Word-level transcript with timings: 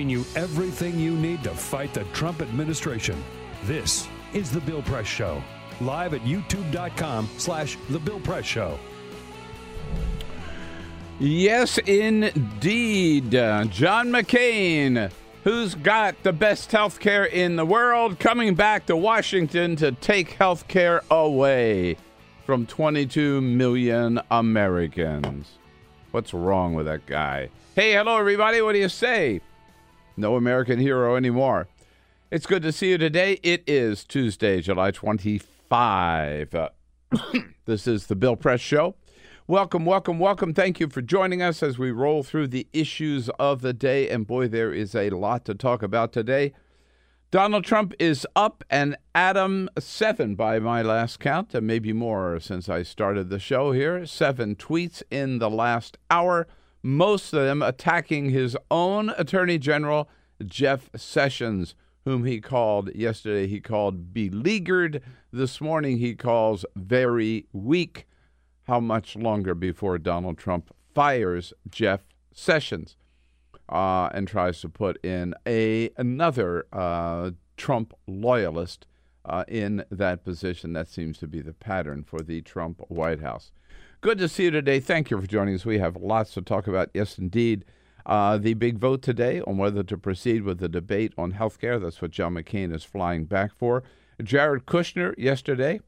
Giving 0.00 0.08
you 0.08 0.24
everything 0.34 0.98
you 0.98 1.14
need 1.14 1.44
to 1.44 1.50
fight 1.50 1.92
the 1.92 2.04
Trump 2.14 2.40
administration. 2.40 3.22
This 3.64 4.08
is 4.32 4.50
The 4.50 4.60
Bill 4.60 4.80
Press 4.80 5.06
Show, 5.06 5.42
live 5.78 6.14
at 6.14 6.22
youtube.com 6.22 7.28
slash 7.36 7.76
The 7.90 7.98
Bill 7.98 8.18
Press 8.20 8.46
Show. 8.46 8.78
Yes, 11.18 11.76
indeed. 11.76 13.34
Uh, 13.34 13.66
John 13.66 14.08
McCain, 14.08 15.10
who's 15.44 15.74
got 15.74 16.22
the 16.22 16.32
best 16.32 16.72
health 16.72 16.98
care 16.98 17.26
in 17.26 17.56
the 17.56 17.66
world, 17.66 18.18
coming 18.18 18.54
back 18.54 18.86
to 18.86 18.96
Washington 18.96 19.76
to 19.76 19.92
take 19.92 20.30
health 20.30 20.66
care 20.66 21.02
away 21.10 21.98
from 22.46 22.64
22 22.64 23.42
million 23.42 24.18
Americans. 24.30 25.58
What's 26.10 26.32
wrong 26.32 26.72
with 26.72 26.86
that 26.86 27.04
guy? 27.04 27.50
Hey, 27.74 27.92
hello, 27.92 28.16
everybody. 28.16 28.62
What 28.62 28.72
do 28.72 28.78
you 28.78 28.88
say? 28.88 29.42
No 30.16 30.36
American 30.36 30.78
hero 30.78 31.16
anymore. 31.16 31.68
It's 32.30 32.46
good 32.46 32.62
to 32.62 32.72
see 32.72 32.90
you 32.90 32.98
today. 32.98 33.38
It 33.42 33.64
is 33.66 34.04
Tuesday, 34.04 34.60
July 34.60 34.90
25. 34.90 36.54
Uh, 36.54 36.68
this 37.64 37.86
is 37.86 38.06
the 38.06 38.16
Bill 38.16 38.36
Press 38.36 38.60
Show. 38.60 38.94
Welcome, 39.46 39.84
welcome, 39.84 40.18
welcome. 40.18 40.54
Thank 40.54 40.78
you 40.78 40.88
for 40.88 41.02
joining 41.02 41.42
us 41.42 41.62
as 41.62 41.78
we 41.78 41.90
roll 41.90 42.22
through 42.22 42.48
the 42.48 42.68
issues 42.72 43.28
of 43.40 43.62
the 43.62 43.72
day. 43.72 44.08
And 44.08 44.26
boy, 44.26 44.46
there 44.46 44.72
is 44.72 44.94
a 44.94 45.10
lot 45.10 45.44
to 45.46 45.54
talk 45.54 45.82
about 45.82 46.12
today. 46.12 46.52
Donald 47.32 47.64
Trump 47.64 47.94
is 47.98 48.26
up 48.34 48.64
and 48.70 48.96
Adam 49.14 49.68
seven 49.78 50.34
by 50.34 50.58
my 50.58 50.82
last 50.82 51.20
count, 51.20 51.54
and 51.54 51.64
maybe 51.66 51.92
more 51.92 52.40
since 52.40 52.68
I 52.68 52.82
started 52.82 53.28
the 53.28 53.38
show 53.38 53.72
here. 53.72 54.04
Seven 54.04 54.56
tweets 54.56 55.02
in 55.10 55.38
the 55.38 55.50
last 55.50 55.96
hour, 56.10 56.48
most 56.82 57.32
of 57.32 57.42
them 57.42 57.62
attacking 57.62 58.30
his 58.30 58.56
own 58.70 59.10
Attorney 59.10 59.58
General, 59.58 60.08
Jeff 60.44 60.90
Sessions, 60.96 61.74
whom 62.04 62.24
he 62.24 62.40
called 62.40 62.94
yesterday, 62.94 63.46
he 63.46 63.60
called 63.60 64.12
beleaguered. 64.12 65.02
This 65.32 65.60
morning, 65.60 65.98
he 65.98 66.14
calls 66.14 66.64
very 66.74 67.46
weak 67.52 68.06
how 68.64 68.80
much 68.80 69.16
longer 69.16 69.54
before 69.54 69.98
Donald 69.98 70.38
Trump 70.38 70.74
fires 70.94 71.52
Jeff 71.68 72.02
Sessions 72.32 72.96
uh, 73.68 74.08
and 74.12 74.26
tries 74.26 74.60
to 74.60 74.68
put 74.68 75.02
in 75.04 75.34
a 75.46 75.90
another 75.96 76.66
uh, 76.72 77.30
Trump 77.56 77.94
loyalist 78.06 78.86
uh, 79.24 79.44
in 79.48 79.84
that 79.90 80.24
position. 80.24 80.72
That 80.72 80.88
seems 80.88 81.18
to 81.18 81.26
be 81.26 81.40
the 81.42 81.52
pattern 81.52 82.02
for 82.04 82.20
the 82.20 82.42
Trump 82.42 82.80
White 82.88 83.20
House. 83.20 83.52
Good 84.02 84.16
to 84.16 84.28
see 84.30 84.44
you 84.44 84.50
today. 84.50 84.80
Thank 84.80 85.10
you 85.10 85.20
for 85.20 85.26
joining 85.26 85.54
us. 85.54 85.66
We 85.66 85.78
have 85.78 85.94
lots 85.94 86.32
to 86.32 86.40
talk 86.40 86.66
about. 86.66 86.88
Yes, 86.94 87.18
indeed. 87.18 87.66
Uh, 88.06 88.38
the 88.38 88.54
big 88.54 88.78
vote 88.78 89.02
today 89.02 89.42
on 89.42 89.58
whether 89.58 89.82
to 89.82 89.98
proceed 89.98 90.42
with 90.42 90.58
the 90.58 90.70
debate 90.70 91.12
on 91.18 91.32
health 91.32 91.60
care. 91.60 91.78
That's 91.78 92.00
what 92.00 92.10
John 92.10 92.32
McCain 92.32 92.74
is 92.74 92.82
flying 92.82 93.26
back 93.26 93.54
for. 93.54 93.82
Jared 94.22 94.64
Kushner 94.64 95.14
yesterday 95.18 95.80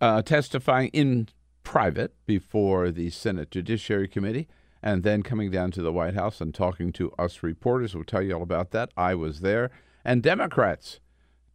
uh, 0.00 0.22
testifying 0.22 0.88
in 0.94 1.28
private 1.64 2.14
before 2.24 2.90
the 2.90 3.10
Senate 3.10 3.50
Judiciary 3.50 4.08
Committee 4.08 4.48
and 4.82 5.02
then 5.02 5.22
coming 5.22 5.50
down 5.50 5.70
to 5.72 5.82
the 5.82 5.92
White 5.92 6.14
House 6.14 6.40
and 6.40 6.54
talking 6.54 6.92
to 6.92 7.12
us 7.18 7.42
reporters. 7.42 7.94
We'll 7.94 8.04
tell 8.04 8.22
you 8.22 8.32
all 8.32 8.42
about 8.42 8.70
that. 8.70 8.88
I 8.96 9.14
was 9.14 9.40
there. 9.40 9.70
And 10.02 10.22
Democrats. 10.22 10.98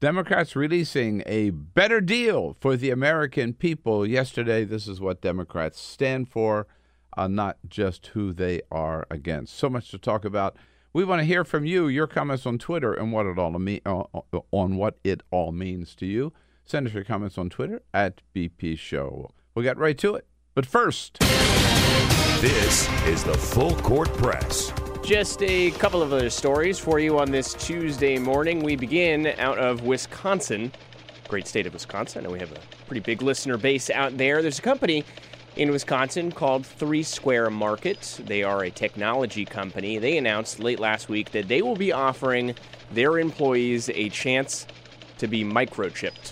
Democrats 0.03 0.53
releasing 0.53 1.23
a 1.25 1.51
better 1.51 2.01
deal 2.01 2.57
for 2.59 2.75
the 2.75 2.89
American 2.89 3.53
people 3.53 4.05
yesterday. 4.05 4.65
This 4.65 4.85
is 4.85 4.99
what 4.99 5.21
Democrats 5.21 5.79
stand 5.79 6.27
for, 6.27 6.67
uh, 7.15 7.29
not 7.29 7.55
just 7.69 8.07
who 8.07 8.33
they 8.33 8.59
are 8.69 9.07
against. 9.09 9.53
So 9.53 9.69
much 9.69 9.89
to 9.91 9.97
talk 9.97 10.25
about. 10.25 10.57
We 10.91 11.05
want 11.05 11.21
to 11.21 11.25
hear 11.25 11.45
from 11.45 11.63
you, 11.63 11.87
your 11.87 12.05
comments 12.05 12.45
on 12.45 12.57
Twitter, 12.57 12.93
and 12.93 13.13
what 13.13 13.27
it 13.27 13.39
all 13.39 13.51
mean, 13.51 13.79
uh, 13.85 14.03
on 14.51 14.75
what 14.75 14.97
it 15.05 15.23
all 15.31 15.53
means 15.53 15.95
to 15.95 16.05
you. 16.05 16.33
Send 16.65 16.85
us 16.85 16.93
your 16.93 17.05
comments 17.05 17.37
on 17.37 17.49
Twitter 17.49 17.81
at 17.93 18.19
BP 18.35 18.77
Show. 18.77 19.31
We'll 19.55 19.63
get 19.63 19.77
right 19.77 19.97
to 19.99 20.15
it. 20.15 20.27
But 20.53 20.65
first, 20.65 21.19
This 22.41 22.89
is 23.05 23.23
the 23.23 23.37
Full 23.37 23.75
Court 23.75 24.13
Press. 24.17 24.73
Just 25.03 25.43
a 25.43 25.71
couple 25.71 26.01
of 26.01 26.13
other 26.13 26.29
stories 26.29 26.79
for 26.79 26.97
you 26.97 27.19
on 27.19 27.29
this 27.29 27.53
Tuesday 27.55 28.17
morning. 28.17 28.63
We 28.63 28.77
begin 28.77 29.27
out 29.37 29.57
of 29.57 29.81
Wisconsin, 29.81 30.71
great 31.27 31.45
state 31.45 31.67
of 31.67 31.73
Wisconsin, 31.73 32.23
and 32.23 32.31
we 32.31 32.39
have 32.39 32.53
a 32.53 32.59
pretty 32.87 33.01
big 33.01 33.21
listener 33.21 33.57
base 33.57 33.89
out 33.89 34.17
there. 34.17 34.41
There's 34.41 34.59
a 34.59 34.61
company 34.61 35.03
in 35.57 35.71
Wisconsin 35.71 36.31
called 36.31 36.65
Three 36.65 37.03
Square 37.03 37.49
Market. 37.49 38.21
They 38.25 38.43
are 38.43 38.63
a 38.63 38.71
technology 38.71 39.43
company. 39.43 39.97
They 39.97 40.17
announced 40.17 40.61
late 40.61 40.79
last 40.79 41.09
week 41.09 41.31
that 41.31 41.49
they 41.49 41.61
will 41.61 41.75
be 41.75 41.91
offering 41.91 42.55
their 42.93 43.19
employees 43.19 43.89
a 43.89 44.07
chance 44.07 44.65
to 45.17 45.27
be 45.27 45.43
microchipped. 45.43 46.31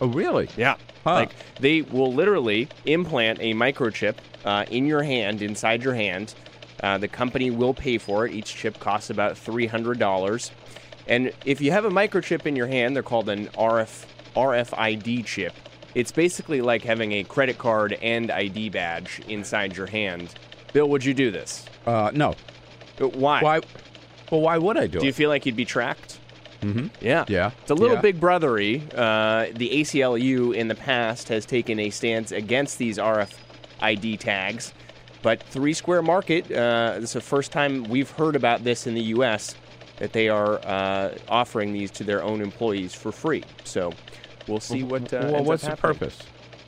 oh, 0.00 0.08
really? 0.08 0.48
Yeah. 0.56 0.74
Huh. 1.04 1.14
Like 1.14 1.30
they 1.60 1.82
will 1.82 2.12
literally 2.12 2.68
implant 2.84 3.38
a 3.40 3.54
microchip 3.54 4.16
uh, 4.44 4.64
in 4.68 4.86
your 4.86 5.04
hand, 5.04 5.40
inside 5.40 5.84
your 5.84 5.94
hand. 5.94 6.34
Uh, 6.82 6.98
the 6.98 7.08
company 7.08 7.50
will 7.50 7.74
pay 7.74 7.98
for 7.98 8.26
it. 8.26 8.32
Each 8.32 8.54
chip 8.54 8.78
costs 8.78 9.10
about 9.10 9.34
$300. 9.34 10.50
And 11.06 11.32
if 11.44 11.60
you 11.60 11.72
have 11.72 11.84
a 11.84 11.90
microchip 11.90 12.46
in 12.46 12.54
your 12.54 12.66
hand, 12.66 12.94
they're 12.94 13.02
called 13.02 13.28
an 13.28 13.46
RF, 13.48 14.04
RFID 14.36 15.24
chip. 15.24 15.54
It's 15.94 16.12
basically 16.12 16.60
like 16.60 16.82
having 16.84 17.12
a 17.12 17.24
credit 17.24 17.58
card 17.58 17.94
and 18.02 18.30
ID 18.30 18.68
badge 18.68 19.20
inside 19.26 19.76
your 19.76 19.86
hand. 19.86 20.34
Bill, 20.72 20.88
would 20.88 21.04
you 21.04 21.14
do 21.14 21.30
this? 21.30 21.64
Uh, 21.86 22.10
no. 22.14 22.34
Uh, 23.00 23.08
Why? 23.08 23.40
Why? 23.42 23.60
Well, 24.30 24.42
why 24.42 24.58
would 24.58 24.76
I 24.76 24.86
do, 24.86 24.98
it? 24.98 25.00
Do 25.00 25.06
you 25.06 25.12
feel 25.14 25.30
like 25.30 25.46
you'd 25.46 25.56
be 25.56 25.64
tracked? 25.64 26.18
Mm-hmm. 26.60 26.88
Yeah. 27.00 27.24
Yeah. 27.28 27.52
It's 27.62 27.70
a 27.70 27.74
little 27.74 27.96
Yeah. 27.96 28.02
big 28.02 28.20
brothery. 28.20 28.82
Uh, 28.94 29.46
the 29.56 29.70
ACLU 29.70 30.54
in 30.54 30.68
the 30.68 30.74
past 30.74 31.28
has 31.30 31.46
taken 31.46 31.78
a 31.80 31.88
stance 31.88 32.32
against 32.32 32.76
these 32.78 32.98
RFID 32.98 34.18
tags, 34.18 34.74
but 35.22 35.42
Three 35.42 35.72
Square 35.72 36.02
Market, 36.02 36.50
uh, 36.50 36.94
this 37.00 37.10
is 37.10 37.12
the 37.14 37.20
first 37.20 37.52
time 37.52 37.84
we've 37.84 38.10
heard 38.10 38.36
about 38.36 38.64
this 38.64 38.86
in 38.86 38.94
the 38.94 39.02
U.S. 39.02 39.54
that 39.96 40.12
they 40.12 40.28
are 40.28 40.58
uh, 40.64 41.14
offering 41.28 41.72
these 41.72 41.90
to 41.92 42.04
their 42.04 42.22
own 42.22 42.40
employees 42.40 42.94
for 42.94 43.12
free. 43.12 43.44
So 43.64 43.92
we'll 44.46 44.60
see 44.60 44.82
what. 44.82 45.12
Uh, 45.12 45.30
well, 45.32 45.44
what's 45.44 45.66
the 45.66 45.76
purpose? 45.76 46.18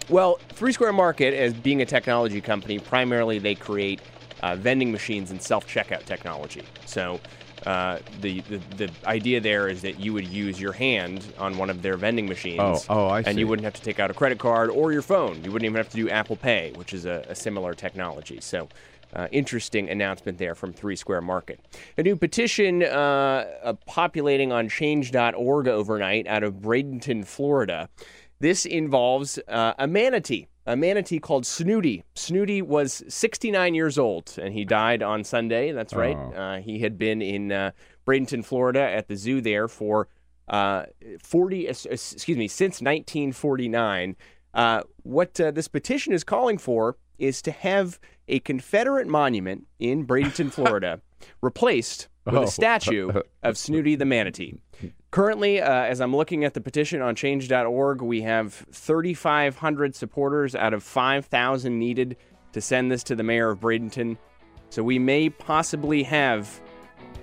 Well, 0.08 0.40
Three 0.50 0.72
Square 0.72 0.94
Market, 0.94 1.34
as 1.34 1.54
being 1.54 1.82
a 1.82 1.86
technology 1.86 2.40
company, 2.40 2.78
primarily 2.78 3.38
they 3.38 3.54
create 3.54 4.00
uh, 4.42 4.56
vending 4.56 4.90
machines 4.90 5.30
and 5.30 5.40
self 5.40 5.66
checkout 5.66 6.04
technology. 6.04 6.64
So 6.86 7.20
uh, 7.66 7.98
the, 8.20 8.40
the 8.42 8.60
the 8.76 8.90
idea 9.06 9.40
there 9.40 9.68
is 9.68 9.82
that 9.82 10.00
you 10.00 10.12
would 10.12 10.26
use 10.26 10.60
your 10.60 10.72
hand 10.72 11.24
on 11.38 11.58
one 11.58 11.70
of 11.70 11.82
their 11.82 11.96
vending 11.96 12.26
machines. 12.26 12.60
Oh, 12.60 12.82
oh, 12.88 13.06
I 13.08 13.18
And 13.18 13.34
see. 13.34 13.40
you 13.40 13.48
wouldn't 13.48 13.64
have 13.64 13.74
to 13.74 13.82
take 13.82 14.00
out 14.00 14.10
a 14.10 14.14
credit 14.14 14.38
card 14.38 14.70
or 14.70 14.92
your 14.92 15.02
phone. 15.02 15.42
You 15.44 15.52
wouldn't 15.52 15.66
even 15.66 15.76
have 15.76 15.90
to 15.90 15.96
do 15.96 16.08
Apple 16.08 16.36
Pay, 16.36 16.72
which 16.76 16.92
is 16.92 17.04
a, 17.04 17.24
a 17.28 17.34
similar 17.34 17.74
technology. 17.74 18.40
So 18.40 18.68
uh, 19.14 19.28
interesting 19.32 19.88
announcement 19.90 20.38
there 20.38 20.54
from 20.54 20.72
Three 20.72 20.96
Square 20.96 21.22
Market. 21.22 21.60
A 21.98 22.02
new 22.02 22.16
petition 22.16 22.82
uh, 22.82 23.44
uh, 23.62 23.72
populating 23.86 24.52
on 24.52 24.68
change.org 24.68 25.68
overnight 25.68 26.26
out 26.26 26.42
of 26.42 26.54
Bradenton, 26.54 27.26
Florida. 27.26 27.88
This 28.38 28.64
involves 28.64 29.38
uh, 29.48 29.74
a 29.78 29.86
manatee, 29.86 30.46
a 30.66 30.76
manatee 30.76 31.18
called 31.18 31.46
Snooty. 31.46 32.04
Snooty 32.14 32.62
was 32.62 33.02
69 33.08 33.74
years 33.74 33.98
old 33.98 34.36
and 34.40 34.52
he 34.54 34.64
died 34.64 35.02
on 35.02 35.24
Sunday. 35.24 35.72
That's 35.72 35.94
right. 35.94 36.16
Oh. 36.16 36.32
Uh, 36.32 36.60
he 36.60 36.80
had 36.80 36.98
been 36.98 37.22
in 37.22 37.50
uh, 37.52 37.70
Bradenton, 38.06 38.44
Florida 38.44 38.80
at 38.80 39.08
the 39.08 39.16
zoo 39.16 39.40
there 39.40 39.68
for 39.68 40.08
uh, 40.48 40.84
40, 41.22 41.68
uh, 41.68 41.70
excuse 41.90 42.36
me, 42.36 42.48
since 42.48 42.80
1949. 42.82 44.16
Uh, 44.52 44.82
what 45.02 45.40
uh, 45.40 45.50
this 45.50 45.68
petition 45.68 46.12
is 46.12 46.24
calling 46.24 46.58
for 46.58 46.96
is 47.18 47.40
to 47.42 47.50
have 47.52 48.00
a 48.28 48.40
Confederate 48.40 49.06
monument 49.06 49.66
in 49.78 50.06
Bradenton, 50.06 50.52
Florida, 50.52 51.00
replaced 51.42 52.08
with 52.26 52.34
Oh. 52.34 52.42
a 52.42 52.48
statue 52.48 53.10
of 53.42 53.56
Snooty 53.56 53.94
the 53.96 54.04
manatee. 54.04 54.54
Currently, 55.10 55.60
uh, 55.60 55.68
as 55.68 56.00
I'm 56.00 56.14
looking 56.14 56.44
at 56.44 56.54
the 56.54 56.60
petition 56.60 57.02
on 57.02 57.16
change.org, 57.16 58.00
we 58.00 58.22
have 58.22 58.64
3,500 58.70 59.96
supporters 59.96 60.54
out 60.54 60.72
of 60.72 60.84
5,000 60.84 61.76
needed 61.78 62.16
to 62.52 62.60
send 62.60 62.92
this 62.92 63.02
to 63.04 63.16
the 63.16 63.24
mayor 63.24 63.50
of 63.50 63.58
Bradenton. 63.58 64.16
So 64.70 64.84
we 64.84 65.00
may 65.00 65.28
possibly 65.28 66.04
have 66.04 66.60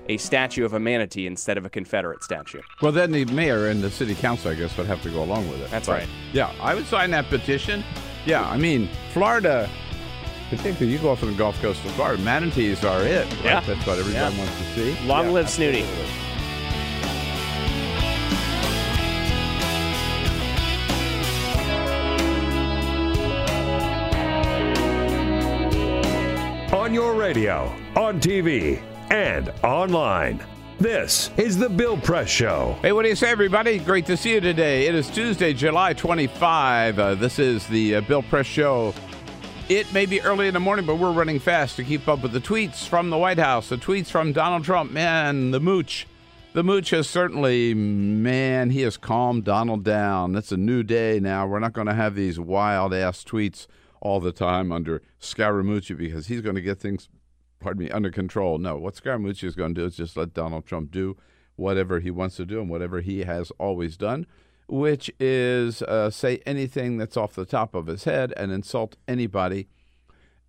a 0.10 0.18
statue 0.18 0.66
of 0.66 0.74
a 0.74 0.80
manatee 0.82 1.28
instead 1.28 1.58
of 1.58 1.66
a 1.66 1.70
Confederate 1.70 2.24
statue. 2.24 2.62
Well, 2.82 2.92
then 2.92 3.12
the 3.14 3.24
mayor 3.26 3.68
and 3.68 3.82
the 3.82 3.90
city 3.90 4.16
council, 4.16 4.52
I 4.52 4.56
guess, 4.56 4.76
would 4.78 4.88
have 4.88 5.02
to 5.04 5.10
go 5.10 5.24
along 5.24 5.50
with 5.50 5.62
it. 5.62 5.72
That's 5.72 5.88
But, 5.88 6.00
right. 6.00 6.10
Yeah, 6.34 6.52
I 6.62 6.76
would 6.76 6.88
sign 6.88 7.12
that 7.12 7.30
petition. 7.30 7.86
Yeah, 8.26 8.44
I 8.50 8.58
mean, 8.58 8.90
Florida, 9.14 9.70
particularly 10.50 10.92
you 10.92 10.98
go 11.00 11.12
off 11.12 11.24
on 11.24 11.32
the 11.32 11.38
Gulf 11.38 11.62
Coast 11.62 11.84
of 11.86 11.92
Florida, 11.92 12.22
manatees 12.22 12.84
are 12.84 13.02
it. 13.02 13.26
right? 13.36 13.44
Yeah. 13.46 13.60
That's 13.62 13.86
what 13.88 13.98
everybody 14.00 14.14
Yeah. 14.36 14.38
wants 14.38 14.58
to 14.58 14.64
see. 14.76 15.08
Long 15.08 15.26
Yeah, 15.28 15.32
live 15.32 15.50
Snooty. 15.50 15.82
absolutely. 15.84 16.27
On 26.88 26.94
your 26.94 27.16
radio, 27.16 27.66
on 27.98 28.22
TV, 28.22 28.82
and 29.10 29.50
online. 29.62 30.42
This 30.80 31.32
is 31.36 31.58
The 31.58 31.68
Bill 31.68 31.98
Press 31.98 32.30
Show. 32.30 32.78
Hey, 32.82 32.94
what 32.94 33.04
do 33.04 33.10
you 33.10 33.16
say, 33.18 33.30
everybody? 33.30 33.78
Great 33.78 34.06
to 34.06 34.16
see 34.16 34.36
you 34.36 34.40
today. 34.40 34.88
It 34.88 34.96
is 34.96 35.10
Tuesday, 35.10 35.54
July 35.54 35.92
25. 35.92 36.98
Uh, 36.98 37.16
this 37.16 37.40
is 37.40 37.68
the 37.68 37.96
uh, 37.96 38.02
Bill 38.02 38.24
Press 38.24 38.46
Show. 38.46 38.94
It 39.68 39.92
may 39.92 40.06
be 40.06 40.22
early 40.22 40.48
in 40.48 40.54
the 40.54 40.62
morning, 40.62 40.86
but 40.86 40.96
we're 40.96 41.12
running 41.12 41.40
fast 41.40 41.76
to 41.76 41.84
keep 41.84 42.08
up 42.08 42.24
with 42.24 42.32
the 42.32 42.40
tweets 42.40 42.88
from 42.88 43.10
the 43.10 43.18
White 43.18 43.38
House, 43.38 43.68
the 43.68 43.76
tweets 43.76 44.08
from 44.08 44.32
Donald 44.32 44.64
Trump. 44.64 44.90
Man, 44.90 45.52
the 45.52 45.60
mooch. 45.60 46.08
The 46.54 46.64
mooch 46.64 46.92
has 46.92 47.10
certainly, 47.10 47.74
man, 47.74 48.70
he 48.70 48.84
has 48.84 48.96
calmed 48.96 49.44
Donald 49.44 49.84
down. 49.84 50.38
It's 50.38 50.54
a 50.54 50.58
new 50.58 50.84
day 50.84 51.20
now. 51.20 51.48
We're 51.48 51.60
not 51.60 51.74
going 51.74 51.88
to 51.88 51.94
have 51.94 52.16
these 52.16 52.40
wild 52.40 52.94
ass 52.94 53.26
tweets 53.26 53.68
all 54.02 54.20
the 54.20 54.32
time 54.32 54.72
under 54.72 55.02
Scaramucci 55.20 55.98
because 55.98 56.28
he's 56.28 56.42
going 56.42 56.56
to 56.56 56.62
get 56.62 56.80
things 56.80 57.10
pardon 57.60 57.86
me, 57.86 57.92
under 57.92 58.12
control. 58.12 58.58
No, 58.58 58.78
what 58.78 58.96
Scaramucci 58.96 59.44
is 59.44 59.56
going 59.56 59.74
to 59.76 59.82
do 59.82 59.86
is 59.86 59.96
just 59.96 60.18
let 60.18 60.34
Donald 60.34 60.66
Trump 60.66 60.92
do 60.92 61.18
whatever 61.56 62.00
he 62.00 62.12
wants 62.12 62.36
to 62.38 62.46
do 62.46 62.62
and 62.62 62.70
whatever 62.70 63.02
he 63.02 63.24
has 63.24 63.52
always 63.60 63.98
done, 63.98 64.26
which 64.68 65.12
is 65.20 65.82
uh, 65.84 66.10
say 66.10 66.42
anything 66.46 66.98
that's 66.98 67.18
off 67.18 67.34
the 67.34 67.46
top 67.46 67.74
of 67.74 67.88
his 67.88 68.04
head 68.04 68.34
and 68.38 68.52
insult 68.52 68.96
anybody, 69.08 69.68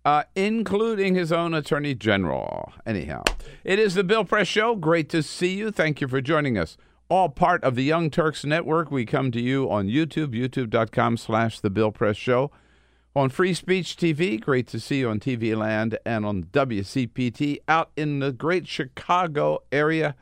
uh, 0.05 0.23
including 0.35 1.15
his 1.15 1.31
own 1.31 1.53
attorney 1.53 1.95
general. 1.95 2.71
Anyhow, 2.85 3.23
it 3.63 3.79
is 3.79 3.95
the 3.95 4.03
Bill 4.03 4.23
Press 4.23 4.47
Show. 4.47 4.75
Great 4.75 5.09
to 5.09 5.23
see 5.23 5.55
you. 5.55 5.71
Thank 5.71 6.01
you 6.01 6.07
for 6.07 6.21
joining 6.21 6.57
us. 6.57 6.77
All 7.09 7.29
part 7.29 7.63
of 7.63 7.73
the 7.73 7.83
Young 7.83 8.11
Turks 8.11 8.45
Network. 8.45 8.91
We 8.91 9.03
come 9.03 9.31
to 9.31 9.41
you 9.41 9.69
on 9.71 9.87
YouTube, 9.87 10.35
youtube.com 10.35 11.17
slash 11.17 11.59
the 11.59 11.71
Bill 11.71 11.91
Press 11.91 12.17
Show 12.17 12.51
on 13.15 13.29
Free 13.29 13.53
Speech 13.53 13.97
TV. 13.97 14.39
Great 14.39 14.67
to 14.67 14.79
see 14.79 14.99
you 14.99 15.09
on 15.09 15.19
TV 15.19 15.55
Land 15.55 15.97
and 16.05 16.25
on 16.25 16.43
WCPT 16.45 17.57
out 17.67 17.91
in 17.95 18.19
the 18.19 18.31
great 18.31 18.67
Chicago 18.67 19.63
area. 19.71 20.15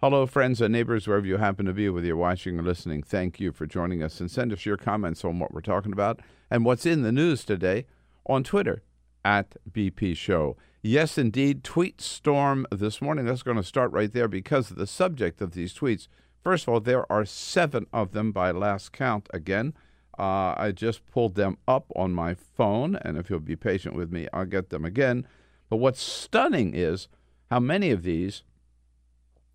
Hello, 0.00 0.26
friends 0.26 0.60
and 0.60 0.72
neighbors, 0.72 1.08
wherever 1.08 1.26
you 1.26 1.38
happen 1.38 1.66
to 1.66 1.72
be, 1.72 1.88
whether 1.88 2.06
you're 2.06 2.16
watching 2.16 2.58
or 2.58 2.62
listening. 2.62 3.02
Thank 3.02 3.40
you 3.40 3.50
for 3.50 3.66
joining 3.66 4.02
us 4.02 4.20
and 4.20 4.30
send 4.30 4.52
us 4.52 4.64
your 4.64 4.76
comments 4.76 5.24
on 5.24 5.40
what 5.40 5.52
we're 5.52 5.60
talking 5.60 5.92
about 5.92 6.20
and 6.50 6.64
what's 6.64 6.86
in 6.86 7.02
the 7.02 7.10
news 7.10 7.44
today 7.44 7.86
on 8.26 8.44
Twitter 8.44 8.82
at 9.24 9.56
BP 9.68 10.16
Show. 10.16 10.56
Yes, 10.80 11.18
indeed, 11.18 11.64
tweet 11.64 12.00
storm 12.00 12.66
this 12.70 13.02
morning. 13.02 13.24
That's 13.24 13.42
going 13.42 13.56
to 13.56 13.64
start 13.64 13.90
right 13.90 14.12
there 14.12 14.28
because 14.28 14.70
of 14.70 14.76
the 14.76 14.86
subject 14.86 15.40
of 15.40 15.50
these 15.52 15.74
tweets. 15.74 16.06
First 16.44 16.64
of 16.64 16.68
all, 16.68 16.80
there 16.80 17.10
are 17.10 17.24
seven 17.24 17.86
of 17.92 18.12
them 18.12 18.30
by 18.30 18.52
last 18.52 18.92
count 18.92 19.28
again. 19.34 19.74
Uh, 20.18 20.54
I 20.56 20.72
just 20.74 21.06
pulled 21.06 21.36
them 21.36 21.58
up 21.68 21.92
on 21.94 22.12
my 22.12 22.34
phone, 22.34 22.96
and 22.96 23.16
if 23.16 23.30
you'll 23.30 23.38
be 23.38 23.56
patient 23.56 23.94
with 23.94 24.10
me, 24.10 24.26
I'll 24.32 24.46
get 24.46 24.70
them 24.70 24.84
again. 24.84 25.26
But 25.70 25.76
what's 25.76 26.02
stunning 26.02 26.74
is 26.74 27.08
how 27.50 27.60
many 27.60 27.90
of 27.90 28.02
these 28.02 28.42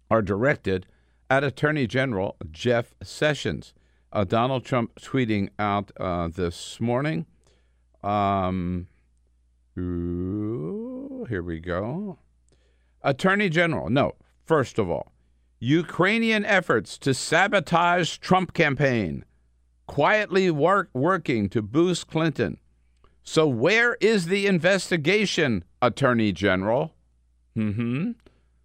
are 0.09 0.21
directed 0.21 0.85
at 1.29 1.43
Attorney 1.43 1.87
General 1.87 2.37
Jeff 2.51 2.93
Sessions. 3.03 3.73
Uh, 4.11 4.23
Donald 4.23 4.63
Trump 4.63 4.95
tweeting 5.01 5.49
out 5.57 5.91
uh, 5.99 6.27
this 6.27 6.79
morning. 6.79 7.25
Um, 8.03 8.87
ooh, 9.77 11.25
here 11.27 11.41
we 11.41 11.59
go. 11.59 12.19
Attorney 13.01 13.49
General, 13.49 13.89
no, 13.89 14.13
first 14.45 14.79
of 14.79 14.89
all, 14.89 15.11
Ukrainian 15.59 16.45
efforts 16.45 16.97
to 16.99 17.13
sabotage 17.13 18.17
Trump 18.17 18.53
campaign 18.53 19.25
quietly 19.87 20.49
work, 20.51 20.89
working 20.93 21.49
to 21.49 21.61
boost 21.61 22.07
Clinton. 22.07 22.57
So, 23.23 23.47
where 23.47 23.95
is 24.01 24.25
the 24.25 24.47
investigation, 24.47 25.63
Attorney 25.81 26.31
General? 26.31 26.93
Mm-hmm. 27.57 28.11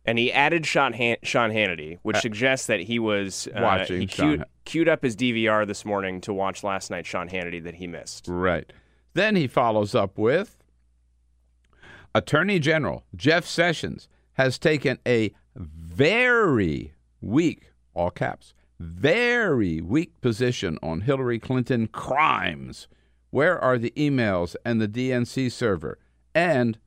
And 0.05 0.19
he 0.19 0.32
added 0.32 0.65
Sean, 0.67 0.94
Han- 0.94 1.19
Sean 1.23 1.50
Hannity, 1.50 1.99
which 2.03 2.17
suggests 2.17 2.67
that 2.67 2.81
he 2.81 2.99
was 2.99 3.47
uh, 3.55 3.61
Watching 3.61 4.00
He 4.00 4.06
queued, 4.06 4.43
queued 4.65 4.88
up 4.88 5.03
his 5.03 5.15
DVR 5.15 5.67
this 5.67 5.85
morning 5.85 6.20
to 6.23 6.32
watch 6.32 6.65
last 6.65 6.91
night 6.91 7.05
Sean 7.05 7.29
Hannity 7.29 7.62
that 7.62 7.75
he 7.75 7.87
missed. 7.87 8.26
Right. 8.26 8.73
Then 9.12 9.37
he 9.37 9.47
follows 9.47 9.94
up 9.94 10.17
with 10.17 10.59
Attorney 12.15 12.59
General 12.59 13.05
Jeff 13.15 13.44
Sessions 13.44 14.09
has 14.32 14.59
taken 14.59 14.99
a 15.06 15.35
very 15.55 16.94
weak, 17.20 17.73
all 17.94 18.11
caps, 18.11 18.55
very 18.78 19.81
weak 19.81 20.20
position 20.20 20.79
on 20.82 21.03
Hillary 21.03 21.38
Clinton 21.38 21.86
crimes. 21.88 22.88
Where 23.31 23.58
are 23.58 23.79
the 23.79 23.93
emails 23.96 24.56
and 24.64 24.81
the 24.81 24.88
DNC 24.88 25.50
server? 25.53 25.98
And 26.34 26.79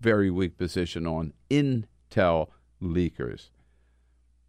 very 0.00 0.30
weak 0.30 0.56
position 0.56 1.06
on 1.06 1.32
intel 1.50 2.48
leakers. 2.82 3.50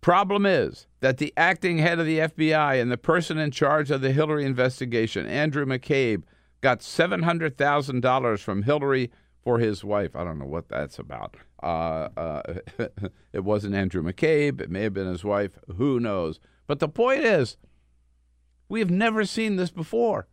Problem 0.02 0.46
is 0.46 0.88
that 1.00 1.20
the 1.20 1.34
acting 1.38 1.78
head 1.78 2.00
of 2.00 2.06
the 2.06 2.20
FBI 2.20 2.82
and 2.82 2.92
the 2.92 2.98
person 2.98 3.38
in 3.38 3.52
charge 3.52 3.92
of 3.92 4.02
the 4.02 4.12
Hillary 4.12 4.46
investigation, 4.46 5.28
Andrew 5.28 5.66
McCabe, 5.66 6.24
got 6.62 6.80
$700,000 6.80 8.40
from 8.40 8.64
Hillary 8.64 9.12
for 9.44 9.60
his 9.60 9.84
wife. 9.84 10.16
I 10.16 10.24
don't 10.24 10.40
know 10.40 10.46
what 10.46 10.70
that's 10.70 11.00
about. 11.00 11.36
Uh, 11.62 12.10
uh, 12.16 12.42
it 13.34 13.44
wasn't 13.44 13.76
Andrew 13.76 14.04
McCabe. 14.04 14.62
It 14.62 14.70
may 14.70 14.84
have 14.84 14.94
been 14.94 15.08
his 15.08 15.24
wife. 15.24 15.58
Who 15.78 16.00
knows? 16.00 16.40
But 16.68 16.80
the 16.80 16.90
point 16.90 17.24
is, 17.24 17.58
we 18.70 18.80
have 18.80 18.92
never 18.92 19.26
seen 19.26 19.56
this 19.56 19.72
before. 19.72 20.28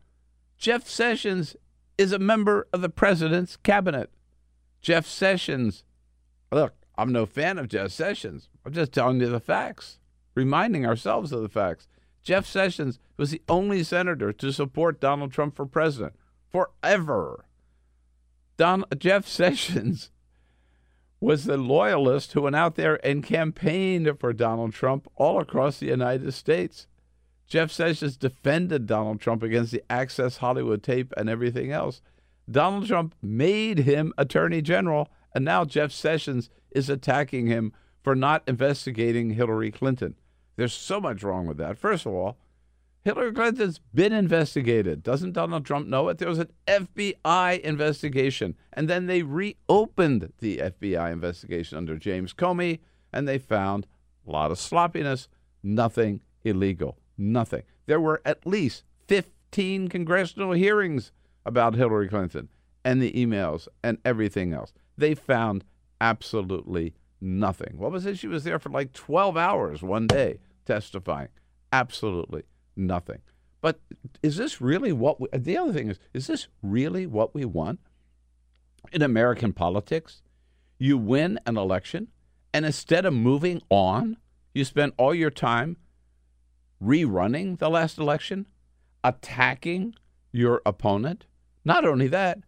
Jeff 0.56 0.88
Sessions 0.88 1.56
is 1.96 2.12
a 2.12 2.18
member 2.18 2.68
of 2.72 2.80
the 2.80 2.88
president's 2.88 3.56
cabinet. 3.56 4.10
Jeff 4.80 5.06
Sessions, 5.06 5.84
look, 6.52 6.74
I'm 6.96 7.12
no 7.12 7.26
fan 7.26 7.58
of 7.58 7.68
Jeff 7.68 7.90
Sessions. 7.90 8.48
I'm 8.64 8.72
just 8.72 8.92
telling 8.92 9.20
you 9.20 9.28
the 9.28 9.40
facts, 9.40 9.98
reminding 10.34 10.86
ourselves 10.86 11.32
of 11.32 11.42
the 11.42 11.48
facts. 11.48 11.88
Jeff 12.22 12.46
Sessions 12.46 12.98
was 13.16 13.30
the 13.30 13.42
only 13.48 13.82
senator 13.82 14.32
to 14.32 14.52
support 14.52 15.00
Donald 15.00 15.32
Trump 15.32 15.56
for 15.56 15.66
president 15.66 16.14
forever. 16.50 17.44
Don, 18.58 18.84
Jeff 18.98 19.26
Sessions 19.26 20.10
was 21.20 21.44
the 21.44 21.56
loyalist 21.56 22.32
who 22.32 22.42
went 22.42 22.56
out 22.56 22.74
there 22.74 23.04
and 23.06 23.22
campaigned 23.22 24.18
for 24.18 24.32
Donald 24.32 24.74
Trump 24.74 25.08
all 25.14 25.40
across 25.40 25.78
the 25.78 25.86
United 25.86 26.32
States. 26.34 26.88
Jeff 27.46 27.70
Sessions 27.70 28.16
defended 28.16 28.86
Donald 28.86 29.20
Trump 29.20 29.44
against 29.44 29.70
the 29.70 29.82
Access 29.88 30.38
Hollywood 30.38 30.82
tape 30.82 31.14
and 31.16 31.30
everything 31.30 31.70
else. 31.70 32.02
Donald 32.50 32.86
Trump 32.86 33.14
made 33.22 33.80
him 33.80 34.12
attorney 34.18 34.60
general, 34.60 35.08
and 35.32 35.44
now 35.44 35.64
Jeff 35.64 35.92
Sessions 35.92 36.50
is 36.72 36.90
attacking 36.90 37.46
him 37.46 37.72
for 38.02 38.16
not 38.16 38.42
investigating 38.48 39.30
Hillary 39.30 39.70
Clinton. 39.70 40.16
There's 40.56 40.74
so 40.74 41.00
much 41.00 41.22
wrong 41.22 41.46
with 41.46 41.58
that. 41.58 41.78
First 41.78 42.06
of 42.06 42.12
all, 42.12 42.38
Hillary 43.04 43.32
Clinton's 43.32 43.80
been 43.94 44.12
investigated. 44.12 45.02
Doesn't 45.02 45.32
Donald 45.32 45.64
Trump 45.64 45.86
know 45.86 46.08
it? 46.08 46.18
There 46.18 46.28
was 46.28 46.40
an 46.40 46.50
FBI 46.66 47.60
investigation, 47.60 48.56
and 48.72 48.88
then 48.88 49.06
they 49.06 49.22
reopened 49.22 50.32
the 50.40 50.58
FBI 50.58 51.12
investigation 51.12 51.78
under 51.78 51.96
James 51.96 52.34
Comey, 52.34 52.80
and 53.12 53.26
they 53.26 53.38
found 53.38 53.86
a 54.26 54.30
lot 54.30 54.50
of 54.50 54.58
sloppiness, 54.58 55.28
nothing 55.62 56.20
illegal, 56.44 56.98
nothing. 57.16 57.62
There 57.86 58.00
were 58.00 58.20
at 58.24 58.46
least 58.46 58.84
15 59.06 59.88
congressional 59.88 60.52
hearings 60.52 61.12
about 61.46 61.76
Hillary 61.76 62.08
Clinton 62.08 62.48
and 62.84 63.00
the 63.00 63.12
emails 63.12 63.68
and 63.82 63.98
everything 64.04 64.52
else. 64.52 64.72
They 64.98 65.14
found 65.14 65.64
absolutely 66.00 66.94
nothing. 67.20 67.78
What 67.78 67.92
was 67.92 68.04
it? 68.04 68.18
She 68.18 68.28
was 68.28 68.44
there 68.44 68.58
for 68.58 68.68
like 68.68 68.92
12 68.92 69.36
hours 69.36 69.82
one 69.82 70.06
day 70.06 70.40
testifying. 70.66 71.28
Absolutely 71.72 72.44
nothing. 72.78 73.20
But 73.60 73.80
is 74.22 74.36
this 74.36 74.60
really 74.60 74.92
what 74.92 75.20
we, 75.20 75.28
the 75.32 75.58
other 75.58 75.72
thing 75.72 75.90
is, 75.90 75.98
is 76.14 76.28
this 76.28 76.48
really 76.62 77.06
what 77.06 77.34
we 77.34 77.44
want 77.44 77.80
in 78.92 79.02
American 79.02 79.52
politics? 79.52 80.22
You 80.78 80.96
win 80.96 81.40
an 81.44 81.56
election, 81.56 82.08
and 82.54 82.64
instead 82.64 83.04
of 83.04 83.12
moving 83.12 83.60
on, 83.68 84.16
you 84.54 84.64
spend 84.64 84.92
all 84.96 85.14
your 85.14 85.30
time 85.30 85.76
rerunning 86.82 87.58
the 87.58 87.68
last 87.68 87.98
election, 87.98 88.46
attacking 89.02 89.94
your 90.32 90.62
opponent. 90.64 91.26
Not 91.64 91.84
only 91.84 92.06
that, 92.08 92.38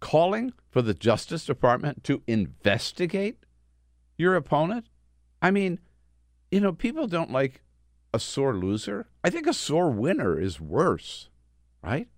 calling 0.00 0.52
for 0.70 0.82
the 0.82 0.94
Justice 0.94 1.44
Department 1.46 2.04
to 2.04 2.22
investigate 2.26 3.38
your 4.16 4.36
opponent. 4.36 4.86
I 5.40 5.50
mean, 5.50 5.80
you 6.50 6.60
know, 6.60 6.72
people 6.72 7.06
don't 7.06 7.32
like 7.32 7.62
a 8.12 8.18
sore 8.18 8.54
loser. 8.54 9.07
I 9.24 9.30
think 9.30 9.46
a 9.46 9.52
sore 9.52 9.90
winner 9.90 10.38
is 10.38 10.60
worse, 10.60 11.28
right? 11.82 12.08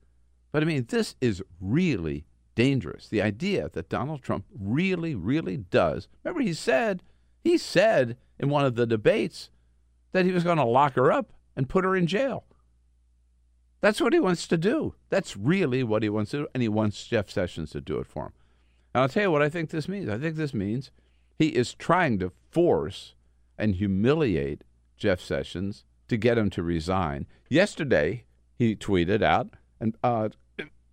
But 0.53 0.63
I 0.63 0.67
mean, 0.67 0.87
this 0.89 1.17
is 1.21 1.43
really 1.61 2.25
dangerous. 2.55 3.09
The 3.09 3.23
idea 3.23 3.71
that 3.73 3.89
Donald 3.89 4.23
Trump 4.23 4.45
really, 4.59 5.15
really 5.15 5.57
does. 5.57 6.09
Remember, 6.25 6.43
he 6.43 6.53
said, 6.53 7.03
he 7.43 7.57
said 7.57 8.17
in 8.39 8.51
one 8.51 8.65
of 8.65 8.75
the 8.75 8.87
debates 8.87 9.51
that 10.13 10.25
he 10.25 10.33
was 10.33 10.45
going 10.45 10.59
to 10.59 10.65
lock 10.65 10.95
her 10.95 11.11
up 11.11 11.33
and 11.57 11.69
put 11.69 11.85
her 11.85 11.97
in 11.97 12.07
jail. 12.07 12.45
That's 13.81 14.01
what 14.01 14.13
he 14.13 14.21
wants 14.21 14.47
to 14.49 14.59
do. 14.59 14.95
That's 15.09 15.37
really 15.37 15.83
what 15.83 16.03
he 16.03 16.11
wants 16.11 16.33
to 16.33 16.39
do. 16.39 16.49
And 16.53 16.63
he 16.63 16.69
wants 16.69 17.07
Jeff 17.07 17.31
Sessions 17.31 17.71
to 17.71 17.81
do 17.81 17.99
it 17.99 18.07
for 18.07 18.27
him. 18.27 18.33
And 18.93 19.03
I'll 19.03 19.09
tell 19.09 19.23
you 19.23 19.31
what 19.31 19.43
I 19.43 19.49
think 19.49 19.71
this 19.71 19.89
means. 19.89 20.09
I 20.09 20.19
think 20.19 20.37
this 20.37 20.53
means 20.53 20.91
he 21.39 21.49
is 21.49 21.73
trying 21.73 22.19
to 22.19 22.33
force 22.51 23.15
and 23.57 23.77
humiliate 23.77 24.65
Jeff 24.97 25.21
Sessions 25.21 25.85
to 26.11 26.17
get 26.17 26.37
him 26.37 26.51
to 26.51 26.63
resign. 26.63 27.27
Yesterday, 27.49 28.25
he 28.57 28.77
tweeted 28.77 29.23
out 29.23 29.49
and 29.81 29.97
uh, 30.05 30.29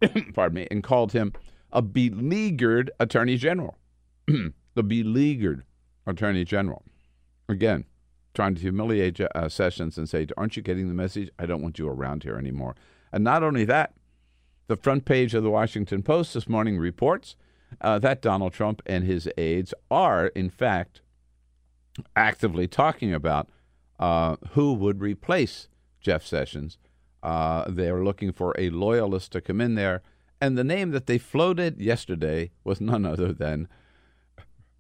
pardon 0.34 0.56
me, 0.56 0.68
and 0.72 0.84
called 0.84 1.12
him 1.12 1.34
a 1.72 1.82
beleaguered 1.82 2.92
attorney 3.00 3.38
general. 3.38 3.78
the 4.28 4.84
beleaguered 4.84 5.64
attorney 6.06 6.46
general. 6.46 6.84
Again, 7.50 7.86
trying 8.34 8.56
to 8.56 8.62
humiliate 8.62 9.20
uh, 9.20 9.50
Sessions 9.50 9.98
and 9.98 10.08
say, 10.08 10.28
"Aren't 10.38 10.56
you 10.56 10.64
getting 10.64 10.88
the 10.88 10.94
message? 10.94 11.30
I 11.38 11.46
don't 11.46 11.62
want 11.62 11.80
you 11.80 11.88
around 11.88 12.24
here 12.24 12.38
anymore." 12.38 12.76
And 13.12 13.24
not 13.24 13.44
only 13.44 13.66
that, 13.66 13.94
the 14.68 14.76
front 14.76 15.06
page 15.06 15.34
of 15.34 15.44
the 15.44 15.50
Washington 15.50 16.04
Post 16.04 16.34
this 16.34 16.48
morning 16.48 16.78
reports 16.78 17.36
uh, 17.82 18.00
that 18.00 18.22
Donald 18.22 18.54
Trump 18.54 18.82
and 18.86 19.04
his 19.04 19.30
aides 19.38 19.74
are, 19.90 20.28
in 20.28 20.50
fact, 20.50 21.02
actively 22.16 22.68
talking 22.68 23.14
about 23.14 23.50
uh, 24.00 24.36
who 24.52 24.74
would 24.74 25.02
replace 25.02 25.68
Jeff 26.02 26.26
Sessions. 26.26 26.78
Uh, 27.24 27.66
they're 27.68 28.04
looking 28.04 28.32
for 28.32 28.54
a 28.58 28.70
loyalist 28.70 29.32
to 29.34 29.42
come 29.42 29.60
in 29.62 29.76
there. 29.76 30.02
And 30.40 30.58
the 30.58 30.64
name 30.64 30.92
that 30.92 31.08
they 31.08 31.18
floated 31.18 31.82
yesterday 31.82 32.52
was 32.64 32.80
none 32.80 33.06
other 33.06 33.34
than 33.34 33.68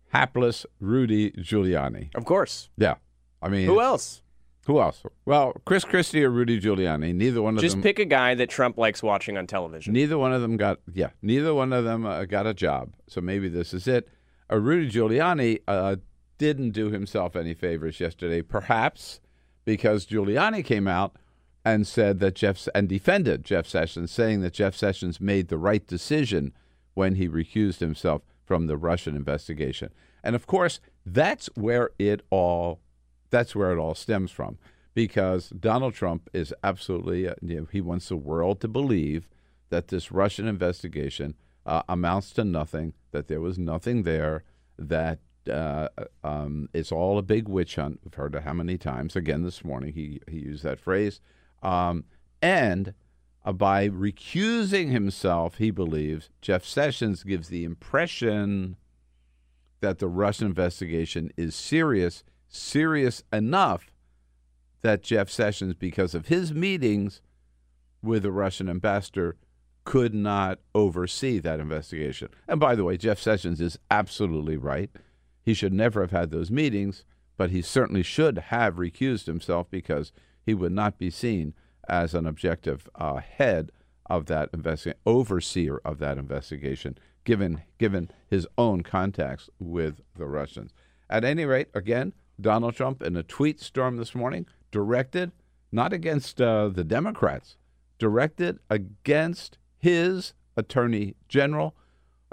hapless 0.09 0.65
Rudy 0.79 1.31
Giuliani. 1.31 2.13
Of 2.15 2.25
course. 2.25 2.69
Yeah. 2.77 2.95
I 3.41 3.50
mean, 3.50 3.65
Who 3.65 3.81
else? 3.81 4.21
Who 4.67 4.81
else? 4.81 5.01
Well, 5.25 5.53
Chris 5.65 5.86
Christie 5.86 6.24
or 6.25 6.29
Rudy 6.29 6.59
Giuliani. 6.59 7.15
Neither 7.15 7.41
one 7.41 7.55
of 7.55 7.62
Just 7.62 7.75
them. 7.75 7.81
Just 7.81 7.86
pick 7.86 8.00
a 8.00 8.05
guy 8.05 8.36
that 8.36 8.50
Trump 8.50 8.77
likes 8.77 9.01
watching 9.01 9.38
on 9.38 9.47
television. 9.47 9.93
Neither 9.93 10.17
one 10.17 10.33
of 10.33 10.41
them 10.41 10.57
got. 10.57 10.79
Yeah, 10.93 11.12
neither 11.21 11.53
one 11.53 11.71
of 11.71 11.86
them 11.86 12.05
uh, 12.05 12.25
got 12.25 12.45
a 12.45 12.53
job. 12.53 12.93
So 13.07 13.21
maybe 13.21 13.47
this 13.47 13.74
is 13.74 13.88
it. 13.88 14.09
Uh, 14.51 14.57
Rudy 14.57 14.91
Giuliani 14.91 15.62
uh, 15.67 15.95
didn't 16.38 16.72
do 16.72 16.89
himself 16.89 17.36
any 17.36 17.53
favors 17.53 18.00
yesterday, 18.00 18.41
perhaps 18.41 19.20
because 19.65 20.06
Giuliani 20.06 20.63
came 20.63 20.88
out 20.88 21.17
and 21.65 21.86
said 21.86 22.20
that 22.20 22.36
Jeff 22.36 22.67
and 22.74 22.88
defended 22.88 23.44
Jeff 23.44 23.67
Sessions, 23.67 24.12
saying 24.12 24.41
that 24.41 24.53
Jeff 24.53 24.75
Sessions 24.75 25.20
made 25.20 25.50
the 25.50 25.58
right 25.58 25.86
decision 25.86 26.53
when 26.94 27.15
he 27.15 27.27
recused 27.27 27.79
himself 27.79 28.22
from 28.46 28.67
the 28.67 28.77
Russian 28.77 29.15
investigation. 29.15 29.94
And 30.24 30.36
of 30.36 30.48
course, 30.48 30.79
that's 31.06 31.48
where 31.56 31.89
it 32.00 32.22
all 32.29 32.79
that's 33.29 33.56
where 33.56 33.74
it 33.74 33.77
all 33.77 33.94
stems 33.94 34.32
from 34.32 34.58
because 34.94 35.50
Donald 35.50 35.94
Trump 35.94 36.29
is 36.34 36.53
absolutely 36.63 37.27
uh, 37.27 37.36
you 37.41 37.60
know, 37.60 37.67
he 37.72 37.82
wants 37.82 38.08
the 38.08 38.15
world 38.15 38.62
to 38.62 38.67
believe 38.67 39.27
that 39.70 39.89
this 39.89 40.12
Russian 40.12 40.48
investigation 40.48 41.36
uh, 41.65 41.84
amounts 41.89 42.32
to 42.32 42.46
nothing, 42.46 42.94
that 43.12 43.27
there 43.27 43.41
was 43.41 43.60
nothing 43.60 44.03
there, 44.03 44.44
that 44.79 45.20
uh, 45.49 45.89
um, 46.23 46.69
it's 46.73 46.91
all 46.91 47.17
a 47.17 47.23
big 47.23 47.47
witch 47.47 47.75
hunt. 47.75 47.99
We've 48.03 48.13
heard 48.13 48.35
it 48.35 48.43
how 48.43 48.53
many 48.53 48.77
times. 48.77 49.15
Again, 49.15 49.43
this 49.43 49.63
morning 49.63 49.93
he, 49.93 50.21
he 50.27 50.39
used 50.39 50.63
that 50.63 50.79
phrase. 50.79 51.19
Um, 51.63 52.05
and 52.41 52.93
uh, 53.45 53.53
by 53.53 53.89
recusing 53.89 54.91
himself, 54.91 55.57
he 55.57 55.71
believes 55.71 56.29
Jeff 56.41 56.65
Sessions 56.65 57.23
gives 57.23 57.49
the 57.49 57.63
impression 57.63 58.77
that 59.79 59.99
the 59.99 60.07
Russian 60.07 60.47
investigation 60.47 61.31
is 61.37 61.55
serious, 61.55 62.23
serious 62.47 63.23
enough 63.31 63.91
that 64.81 65.01
Jeff 65.01 65.29
Sessions, 65.29 65.73
because 65.73 66.13
of 66.13 66.27
his 66.27 66.53
meetings 66.53 67.21
with 68.01 68.23
the 68.23 68.31
Russian 68.31 68.69
ambassador, 68.69 69.35
could 69.85 70.13
not 70.13 70.59
oversee 70.75 71.39
that 71.39 71.59
investigation. 71.59 72.27
And 72.47 72.59
by 72.59 72.75
the 72.75 72.83
way, 72.83 72.97
Jeff 72.97 73.19
Sessions 73.19 73.61
is 73.61 73.79
absolutely 73.89 74.57
right. 74.57 74.89
He 75.47 75.53
should 75.53 75.71
never 75.71 76.01
have 76.01 76.11
had 76.11 76.29
those 76.29 76.51
meetings, 76.51 77.05
but 77.37 77.51
he 77.51 77.61
certainly 77.61 78.03
should 78.03 78.37
have 78.37 78.75
recused 78.75 79.27
himself 79.27 79.71
because 79.71 80.11
he 80.45 80.53
would 80.53 80.73
not 80.73 80.97
be 80.97 81.09
seen 81.09 81.53
as 81.87 82.13
an 82.13 82.27
objective 82.27 82.89
uh, 82.95 83.21
head 83.21 83.71
of 84.07 84.25
that 84.25 84.49
investigation, 84.51 84.99
overseer 85.05 85.79
of 85.85 85.99
that 85.99 86.17
investigation, 86.17 86.97
given 87.23 87.61
given 87.77 88.11
his 88.29 88.45
own 88.57 88.83
contacts 88.83 89.49
with 89.57 90.01
the 90.17 90.25
Russians. 90.25 90.73
At 91.09 91.23
any 91.23 91.45
rate, 91.45 91.69
again, 91.73 92.11
Donald 92.41 92.75
Trump 92.75 93.01
in 93.01 93.15
a 93.15 93.23
tweet 93.23 93.61
storm 93.61 93.95
this 93.95 94.13
morning 94.13 94.47
directed 94.69 95.31
not 95.71 95.93
against 95.93 96.41
uh, 96.41 96.67
the 96.67 96.83
Democrats, 96.83 97.55
directed 97.99 98.59
against 98.69 99.59
his 99.77 100.33
attorney 100.57 101.15
general. 101.29 101.73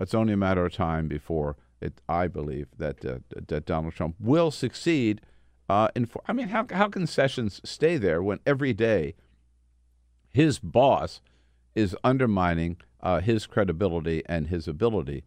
It's 0.00 0.14
only 0.14 0.32
a 0.32 0.36
matter 0.36 0.66
of 0.66 0.72
time 0.72 1.06
before 1.06 1.56
it, 1.84 2.00
I 2.08 2.26
believe 2.28 2.66
that 2.78 3.04
uh, 3.04 3.18
that 3.48 3.64
Donald 3.66 3.94
Trump 3.94 4.16
will 4.18 4.50
succeed. 4.50 5.20
Uh, 5.68 5.88
in, 5.94 6.08
I 6.26 6.32
mean, 6.32 6.48
how 6.48 6.66
how 6.70 6.88
can 6.88 7.06
Sessions 7.06 7.60
stay 7.64 7.96
there 7.96 8.22
when 8.22 8.40
every 8.46 8.72
day 8.72 9.14
his 10.30 10.58
boss 10.58 11.20
is 11.74 11.96
undermining 12.04 12.76
uh, 13.02 13.20
his 13.20 13.46
credibility 13.46 14.22
and 14.26 14.48
his 14.48 14.66
ability 14.68 15.24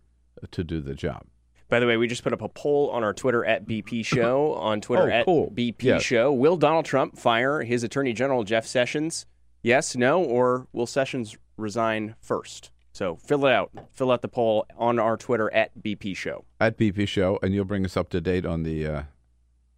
to 0.51 0.63
do 0.63 0.81
the 0.81 0.93
job? 0.93 1.23
By 1.69 1.79
the 1.81 1.87
way, 1.87 1.97
we 1.97 2.07
just 2.07 2.23
put 2.23 2.31
up 2.31 2.41
a 2.41 2.47
poll 2.47 2.89
on 2.91 3.03
our 3.03 3.13
Twitter 3.13 3.43
at 3.43 3.67
BP 3.67 4.05
Show, 4.15 4.53
on 4.53 4.79
Twitter 4.81 5.09
Oh, 5.11 5.13
at 5.13 5.25
cool. 5.25 5.51
BP 5.51 5.83
Yes. 5.83 6.03
Show. 6.03 6.31
Will 6.31 6.55
Donald 6.57 6.85
Trump 6.85 7.17
fire 7.17 7.61
his 7.63 7.83
Attorney 7.83 8.13
General 8.13 8.43
Jeff 8.43 8.65
Sessions? 8.65 9.25
Yes, 9.63 9.95
no, 9.95 10.23
or 10.23 10.67
will 10.71 10.85
Sessions 10.85 11.35
resign 11.57 12.15
first? 12.21 12.71
So 12.97 13.15
fill 13.15 13.45
it 13.45 13.53
out. 13.53 13.69
Fill 13.91 14.11
out 14.11 14.23
the 14.23 14.27
poll 14.27 14.65
on 14.75 14.97
our 14.97 15.17
Twitter 15.17 15.53
at 15.53 15.69
BP 15.83 16.17
Show. 16.17 16.45
At 16.59 16.79
BP 16.79 17.07
Show, 17.07 17.37
and 17.43 17.53
you'll 17.53 17.63
bring 17.63 17.85
us 17.85 17.95
up 17.95 18.09
to 18.09 18.19
date 18.19 18.43
on 18.43 18.63
the. 18.63 18.87
Uh, 18.87 19.03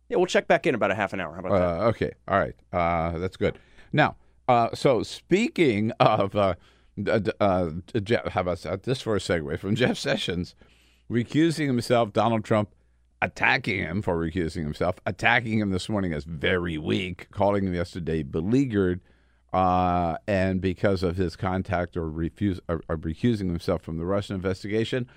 Yeah, 0.07 0.15
we'll 0.15 0.25
check 0.25 0.47
back 0.47 0.65
in 0.65 0.73
about 0.73 0.89
a 0.89 0.95
half 0.95 1.11
an 1.11 1.19
hour. 1.19 1.33
How 1.33 1.39
about 1.41 1.51
that? 1.51 1.81
Uh, 1.81 1.89
okay, 1.89 2.11
all 2.29 2.39
right, 2.39 2.55
uh, 2.71 3.19
that's 3.19 3.35
good. 3.35 3.59
Now, 3.91 4.15
uh, 4.47 4.69
so 4.73 5.03
speaking 5.03 5.91
of, 5.99 6.33
uh, 6.33 6.55
uh, 7.41 7.69
Jeff, 8.01 8.27
how 8.29 8.39
about 8.39 8.83
this 8.83 9.01
for 9.01 9.17
a 9.17 9.19
segue 9.19 9.59
from 9.59 9.75
Jeff 9.75 9.97
Sessions 9.97 10.55
recusing 11.11 11.67
himself, 11.67 12.13
Donald 12.13 12.45
Trump 12.45 12.73
attacking 13.21 13.79
him 13.79 14.01
for 14.01 14.15
recusing 14.15 14.63
himself, 14.63 14.95
attacking 15.05 15.59
him 15.59 15.71
this 15.71 15.89
morning 15.89 16.13
as 16.13 16.23
very 16.23 16.77
weak, 16.77 17.27
calling 17.31 17.67
him 17.67 17.73
yesterday 17.73 18.23
beleaguered, 18.23 19.01
uh, 19.53 20.18
and 20.27 20.62
because 20.62 21.03
of 21.03 21.18
his 21.18 21.36
contact 21.36 21.98
or 21.98 22.10
refuse 22.10 22.60
or, 22.68 22.82
or 22.88 22.98
recusing 22.98 23.48
himself 23.48 23.82
from 23.82 23.98
the 23.98 24.06
Russian 24.06 24.36
investigation. 24.36 25.08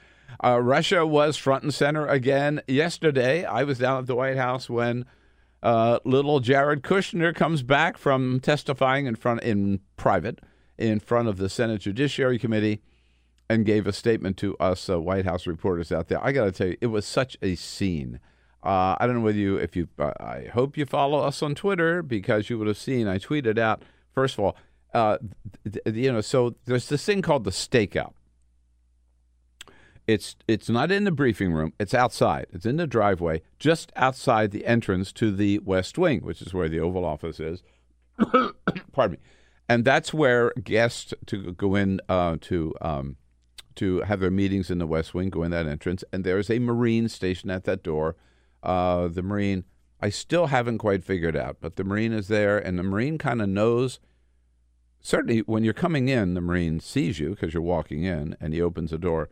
Uh, 0.42 0.60
Russia 0.60 1.06
was 1.06 1.36
front 1.36 1.62
and 1.62 1.74
center 1.74 2.06
again 2.06 2.62
yesterday. 2.66 3.44
I 3.44 3.64
was 3.64 3.78
down 3.78 3.98
at 3.98 4.06
the 4.06 4.16
White 4.16 4.38
House 4.38 4.70
when 4.70 5.04
uh, 5.62 5.98
little 6.04 6.40
Jared 6.40 6.82
Kushner 6.82 7.34
comes 7.34 7.62
back 7.62 7.98
from 7.98 8.40
testifying 8.40 9.06
in 9.06 9.14
front 9.14 9.42
in 9.42 9.80
private 9.96 10.40
in 10.78 10.98
front 10.98 11.28
of 11.28 11.36
the 11.36 11.48
Senate 11.48 11.82
Judiciary 11.82 12.38
Committee 12.38 12.80
and 13.48 13.66
gave 13.66 13.86
a 13.86 13.92
statement 13.92 14.36
to 14.38 14.56
us 14.56 14.88
uh, 14.88 15.00
White 15.00 15.26
House 15.26 15.46
reporters 15.46 15.92
out 15.92 16.08
there. 16.08 16.24
I 16.24 16.32
got 16.32 16.44
to 16.44 16.52
tell 16.52 16.68
you, 16.68 16.76
it 16.80 16.86
was 16.86 17.04
such 17.06 17.36
a 17.42 17.54
scene. 17.54 18.18
Uh, 18.62 18.96
I 18.98 19.06
don't 19.06 19.16
know 19.16 19.22
whether 19.22 19.38
you, 19.38 19.56
if 19.56 19.76
you, 19.76 19.88
uh, 19.98 20.12
I 20.18 20.48
hope 20.52 20.76
you 20.76 20.86
follow 20.86 21.20
us 21.20 21.42
on 21.42 21.54
Twitter 21.54 22.02
because 22.02 22.48
you 22.48 22.58
would 22.58 22.68
have 22.68 22.78
seen 22.78 23.06
I 23.06 23.18
tweeted 23.18 23.58
out. 23.58 23.82
First 24.14 24.34
of 24.38 24.44
all, 24.44 24.56
uh, 24.94 25.18
th- 25.64 25.82
th- 25.84 25.96
you 25.96 26.12
know, 26.12 26.20
so 26.20 26.54
there's 26.66 26.88
this 26.88 27.04
thing 27.04 27.22
called 27.22 27.44
the 27.44 27.50
stakeout. 27.50 28.12
It's 30.06 30.36
it's 30.48 30.68
not 30.68 30.90
in 30.90 31.04
the 31.04 31.12
briefing 31.12 31.52
room. 31.52 31.72
It's 31.78 31.94
outside. 31.94 32.46
It's 32.52 32.66
in 32.66 32.76
the 32.76 32.86
driveway, 32.86 33.42
just 33.58 33.92
outside 33.94 34.50
the 34.50 34.66
entrance 34.66 35.12
to 35.12 35.30
the 35.30 35.60
West 35.60 35.96
Wing, 35.96 36.20
which 36.20 36.42
is 36.42 36.52
where 36.52 36.68
the 36.68 36.80
Oval 36.80 37.04
Office 37.04 37.38
is. 37.38 37.62
Pardon 38.92 39.12
me, 39.12 39.18
and 39.68 39.84
that's 39.84 40.12
where 40.12 40.52
guests 40.62 41.14
to 41.26 41.52
go 41.52 41.76
in 41.76 42.00
uh, 42.08 42.36
to 42.40 42.74
um, 42.80 43.16
to 43.76 44.00
have 44.00 44.20
their 44.20 44.30
meetings 44.30 44.70
in 44.70 44.78
the 44.78 44.86
West 44.86 45.14
Wing 45.14 45.30
go 45.30 45.42
in 45.42 45.50
that 45.52 45.66
entrance. 45.66 46.04
And 46.12 46.24
there's 46.24 46.50
a 46.50 46.58
Marine 46.58 47.08
stationed 47.08 47.52
at 47.52 47.64
that 47.64 47.82
door. 47.82 48.16
Uh, 48.62 49.08
the 49.08 49.22
Marine, 49.22 49.64
I 50.02 50.10
still 50.10 50.48
haven't 50.48 50.78
quite 50.78 51.04
figured 51.04 51.36
out, 51.36 51.58
but 51.60 51.76
the 51.76 51.84
Marine 51.84 52.12
is 52.12 52.28
there, 52.28 52.58
and 52.58 52.78
the 52.78 52.82
Marine 52.82 53.18
kind 53.18 53.40
of 53.40 53.48
knows. 53.48 54.00
Certainly, 55.00 55.40
when 55.40 55.64
you're 55.64 55.72
coming 55.72 56.08
in, 56.08 56.34
the 56.34 56.40
Marine 56.40 56.80
sees 56.80 57.18
you 57.18 57.30
because 57.30 57.54
you're 57.54 57.62
walking 57.62 58.02
in, 58.04 58.36
and 58.40 58.52
he 58.52 58.60
opens 58.60 58.90
the 58.90 58.98
door 58.98 59.28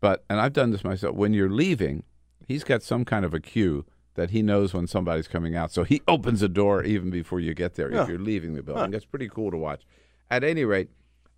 but 0.00 0.24
and 0.28 0.40
I've 0.40 0.52
done 0.52 0.70
this 0.70 0.84
myself. 0.84 1.16
When 1.16 1.32
you're 1.32 1.50
leaving, 1.50 2.04
he's 2.46 2.64
got 2.64 2.82
some 2.82 3.04
kind 3.04 3.24
of 3.24 3.34
a 3.34 3.40
cue 3.40 3.84
that 4.14 4.30
he 4.30 4.42
knows 4.42 4.74
when 4.74 4.86
somebody's 4.86 5.28
coming 5.28 5.54
out, 5.54 5.70
so 5.72 5.84
he 5.84 6.02
opens 6.08 6.40
the 6.40 6.48
door 6.48 6.82
even 6.82 7.10
before 7.10 7.40
you 7.40 7.54
get 7.54 7.74
there. 7.74 7.90
Huh. 7.90 8.02
If 8.02 8.08
you're 8.08 8.18
leaving 8.18 8.54
the 8.54 8.62
building, 8.62 8.90
that's 8.90 9.04
pretty 9.04 9.28
cool 9.28 9.50
to 9.50 9.56
watch. 9.56 9.82
At 10.30 10.44
any 10.44 10.64
rate, 10.64 10.90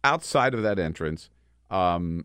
outside 0.02 0.54
of 0.54 0.62
that 0.62 0.78
entrance, 0.78 1.30
um, 1.70 2.24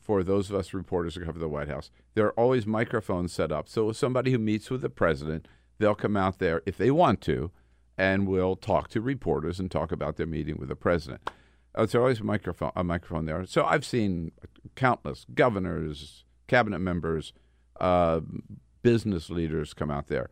for 0.00 0.22
those 0.22 0.50
of 0.50 0.56
us 0.56 0.74
reporters 0.74 1.14
who 1.14 1.24
cover 1.24 1.38
the 1.38 1.48
White 1.48 1.68
House, 1.68 1.90
there 2.14 2.26
are 2.26 2.38
always 2.38 2.66
microphones 2.66 3.32
set 3.32 3.52
up. 3.52 3.68
So 3.68 3.92
somebody 3.92 4.32
who 4.32 4.38
meets 4.38 4.70
with 4.70 4.82
the 4.82 4.90
president, 4.90 5.46
they'll 5.78 5.94
come 5.94 6.16
out 6.16 6.38
there 6.38 6.62
if 6.66 6.76
they 6.76 6.90
want 6.90 7.20
to, 7.22 7.50
and 7.98 8.26
will 8.26 8.56
talk 8.56 8.88
to 8.88 9.00
reporters 9.00 9.60
and 9.60 9.70
talk 9.70 9.92
about 9.92 10.16
their 10.16 10.26
meeting 10.26 10.56
with 10.58 10.68
the 10.68 10.76
president. 10.76 11.20
Uh, 11.74 11.80
there's 11.80 11.94
always 11.94 12.20
a 12.20 12.24
microphone, 12.24 12.72
a 12.74 12.82
microphone 12.82 13.26
there. 13.26 13.44
So 13.46 13.64
I've 13.64 13.84
seen 13.84 14.32
countless 14.74 15.26
governors, 15.34 16.24
cabinet 16.46 16.78
members, 16.78 17.32
uh, 17.78 18.20
business 18.82 19.30
leaders 19.30 19.74
come 19.74 19.90
out 19.90 20.08
there. 20.08 20.30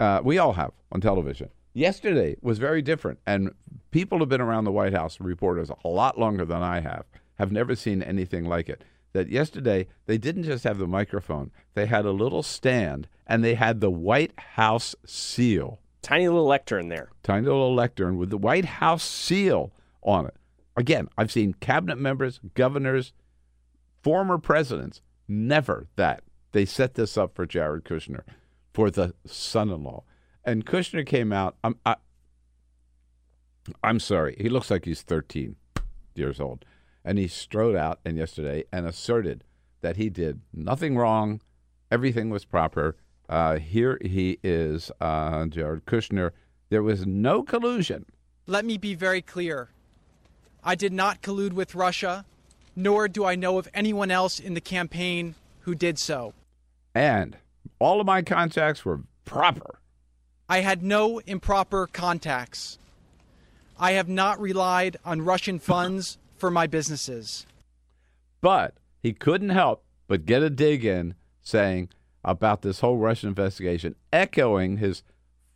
Uh, 0.00 0.20
we 0.24 0.38
all 0.38 0.54
have 0.54 0.72
on 0.90 1.00
television. 1.00 1.50
Yesterday 1.74 2.36
was 2.40 2.58
very 2.58 2.82
different, 2.82 3.18
and 3.26 3.52
people 3.90 4.20
have 4.20 4.28
been 4.28 4.40
around 4.40 4.64
the 4.64 4.72
White 4.72 4.94
House, 4.94 5.20
reporters, 5.20 5.70
a 5.84 5.88
lot 5.88 6.18
longer 6.18 6.44
than 6.44 6.62
I 6.62 6.80
have, 6.80 7.04
have 7.38 7.52
never 7.52 7.74
seen 7.74 8.02
anything 8.02 8.44
like 8.44 8.68
it. 8.68 8.84
That 9.12 9.28
yesterday 9.28 9.86
they 10.06 10.18
didn't 10.18 10.42
just 10.44 10.64
have 10.64 10.78
the 10.78 10.86
microphone; 10.86 11.50
they 11.74 11.86
had 11.86 12.04
a 12.04 12.12
little 12.12 12.42
stand, 12.42 13.08
and 13.26 13.44
they 13.44 13.54
had 13.54 13.80
the 13.80 13.90
White 13.90 14.38
House 14.38 14.94
seal 15.06 15.80
Tiny 16.04 16.28
little 16.28 16.44
lectern 16.44 16.90
there. 16.90 17.08
tiny 17.22 17.46
little 17.46 17.74
lectern 17.74 18.18
with 18.18 18.28
the 18.28 18.36
White 18.36 18.66
House 18.66 19.02
seal 19.02 19.72
on 20.02 20.26
it. 20.26 20.34
Again, 20.76 21.08
I've 21.16 21.32
seen 21.32 21.54
cabinet 21.54 21.96
members, 21.96 22.40
governors, 22.52 23.14
former 24.02 24.36
presidents, 24.36 25.00
never 25.26 25.86
that. 25.96 26.22
They 26.52 26.66
set 26.66 26.92
this 26.92 27.16
up 27.16 27.34
for 27.34 27.46
Jared 27.46 27.84
Kushner, 27.84 28.20
for 28.74 28.90
the 28.90 29.14
son 29.24 29.70
in 29.70 29.82
law. 29.82 30.04
And 30.44 30.66
Kushner 30.66 31.06
came 31.06 31.32
out. 31.32 31.56
I'm, 31.64 31.78
I, 31.86 31.96
I'm 33.82 33.98
sorry. 33.98 34.36
He 34.38 34.50
looks 34.50 34.70
like 34.70 34.84
he's 34.84 35.00
13 35.00 35.56
years 36.14 36.38
old. 36.38 36.66
And 37.04 37.18
he 37.18 37.28
strode 37.28 37.76
out 37.76 38.00
and 38.04 38.16
yesterday 38.16 38.64
and 38.72 38.86
asserted 38.86 39.44
that 39.82 39.96
he 39.96 40.08
did 40.08 40.40
nothing 40.52 40.96
wrong. 40.96 41.40
Everything 41.90 42.30
was 42.30 42.44
proper. 42.44 42.96
Uh, 43.28 43.56
here 43.58 43.98
he 44.02 44.38
is, 44.42 44.90
uh, 45.00 45.46
Jared 45.46 45.84
Kushner. 45.84 46.30
There 46.70 46.82
was 46.82 47.06
no 47.06 47.42
collusion. 47.42 48.06
Let 48.46 48.64
me 48.64 48.78
be 48.78 48.94
very 48.94 49.22
clear. 49.22 49.68
I 50.62 50.74
did 50.74 50.92
not 50.92 51.20
collude 51.20 51.52
with 51.52 51.74
Russia, 51.74 52.24
nor 52.74 53.06
do 53.08 53.24
I 53.24 53.34
know 53.34 53.58
of 53.58 53.68
anyone 53.74 54.10
else 54.10 54.40
in 54.40 54.54
the 54.54 54.60
campaign 54.60 55.34
who 55.60 55.74
did 55.74 55.98
so. 55.98 56.32
And 56.94 57.36
all 57.78 58.00
of 58.00 58.06
my 58.06 58.22
contacts 58.22 58.84
were 58.84 59.00
proper. 59.24 59.78
I 60.48 60.60
had 60.60 60.82
no 60.82 61.18
improper 61.20 61.86
contacts. 61.86 62.78
I 63.78 63.92
have 63.92 64.08
not 64.08 64.40
relied 64.40 64.96
on 65.04 65.22
Russian 65.22 65.58
funds 65.58 66.18
for 66.36 66.50
my 66.50 66.66
businesses. 66.66 67.46
But 68.40 68.74
he 69.02 69.12
couldn't 69.12 69.50
help 69.50 69.84
but 70.06 70.26
get 70.26 70.42
a 70.42 70.50
dig 70.50 70.84
in 70.84 71.14
saying 71.42 71.88
about 72.24 72.62
this 72.62 72.80
whole 72.80 72.96
Russian 72.96 73.28
investigation, 73.28 73.94
echoing 74.12 74.78
his 74.78 75.02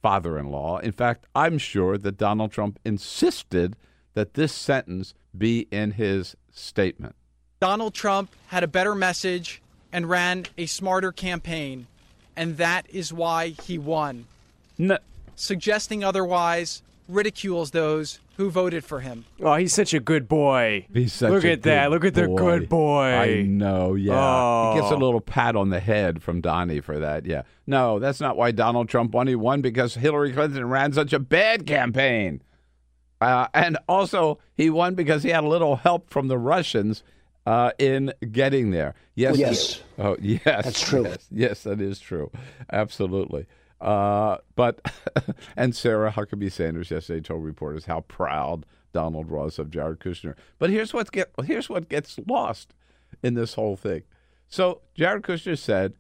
father 0.03 0.39
in 0.39 0.51
law. 0.51 0.79
In 0.79 0.93
fact, 0.93 1.27
I'm 1.35 1.59
sure 1.59 1.99
that 1.99 2.19
Donald 2.19 2.53
Trump 2.53 2.79
insisted 2.85 3.77
that 4.15 4.35
this 4.35 4.53
sentence 4.53 5.15
be 5.37 5.67
in 5.71 5.93
his 5.93 6.37
statement. 6.53 7.15
Donald 7.61 7.95
Trump 7.95 8.31
had 8.49 8.63
a 8.63 8.69
better 8.69 8.95
message 8.95 9.63
and 9.93 10.09
ran 10.09 10.47
a 10.57 10.67
smarter 10.67 11.13
campaign, 11.13 11.87
and 12.37 12.57
that 12.59 12.87
is 12.91 13.13
why 13.13 13.49
he 13.49 13.79
won. 13.79 14.27
No, 14.77 14.99
Suggesting 15.39 16.03
otherwise 16.03 16.83
ridicules 17.09 17.71
those 17.71 18.19
who 18.39 18.49
voted 18.51 18.85
for 18.85 19.01
him. 19.01 19.27
Oh, 19.43 19.55
he's 19.57 19.75
such 19.75 19.93
a 19.93 20.01
good 20.01 20.27
boy. 20.29 20.87
he's 20.95 21.13
such 21.13 21.31
Look 21.31 21.45
a 21.45 21.53
at 21.53 21.63
that. 21.65 21.91
Look 21.91 22.05
at 22.05 22.15
the 22.15 22.27
good 22.29 22.69
boy. 22.69 23.03
I 23.05 23.43
know, 23.43 23.95
yeah. 23.95 24.73
He 24.75 24.81
gets 24.81 24.91
a 24.91 24.95
Oh. 24.95 24.99
little 24.99 25.21
pat 25.21 25.55
on 25.57 25.69
the 25.71 25.81
head 25.81 26.23
from 26.23 26.41
Donnie 26.41 26.81
for 26.81 26.99
that, 26.99 27.27
yeah. 27.27 27.43
No, 27.67 27.99
that's 27.99 28.21
not 28.21 28.37
why 28.37 28.53
Donald 28.53 28.89
Trump 28.89 29.13
won. 29.13 29.27
He 29.27 29.35
won 29.35 29.61
because 29.61 29.95
Hillary 29.97 30.33
Clinton 30.33 30.69
ran 30.69 30.93
such 30.95 31.13
a 31.13 31.19
bad 31.19 31.67
campaign. 31.67 32.41
Uh, 33.21 33.49
and 33.53 33.77
also, 33.89 34.39
he 34.55 34.71
won 34.71 34.95
because 34.95 35.25
he 35.25 35.31
had 35.31 35.43
a 35.45 35.49
little 35.49 35.77
help 35.77 36.09
from 36.09 36.29
the 36.29 36.39
Russians 36.39 37.03
uh, 37.45 37.73
in 37.79 38.13
getting 38.31 38.71
there. 38.71 38.95
Yes. 39.17 39.37
Yes. 39.37 39.83
Oh, 39.99 40.17
yes. 40.21 40.43
That's 40.45 40.81
true. 40.89 41.03
Yes, 41.05 41.27
yes, 41.33 41.63
that 41.65 41.81
is 41.81 41.99
true. 41.99 42.31
Absolutely. 42.73 43.47
Uh, 43.81 44.39
but 44.57 44.81
and 45.57 45.75
Sarah 45.75 46.13
Huckabee 46.13 46.51
Sanders 46.51 46.91
yesterday 46.91 47.21
told 47.21 47.45
reporters 47.45 47.85
how 47.85 48.01
proud 48.01 48.67
Donald 48.93 49.29
was 49.29 49.59
of 49.59 49.71
Jared 49.71 50.01
Kushner. 50.01 50.35
But 50.59 50.71
here's 50.71 50.93
what 50.93 51.13
get 51.13 51.31
here's 51.45 51.69
what 51.69 51.89
gets 51.89 52.19
lost 52.27 52.75
in 53.23 53.35
this 53.35 53.55
whole 53.55 53.77
thing. 53.77 54.03
So 54.49 54.81
Jared 54.95 55.23
Kushner 55.23 55.59
said, 55.59 55.95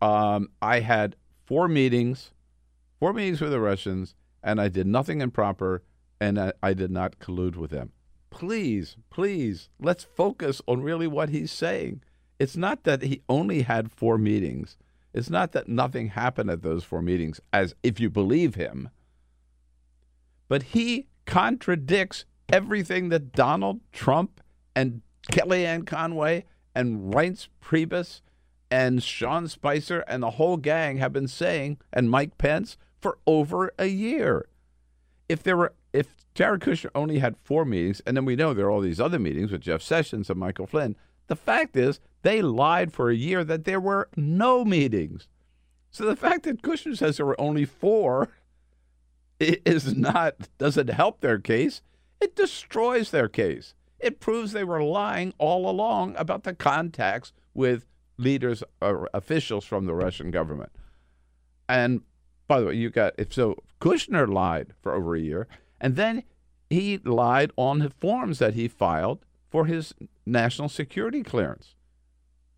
um, 0.00 0.48
"I 0.62 0.80
had 0.80 1.16
four 1.44 1.68
meetings, 1.68 2.32
four 2.98 3.12
meetings 3.12 3.40
with 3.40 3.50
the 3.50 3.60
Russians, 3.60 4.14
and 4.42 4.60
I 4.60 4.68
did 4.68 4.86
nothing 4.86 5.20
improper, 5.20 5.82
and 6.20 6.38
I, 6.38 6.52
I 6.62 6.72
did 6.72 6.90
not 6.90 7.18
collude 7.18 7.56
with 7.56 7.70
them." 7.70 7.92
Please, 8.30 8.96
please, 9.10 9.68
let's 9.80 10.04
focus 10.04 10.60
on 10.66 10.82
really 10.82 11.06
what 11.06 11.30
he's 11.30 11.52
saying. 11.52 12.02
It's 12.38 12.56
not 12.56 12.84
that 12.84 13.02
he 13.02 13.22
only 13.28 13.62
had 13.62 13.90
four 13.90 14.18
meetings. 14.18 14.76
It's 15.16 15.30
not 15.30 15.52
that 15.52 15.66
nothing 15.66 16.08
happened 16.08 16.50
at 16.50 16.62
those 16.62 16.84
four 16.84 17.00
meetings, 17.00 17.40
as 17.50 17.74
if 17.82 17.98
you 17.98 18.10
believe 18.10 18.54
him. 18.54 18.90
But 20.46 20.62
he 20.62 21.06
contradicts 21.24 22.26
everything 22.50 23.08
that 23.08 23.32
Donald 23.32 23.80
Trump 23.92 24.42
and 24.74 25.00
Kellyanne 25.32 25.86
Conway 25.86 26.44
and 26.74 27.14
Reince 27.14 27.48
Priebus 27.64 28.20
and 28.70 29.02
Sean 29.02 29.48
Spicer 29.48 30.00
and 30.00 30.22
the 30.22 30.32
whole 30.32 30.58
gang 30.58 30.98
have 30.98 31.14
been 31.14 31.28
saying, 31.28 31.78
and 31.94 32.10
Mike 32.10 32.36
Pence, 32.36 32.76
for 33.00 33.16
over 33.26 33.72
a 33.78 33.86
year. 33.86 34.46
If 35.30 35.42
there 35.42 35.56
were, 35.56 35.72
if 35.94 36.08
Jared 36.34 36.60
Kushner 36.60 36.90
only 36.94 37.20
had 37.20 37.38
four 37.38 37.64
meetings, 37.64 38.02
and 38.06 38.18
then 38.18 38.26
we 38.26 38.36
know 38.36 38.52
there 38.52 38.66
are 38.66 38.70
all 38.70 38.82
these 38.82 39.00
other 39.00 39.18
meetings 39.18 39.50
with 39.50 39.62
Jeff 39.62 39.80
Sessions 39.80 40.28
and 40.28 40.38
Michael 40.38 40.66
Flynn, 40.66 40.94
the 41.28 41.36
fact 41.36 41.74
is 41.74 42.00
they 42.26 42.42
lied 42.42 42.92
for 42.92 43.08
a 43.08 43.14
year 43.14 43.44
that 43.44 43.64
there 43.64 43.78
were 43.78 44.08
no 44.16 44.64
meetings. 44.64 45.28
So 45.92 46.04
the 46.04 46.16
fact 46.16 46.42
that 46.42 46.60
Kushner 46.60 46.96
says 46.96 47.18
there 47.18 47.26
were 47.26 47.40
only 47.40 47.64
four 47.64 48.30
is 49.38 49.96
not 49.96 50.48
doesn't 50.58 50.90
help 50.90 51.20
their 51.20 51.38
case. 51.38 51.82
It 52.20 52.34
destroys 52.34 53.12
their 53.12 53.28
case. 53.28 53.74
It 54.00 54.18
proves 54.18 54.50
they 54.50 54.64
were 54.64 54.82
lying 54.82 55.34
all 55.38 55.70
along 55.70 56.16
about 56.16 56.42
the 56.42 56.52
contacts 56.52 57.32
with 57.54 57.86
leaders 58.18 58.64
or 58.82 59.08
officials 59.14 59.64
from 59.64 59.86
the 59.86 59.94
Russian 59.94 60.32
government. 60.32 60.72
And 61.68 62.00
by 62.48 62.58
the 62.58 62.66
way, 62.66 62.74
you 62.74 62.90
got 62.90 63.14
if 63.18 63.32
so 63.32 63.62
Kushner 63.80 64.28
lied 64.28 64.74
for 64.82 64.94
over 64.94 65.14
a 65.14 65.20
year, 65.20 65.46
and 65.80 65.94
then 65.94 66.24
he 66.68 66.98
lied 66.98 67.52
on 67.56 67.78
the 67.78 67.90
forms 67.90 68.40
that 68.40 68.54
he 68.54 68.66
filed 68.66 69.24
for 69.48 69.66
his 69.66 69.94
national 70.26 70.68
security 70.68 71.22
clearance, 71.22 71.75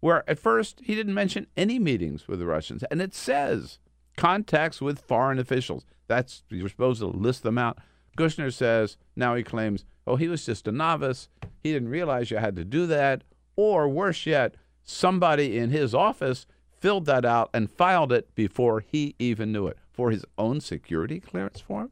where 0.01 0.29
at 0.29 0.39
first 0.39 0.81
he 0.85 0.95
didn't 0.95 1.15
mention 1.15 1.47
any 1.57 1.79
meetings 1.79 2.29
with 2.29 2.39
the 2.39 2.47
Russians, 2.47 2.83
and 2.85 3.01
it 3.03 3.15
says 3.15 3.79
contacts 4.17 4.81
with 4.81 5.01
foreign 5.01 5.39
officials. 5.39 5.85
That's 6.07 6.43
you're 6.51 6.69
supposed 6.69 7.01
to 7.01 7.07
list 7.07 7.43
them 7.43 7.59
out. 7.59 7.79
Kushner 8.17 8.53
says 8.53 8.97
now 9.15 9.35
he 9.35 9.43
claims, 9.43 9.85
oh, 10.07 10.17
he 10.17 10.29
was 10.29 10.45
just 10.45 10.67
a 10.67 10.73
novice. 10.73 11.29
He 11.63 11.73
didn't 11.73 11.91
realize 11.91 12.31
you 12.31 12.39
had 12.39 12.57
to 12.57 12.65
do 12.65 12.87
that. 12.87 13.23
Or 13.55 13.89
worse 13.89 14.27
yet, 14.27 14.55
somebody 14.83 15.59
in 15.59 15.71
his 15.71 15.95
office 15.95 16.47
filled 16.81 17.07
that 17.07 17.25
out 17.25 17.51
and 17.53 17.71
filed 17.71 18.13
it 18.13 18.35
before 18.35 18.81
he 18.81 19.15
even 19.19 19.53
knew 19.53 19.67
it 19.67 19.79
for 19.93 20.11
his 20.11 20.25
own 20.37 20.61
security 20.61 21.21
clearance 21.21 21.61
form. 21.61 21.91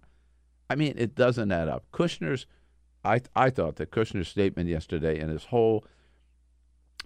I 0.71 0.75
mean, 0.75 0.95
it 0.97 1.15
doesn't 1.15 1.53
add 1.53 1.69
up. 1.69 1.85
Kushner's, 1.93 2.47
I, 3.05 3.21
I 3.35 3.51
thought 3.51 3.77
that 3.77 3.91
Kushner's 3.91 4.29
statement 4.29 4.69
yesterday 4.69 5.19
and 5.21 5.31
his 5.31 5.45
whole 5.45 5.85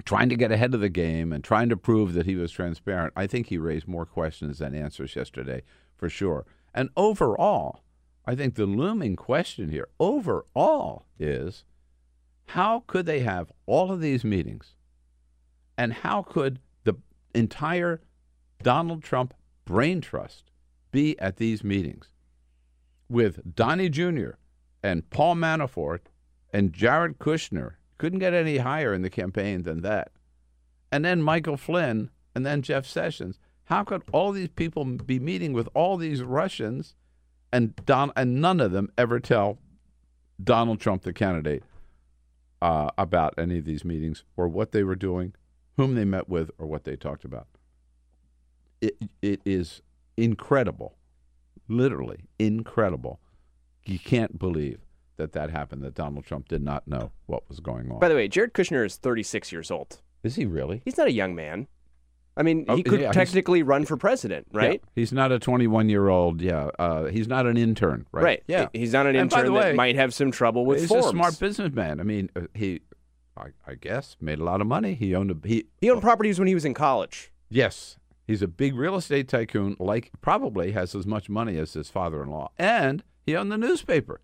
trying 0.05 0.29
to 0.29 0.37
get 0.37 0.53
ahead 0.53 0.75
of 0.75 0.81
the 0.81 0.89
game 0.89 1.33
and 1.33 1.43
trying 1.43 1.69
to 1.69 1.77
prove 1.77 2.15
that 2.15 2.27
he 2.27 2.37
was 2.37 2.53
transparent, 2.53 3.13
I 3.17 3.27
think 3.27 3.47
he 3.47 3.59
raised 3.59 3.89
more 3.89 4.07
questions 4.07 4.59
than 4.59 4.75
answers 4.75 5.17
yesterday, 5.17 5.63
for 5.97 6.09
sure. 6.09 6.47
And 6.75 6.91
overall, 6.97 7.83
I 8.27 8.35
think 8.35 8.55
the 8.55 8.67
looming 8.67 9.17
question 9.17 9.71
here, 9.71 9.89
overall, 9.99 11.07
is 11.19 11.65
how 12.47 12.85
could 12.87 13.07
they 13.07 13.21
have 13.21 13.53
all 13.67 13.91
of 13.93 14.01
these 14.01 14.25
meetings? 14.25 14.75
And 15.77 15.93
how 15.93 16.23
could 16.23 16.61
the 16.85 16.95
entire 17.35 18.01
Donald 18.63 19.03
Trump 19.03 19.35
brain 19.65 20.01
trust 20.01 20.51
be 20.93 21.19
at 21.19 21.37
these 21.37 21.65
meetings? 21.65 22.13
with 23.11 23.57
Donnie 23.57 23.91
Jr. 23.91 24.31
and 24.83 25.11
Paul 25.11 25.35
Manafort 25.35 26.01
and 26.53 26.73
Jared 26.73 27.19
Kushner. 27.19 27.73
Couldn't 28.01 28.21
get 28.21 28.33
any 28.33 28.57
higher 28.57 28.95
in 28.95 29.03
the 29.03 29.11
campaign 29.11 29.65
than 29.65 29.83
that. 29.83 30.11
And 30.91 31.05
then 31.05 31.23
Michael 31.23 31.59
Flynn 31.59 32.09
and 32.35 32.47
then 32.47 32.63
Jeff 32.63 32.87
Sessions. 32.87 33.39
How 33.65 33.85
could 33.85 34.03
all 34.11 34.33
these 34.33 34.49
people 34.49 34.87
be 34.87 35.21
meeting 35.21 35.53
with 35.53 35.69
all 35.75 35.99
these 35.99 36.23
Russians 36.23 36.97
and 37.53 37.77
Don 37.85 38.11
and 38.17 38.41
none 38.41 38.59
of 38.59 38.73
them 38.73 38.91
ever 38.97 39.21
tell 39.21 39.59
Donald 40.43 40.81
Trump, 40.81 41.03
the 41.03 41.13
candidate, 41.13 41.63
uh, 42.63 42.89
about 42.97 43.35
any 43.37 43.59
of 43.59 43.67
these 43.67 43.85
meetings 43.85 44.25
or 44.35 44.49
what 44.49 44.73
they 44.73 44.83
were 44.83 44.97
doing, 44.97 45.35
whom 45.77 45.95
they 45.95 46.07
met 46.07 46.27
with, 46.27 46.51
or 46.57 46.67
what 46.67 46.85
they 46.85 46.97
talked 46.97 47.27
about? 47.27 47.49
It 48.81 48.97
it 49.21 49.43
is 49.45 49.83
incredible 50.17 50.95
literally 51.69 52.25
incredible. 52.39 53.21
You 53.85 53.99
can't 53.99 54.39
believe 54.39 54.81
that 55.21 55.33
that 55.33 55.51
happened, 55.51 55.83
that 55.83 55.95
Donald 55.95 56.25
Trump 56.25 56.49
did 56.49 56.63
not 56.63 56.89
know 56.89 57.13
what 57.27 57.49
was 57.49 57.61
going 57.61 57.91
on. 57.93 57.99
By 58.01 58.09
the 58.09 58.15
way, 58.15 58.27
Jared 58.27 58.55
Kushner 58.55 58.85
is 58.85 58.97
36 58.97 59.53
years 59.53 59.71
old. 59.71 60.01
Is 60.23 60.37
he 60.37 60.47
really? 60.47 60.83
He's 60.85 60.97
not 60.99 61.07
a 61.09 61.13
young 61.13 61.35
man. 61.35 61.67
I 62.37 62.43
mean, 62.43 62.65
Oh, 62.69 62.77
he 62.77 62.83
could 62.83 63.01
yeah, 63.01 63.13
technically 63.13 63.63
run 63.63 63.85
for 63.85 63.97
president, 63.97 64.47
right? 64.53 64.81
Yeah. 64.83 64.91
He's 64.95 65.13
not 65.13 65.31
a 65.33 65.39
21 65.39 65.89
year 65.89 66.09
old. 66.09 66.41
Yeah. 66.41 66.71
Uh, 66.79 67.07
he's 67.07 67.29
not 67.29 67.47
an 67.47 67.57
intern, 67.57 68.07
right? 68.13 68.25
Right. 68.25 68.43
Yeah. 68.47 68.69
He's 68.73 68.93
not 68.93 69.07
an 69.07 69.17
intern 69.17 69.47
the 69.47 69.53
that 69.53 69.59
way, 69.71 69.73
might 69.75 69.97
have 69.97 70.15
some 70.15 70.31
trouble 70.31 70.65
with 70.65 70.81
he's 70.81 70.89
forms. 70.89 71.07
a 71.07 71.11
smart 71.11 71.39
businessman. 71.39 72.01
I 72.01 72.03
mean, 72.05 72.31
uh, 72.37 72.43
he, 72.55 72.81
I, 73.37 73.49
I 73.67 73.75
guess, 73.75 74.17
made 74.21 74.39
a 74.39 74.45
lot 74.45 74.61
of 74.61 74.67
money. 74.67 74.95
He 74.95 75.15
owned 75.15 75.31
a 75.31 75.37
he. 75.47 75.67
He 75.81 75.91
owned 75.91 76.01
properties 76.03 76.39
when 76.39 76.49
he 76.49 76.55
was 76.55 76.65
in 76.65 76.73
college. 76.73 77.31
Yes, 77.51 77.99
he's 78.27 78.43
a 78.43 78.49
big 78.49 78.75
real 78.75 78.95
estate 78.97 79.29
tycoon. 79.29 79.77
Like 79.79 80.11
probably 80.21 80.73
has 80.73 80.95
as 80.95 81.07
much 81.07 81.29
money 81.29 81.59
as 81.59 81.73
his 81.75 81.91
father-in-law, 81.91 82.53
and 82.59 83.03
he 83.27 83.37
owned 83.37 83.51
the 83.51 83.59
newspaper, 83.59 84.21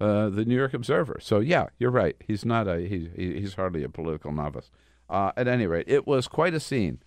uh, 0.00 0.28
the 0.28 0.44
New 0.44 0.56
York 0.56 0.74
Observer. 0.74 1.18
So 1.20 1.40
yeah, 1.40 1.66
you're 1.78 1.90
right. 1.90 2.16
He's 2.26 2.44
not 2.44 2.68
a 2.68 2.80
he, 2.80 3.10
he- 3.16 3.40
he's 3.40 3.54
hardly 3.54 3.82
a 3.82 3.88
political 3.88 4.32
novice. 4.32 4.70
Uh, 5.08 5.30
at 5.36 5.46
any 5.48 5.66
rate, 5.66 5.86
it 5.88 6.06
was 6.06 6.26
quite 6.28 6.52
a 6.54 6.60
scene 6.60 6.98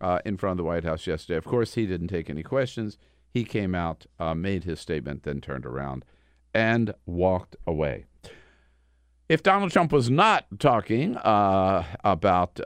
uh, 0.00 0.18
in 0.24 0.36
front 0.38 0.52
of 0.52 0.56
the 0.58 0.64
White 0.64 0.84
House 0.84 1.06
yesterday. 1.06 1.36
Of 1.36 1.44
course, 1.44 1.74
he 1.74 1.86
didn't 1.86 2.08
take 2.08 2.30
any 2.30 2.42
questions. 2.42 2.96
He 3.32 3.44
came 3.44 3.74
out, 3.74 4.06
uh, 4.18 4.34
made 4.34 4.64
his 4.64 4.80
statement, 4.80 5.22
then 5.22 5.40
turned 5.40 5.66
around 5.66 6.04
and 6.54 6.94
walked 7.06 7.56
away. 7.66 8.06
If 9.28 9.42
Donald 9.42 9.70
Trump 9.70 9.92
was 9.92 10.10
not 10.10 10.44
talking 10.58 11.16
uh, 11.16 11.84
about 12.04 12.60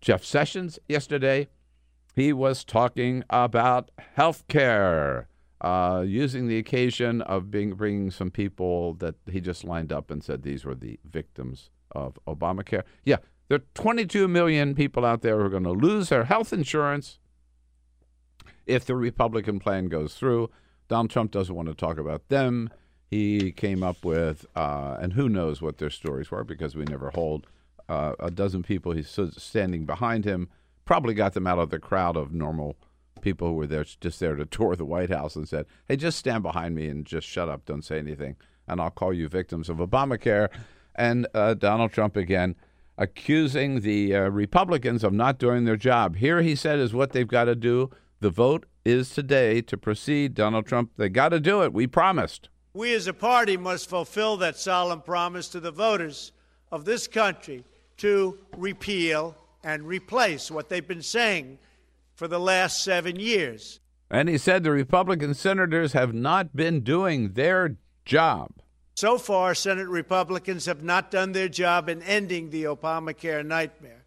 Jeff 0.00 0.24
Sessions 0.24 0.78
yesterday, 0.88 1.48
he 2.16 2.32
was 2.32 2.64
talking 2.64 3.22
about 3.30 3.90
health 4.14 4.44
care, 4.48 5.28
uh, 5.62 6.02
using 6.04 6.48
the 6.48 6.58
occasion 6.58 7.22
of 7.22 7.50
being 7.50 7.74
bringing 7.74 8.10
some 8.10 8.30
people 8.30 8.94
that 8.94 9.14
he 9.30 9.40
just 9.40 9.64
lined 9.64 9.92
up 9.92 10.10
and 10.10 10.22
said 10.22 10.42
these 10.42 10.64
were 10.64 10.74
the 10.74 10.98
victims 11.08 11.70
of 11.92 12.18
Obamacare. 12.26 12.82
Yeah, 13.04 13.18
there 13.48 13.56
are 13.58 13.64
22 13.74 14.26
million 14.26 14.74
people 14.74 15.04
out 15.04 15.22
there 15.22 15.38
who 15.38 15.44
are 15.44 15.48
going 15.48 15.62
to 15.62 15.70
lose 15.70 16.08
their 16.08 16.24
health 16.24 16.52
insurance 16.52 17.20
if 18.66 18.84
the 18.84 18.96
Republican 18.96 19.60
plan 19.60 19.86
goes 19.86 20.14
through. 20.14 20.50
Donald 20.88 21.10
Trump 21.10 21.30
doesn't 21.30 21.54
want 21.54 21.68
to 21.68 21.74
talk 21.74 21.96
about 21.96 22.28
them. 22.28 22.68
He 23.08 23.52
came 23.52 23.82
up 23.82 24.04
with, 24.04 24.46
uh, 24.56 24.96
and 25.00 25.12
who 25.12 25.28
knows 25.28 25.62
what 25.62 25.78
their 25.78 25.90
stories 25.90 26.30
were 26.30 26.44
because 26.44 26.74
we 26.74 26.84
never 26.84 27.10
hold 27.10 27.46
uh, 27.88 28.14
a 28.18 28.30
dozen 28.30 28.62
people 28.62 28.92
he's 28.92 29.16
standing 29.36 29.84
behind 29.86 30.24
him. 30.24 30.48
Probably 30.84 31.14
got 31.14 31.34
them 31.34 31.46
out 31.46 31.58
of 31.58 31.70
the 31.70 31.78
crowd 31.78 32.16
of 32.16 32.32
normal 32.32 32.76
people 33.22 33.48
who 33.48 33.54
were 33.54 33.66
there 33.66 33.84
just 33.84 34.20
there 34.20 34.36
to 34.36 34.44
tour 34.56 34.76
the 34.76 34.84
White 34.84 35.10
House 35.10 35.36
and 35.36 35.48
said, 35.48 35.64
"Hey, 35.88 35.96
just 35.96 36.18
stand 36.18 36.42
behind 36.42 36.74
me 36.74 36.88
and 36.88 37.06
just 37.06 37.26
shut 37.26 37.48
up, 37.48 37.64
don't 37.64 37.84
say 37.84 37.98
anything, 37.98 38.36
and 38.68 38.80
I'll 38.80 38.90
call 38.90 39.14
you 39.14 39.28
victims 39.28 39.70
of 39.70 39.78
Obamacare." 39.78 40.48
And 40.94 41.26
uh, 41.32 41.54
Donald 41.54 41.92
Trump 41.92 42.16
again 42.16 42.54
accusing 42.98 43.80
the 43.80 44.14
uh, 44.14 44.20
Republicans 44.28 45.02
of 45.02 45.12
not 45.12 45.38
doing 45.38 45.64
their 45.64 45.76
job. 45.76 46.16
Here 46.16 46.42
he 46.42 46.54
said 46.54 46.78
is 46.78 46.92
what 46.92 47.12
they've 47.12 47.26
got 47.26 47.44
to 47.44 47.56
do. 47.56 47.90
The 48.20 48.30
vote 48.30 48.66
is 48.84 49.10
today 49.10 49.62
to 49.62 49.76
proceed. 49.76 50.34
Donald 50.34 50.66
Trump, 50.66 50.90
they 50.96 51.08
got 51.08 51.30
to 51.30 51.40
do 51.40 51.62
it. 51.62 51.72
We 51.72 51.86
promised. 51.86 52.48
We 52.74 52.94
as 52.94 53.06
a 53.06 53.12
party 53.12 53.56
must 53.56 53.88
fulfill 53.88 54.36
that 54.38 54.56
solemn 54.56 55.02
promise 55.02 55.48
to 55.48 55.60
the 55.60 55.70
voters 55.70 56.32
of 56.70 56.84
this 56.84 57.06
country 57.06 57.64
to 57.98 58.38
repeal 58.56 59.36
and 59.64 59.86
replace 59.86 60.50
what 60.50 60.68
they've 60.68 60.86
been 60.86 61.02
saying 61.02 61.58
for 62.22 62.28
the 62.28 62.38
last 62.38 62.84
seven 62.84 63.18
years. 63.18 63.80
And 64.08 64.28
he 64.28 64.38
said 64.38 64.62
the 64.62 64.70
Republican 64.70 65.34
senators 65.34 65.92
have 65.92 66.14
not 66.14 66.54
been 66.54 66.82
doing 66.82 67.32
their 67.32 67.78
job. 68.04 68.52
So 68.94 69.18
far, 69.18 69.56
Senate 69.56 69.88
Republicans 69.88 70.66
have 70.66 70.84
not 70.84 71.10
done 71.10 71.32
their 71.32 71.48
job 71.48 71.88
in 71.88 72.00
ending 72.02 72.50
the 72.50 72.62
Obamacare 72.62 73.44
nightmare. 73.44 74.04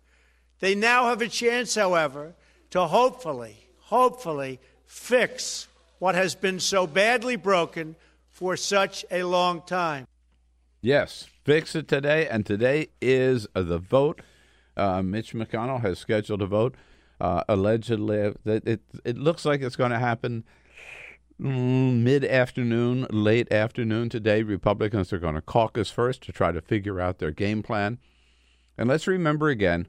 They 0.62 0.76
now 0.76 1.10
have 1.10 1.22
a 1.22 1.28
chance, 1.28 1.76
however, 1.76 2.36
to 2.70 2.86
hopefully, 2.86 3.68
hopefully 3.80 4.62
fix 4.86 5.68
what 6.00 6.16
has 6.16 6.36
been 6.36 6.62
so 6.62 6.88
badly 6.88 7.36
broken 7.36 7.98
for 8.30 8.56
such 8.56 9.04
a 9.12 9.24
long 9.24 9.62
time. 9.64 10.08
Yes, 10.80 11.28
fix 11.44 11.76
it 11.76 11.90
today. 11.90 12.30
And 12.30 12.46
today 12.46 12.88
is 13.02 13.46
the 13.54 13.78
vote. 13.78 14.22
Uh, 14.78 15.02
Mitch 15.02 15.34
McConnell 15.34 15.82
has 15.82 16.00
scheduled 16.00 16.42
a 16.42 16.48
vote. 16.48 16.76
Uh, 17.20 17.44
allegedly, 17.48 18.34
it, 18.46 18.68
it, 18.68 18.82
it 19.04 19.18
looks 19.18 19.46
like 19.46 19.62
it's 19.62 19.76
going 19.76 19.92
to 19.92 20.00
happen 20.00 20.44
mm, 21.42 22.02
mid 22.02 22.26
afternoon, 22.26 23.08
late 23.10 23.52
afternoon 23.52 24.10
today. 24.10 24.44
Republicans 24.44 25.14
are 25.14 25.20
going 25.20 25.36
to 25.36 25.42
caucus 25.42 25.90
first 25.90 26.22
to 26.24 26.32
try 26.32 26.52
to 26.52 26.62
figure 26.62 27.00
out 27.00 27.20
their 27.20 27.32
game 27.32 27.64
plan. 27.64 27.98
And 28.78 28.90
let's 28.90 29.08
remember 29.08 29.50
again, 29.50 29.88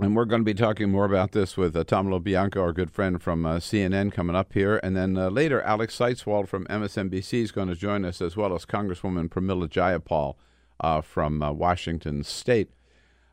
and 0.00 0.14
we're 0.14 0.24
going 0.26 0.40
to 0.40 0.44
be 0.44 0.54
talking 0.54 0.90
more 0.90 1.04
about 1.04 1.32
this 1.32 1.56
with 1.56 1.76
uh, 1.76 1.82
Tom 1.82 2.08
LoBianco, 2.08 2.56
our 2.56 2.72
good 2.72 2.90
friend 2.90 3.20
from 3.20 3.44
uh, 3.44 3.56
CNN, 3.56 4.12
coming 4.12 4.36
up 4.36 4.52
here. 4.52 4.78
And 4.82 4.96
then 4.96 5.18
uh, 5.18 5.28
later, 5.28 5.60
Alex 5.62 5.94
Seitz-Wald 5.94 6.48
from 6.48 6.66
MSNBC 6.66 7.42
is 7.42 7.52
going 7.52 7.68
to 7.68 7.74
join 7.74 8.04
us, 8.04 8.22
as 8.22 8.36
well 8.36 8.54
as 8.54 8.64
Congresswoman 8.64 9.28
Pramila 9.28 9.68
Jayapal 9.68 10.36
uh, 10.80 11.00
from 11.00 11.42
uh, 11.42 11.50
Washington 11.50 12.22
State. 12.22 12.70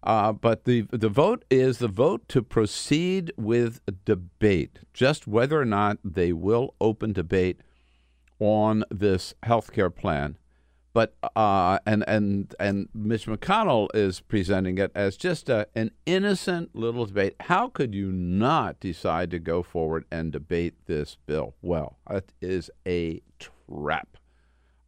Uh, 0.06 0.32
but 0.32 0.65
the 0.65 0.82
the 0.91 1.10
vote 1.10 1.44
is 1.50 1.80
the 1.80 1.88
vote 1.88 2.28
to 2.30 2.44
proceed 2.44 3.34
with 3.38 3.82
debate, 4.06 4.80
just 4.94 5.26
whether 5.26 5.60
or 5.60 5.65
not 5.65 5.98
they 6.04 6.32
will 6.32 6.76
open 6.80 7.12
debate 7.12 7.60
on 8.39 8.84
this 8.91 9.34
health 9.44 9.72
care 9.72 9.89
plan. 9.89 10.38
But 10.94 11.15
uh, 11.36 11.80
and 11.88 12.06
and 12.08 12.54
and 12.60 12.88
Mitch 12.94 13.26
McConnell 13.26 13.89
is 13.96 14.22
presenting 14.22 14.78
it 14.78 14.91
as 14.94 15.18
just 15.18 15.50
a, 15.50 15.68
an 15.76 15.89
innocent 16.06 16.76
little 16.76 17.08
debate. 17.08 17.36
How 17.41 17.68
could 17.68 17.96
you 17.96 18.12
not 18.12 18.80
decide 18.80 19.32
to 19.32 19.39
go 19.39 19.63
forward 19.63 20.06
and 20.12 20.32
debate 20.32 20.76
this 20.86 21.18
bill? 21.26 21.56
Well, 21.63 21.98
it 22.10 22.32
is 22.41 22.70
a 22.88 23.22
trap, 23.39 24.18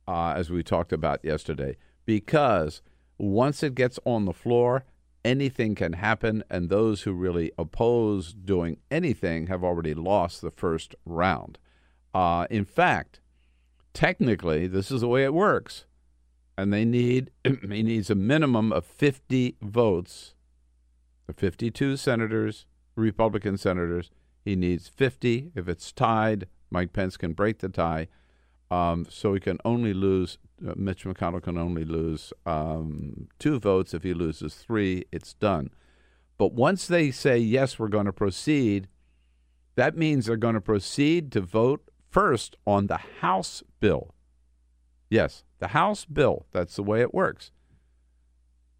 uh, 0.07 0.33
as 0.37 0.51
we 0.51 0.61
talked 0.61 0.93
about 0.93 1.25
yesterday, 1.25 1.75
because 2.05 2.83
once 3.17 3.63
it 3.63 3.73
gets 3.73 3.99
on 4.05 4.25
the 4.25 4.33
floor, 4.33 4.85
anything 5.27 5.75
can 5.75 5.93
happen, 5.93 6.41
and 6.49 6.69
those 6.69 7.01
who 7.01 7.11
really 7.11 7.51
oppose 7.57 8.33
doing 8.33 8.77
anything 8.89 9.47
have 9.47 9.61
already 9.61 9.93
lost 9.93 10.41
the 10.41 10.51
first 10.51 10.95
round. 11.05 11.59
Uh, 12.13 12.47
in 12.49 12.63
fact, 12.63 13.19
technically, 13.93 14.67
this 14.67 14.89
is 14.89 15.01
the 15.01 15.07
way 15.07 15.25
it 15.25 15.33
works, 15.33 15.85
and 16.57 16.71
they 16.71 16.85
need 16.85 17.31
he 17.43 17.83
needs 17.83 18.09
a 18.09 18.15
minimum 18.15 18.71
of 18.71 18.85
50 18.85 19.57
votes. 19.61 20.33
The 21.27 21.33
52 21.33 21.97
senators, 21.97 22.65
Republican 22.95 23.57
senators, 23.57 24.11
He 24.45 24.55
needs 24.55 24.87
50. 24.87 25.51
If 25.55 25.67
it's 25.67 25.91
tied, 25.91 26.47
Mike 26.71 26.93
Pence 26.93 27.17
can 27.17 27.33
break 27.33 27.59
the 27.59 27.67
tie. 27.67 28.07
Um, 28.69 29.05
so 29.09 29.33
he 29.33 29.39
can 29.39 29.59
only 29.63 29.93
lose, 29.93 30.37
uh, 30.67 30.73
Mitch 30.75 31.05
McConnell 31.05 31.41
can 31.41 31.57
only 31.57 31.85
lose 31.85 32.33
um, 32.45 33.27
two 33.39 33.59
votes. 33.59 33.93
If 33.93 34.03
he 34.03 34.13
loses 34.13 34.55
three, 34.55 35.05
it's 35.11 35.33
done. 35.33 35.69
But 36.37 36.53
once 36.53 36.87
they 36.87 37.11
say, 37.11 37.37
yes, 37.37 37.79
we're 37.79 37.87
going 37.87 38.05
to 38.05 38.13
proceed, 38.13 38.87
that 39.75 39.97
means 39.97 40.25
they're 40.25 40.37
going 40.37 40.55
to 40.55 40.61
proceed 40.61 41.31
to 41.31 41.41
vote 41.41 41.89
first 42.09 42.57
on 42.65 42.87
the 42.87 42.97
House 43.21 43.63
bill. 43.79 44.13
Yes, 45.09 45.43
the 45.59 45.69
House 45.69 46.05
bill. 46.05 46.45
That's 46.51 46.75
the 46.75 46.83
way 46.83 47.01
it 47.01 47.13
works. 47.13 47.51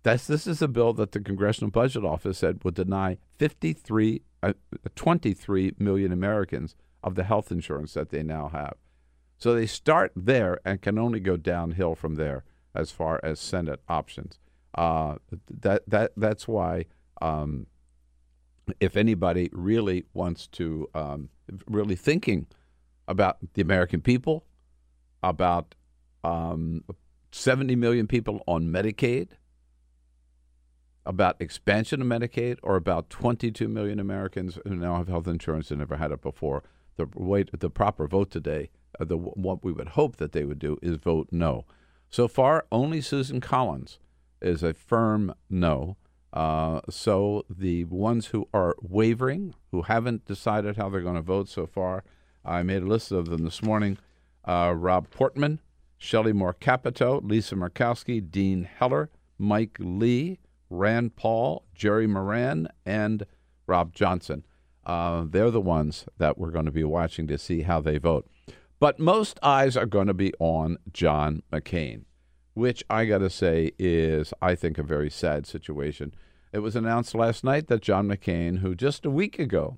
That's, 0.04 0.28
this 0.28 0.48
is 0.48 0.62
a 0.62 0.68
bill 0.68 0.94
that 0.94 1.12
the 1.12 1.20
Congressional 1.20 1.72
Budget 1.72 2.06
Office 2.06 2.38
said 2.38 2.64
would 2.64 2.76
deny 2.76 3.18
53, 3.38 4.22
uh, 4.44 4.54
23 4.96 5.74
million 5.80 6.12
Americans 6.12 6.76
of 7.04 7.16
the 7.16 7.24
health 7.24 7.52
insurance 7.52 7.94
that 7.94 8.10
they 8.10 8.24
now 8.24 8.50
have. 8.50 8.76
So 9.38 9.54
they 9.54 9.68
start 9.68 10.12
there 10.16 10.60
and 10.66 10.82
can 10.82 10.98
only 10.98 11.20
go 11.20 11.38
downhill 11.38 11.96
from 11.96 12.16
there 12.16 12.44
as 12.74 12.92
far 12.92 13.20
as 13.24 13.40
Senate 13.40 13.82
options. 13.88 14.40
Uh, 14.76 15.16
that 15.50 15.84
that 15.88 16.12
that's 16.16 16.48
why 16.48 16.86
um, 17.22 17.68
if 18.80 18.98
anybody 18.98 19.50
really 19.52 20.06
wants 20.14 20.48
to 20.48 20.90
um, 20.94 21.30
really 21.68 21.96
thinking 21.96 22.48
about 23.08 23.38
the 23.54 23.62
American 23.62 24.02
people, 24.02 24.46
about 25.24 25.76
um, 26.24 26.84
70 27.32 27.76
million 27.76 28.08
people 28.08 28.44
on 28.48 28.68
Medicaid, 28.68 29.30
about 31.06 31.38
expansion 31.40 32.02
of 32.02 32.08
Medicaid, 32.08 32.58
or 32.64 32.76
about 32.76 33.10
22 33.10 33.68
million 33.68 34.00
Americans 34.00 34.60
who 34.68 34.76
now 34.76 34.98
have 34.98 35.08
health 35.08 35.28
insurance 35.28 35.72
and 35.72 35.80
never 35.80 35.96
had 35.96 36.12
it 36.12 36.22
before. 36.22 36.64
The 36.98 37.08
way 37.16 37.46
the 37.58 37.70
proper 37.70 38.08
vote 38.08 38.32
today, 38.32 38.70
the 39.00 39.18
what 39.18 39.64
we 39.64 39.72
would 39.72 39.90
hope 39.90 40.18
that 40.18 40.32
they 40.32 40.46
would 40.46 40.60
do 40.60 40.78
is 40.82 40.96
vote 40.98 41.30
no. 41.32 41.66
So 42.10 42.28
far, 42.28 42.66
only 42.72 43.02
Susan 43.02 43.42
Collins 43.42 44.00
is 44.42 44.64
a 44.64 44.74
firm 44.74 45.34
no. 45.50 45.98
Uh, 46.34 46.82
so 46.90 47.46
the 47.50 47.86
ones 47.86 48.28
who 48.28 48.48
are 48.54 48.76
wavering, 48.82 49.56
who 49.72 49.84
haven't 49.84 50.26
decided 50.26 50.78
how 50.78 50.90
they're 50.90 51.02
going 51.02 51.16
to 51.16 51.22
vote 51.22 51.50
so 51.50 51.66
far, 51.66 52.04
I 52.46 52.64
made 52.64 52.84
a 52.84 52.88
list 52.88 53.12
of 53.12 53.28
them 53.30 53.44
this 53.44 53.64
morning. 53.64 53.98
Uh, 54.46 54.74
Rob 54.76 55.10
Portman, 55.10 55.60
Shelley 55.98 56.34
Moore 56.34 56.54
Capito, 56.54 57.20
Lisa 57.22 57.56
Murkowski, 57.56 58.22
Dean 58.22 58.64
Heller, 58.64 59.10
Mike 59.38 59.78
Lee, 59.80 60.40
Rand 60.70 61.16
Paul, 61.16 61.66
Jerry 61.74 62.08
Moran, 62.08 62.68
and 62.86 63.26
Rob 63.66 63.94
Johnson. 63.94 64.46
Uh, 64.86 65.26
they're 65.28 65.52
the 65.52 65.60
ones 65.60 66.06
that 66.18 66.38
we're 66.38 66.52
going 66.52 66.66
to 66.66 66.72
be 66.72 66.84
watching 66.84 67.28
to 67.28 67.38
see 67.38 67.64
how 67.64 67.82
they 67.82 67.98
vote. 67.98 68.30
But 68.80 69.00
most 69.00 69.40
eyes 69.42 69.76
are 69.76 69.88
going 69.88 70.08
to 70.08 70.14
be 70.14 70.34
on 70.40 70.78
John 70.94 71.42
McCain, 71.52 72.06
which 72.54 72.84
I 72.90 73.06
got 73.06 73.20
to 73.20 73.30
say 73.30 73.72
is, 73.80 74.34
I 74.42 74.54
think, 74.54 74.78
a 74.78 74.84
very 74.84 75.10
sad 75.10 75.48
situation. 75.48 76.14
It 76.54 76.60
was 76.60 76.76
announced 76.76 77.16
last 77.16 77.44
night 77.44 77.68
that 77.68 77.82
John 77.82 78.08
McCain, 78.08 78.60
who 78.60 78.76
just 78.76 79.06
a 79.06 79.12
week 79.12 79.40
ago 79.40 79.78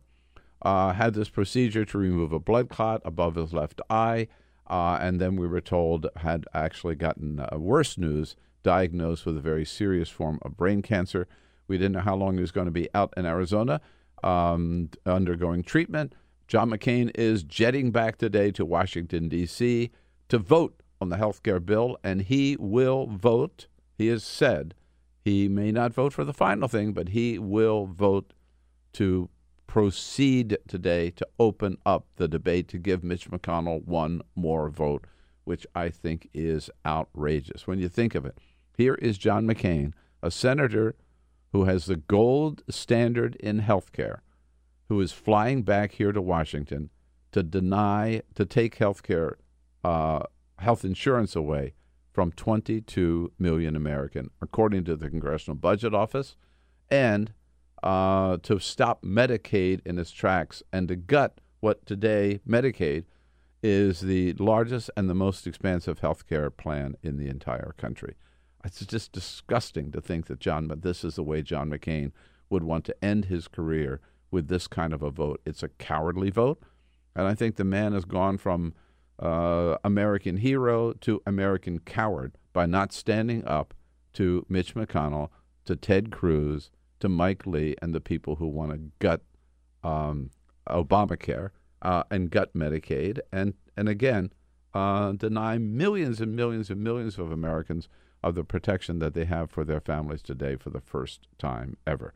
uh, 0.62 0.94
had 0.94 1.14
this 1.14 1.30
procedure 1.30 1.86
to 1.86 1.98
remove 1.98 2.34
a 2.34 2.40
blood 2.40 2.70
clot 2.70 3.02
above 3.06 3.36
his 3.36 3.54
left 3.54 3.80
eye, 3.90 4.28
uh, 4.68 4.98
and 5.02 5.20
then 5.20 5.38
we 5.38 5.48
were 5.48 5.62
told 5.62 6.08
had 6.18 6.46
actually 6.54 6.96
gotten 6.96 7.40
uh, 7.40 7.58
worse 7.58 7.98
news, 7.98 8.36
diagnosed 8.64 9.26
with 9.26 9.38
a 9.38 9.42
very 9.42 9.66
serious 9.66 10.10
form 10.10 10.40
of 10.42 10.58
brain 10.58 10.82
cancer. 10.82 11.28
We 11.68 11.78
didn't 11.78 11.94
know 11.94 12.02
how 12.02 12.16
long 12.16 12.36
he 12.36 12.42
was 12.42 12.52
going 12.52 12.66
to 12.66 12.72
be 12.72 12.90
out 12.94 13.14
in 13.16 13.26
Arizona 13.26 13.80
um, 14.24 14.90
undergoing 15.06 15.64
treatment. 15.64 16.14
John 16.50 16.72
McCain 16.72 17.12
is 17.14 17.44
jetting 17.44 17.92
back 17.92 18.18
today 18.18 18.50
to 18.54 18.66
Washington, 18.66 19.30
D.C. 19.30 19.92
to 20.30 20.38
vote 20.40 20.82
on 21.00 21.10
the 21.10 21.18
health 21.18 21.44
care 21.44 21.60
bill, 21.60 21.96
and 22.04 22.24
he 22.24 22.58
will 22.60 23.06
vote. 23.06 23.68
He 24.00 24.08
has 24.08 24.24
said 24.24 24.74
he 25.24 25.48
may 25.48 25.72
not 25.72 25.94
vote 25.94 26.12
for 26.12 26.26
the 26.26 26.34
final 26.34 26.68
thing, 26.68 26.92
but 26.92 27.10
he 27.10 27.38
will 27.38 27.86
vote 27.86 28.34
to 28.94 29.30
proceed 29.68 30.58
today 30.68 31.12
to 31.12 31.28
open 31.38 31.78
up 31.86 32.08
the 32.16 32.28
debate 32.28 32.68
to 32.70 32.80
give 32.80 33.04
Mitch 33.04 33.30
McConnell 33.30 33.86
one 33.86 34.24
more 34.36 34.70
vote, 34.70 35.06
which 35.44 35.68
I 35.76 35.90
think 35.90 36.32
is 36.34 36.72
outrageous. 36.84 37.68
When 37.68 37.78
you 37.78 37.90
think 37.90 38.16
of 38.16 38.26
it, 38.26 38.40
here 38.76 38.96
is 38.96 39.20
John 39.20 39.46
McCain, 39.46 39.94
a 40.24 40.32
senator 40.32 40.96
who 41.52 41.66
has 41.66 41.86
the 41.86 41.98
gold 41.98 42.64
standard 42.72 43.36
in 43.36 43.60
health 43.60 43.92
care, 43.92 44.24
who 44.90 45.00
is 45.00 45.12
flying 45.12 45.62
back 45.62 45.94
here 45.94 46.12
to 46.12 46.22
Washington 46.22 46.90
to 47.32 47.44
deny, 47.44 48.22
to 48.34 48.44
take 48.44 48.76
health 48.76 49.04
care, 49.04 49.38
uh, 49.84 50.24
health 50.58 50.84
insurance 50.84 51.36
away 51.36 51.74
from 52.12 52.32
22 52.32 53.32
million 53.38 53.76
American, 53.76 54.32
according 54.42 54.84
to 54.84 54.96
the 54.96 55.10
Congressional 55.10 55.56
Budget 55.56 55.94
Office, 55.94 56.36
and 56.90 57.32
uh, 57.84 58.38
to 58.42 58.60
stop 58.60 59.04
Medicaid 59.04 59.80
in 59.86 59.98
its 59.98 60.12
tracks 60.12 60.64
and 60.74 60.88
to 60.88 60.96
gut 60.96 61.40
what 61.60 61.86
today 61.86 62.40
Medicaid 62.48 63.06
is 63.62 64.02
the 64.02 64.34
largest 64.34 64.90
and 64.98 65.10
the 65.10 65.16
most 65.16 65.46
expansive 65.46 66.00
health 66.00 66.28
care 66.28 66.50
plan 66.50 66.96
in 67.04 67.18
the 67.18 67.28
entire 67.28 67.74
country. 67.78 68.16
It's 68.66 68.86
just 68.86 69.12
disgusting 69.12 69.92
to 69.92 70.02
think 70.02 70.26
that 70.28 70.40
John, 70.40 70.72
this 70.82 71.04
is 71.04 71.16
the 71.16 71.24
way 71.24 71.42
John 71.42 71.70
McCain 71.70 72.12
would 72.50 72.64
want 72.64 72.86
to 72.86 73.06
end 73.06 73.26
his 73.26 73.48
career 73.48 74.02
with 74.32 74.48
this 74.48 74.68
kind 74.68 74.94
of 74.94 75.02
a 75.02 75.10
vote. 75.10 75.42
It's 75.46 75.64
a 75.64 75.70
cowardly 75.70 76.30
vote, 76.30 76.62
and 77.16 77.28
I 77.28 77.36
think 77.36 77.56
the 77.56 77.64
man 77.64 77.94
has 77.94 78.06
gone 78.06 78.38
from 78.38 78.74
uh, 79.20 79.78
American 79.84 80.38
hero 80.38 80.94
to 80.94 81.22
American 81.26 81.80
coward 81.80 82.38
by 82.54 82.66
not 82.66 82.94
standing 82.94 83.46
up 83.46 83.74
to 84.14 84.46
Mitch 84.50 84.76
McConnell, 84.76 85.30
to 85.66 85.76
Ted 85.76 86.12
Cruz, 86.12 86.72
to 87.00 87.10
Mike 87.10 87.46
Lee 87.46 87.76
and 87.82 87.94
the 87.94 88.02
people 88.02 88.36
who 88.36 88.48
want 88.48 88.72
to 88.72 88.80
gut 89.00 89.22
um, 89.84 90.32
Obamacare 90.68 91.52
uh, 91.82 92.04
and 92.12 92.30
gut 92.30 92.54
Medicaid, 92.54 93.20
and 93.32 93.54
and 93.78 93.88
again 93.88 94.32
uh, 94.74 95.12
deny 95.14 95.58
millions 95.58 96.22
and 96.22 96.36
millions 96.36 96.70
and 96.70 96.82
millions 96.82 97.18
of 97.18 97.32
Americans 97.32 97.88
of 98.22 98.36
the 98.36 98.44
protection 98.44 99.00
that 99.00 99.14
they 99.14 99.26
have 99.26 99.50
for 99.50 99.64
their 99.64 99.80
families 99.80 100.22
today 100.22 100.56
for 100.56 100.70
the 100.70 100.82
first 100.82 101.28
time 101.38 101.78
ever. 101.88 102.14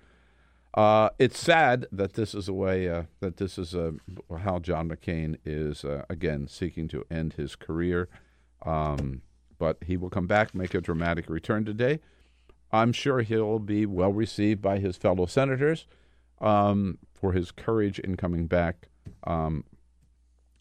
Uh, 0.73 1.09
it's 1.19 1.39
sad 1.39 1.85
that 1.91 2.13
this 2.13 2.33
is 2.33 2.47
a 2.47 2.53
way 2.53 2.89
uh, 2.89 3.03
that 3.19 3.37
this 3.37 3.57
is 3.57 3.75
uh, 3.75 3.91
how 4.39 4.57
John 4.57 4.89
McCain 4.89 5.37
is 5.45 5.85
uh, 5.85 6.03
again 6.09 6.47
seeking 6.47 6.87
to 6.87 7.05
end 7.11 7.33
his 7.33 7.55
career, 7.55 8.09
um, 8.65 9.21
but 9.59 9.77
he 9.85 9.97
will 9.97 10.09
come 10.09 10.25
back, 10.25 10.55
make 10.55 10.73
a 10.73 10.81
dramatic 10.81 11.29
return 11.29 11.63
today. 11.63 11.99
I'm 12.71 12.91
sure 12.91 13.21
he'll 13.21 13.59
be 13.59 13.85
well 13.85 14.11
received 14.11 14.61
by 14.61 14.79
his 14.79 14.97
fellow 14.97 15.27
senators 15.27 15.85
um, 16.41 16.97
for 17.13 17.33
his 17.33 17.51
courage 17.51 17.99
in 17.99 18.17
coming 18.17 18.47
back. 18.47 18.87
Um, 19.25 19.65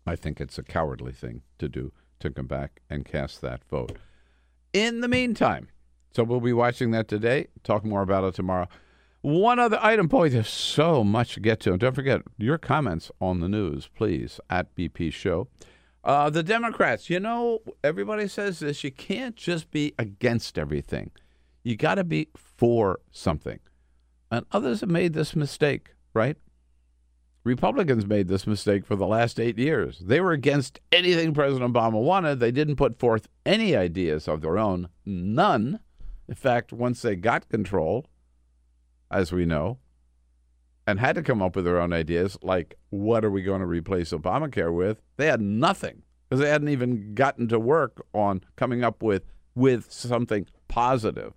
I 0.07 0.17
think 0.17 0.41
it's 0.41 0.59
a 0.59 0.63
cowardly 0.63 1.13
thing 1.13 1.41
to 1.59 1.71
do 1.71 1.91
to 2.21 2.31
come 2.31 2.47
back 2.47 2.83
and 2.91 3.07
cast 3.07 3.41
that 3.41 3.65
vote. 3.65 3.97
In 4.75 5.01
the 5.01 5.09
meantime, 5.09 5.69
so 6.15 6.23
we'll 6.23 6.41
be 6.41 6.53
watching 6.53 6.91
that 6.91 7.09
today. 7.09 7.47
Talk 7.65 7.83
more 7.83 8.03
about 8.03 8.25
it 8.25 8.35
tomorrow. 8.35 8.69
One 9.23 9.59
other 9.59 9.79
item, 9.81 10.09
boy, 10.09 10.29
there's 10.29 10.49
so 10.49 11.03
much 11.05 11.35
to 11.35 11.41
get 11.41 11.61
to. 11.61 11.71
And 11.71 11.81
don't 11.81 11.95
forget 11.95 12.23
your 12.39 12.59
comments 12.59 13.11
on 13.21 13.41
the 13.41 13.49
news, 13.49 13.89
please, 13.95 14.41
at 14.51 14.75
BP 14.75 15.13
Show. 15.13 15.49
Uh, 16.05 16.29
the 16.29 16.43
Democrats, 16.43 17.09
you 17.09 17.21
know, 17.21 17.61
everybody 17.85 18.27
says 18.27 18.59
this. 18.59 18.83
You 18.83 18.91
can't 18.91 19.37
just 19.37 19.71
be 19.71 19.95
against 19.99 20.59
everything 20.59 21.13
you 21.63 21.77
got 21.77 21.97
to 21.97 22.05
be 22.05 22.29
for 22.35 23.01
something. 23.11 23.61
And 24.31 24.47
others 24.53 24.81
have 24.81 24.91
made 24.91 25.13
this 25.13 25.37
mistake, 25.37 25.95
right? 26.15 26.37
Republicans 27.45 28.07
made 28.07 28.29
this 28.29 28.47
mistake 28.47 28.87
for 28.87 28.97
the 28.97 29.07
last 29.07 29.41
eight 29.41 29.59
years. 29.59 29.99
They 30.01 30.21
were 30.21 30.33
against 30.33 30.81
anything 30.93 31.35
President 31.35 31.73
Obama 31.73 32.01
wanted. 32.01 32.39
They 32.41 32.53
didn't 32.53 32.77
put 32.77 32.99
forth 32.99 33.29
any 33.45 33.75
ideas 33.77 34.29
of 34.29 34.41
their 34.41 34.59
own, 34.59 34.89
none. 35.05 35.81
In 36.29 36.35
fact, 36.35 36.73
once 36.73 37.03
they 37.03 37.17
got 37.17 37.49
control, 37.49 38.07
as 39.13 39.33
we 39.33 39.45
know, 39.45 39.79
and 40.87 40.99
had 40.99 41.15
to 41.15 41.23
come 41.23 41.43
up 41.43 41.57
with 41.57 41.65
their 41.65 41.81
own 41.81 41.93
ideas, 41.93 42.37
like 42.43 42.77
what 42.91 43.25
are 43.25 43.31
we 43.31 43.43
going 43.43 43.61
to 43.61 43.67
replace 43.67 44.11
Obamacare 44.11 44.75
with, 44.75 45.01
they 45.17 45.27
had 45.27 45.41
nothing 45.41 46.03
because 46.29 46.41
they 46.41 46.49
hadn't 46.51 46.69
even 46.69 47.15
gotten 47.15 47.47
to 47.49 47.59
work 47.59 48.05
on 48.15 48.43
coming 48.57 48.83
up 48.83 49.03
with 49.03 49.25
with 49.55 49.93
something 49.93 50.47
positive. 50.67 51.35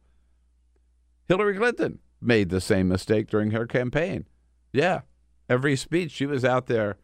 Hillary 1.28 1.58
Clinton 1.58 2.00
made 2.22 2.50
the 2.50 2.62
same 2.62 2.88
mistake 2.88 3.28
during 3.28 3.52
her 3.52 3.68
campaign. 3.68 4.26
Yeah, 4.72 5.02
every 5.50 5.76
speech 5.76 6.12
she 6.12 6.26
was 6.26 6.46
out 6.46 6.68
there 6.68 6.98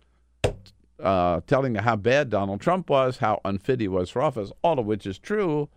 uh, 1.02 1.42
telling 1.48 1.76
how 1.76 1.96
bad 1.96 2.30
Donald 2.30 2.62
Trump 2.62 2.90
was, 2.90 3.18
how 3.18 3.42
unfit 3.44 3.82
he 3.82 3.88
was 3.88 4.10
for 4.10 4.22
office, 4.22 4.52
all 4.64 4.80
of 4.80 4.86
which 4.86 5.06
is 5.06 5.20
true. 5.20 5.70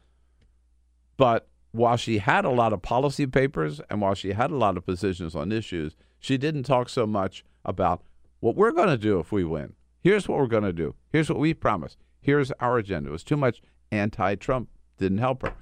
But 1.16 1.48
while 1.74 1.96
she 1.96 2.18
had 2.18 2.44
a 2.44 2.50
lot 2.50 2.72
of 2.72 2.82
policy 2.82 3.26
papers 3.26 3.80
and 3.90 4.00
while 4.00 4.14
she 4.14 4.32
had 4.32 4.52
a 4.52 4.56
lot 4.56 4.76
of 4.76 4.86
positions 4.86 5.34
on 5.34 5.50
issues, 5.50 5.96
she 6.20 6.38
didn't 6.38 6.62
talk 6.62 6.88
so 6.88 7.04
much 7.04 7.44
about 7.64 8.02
What 8.38 8.54
we're 8.54 8.72
going 8.72 8.88
to 8.88 8.98
do 8.98 9.18
if 9.18 9.32
we 9.32 9.42
win, 9.42 9.72
here's 10.00 10.28
what 10.28 10.38
we're 10.38 10.46
going 10.46 10.64
to 10.64 10.72
do. 10.72 10.94
Here's 11.10 11.28
what 11.28 11.38
we 11.38 11.52
promise. 11.52 11.96
Here's 12.20 12.52
our 12.60 12.78
agenda. 12.78 13.08
It 13.08 13.12
was 13.12 13.24
too 13.24 13.36
much 13.36 13.60
anti 13.90 14.36
Trump, 14.36 14.68
didn't 14.98 15.18
help 15.18 15.42
her. 15.42 15.54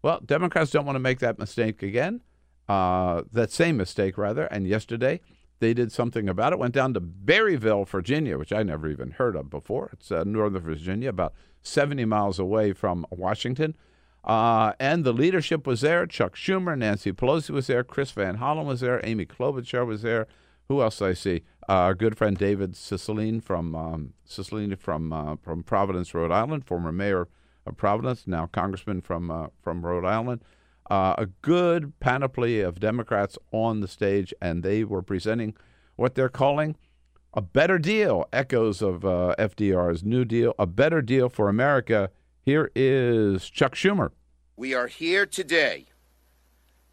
Well, 0.00 0.20
Democrats 0.24 0.70
don't 0.70 0.86
want 0.86 0.96
to 0.96 1.00
make 1.00 1.18
that 1.18 1.38
mistake 1.38 1.82
again, 1.82 2.22
uh, 2.68 3.24
that 3.32 3.50
same 3.50 3.76
mistake, 3.76 4.16
rather. 4.16 4.44
And 4.46 4.66
yesterday, 4.66 5.20
they 5.60 5.74
did 5.74 5.92
something 5.92 6.28
about 6.28 6.52
it. 6.54 6.58
Went 6.58 6.74
down 6.74 6.94
to 6.94 7.00
Berryville, 7.00 7.86
Virginia, 7.86 8.38
which 8.38 8.52
I 8.52 8.62
never 8.62 8.88
even 8.88 9.10
heard 9.12 9.36
of 9.36 9.50
before. 9.50 9.90
It's 9.92 10.10
uh, 10.10 10.24
northern 10.24 10.62
Virginia, 10.62 11.10
about 11.10 11.34
70 11.62 12.04
miles 12.06 12.38
away 12.38 12.72
from 12.72 13.04
Washington. 13.10 13.74
Uh, 14.28 14.74
and 14.78 15.04
the 15.04 15.12
leadership 15.12 15.66
was 15.66 15.80
there. 15.80 16.06
Chuck 16.06 16.36
Schumer, 16.36 16.76
Nancy 16.76 17.12
Pelosi 17.12 17.48
was 17.48 17.66
there. 17.66 17.82
Chris 17.82 18.10
Van 18.10 18.36
Hollen 18.36 18.66
was 18.66 18.80
there. 18.80 19.00
Amy 19.02 19.24
Klobuchar 19.24 19.86
was 19.86 20.02
there. 20.02 20.26
Who 20.68 20.82
else 20.82 20.98
did 20.98 21.08
I 21.08 21.12
see? 21.14 21.42
Uh, 21.66 21.72
our 21.72 21.94
good 21.94 22.18
friend 22.18 22.36
David 22.36 22.72
Cicilline 22.72 23.42
from 23.42 23.74
um, 23.74 24.12
Cicilline 24.28 24.78
from 24.78 25.14
uh, 25.14 25.36
from 25.36 25.62
Providence, 25.62 26.12
Rhode 26.12 26.30
Island, 26.30 26.66
former 26.66 26.92
mayor 26.92 27.28
of 27.64 27.78
Providence, 27.78 28.26
now 28.26 28.46
congressman 28.46 29.00
from 29.00 29.30
uh, 29.30 29.46
from 29.62 29.84
Rhode 29.84 30.04
Island. 30.04 30.42
Uh, 30.90 31.14
a 31.16 31.26
good 31.26 31.98
panoply 31.98 32.60
of 32.60 32.80
Democrats 32.80 33.38
on 33.50 33.80
the 33.80 33.88
stage, 33.88 34.34
and 34.42 34.62
they 34.62 34.84
were 34.84 35.02
presenting 35.02 35.54
what 35.96 36.14
they're 36.14 36.28
calling 36.28 36.76
a 37.32 37.40
better 37.42 37.78
deal. 37.78 38.26
Echoes 38.32 38.82
of 38.82 39.00
FDR's 39.00 40.04
New 40.04 40.24
Deal, 40.26 40.54
a 40.58 40.66
better 40.66 41.00
deal 41.00 41.30
for 41.30 41.48
America. 41.48 42.10
Here 42.42 42.70
is 42.74 43.50
Chuck 43.50 43.74
Schumer. 43.74 44.10
We 44.58 44.74
are 44.74 44.88
here 44.88 45.24
today 45.24 45.84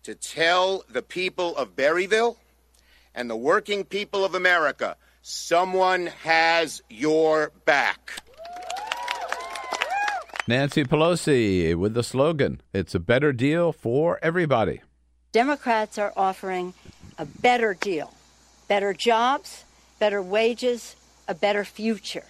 to 0.03 0.13
tell 0.13 0.83
the 0.87 1.01
people 1.01 1.57
of 1.57 1.75
Berryville 1.75 2.37
and 3.15 3.27
the 3.27 3.35
working 3.35 3.85
people 3.85 4.23
of 4.23 4.35
America 4.35 4.97
someone 5.23 6.05
has 6.21 6.83
your 6.91 7.51
back. 7.65 8.21
Nancy 10.47 10.83
Pelosi 10.83 11.73
with 11.73 11.95
the 11.95 12.03
slogan, 12.03 12.61
It's 12.71 12.93
a 12.93 12.99
better 12.99 13.33
deal 13.33 13.71
for 13.71 14.19
everybody. 14.21 14.81
Democrats 15.31 15.97
are 15.97 16.13
offering 16.15 16.75
a 17.17 17.25
better 17.25 17.73
deal 17.73 18.13
better 18.67 18.93
jobs, 18.93 19.63
better 19.97 20.21
wages, 20.21 20.95
a 21.27 21.33
better 21.33 21.65
future. 21.65 22.25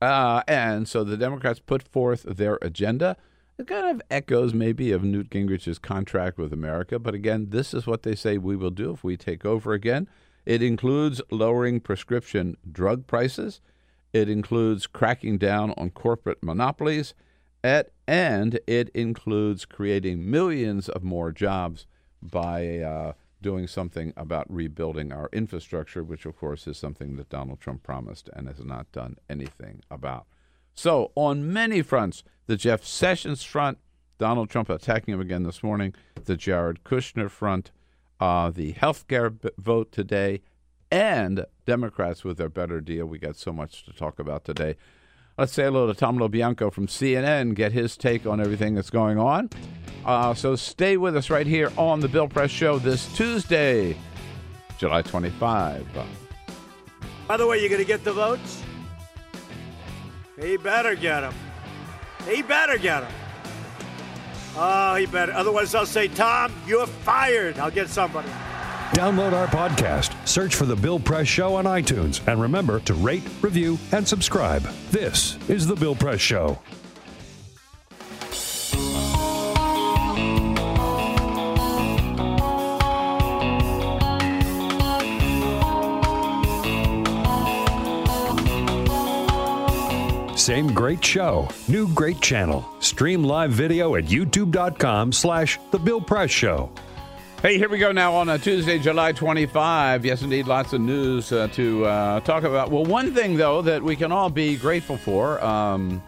Uh, 0.00 0.42
and 0.48 0.88
so 0.88 1.04
the 1.04 1.18
Democrats 1.18 1.60
put 1.60 1.82
forth 1.82 2.22
their 2.22 2.58
agenda. 2.62 3.18
It 3.60 3.66
kind 3.66 3.90
of 3.90 4.00
echoes 4.10 4.54
maybe 4.54 4.90
of 4.90 5.04
Newt 5.04 5.28
Gingrich's 5.28 5.78
contract 5.78 6.38
with 6.38 6.50
America, 6.50 6.98
but 6.98 7.14
again, 7.14 7.48
this 7.50 7.74
is 7.74 7.86
what 7.86 8.04
they 8.04 8.14
say 8.14 8.38
we 8.38 8.56
will 8.56 8.70
do 8.70 8.90
if 8.92 9.04
we 9.04 9.18
take 9.18 9.44
over 9.44 9.74
again. 9.74 10.08
It 10.46 10.62
includes 10.62 11.20
lowering 11.30 11.80
prescription 11.80 12.56
drug 12.72 13.06
prices. 13.06 13.60
It 14.14 14.30
includes 14.30 14.86
cracking 14.86 15.36
down 15.36 15.74
on 15.76 15.90
corporate 15.90 16.42
monopolies, 16.42 17.12
at, 17.62 17.90
and 18.08 18.58
it 18.66 18.88
includes 18.94 19.66
creating 19.66 20.30
millions 20.30 20.88
of 20.88 21.02
more 21.02 21.30
jobs 21.30 21.86
by 22.22 22.78
uh, 22.78 23.12
doing 23.42 23.66
something 23.66 24.14
about 24.16 24.50
rebuilding 24.50 25.12
our 25.12 25.28
infrastructure, 25.34 26.02
which, 26.02 26.24
of 26.24 26.34
course, 26.34 26.66
is 26.66 26.78
something 26.78 27.16
that 27.16 27.28
Donald 27.28 27.60
Trump 27.60 27.82
promised 27.82 28.30
and 28.32 28.48
has 28.48 28.64
not 28.64 28.90
done 28.90 29.18
anything 29.28 29.82
about. 29.90 30.24
So, 30.74 31.12
on 31.14 31.52
many 31.52 31.82
fronts, 31.82 32.22
the 32.46 32.56
Jeff 32.56 32.84
Sessions 32.84 33.42
front, 33.42 33.78
Donald 34.18 34.50
Trump 34.50 34.68
attacking 34.70 35.14
him 35.14 35.20
again 35.20 35.42
this 35.42 35.62
morning, 35.62 35.94
the 36.24 36.36
Jared 36.36 36.84
Kushner 36.84 37.30
front, 37.30 37.70
uh, 38.18 38.50
the 38.50 38.72
health 38.72 39.06
care 39.08 39.30
b- 39.30 39.50
vote 39.58 39.92
today, 39.92 40.42
and 40.90 41.44
Democrats 41.66 42.24
with 42.24 42.36
their 42.36 42.48
better 42.48 42.80
deal. 42.80 43.06
We 43.06 43.18
got 43.18 43.36
so 43.36 43.52
much 43.52 43.84
to 43.84 43.92
talk 43.92 44.18
about 44.18 44.44
today. 44.44 44.76
Let's 45.38 45.52
say 45.52 45.62
hello 45.64 45.86
to 45.86 45.94
Tom 45.94 46.18
LoBianco 46.18 46.72
from 46.72 46.86
CNN, 46.86 47.54
get 47.54 47.72
his 47.72 47.96
take 47.96 48.26
on 48.26 48.40
everything 48.40 48.74
that's 48.74 48.90
going 48.90 49.18
on. 49.18 49.48
Uh, 50.04 50.34
so 50.34 50.56
stay 50.56 50.96
with 50.96 51.16
us 51.16 51.30
right 51.30 51.46
here 51.46 51.72
on 51.78 52.00
the 52.00 52.08
Bill 52.08 52.28
Press 52.28 52.50
Show 52.50 52.78
this 52.78 53.06
Tuesday, 53.16 53.96
July 54.76 55.02
25. 55.02 55.86
By 57.26 57.36
the 57.36 57.46
way, 57.46 57.60
you're 57.60 57.68
going 57.68 57.80
to 57.80 57.86
get 57.86 58.04
the 58.04 58.12
votes? 58.12 58.62
He 60.40 60.56
better 60.56 60.94
get 60.94 61.22
him. 61.22 61.34
He 62.26 62.42
better 62.42 62.78
get 62.78 63.04
him. 63.04 63.12
Oh, 64.56 64.94
he 64.94 65.06
better. 65.06 65.32
Otherwise, 65.32 65.74
I'll 65.74 65.86
say, 65.86 66.08
Tom, 66.08 66.52
you're 66.66 66.86
fired. 66.86 67.58
I'll 67.58 67.70
get 67.70 67.88
somebody. 67.88 68.28
Download 68.92 69.32
our 69.32 69.46
podcast, 69.46 70.14
search 70.26 70.56
for 70.56 70.66
The 70.66 70.74
Bill 70.74 70.98
Press 70.98 71.28
Show 71.28 71.54
on 71.54 71.64
iTunes, 71.64 72.26
and 72.26 72.40
remember 72.40 72.80
to 72.80 72.94
rate, 72.94 73.22
review, 73.40 73.78
and 73.92 74.06
subscribe. 74.06 74.62
This 74.90 75.38
is 75.48 75.66
The 75.66 75.76
Bill 75.76 75.94
Press 75.94 76.20
Show. 76.20 76.58
Same 90.50 90.74
great 90.74 91.04
show, 91.04 91.48
new 91.68 91.86
great 91.94 92.20
channel. 92.20 92.68
Stream 92.80 93.22
live 93.22 93.52
video 93.52 93.94
at 93.94 94.06
youtube.com 94.06 95.12
slash 95.12 95.60
The 95.70 95.78
Bill 95.78 96.00
Press 96.00 96.32
Show. 96.32 96.72
Hey, 97.40 97.56
here 97.56 97.68
we 97.68 97.78
go 97.78 97.92
now 97.92 98.12
on 98.14 98.28
a 98.28 98.36
Tuesday, 98.36 98.76
July 98.80 99.12
25. 99.12 100.04
Yes, 100.04 100.22
indeed, 100.22 100.48
lots 100.48 100.72
of 100.72 100.80
news 100.80 101.30
uh, 101.30 101.46
to 101.52 101.84
uh, 101.84 102.18
talk 102.22 102.42
about. 102.42 102.72
Well, 102.72 102.84
one 102.84 103.14
thing, 103.14 103.36
though, 103.36 103.62
that 103.62 103.80
we 103.80 103.94
can 103.94 104.10
all 104.10 104.28
be 104.28 104.56
grateful 104.56 104.96
for, 104.96 105.40
um, 105.40 106.02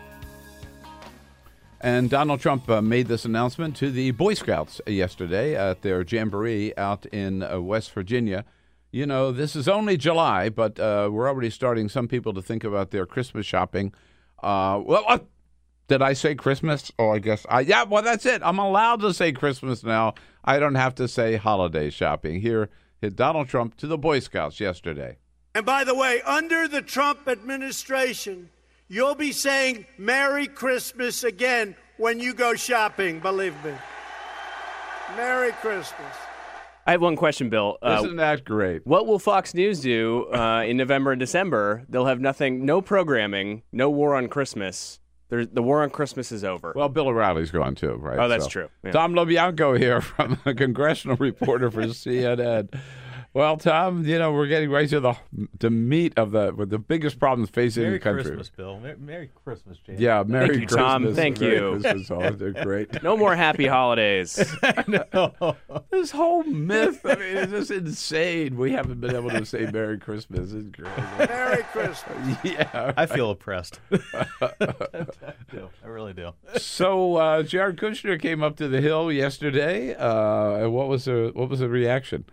and 1.80 2.10
Donald 2.10 2.40
Trump 2.40 2.68
uh, 2.68 2.82
made 2.82 3.06
this 3.06 3.24
announcement 3.24 3.76
to 3.76 3.92
the 3.92 4.10
Boy 4.10 4.34
Scouts 4.34 4.80
yesterday 4.88 5.54
at 5.54 5.82
their 5.82 6.02
jamboree 6.02 6.72
out 6.76 7.06
in 7.06 7.44
uh, 7.44 7.60
West 7.60 7.92
Virginia. 7.92 8.44
You 8.90 9.06
know, 9.06 9.30
this 9.30 9.54
is 9.54 9.68
only 9.68 9.96
July, 9.96 10.48
but 10.48 10.80
uh, 10.80 11.10
we're 11.12 11.28
already 11.28 11.48
starting 11.48 11.88
some 11.88 12.08
people 12.08 12.34
to 12.34 12.42
think 12.42 12.64
about 12.64 12.90
their 12.90 13.06
Christmas 13.06 13.46
shopping. 13.46 13.94
Uh, 14.42 14.80
well, 14.84 15.04
uh, 15.06 15.18
did 15.88 16.02
I 16.02 16.14
say 16.14 16.34
Christmas? 16.34 16.90
Oh, 16.98 17.10
I 17.10 17.18
guess 17.18 17.46
I. 17.48 17.60
Yeah, 17.60 17.84
well, 17.84 18.02
that's 18.02 18.26
it. 18.26 18.42
I'm 18.44 18.58
allowed 18.58 19.00
to 19.00 19.12
say 19.12 19.32
Christmas 19.32 19.84
now. 19.84 20.14
I 20.44 20.58
don't 20.58 20.74
have 20.74 20.94
to 20.96 21.08
say 21.08 21.36
holiday 21.36 21.90
shopping. 21.90 22.40
Here, 22.40 22.70
hit 23.00 23.16
Donald 23.16 23.48
Trump 23.48 23.76
to 23.78 23.86
the 23.86 23.98
Boy 23.98 24.20
Scouts 24.20 24.58
yesterday. 24.58 25.18
And 25.54 25.66
by 25.66 25.84
the 25.84 25.94
way, 25.94 26.22
under 26.22 26.66
the 26.66 26.82
Trump 26.82 27.28
administration, 27.28 28.48
you'll 28.88 29.14
be 29.14 29.32
saying 29.32 29.86
Merry 29.98 30.46
Christmas 30.46 31.24
again 31.24 31.76
when 31.98 32.20
you 32.20 32.32
go 32.32 32.54
shopping, 32.54 33.20
believe 33.20 33.54
me. 33.64 33.72
Merry 35.16 35.52
Christmas. 35.52 36.16
I 36.86 36.90
have 36.92 37.00
one 37.00 37.16
question, 37.16 37.48
Bill. 37.48 37.78
Uh, 37.80 38.00
Isn't 38.02 38.16
that 38.16 38.44
great? 38.44 38.84
what 38.86 39.06
will 39.06 39.18
Fox 39.18 39.54
News 39.54 39.80
do 39.80 40.26
uh, 40.32 40.62
in 40.66 40.76
November 40.76 41.12
and 41.12 41.20
December? 41.20 41.84
They'll 41.88 42.06
have 42.06 42.20
nothing, 42.20 42.64
no 42.66 42.80
programming, 42.80 43.62
no 43.72 43.88
war 43.88 44.16
on 44.16 44.28
Christmas. 44.28 44.98
There, 45.28 45.46
the 45.46 45.62
war 45.62 45.82
on 45.82 45.90
Christmas 45.90 46.30
is 46.32 46.44
over. 46.44 46.72
Well, 46.76 46.88
Bill 46.88 47.08
O'Reilly's 47.08 47.50
gone 47.50 47.74
too, 47.74 47.94
right? 47.94 48.18
Oh, 48.18 48.28
that's 48.28 48.46
true. 48.46 48.68
Yeah. 48.84 48.90
Tom 48.90 49.14
LoBianco 49.14 49.78
here 49.78 50.00
from 50.02 50.38
a 50.44 50.52
congressional 50.54 51.16
reporter 51.16 51.70
for 51.70 51.82
CNN. 51.86 52.68
Well, 53.34 53.56
Tom, 53.56 54.04
you 54.04 54.18
know 54.18 54.30
we're 54.30 54.46
getting 54.46 54.70
right 54.70 54.86
to 54.90 55.00
the 55.00 55.14
the 55.58 55.70
meat 55.70 56.12
of 56.18 56.32
the 56.32 56.52
with 56.54 56.68
the 56.68 56.78
biggest 56.78 57.18
problems 57.18 57.48
facing 57.48 57.84
Merry 57.84 57.94
the 57.94 57.98
country. 57.98 58.24
Merry 58.24 58.36
Christmas, 58.36 58.50
Bill. 58.54 58.78
Mer- 58.78 58.96
Merry 58.98 59.30
Christmas, 59.42 59.78
James. 59.78 60.00
Yeah, 60.00 60.22
Merry 60.26 60.60
you, 60.60 60.66
Christmas. 60.66 60.76
Tom. 60.76 61.14
Thank 61.14 61.40
Merry 61.40 61.54
you. 61.54 61.80
Christmas. 61.80 62.10
Oh, 62.10 62.30
they're 62.30 62.50
great. 62.50 63.02
no 63.02 63.16
more 63.16 63.34
happy 63.34 63.66
holidays. 63.66 64.34
this 65.90 66.10
whole 66.10 66.42
myth, 66.44 67.00
I 67.06 67.14
mean, 67.14 67.36
it's 67.38 67.52
just 67.52 67.70
insane. 67.70 68.58
We 68.58 68.72
haven't 68.72 69.00
been 69.00 69.16
able 69.16 69.30
to 69.30 69.46
say 69.46 69.64
Merry 69.64 69.98
Christmas. 69.98 70.52
It's 70.52 70.68
crazy. 70.76 70.92
Merry 71.18 71.62
Christmas. 71.72 72.36
yeah. 72.44 72.92
I 72.98 73.06
feel 73.06 73.30
oppressed. 73.30 73.80
I 73.90 75.06
do. 75.50 75.70
I 75.82 75.86
really 75.86 76.12
do. 76.12 76.32
So 76.58 77.16
uh, 77.16 77.42
Jared 77.44 77.78
Kushner 77.78 78.20
came 78.20 78.42
up 78.42 78.56
to 78.56 78.68
the 78.68 78.82
Hill 78.82 79.10
yesterday. 79.10 79.94
Uh, 79.94 80.68
what 80.68 80.88
was 80.88 81.06
the 81.06 81.30
what 81.32 81.48
was 81.48 81.60
the 81.60 81.70
reaction? 81.70 82.26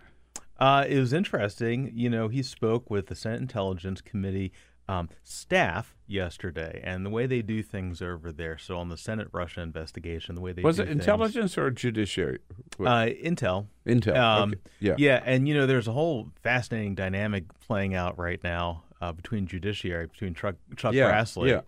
Uh, 0.60 0.84
it 0.88 0.98
was 0.98 1.12
interesting. 1.12 1.90
You 1.94 2.10
know, 2.10 2.28
he 2.28 2.42
spoke 2.42 2.90
with 2.90 3.06
the 3.06 3.14
Senate 3.14 3.40
Intelligence 3.40 4.00
Committee 4.00 4.52
um, 4.88 5.08
staff 5.22 5.94
yesterday, 6.06 6.80
and 6.82 7.06
the 7.06 7.10
way 7.10 7.24
they 7.26 7.42
do 7.42 7.62
things 7.62 8.02
over 8.02 8.32
there. 8.32 8.58
So 8.58 8.76
on 8.76 8.88
the 8.88 8.96
Senate 8.96 9.28
Russia 9.32 9.60
investigation, 9.60 10.34
the 10.34 10.40
way 10.40 10.52
they 10.52 10.62
Was 10.62 10.76
do 10.76 10.82
it 10.82 10.86
things- 10.88 10.98
intelligence 11.00 11.56
or 11.56 11.70
judiciary? 11.70 12.40
Uh, 12.80 13.06
Intel. 13.24 13.68
Intel. 13.86 14.16
Um, 14.16 14.50
okay. 14.50 14.60
Yeah. 14.80 14.94
yeah, 14.98 15.22
and 15.24 15.46
you 15.48 15.54
know, 15.54 15.66
there's 15.66 15.86
a 15.88 15.92
whole 15.92 16.30
fascinating 16.42 16.94
dynamic 16.96 17.44
playing 17.60 17.94
out 17.94 18.18
right 18.18 18.42
now 18.42 18.82
uh, 19.00 19.12
between 19.12 19.46
judiciary, 19.46 20.06
between 20.08 20.34
Chuck, 20.34 20.56
Chuck 20.76 20.92
Yeah, 20.92 21.10
Grassley. 21.12 21.50
yeah. 21.50 21.60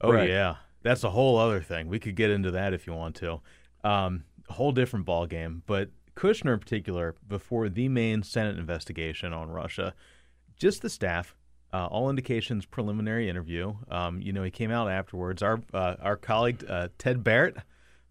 Oh 0.00 0.12
Right. 0.12 0.28
yeah, 0.30 0.56
that's 0.82 1.02
a 1.04 1.10
whole 1.10 1.36
other 1.38 1.60
thing. 1.60 1.88
We 1.88 1.98
could 1.98 2.14
get 2.16 2.30
into 2.30 2.52
that 2.52 2.72
if 2.72 2.86
you 2.86 2.94
want 2.94 3.16
to. 3.16 3.40
Um, 3.84 4.24
a 4.48 4.52
whole 4.54 4.72
different 4.72 5.04
ball 5.06 5.26
game. 5.26 5.62
But 5.66 5.90
Kushner 6.20 6.52
in 6.54 6.60
particular, 6.60 7.14
before 7.26 7.68
the 7.68 7.88
main 7.88 8.22
Senate 8.22 8.58
investigation 8.58 9.32
on 9.32 9.50
Russia, 9.50 9.94
just 10.58 10.82
the 10.82 10.90
staff 10.90 11.34
Uh, 11.72 11.86
all 11.86 12.10
indications 12.10 12.66
preliminary 12.66 13.28
interview. 13.28 13.64
Um, 13.88 14.20
you 14.20 14.32
know, 14.32 14.42
he 14.42 14.50
came 14.50 14.72
out 14.78 14.88
afterwards. 14.90 15.40
Our 15.40 15.56
uh, 15.72 15.94
our 16.08 16.16
colleague 16.16 16.64
uh, 16.68 16.88
Ted 16.98 17.22
Barrett, 17.22 17.58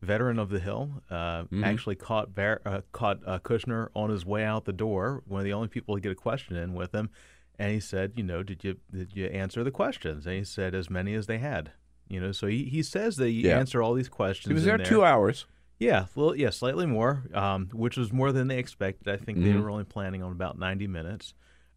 veteran 0.02 0.40
of 0.40 0.50
the 0.50 0.62
Hill, 0.62 0.84
uh, 1.12 1.44
actually 1.62 1.98
caught 1.98 2.34
Bar- 2.34 2.62
uh, 2.66 2.82
caught 2.94 3.20
uh, 3.28 3.40
Kushner 3.40 3.90
on 3.94 4.10
his 4.12 4.24
way 4.26 4.46
out 4.46 4.64
the 4.64 4.72
door. 4.86 5.24
One 5.28 5.40
of 5.42 5.44
the 5.44 5.52
only 5.52 5.68
people 5.68 5.94
to 5.96 6.00
get 6.02 6.12
a 6.14 6.16
question 6.30 6.56
in 6.56 6.74
with 6.74 6.96
him, 6.96 7.10
and 7.60 7.70
he 7.74 7.82
said, 7.82 8.14
"You 8.16 8.24
know, 8.24 8.44
did 8.44 8.64
you 8.64 8.78
did 8.94 9.10
you 9.14 9.26
answer 9.26 9.62
the 9.66 9.72
questions?" 9.72 10.26
And 10.26 10.36
he 10.38 10.46
said, 10.46 10.74
"As 10.74 10.90
many 10.90 11.14
as 11.14 11.26
they 11.28 11.40
had." 11.40 11.74
You 12.08 12.22
know, 12.22 12.32
so 12.32 12.48
he, 12.48 12.64
he 12.76 12.82
says 12.82 13.18
that 13.18 13.32
you 13.32 13.50
Yeah. 13.50 13.60
answer 13.60 13.84
all 13.84 13.94
these 13.94 14.10
questions. 14.10 14.48
He 14.52 14.54
was 14.54 14.64
in 14.66 14.78
there 14.78 14.86
two 14.86 15.04
hours. 15.04 15.46
Yeah, 15.80 16.06
well, 16.16 16.36
yeah, 16.36 16.50
slightly 16.50 16.86
more, 16.86 17.24
um, 17.34 17.70
which 17.74 17.98
was 17.98 18.12
more 18.12 18.32
than 18.32 18.48
they 18.50 18.58
expected. 18.60 19.08
I 19.08 19.18
think 19.18 19.42
they 19.44 19.54
were 19.54 19.70
only 19.70 19.86
planning 19.86 20.22
on 20.22 20.32
about 20.32 20.60
90 20.60 20.88
minutes. 20.88 21.34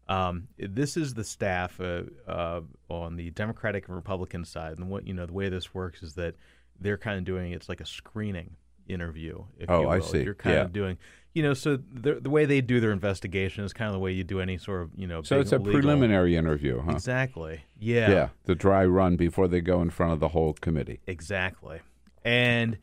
Um, 0.09 0.49
this 0.59 0.97
is 0.97 1.13
the 1.13 1.23
staff 1.23 1.79
uh, 1.79 2.03
uh, 2.27 2.61
on 2.89 3.15
the 3.15 3.31
Democratic 3.31 3.87
and 3.87 3.95
Republican 3.95 4.43
side, 4.43 4.77
and 4.77 4.89
what 4.89 5.07
you 5.07 5.13
know, 5.13 5.25
the 5.25 5.31
way 5.33 5.47
this 5.47 5.73
works 5.73 6.03
is 6.03 6.15
that 6.15 6.35
they're 6.79 6.97
kind 6.97 7.17
of 7.17 7.23
doing 7.23 7.53
it's 7.53 7.69
like 7.69 7.79
a 7.79 7.85
screening 7.85 8.57
interview. 8.89 9.41
If 9.57 9.69
Oh, 9.69 9.81
you 9.83 9.87
I 9.87 9.99
see. 9.99 10.23
You're 10.23 10.33
kind 10.33 10.55
Yeah. 10.55 10.61
of 10.63 10.73
doing, 10.73 10.97
you 11.33 11.41
know, 11.41 11.53
so 11.53 11.77
the 11.77 12.15
the 12.15 12.29
way 12.29 12.43
they 12.43 12.59
do 12.59 12.81
their 12.81 12.91
investigation 12.91 13.63
is 13.63 13.71
kind 13.71 13.87
of 13.87 13.93
the 13.93 13.99
way 13.99 14.11
you 14.11 14.25
do 14.25 14.41
any 14.41 14.57
sort 14.57 14.81
of, 14.81 14.89
you 14.97 15.07
know, 15.07 15.21
So 15.21 15.39
it's 15.39 15.53
a 15.53 15.57
legal- 15.57 15.71
preliminary 15.79 16.35
interview, 16.35 16.81
huh? 16.81 16.91
Exactly. 16.91 17.63
Yeah. 17.79 18.11
Yeah, 18.11 18.29
the 18.43 18.55
dry 18.55 18.85
run 18.85 19.15
before 19.15 19.47
they 19.47 19.61
go 19.61 19.81
in 19.81 19.89
front 19.89 20.11
of 20.11 20.19
the 20.19 20.27
whole 20.29 20.51
committee. 20.51 20.99
Exactly. 21.07 21.79
And 22.25 22.77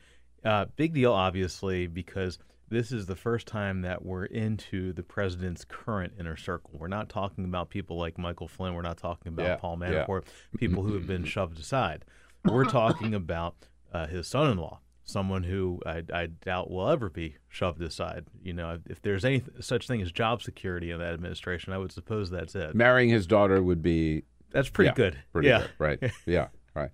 uh, 0.45 0.67
big 0.77 0.95
deal, 0.95 1.13
obviously, 1.13 1.87
because 1.87 2.39
this 2.71 2.93
is 2.93 3.07
the 3.07 3.17
first 3.17 3.47
time 3.47 3.83
that 3.83 4.05
we're 4.05 4.27
into 4.27 4.93
the 4.93 5.03
president's 5.03 5.65
current 5.65 6.13
inner 6.19 6.37
circle. 6.37 6.71
We're 6.75 6.89
not 6.89 7.09
talking 7.09 7.45
about 7.45 7.69
people 7.69 7.99
like 7.99 8.17
Michael 8.17 8.49
Flynn. 8.49 8.75
We're 8.75 8.83
not 8.83 8.97
talking 8.99 9.33
about 9.33 9.45
Yeah, 9.45 9.57
Paul 9.57 9.79
yeah. 9.81 10.05
Manafort, 10.07 10.23
people 10.57 10.83
who 10.85 10.95
have 10.95 11.07
been 11.07 11.25
shoved 11.37 11.59
aside. 11.59 12.05
We're 12.45 12.65
talking 12.65 13.15
about 13.15 13.57
uh, 13.93 14.07
his 14.07 14.29
son 14.29 14.51
in 14.53 14.59
law, 14.59 14.81
someone 15.05 15.43
who 15.43 15.81
I, 15.85 16.05
I 16.13 16.27
doubt 16.27 16.71
will 16.71 16.89
ever 16.89 17.11
be 17.11 17.37
shoved 17.49 17.83
aside. 17.83 18.27
You 18.43 18.53
know, 18.53 18.79
if 18.89 19.03
there's 19.03 19.25
any 19.25 19.43
such 19.59 19.89
thing 19.89 20.01
as 20.01 20.13
job 20.13 20.41
security 20.43 20.93
in 20.93 21.01
that 21.01 21.13
administration, 21.13 21.73
I 21.73 21.79
would 21.79 21.93
suppose 21.93 22.31
that's 22.31 22.55
it. 22.55 22.75
Marrying 22.75 23.11
his 23.11 23.27
daughter 23.27 23.61
would 23.63 23.83
be 23.83 24.23
That's 24.53 24.71
pretty 24.71 24.91
yeah, 24.91 24.95
good. 24.95 25.19
Pretty 25.33 25.49
yeah. 25.49 25.59
good, 25.59 25.71
right? 25.79 26.13
yeah, 26.25 26.49
right. 26.75 26.91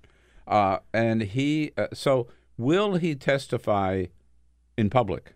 Uh, 0.49 0.78
and 0.94 1.20
he, 1.20 1.72
uh, 1.76 1.88
so 1.92 2.28
will 2.57 2.96
he 2.96 3.14
testify 3.14 4.07
in 4.76 4.90
public? 4.90 5.34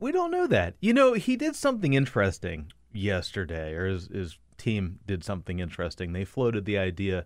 We 0.00 0.12
don't 0.12 0.30
know 0.30 0.46
that. 0.46 0.74
You 0.80 0.92
know, 0.94 1.14
he 1.14 1.36
did 1.36 1.56
something 1.56 1.92
interesting 1.94 2.70
yesterday, 2.92 3.72
or 3.74 3.86
his, 3.86 4.06
his 4.08 4.38
team 4.56 5.00
did 5.06 5.24
something 5.24 5.58
interesting. 5.58 6.12
They 6.12 6.24
floated 6.24 6.64
the 6.64 6.78
idea 6.78 7.24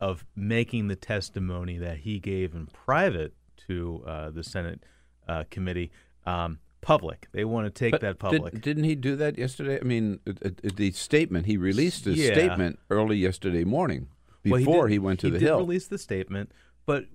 of 0.00 0.24
making 0.36 0.88
the 0.88 0.96
testimony 0.96 1.78
that 1.78 1.98
he 1.98 2.18
gave 2.18 2.54
in 2.54 2.66
private 2.66 3.32
to 3.68 4.02
uh, 4.06 4.30
the 4.30 4.42
Senate 4.44 4.84
uh, 5.26 5.44
committee 5.50 5.90
um, 6.26 6.58
public. 6.80 7.28
They 7.32 7.44
want 7.44 7.66
to 7.66 7.70
take 7.70 7.92
But 7.92 8.00
that 8.02 8.18
public. 8.18 8.60
didn't 8.60 8.84
he 8.84 8.94
do 8.94 9.16
that 9.16 9.38
yesterday? 9.38 9.78
I 9.80 9.84
mean, 9.84 10.20
uh, 10.26 10.50
the 10.62 10.90
statement 10.92 11.46
he 11.46 11.56
released 11.56 12.04
his 12.04 12.18
Yeah. 12.18 12.32
statement 12.32 12.78
early 12.90 13.16
yesterday 13.16 13.64
morning 13.64 14.08
Well, 14.44 14.58
before 14.58 14.88
he, 14.88 14.96
did- 14.96 15.02
went 15.02 15.20
to 15.20 15.26
he 15.28 15.32
the 15.32 15.38
did 15.38 15.46
hill. 15.46 15.58
release 15.58 15.86
the 15.86 15.98
statement, 15.98 16.52
but 16.86 17.06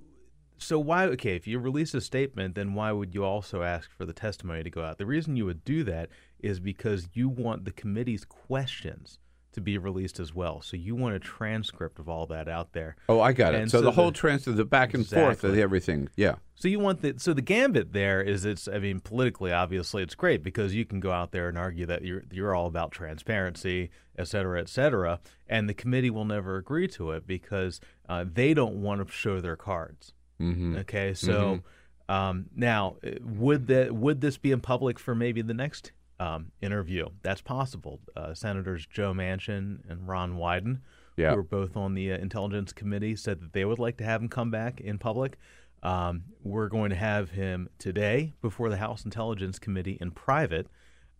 so 0.59 0.79
why? 0.79 1.05
Okay, 1.05 1.35
if 1.35 1.47
you 1.47 1.59
release 1.59 1.93
a 1.93 2.01
statement, 2.01 2.55
then 2.55 2.73
why 2.73 2.91
would 2.91 3.13
you 3.13 3.23
also 3.23 3.63
ask 3.63 3.89
for 3.97 4.05
the 4.05 4.13
testimony 4.13 4.63
to 4.63 4.69
go 4.69 4.83
out? 4.83 4.97
The 4.97 5.05
reason 5.05 5.35
you 5.35 5.45
would 5.45 5.63
do 5.63 5.83
that 5.85 6.09
is 6.39 6.59
because 6.59 7.07
you 7.13 7.29
want 7.29 7.65
the 7.65 7.71
committee's 7.71 8.25
questions 8.25 9.19
to 9.51 9.61
be 9.61 9.77
released 9.77 10.19
as 10.19 10.33
well. 10.33 10.61
So 10.61 10.77
you 10.77 10.95
want 10.95 11.15
a 11.15 11.19
transcript 11.19 11.99
of 11.99 12.07
all 12.07 12.25
that 12.27 12.47
out 12.47 12.73
there. 12.73 12.95
oh, 13.07 13.19
I 13.19 13.33
got 13.33 13.55
it. 13.55 13.69
So, 13.71 13.79
so 13.79 13.83
the 13.83 13.91
whole 13.91 14.11
transfer, 14.11 14.51
the 14.51 14.65
back 14.65 14.93
and 14.93 15.07
forth 15.07 15.43
of 15.43 15.57
everything. 15.57 16.09
Yeah. 16.15 16.35
So 16.55 16.67
you 16.67 16.79
want 16.79 17.01
the 17.01 17.15
so 17.17 17.33
the 17.33 17.41
gambit 17.41 17.93
there 17.93 18.21
is 18.21 18.45
it's 18.45 18.67
I 18.67 18.79
mean 18.79 18.99
politically 18.99 19.51
obviously 19.51 20.03
it's 20.03 20.13
great 20.13 20.43
because 20.43 20.75
you 20.75 20.85
can 20.85 20.99
go 20.99 21.11
out 21.11 21.31
there 21.31 21.47
and 21.47 21.57
argue 21.57 21.85
that 21.85 22.03
you're 22.03 22.23
you're 22.31 22.53
all 22.53 22.67
about 22.67 22.91
transparency, 22.91 23.89
et 24.17 24.27
cetera, 24.27 24.59
et 24.59 24.69
cetera, 24.69 25.19
and 25.47 25.69
the 25.69 25.73
committee 25.73 26.09
will 26.09 26.25
never 26.25 26.57
agree 26.57 26.87
to 26.89 27.11
it 27.11 27.25
because 27.25 27.79
uh, 28.07 28.25
they 28.31 28.53
don't 28.53 28.81
want 28.81 29.05
to 29.05 29.11
show 29.11 29.39
their 29.39 29.55
cards. 29.55 30.13
Mm-hmm. 30.41 30.77
Okay, 30.77 31.13
so 31.13 31.59
um, 32.07 32.45
now 32.55 32.95
uh, 33.05 33.11
would 33.21 33.67
that 33.67 33.93
would 33.93 34.21
this 34.21 34.37
be 34.37 34.51
in 34.51 34.61
public 34.61 34.97
for 34.99 35.13
maybe 35.15 35.41
the 35.41 35.53
next 35.53 35.91
um, 36.19 36.51
interview? 36.61 37.07
That's 37.21 37.41
possible. 37.41 37.99
Uh, 38.15 38.33
Senators 38.33 38.85
Joe 38.85 39.13
Manchin 39.13 39.79
and 39.89 40.07
Ron 40.07 40.35
Wyden, 40.37 40.79
Yeah. 41.17 41.33
who 41.33 41.39
are 41.39 41.43
both 41.43 41.75
on 41.77 41.93
the 41.93 42.11
uh, 42.13 42.17
Intelligence 42.17 42.71
Committee, 42.73 43.15
said 43.15 43.41
that 43.41 43.53
they 43.53 43.65
would 43.65 43.79
like 43.79 43.97
to 43.97 44.03
have 44.03 44.21
him 44.21 44.29
come 44.29 44.49
back 44.51 44.79
in 44.81 44.97
public. 44.97 45.37
Um, 45.81 46.23
we're 46.43 46.67
going 46.67 46.89
to 46.89 46.95
have 46.95 47.29
him 47.31 47.69
today 47.77 48.33
before 48.41 48.69
the 48.69 48.77
House 48.77 49.05
Intelligence 49.05 49.59
Committee 49.59 49.97
in 50.01 50.11
private. 50.11 50.67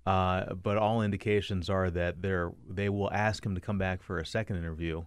Uh, 0.06 0.54
but 0.54 0.76
all 0.78 1.02
indications 1.02 1.70
are 1.70 1.90
that 1.92 2.22
they're, 2.22 2.52
they 2.68 2.90
will 2.90 3.12
ask 3.12 3.46
him 3.46 3.54
to 3.56 3.62
come 3.62 3.78
back 3.78 4.02
for 4.02 4.18
a 4.18 4.26
second 4.26 4.58
interview, 4.58 5.04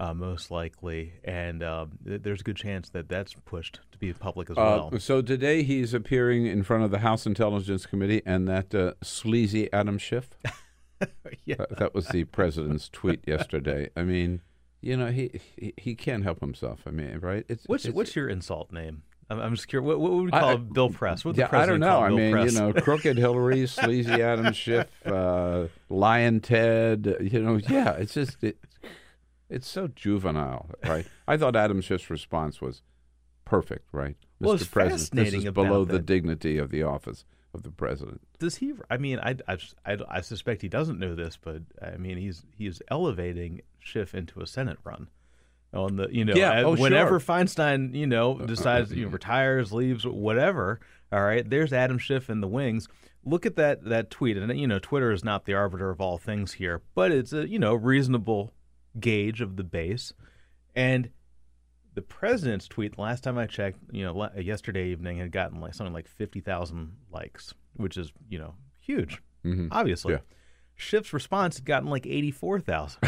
uh, 0.00 0.14
most 0.14 0.50
likely, 0.50 1.12
and 1.24 1.62
um, 1.62 1.90
th- 2.06 2.22
there's 2.22 2.40
a 2.40 2.44
good 2.44 2.56
chance 2.56 2.88
that 2.88 3.08
that's 3.08 3.34
pushed 3.44 3.80
to 3.92 3.98
be 3.98 4.12
public 4.14 4.48
as 4.48 4.56
well. 4.56 4.90
Uh, 4.92 4.98
so 4.98 5.20
today 5.20 5.62
he's 5.62 5.92
appearing 5.92 6.46
in 6.46 6.62
front 6.62 6.84
of 6.84 6.90
the 6.90 7.00
House 7.00 7.26
Intelligence 7.26 7.84
Committee 7.84 8.22
and 8.24 8.48
that 8.48 8.74
uh, 8.74 8.94
sleazy 9.02 9.70
Adam 9.74 9.98
Schiff. 9.98 10.30
yeah. 11.44 11.56
That, 11.58 11.76
that 11.78 11.94
was 11.94 12.08
the 12.08 12.24
president's 12.24 12.88
tweet 12.88 13.20
yesterday. 13.28 13.90
I 13.94 14.02
mean, 14.02 14.40
you 14.80 14.96
know, 14.96 15.08
he 15.08 15.38
he, 15.58 15.74
he 15.76 15.94
can't 15.94 16.24
help 16.24 16.40
himself. 16.40 16.80
I 16.86 16.90
mean, 16.90 17.18
right? 17.18 17.44
It's, 17.50 17.64
What's 17.66 17.84
it's, 17.84 17.94
what's 17.94 18.16
your 18.16 18.28
insult 18.28 18.72
name? 18.72 19.02
I'm, 19.28 19.54
just 19.54 19.68
curious. 19.68 19.86
What, 19.86 20.00
what 20.00 20.12
would 20.12 20.24
we 20.24 20.30
call 20.30 20.50
I- 20.50 20.56
Bill 20.56 20.90
Press? 20.90 21.24
What 21.24 21.36
yeah, 21.36 21.48
I 21.52 21.64
don't 21.66 21.78
know. 21.78 22.00
I 22.00 22.08
mean, 22.08 22.32
Press? 22.32 22.52
you 22.52 22.58
know, 22.58 22.72
crooked 22.82 23.16
Hillary, 23.16 23.66
sleazy 23.66 24.22
Adam 24.22 24.52
Schiff, 24.52 24.88
uh, 25.06 25.66
Lion 25.88 26.40
Ted. 26.40 27.16
You 27.20 27.42
know, 27.42 27.60
yeah, 27.68 27.92
it's 27.92 28.14
just 28.14 28.42
it, 28.42 28.58
it's 29.50 29.68
so 29.68 29.88
juvenile, 29.88 30.70
right? 30.84 31.06
I 31.26 31.36
thought 31.36 31.56
Adam 31.56 31.80
Schiff's 31.80 32.08
response 32.08 32.60
was 32.60 32.82
perfect, 33.44 33.88
right? 33.92 34.16
Well, 34.38 34.54
Mr. 34.54 34.60
it's 34.60 34.68
President, 34.68 35.10
this 35.24 35.34
is 35.34 35.50
below 35.50 35.84
the 35.84 35.94
that. 35.94 36.06
dignity 36.06 36.56
of 36.56 36.70
the 36.70 36.82
office 36.84 37.24
of 37.52 37.62
the 37.64 37.70
president. 37.70 38.20
Does 38.38 38.56
he? 38.56 38.72
I 38.88 38.96
mean, 38.96 39.18
I, 39.18 39.36
I, 39.48 39.58
I, 39.84 39.98
I 40.08 40.20
suspect 40.20 40.62
he 40.62 40.68
doesn't 40.68 40.98
know 40.98 41.14
this, 41.14 41.36
but 41.40 41.62
I 41.82 41.96
mean, 41.96 42.16
he's 42.16 42.44
he's 42.56 42.80
elevating 42.88 43.62
Schiff 43.80 44.14
into 44.14 44.40
a 44.40 44.46
Senate 44.46 44.78
run. 44.84 45.08
On 45.72 45.96
the 45.96 46.08
you 46.10 46.24
know, 46.24 46.34
Yeah, 46.34 46.60
uh, 46.60 46.62
oh, 46.64 46.76
whenever 46.76 47.20
sure. 47.20 47.34
Feinstein 47.36 47.94
you 47.94 48.06
know 48.06 48.38
decides 48.38 48.92
you 48.92 49.04
know 49.04 49.10
retires, 49.10 49.72
leaves, 49.72 50.04
whatever. 50.06 50.80
All 51.12 51.22
right, 51.22 51.48
there's 51.48 51.72
Adam 51.72 51.98
Schiff 51.98 52.28
in 52.30 52.40
the 52.40 52.48
wings. 52.48 52.88
Look 53.24 53.46
at 53.46 53.56
that 53.56 53.84
that 53.84 54.10
tweet, 54.10 54.36
and 54.36 54.58
you 54.58 54.66
know, 54.66 54.78
Twitter 54.80 55.12
is 55.12 55.22
not 55.24 55.44
the 55.44 55.54
arbiter 55.54 55.90
of 55.90 56.00
all 56.00 56.18
things 56.18 56.54
here, 56.54 56.82
but 56.94 57.12
it's 57.12 57.32
a 57.32 57.48
you 57.48 57.58
know 57.58 57.74
reasonable 57.74 58.52
gauge 58.98 59.40
of 59.40 59.56
the 59.56 59.64
base. 59.64 60.12
And 60.74 61.10
the 61.94 62.02
president's 62.02 62.68
tweet, 62.68 62.96
the 62.96 63.02
last 63.02 63.24
time 63.24 63.38
I 63.38 63.46
checked, 63.46 63.78
you 63.90 64.04
know, 64.04 64.30
yesterday 64.36 64.88
evening 64.88 65.18
had 65.18 65.32
gotten 65.32 65.60
like 65.60 65.74
something 65.74 65.94
like 65.94 66.08
50,000 66.08 66.92
likes, 67.12 67.54
which 67.76 67.96
is, 67.96 68.12
you 68.28 68.38
know, 68.38 68.54
huge, 68.78 69.22
mm-hmm. 69.44 69.68
obviously. 69.70 70.14
Yeah. 70.14 70.20
Schiff's 70.76 71.12
response 71.12 71.56
had 71.56 71.66
gotten 71.66 71.90
like 71.90 72.06
84,000, 72.06 73.00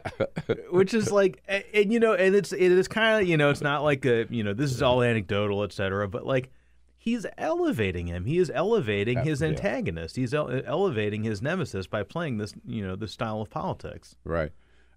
which 0.70 0.94
is 0.94 1.12
like, 1.12 1.42
and, 1.46 1.64
and, 1.74 1.92
you 1.92 2.00
know, 2.00 2.14
and 2.14 2.34
it's, 2.34 2.52
it 2.52 2.72
is 2.72 2.88
kind 2.88 3.22
of, 3.22 3.28
you 3.28 3.36
know, 3.36 3.50
it's 3.50 3.60
not 3.60 3.82
like 3.82 4.06
a, 4.06 4.26
you 4.30 4.42
know, 4.42 4.54
this 4.54 4.72
is 4.72 4.80
all 4.80 5.02
anecdotal, 5.02 5.62
et 5.62 5.72
cetera, 5.72 6.08
but 6.08 6.24
like, 6.24 6.50
he's 6.96 7.26
elevating 7.36 8.06
him. 8.06 8.24
He 8.24 8.38
is 8.38 8.50
elevating 8.54 9.18
his 9.24 9.40
yeah. 9.40 9.48
antagonist. 9.48 10.14
He's 10.14 10.32
ele- 10.32 10.62
elevating 10.64 11.24
his 11.24 11.42
nemesis 11.42 11.88
by 11.88 12.04
playing 12.04 12.38
this, 12.38 12.54
you 12.64 12.86
know, 12.86 12.94
this 12.94 13.10
style 13.10 13.40
of 13.40 13.50
politics. 13.50 14.14
Right. 14.24 14.52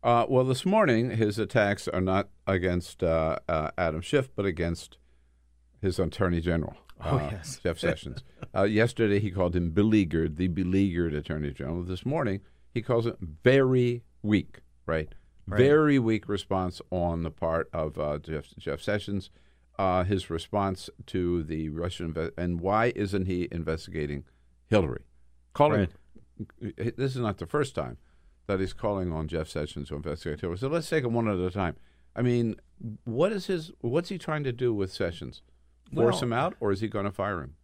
Uh, 0.05 0.23
well, 0.29 0.43
this 0.43 0.65
morning 0.67 1.09
his 1.09 1.39
attacks 1.39 1.87
are 1.87 1.99
not 2.01 2.29
against 2.45 3.01
uh, 3.03 3.37
uh, 3.49 3.71
Adam 3.77 4.01
Schiff, 4.01 4.29
but 4.35 4.45
against 4.45 4.97
his 5.81 5.97
Attorney 5.97 6.41
General, 6.41 6.75
Oh, 7.03 7.17
uh, 7.17 7.29
yes. 7.31 7.59
Jeff 7.63 7.79
Sessions. 7.79 8.23
uh, 8.55 8.63
yesterday 8.63 9.19
he 9.19 9.31
called 9.31 9.55
him 9.55 9.71
beleaguered, 9.71 10.35
the 10.37 10.47
beleaguered 10.47 11.15
Attorney 11.15 11.51
General. 11.51 11.81
This 11.83 12.05
morning 12.05 12.41
he 12.71 12.83
calls 12.83 13.07
it 13.07 13.17
very 13.19 14.03
weak. 14.21 14.59
Right. 14.85 15.09
Right. 15.47 15.57
Very 15.59 15.97
weak 15.99 16.29
response 16.29 16.81
on 16.91 17.23
the 17.23 17.31
part 17.31 17.67
of 17.73 17.97
uh, 17.97 18.19
Jeff, 18.19 18.45
Jeff 18.59 18.81
Sessions. 18.81 19.31
Uh, 19.77 20.03
his 20.03 20.29
response 20.29 20.89
to 21.07 21.43
the 21.43 21.69
Russian 21.69 22.13
inve- 22.13 22.31
and 22.37 22.61
why 22.61 22.93
isn't 22.95 23.25
he 23.25 23.47
investigating 23.51 24.23
Hillary? 24.69 25.03
Calling 25.53 25.87
this 26.97 27.15
is 27.15 27.21
not 27.21 27.37
the 27.39 27.45
first 27.45 27.75
time 27.75 27.97
that 28.47 28.59
he's 28.59 28.73
calling 28.73 29.11
on 29.11 29.27
Jeff 29.27 29.47
Sessions 29.47 29.89
to 29.89 29.95
investigate 29.95 30.41
Hillary. 30.41 30.57
So 30.57 30.67
let's 30.67 30.89
take 30.89 31.03
them 31.03 31.13
one 31.13 31.27
at 31.27 31.37
a 31.39 31.51
time. 31.51 31.75
I 32.15 32.21
mean, 32.21 32.55
what 33.03 33.31
is 33.31 33.47
his? 33.47 33.71
What's 33.81 34.09
he 34.09 34.17
trying 34.17 34.43
to 34.43 34.51
do 34.51 34.73
with 34.73 34.91
Sessions? 34.93 35.41
Force 35.93 36.15
Well- 36.15 36.23
him 36.23 36.33
out, 36.33 36.55
or 36.59 36.71
is 36.71 36.79
he 36.81 36.87
going 36.87 37.05
to 37.05 37.11
fire 37.11 37.41
him? 37.41 37.55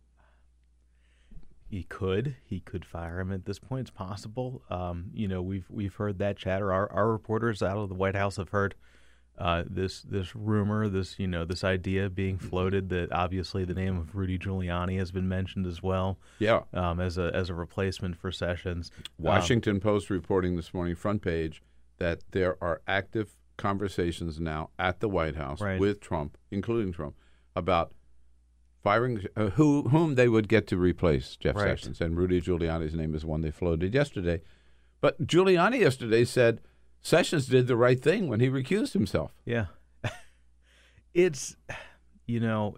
he 1.69 1.83
could 1.83 2.35
he 2.43 2.59
could 2.59 2.83
fire 2.83 3.21
him 3.21 3.31
at 3.31 3.45
this 3.45 3.57
point. 3.57 3.87
It's 3.87 3.89
possible. 3.91 4.61
Um, 4.69 5.09
you 5.13 5.25
know, 5.27 5.41
we've 5.41 5.67
we've 5.69 5.95
heard 5.95 6.19
that 6.19 6.35
chatter. 6.35 6.73
Our 6.73 6.91
our 6.91 7.09
reporters 7.09 7.63
out 7.63 7.77
of 7.77 7.87
the 7.87 7.95
White 7.95 8.15
House 8.15 8.35
have 8.35 8.49
heard 8.49 8.75
uh, 9.41 9.63
this 9.67 10.03
this 10.03 10.35
rumor, 10.35 10.87
this 10.87 11.17
you 11.17 11.27
know 11.27 11.43
this 11.43 11.63
idea 11.63 12.09
being 12.09 12.37
floated 12.37 12.89
that 12.89 13.11
obviously 13.11 13.65
the 13.65 13.73
name 13.73 13.97
of 13.97 14.15
Rudy 14.15 14.37
Giuliani 14.37 14.99
has 14.99 15.11
been 15.11 15.27
mentioned 15.27 15.65
as 15.65 15.81
well. 15.81 16.19
Yeah, 16.37 16.61
um, 16.75 16.99
as 16.99 17.17
a 17.17 17.31
as 17.33 17.49
a 17.49 17.55
replacement 17.55 18.15
for 18.17 18.31
Sessions. 18.31 18.91
Washington 19.17 19.77
um, 19.77 19.79
Post 19.79 20.11
reporting 20.11 20.57
this 20.57 20.75
morning, 20.75 20.93
front 20.95 21.23
page, 21.23 21.63
that 21.97 22.19
there 22.29 22.55
are 22.61 22.81
active 22.87 23.35
conversations 23.57 24.39
now 24.39 24.69
at 24.77 24.99
the 24.99 25.09
White 25.09 25.35
House 25.35 25.59
right. 25.59 25.79
with 25.79 25.99
Trump, 26.01 26.37
including 26.51 26.93
Trump, 26.93 27.15
about 27.55 27.93
firing 28.83 29.25
uh, 29.35 29.49
who 29.51 29.89
whom 29.89 30.13
they 30.13 30.27
would 30.27 30.49
get 30.49 30.67
to 30.67 30.77
replace 30.77 31.35
Jeff 31.35 31.55
right. 31.55 31.79
Sessions. 31.79 31.99
And 31.99 32.15
Rudy 32.15 32.41
Giuliani's 32.41 32.93
name 32.93 33.15
is 33.15 33.25
one 33.25 33.41
they 33.41 33.51
floated 33.51 33.95
yesterday. 33.95 34.41
But 34.99 35.25
Giuliani 35.25 35.79
yesterday 35.79 36.25
said 36.25 36.61
Sessions 37.01 37.47
did 37.47 37.67
the 37.67 37.75
right 37.75 38.01
thing 38.01 38.27
when 38.27 38.39
he 38.39 38.49
recused 38.49 38.93
himself. 38.93 39.33
Yeah. 39.45 39.67
it's, 41.13 41.55
you 42.27 42.39
know, 42.39 42.77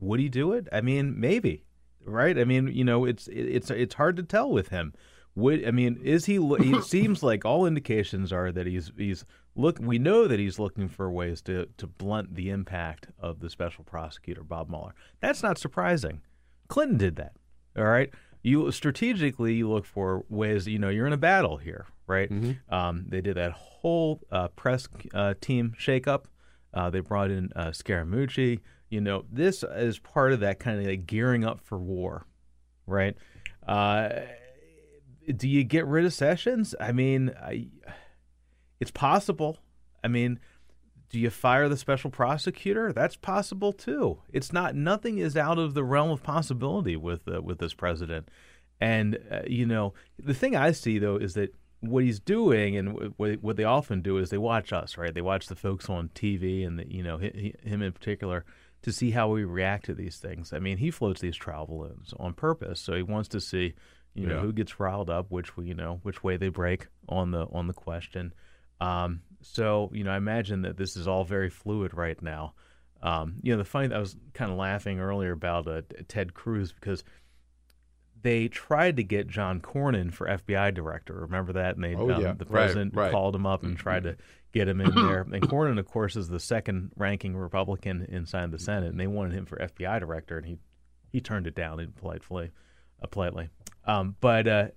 would 0.00 0.20
he 0.20 0.28
do 0.28 0.52
it? 0.52 0.68
I 0.72 0.80
mean, 0.80 1.18
maybe, 1.18 1.64
right? 2.04 2.38
I 2.38 2.44
mean, 2.44 2.68
you 2.68 2.84
know, 2.84 3.04
it's 3.04 3.28
it's 3.28 3.70
it's 3.70 3.94
hard 3.94 4.16
to 4.16 4.22
tell 4.22 4.50
with 4.50 4.68
him. 4.68 4.94
Would 5.34 5.66
I 5.66 5.72
mean, 5.72 5.98
is 6.02 6.26
he? 6.26 6.36
He 6.58 6.80
seems 6.82 7.22
like 7.22 7.44
all 7.44 7.66
indications 7.66 8.32
are 8.32 8.52
that 8.52 8.66
he's 8.66 8.92
he's 8.96 9.24
look. 9.56 9.78
We 9.80 9.98
know 9.98 10.28
that 10.28 10.38
he's 10.38 10.60
looking 10.60 10.88
for 10.88 11.10
ways 11.10 11.42
to 11.42 11.66
to 11.76 11.86
blunt 11.88 12.36
the 12.36 12.50
impact 12.50 13.08
of 13.18 13.40
the 13.40 13.50
special 13.50 13.82
prosecutor 13.82 14.44
Bob 14.44 14.70
Mueller. 14.70 14.94
That's 15.20 15.42
not 15.42 15.58
surprising. 15.58 16.20
Clinton 16.68 16.98
did 16.98 17.16
that. 17.16 17.32
All 17.76 17.84
right 17.84 18.12
you 18.42 18.70
strategically 18.70 19.54
you 19.54 19.68
look 19.68 19.84
for 19.84 20.24
ways 20.28 20.66
you 20.66 20.78
know 20.78 20.88
you're 20.88 21.06
in 21.06 21.12
a 21.12 21.18
battle 21.18 21.56
here 21.56 21.86
right? 22.08 22.30
Mm-hmm. 22.30 22.74
um, 22.74 23.04
they 23.08 23.20
did 23.20 23.36
that 23.36 23.52
whole 23.52 24.20
uh, 24.32 24.48
press 24.48 24.88
uh, 25.14 25.34
team 25.40 25.74
shakeup. 25.78 26.24
Uh, 26.72 26.90
they 26.90 27.00
brought 27.00 27.30
in 27.30 27.50
uh, 27.54 27.66
Scaramucci. 27.66 28.60
You 28.88 29.00
know 29.00 29.24
this 29.30 29.62
is 29.62 29.98
part 29.98 30.32
of 30.32 30.40
that 30.40 30.58
kind 30.58 30.80
of 30.80 30.86
like 30.86 31.06
gearing 31.06 31.44
up 31.44 31.60
for 31.60 31.78
war 31.78 32.26
right? 32.86 33.14
Uh, 33.66 34.08
do 35.36 35.46
you 35.46 35.62
get 35.62 35.86
rid 35.86 36.06
of 36.06 36.14
Sessions? 36.14 36.74
I 36.80 36.92
mean 36.92 37.34
I, 37.40 37.68
it's 38.80 38.90
possible. 38.90 39.58
I 40.02 40.08
mean 40.08 40.40
do 41.10 41.18
you 41.18 41.30
fire 41.30 41.68
the 41.68 41.76
special 41.76 42.10
prosecutor? 42.10 42.92
That's 42.92 43.16
possible 43.16 43.72
too. 43.72 44.18
It's 44.32 44.52
not 44.52 44.74
nothing 44.74 45.18
is 45.18 45.36
out 45.36 45.58
of 45.58 45.74
the 45.74 45.84
realm 45.84 46.10
of 46.10 46.22
possibility 46.22 46.96
with 46.96 47.26
uh, 47.28 47.40
with 47.42 47.58
this 47.58 47.74
president. 47.74 48.28
And 48.80 49.18
uh, 49.30 49.40
you 49.46 49.66
know, 49.66 49.94
the 50.18 50.34
thing 50.34 50.54
I 50.54 50.72
see 50.72 50.98
though 50.98 51.16
is 51.16 51.34
that 51.34 51.54
what 51.80 52.02
he's 52.02 52.20
doing 52.20 52.76
and 52.76 53.12
what, 53.16 53.42
what 53.42 53.56
they 53.56 53.64
often 53.64 54.02
do 54.02 54.18
is 54.18 54.30
they 54.30 54.38
watch 54.38 54.72
us, 54.72 54.98
right? 54.98 55.14
They 55.14 55.20
watch 55.20 55.46
the 55.46 55.54
folks 55.54 55.88
on 55.88 56.08
TV 56.10 56.66
and 56.66 56.78
the, 56.78 56.92
you 56.92 57.02
know 57.02 57.18
he, 57.18 57.54
him 57.62 57.82
in 57.82 57.92
particular 57.92 58.44
to 58.82 58.92
see 58.92 59.10
how 59.10 59.28
we 59.28 59.44
react 59.44 59.86
to 59.86 59.94
these 59.94 60.18
things. 60.18 60.52
I 60.52 60.58
mean, 60.58 60.78
he 60.78 60.90
floats 60.90 61.20
these 61.20 61.36
trial 61.36 61.66
balloons 61.66 62.14
on 62.18 62.34
purpose, 62.34 62.80
so 62.80 62.94
he 62.94 63.02
wants 63.02 63.28
to 63.30 63.40
see 63.40 63.74
you 64.14 64.26
know 64.26 64.36
yeah. 64.36 64.40
who 64.40 64.52
gets 64.52 64.78
riled 64.78 65.10
up, 65.10 65.26
which 65.30 65.50
you 65.56 65.74
know 65.74 66.00
which 66.02 66.22
way 66.22 66.36
they 66.36 66.48
break 66.48 66.88
on 67.08 67.30
the 67.30 67.46
on 67.52 67.66
the 67.66 67.72
question. 67.72 68.34
Um, 68.80 69.22
so, 69.42 69.90
you 69.92 70.04
know, 70.04 70.10
I 70.10 70.16
imagine 70.16 70.62
that 70.62 70.76
this 70.76 70.96
is 70.96 71.06
all 71.06 71.24
very 71.24 71.50
fluid 71.50 71.94
right 71.94 72.20
now. 72.22 72.54
Um, 73.02 73.34
you 73.42 73.52
know, 73.52 73.58
the 73.58 73.64
funny, 73.64 73.94
I 73.94 73.98
was 73.98 74.16
kind 74.34 74.50
of 74.50 74.56
laughing 74.56 74.98
earlier 74.98 75.32
about 75.32 75.68
uh, 75.68 75.82
Ted 76.08 76.34
Cruz 76.34 76.72
because 76.72 77.04
they 78.22 78.48
tried 78.48 78.96
to 78.96 79.04
get 79.04 79.28
John 79.28 79.60
Cornyn 79.60 80.12
for 80.12 80.26
FBI 80.26 80.74
director. 80.74 81.14
Remember 81.14 81.52
that? 81.52 81.76
And 81.76 81.84
they, 81.84 81.94
oh, 81.94 82.10
um, 82.10 82.20
yeah. 82.20 82.32
the 82.32 82.44
president 82.44 82.94
right, 82.94 83.04
right. 83.04 83.12
called 83.12 83.34
him 83.34 83.46
up 83.46 83.62
and 83.62 83.72
mm-hmm. 83.72 83.82
tried 83.82 84.02
to 84.04 84.16
get 84.52 84.68
him 84.68 84.80
in 84.80 84.94
there. 84.94 85.20
And 85.20 85.42
Cornyn, 85.42 85.78
of 85.78 85.86
course, 85.86 86.16
is 86.16 86.28
the 86.28 86.40
second 86.40 86.90
ranking 86.96 87.36
Republican 87.36 88.06
inside 88.08 88.50
the 88.50 88.58
Senate, 88.58 88.90
and 88.90 88.98
they 88.98 89.06
wanted 89.06 89.34
him 89.34 89.46
for 89.46 89.56
FBI 89.58 90.00
director, 90.00 90.38
and 90.38 90.46
he 90.46 90.58
he 91.10 91.20
turned 91.20 91.46
it 91.46 91.54
down 91.54 91.92
politely, 91.96 92.50
uh, 93.02 93.06
politely. 93.06 93.48
Um, 93.86 94.16
but 94.20 94.46
uh, 94.46 94.68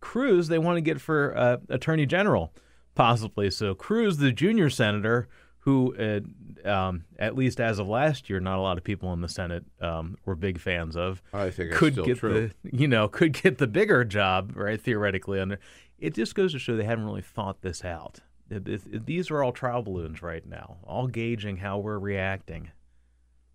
Cruz, 0.00 0.48
they 0.48 0.58
want 0.58 0.76
to 0.76 0.80
get 0.80 1.00
for 1.00 1.36
uh, 1.36 1.56
Attorney 1.68 2.06
General 2.06 2.52
possibly. 2.94 3.50
So 3.50 3.74
Cruz, 3.74 4.18
the 4.18 4.32
junior 4.32 4.70
senator, 4.70 5.28
who 5.60 5.94
uh, 5.96 6.20
um, 6.68 7.04
at 7.18 7.36
least 7.36 7.60
as 7.60 7.78
of 7.78 7.86
last 7.86 8.28
year, 8.28 8.40
not 8.40 8.58
a 8.58 8.62
lot 8.62 8.78
of 8.78 8.84
people 8.84 9.12
in 9.12 9.20
the 9.20 9.28
Senate 9.28 9.64
um, 9.80 10.16
were 10.24 10.34
big 10.34 10.58
fans 10.58 10.96
of. 10.96 11.22
I 11.32 11.50
think 11.50 11.72
could 11.72 11.94
get 12.02 12.18
true. 12.18 12.50
the 12.62 12.76
you 12.76 12.88
know 12.88 13.08
could 13.08 13.32
get 13.32 13.58
the 13.58 13.66
bigger 13.66 14.04
job 14.04 14.52
right 14.56 14.80
theoretically 14.80 15.40
under. 15.40 15.58
It 15.98 16.14
just 16.14 16.34
goes 16.34 16.52
to 16.52 16.58
show 16.58 16.76
they 16.76 16.84
haven't 16.84 17.04
really 17.04 17.22
thought 17.22 17.62
this 17.62 17.84
out. 17.84 18.20
It, 18.50 18.66
it, 18.68 18.82
it, 18.92 19.06
these 19.06 19.30
are 19.30 19.42
all 19.42 19.52
trial 19.52 19.82
balloons 19.82 20.20
right 20.20 20.44
now, 20.44 20.78
all 20.84 21.06
gauging 21.06 21.58
how 21.58 21.78
we're 21.78 21.98
reacting. 21.98 22.70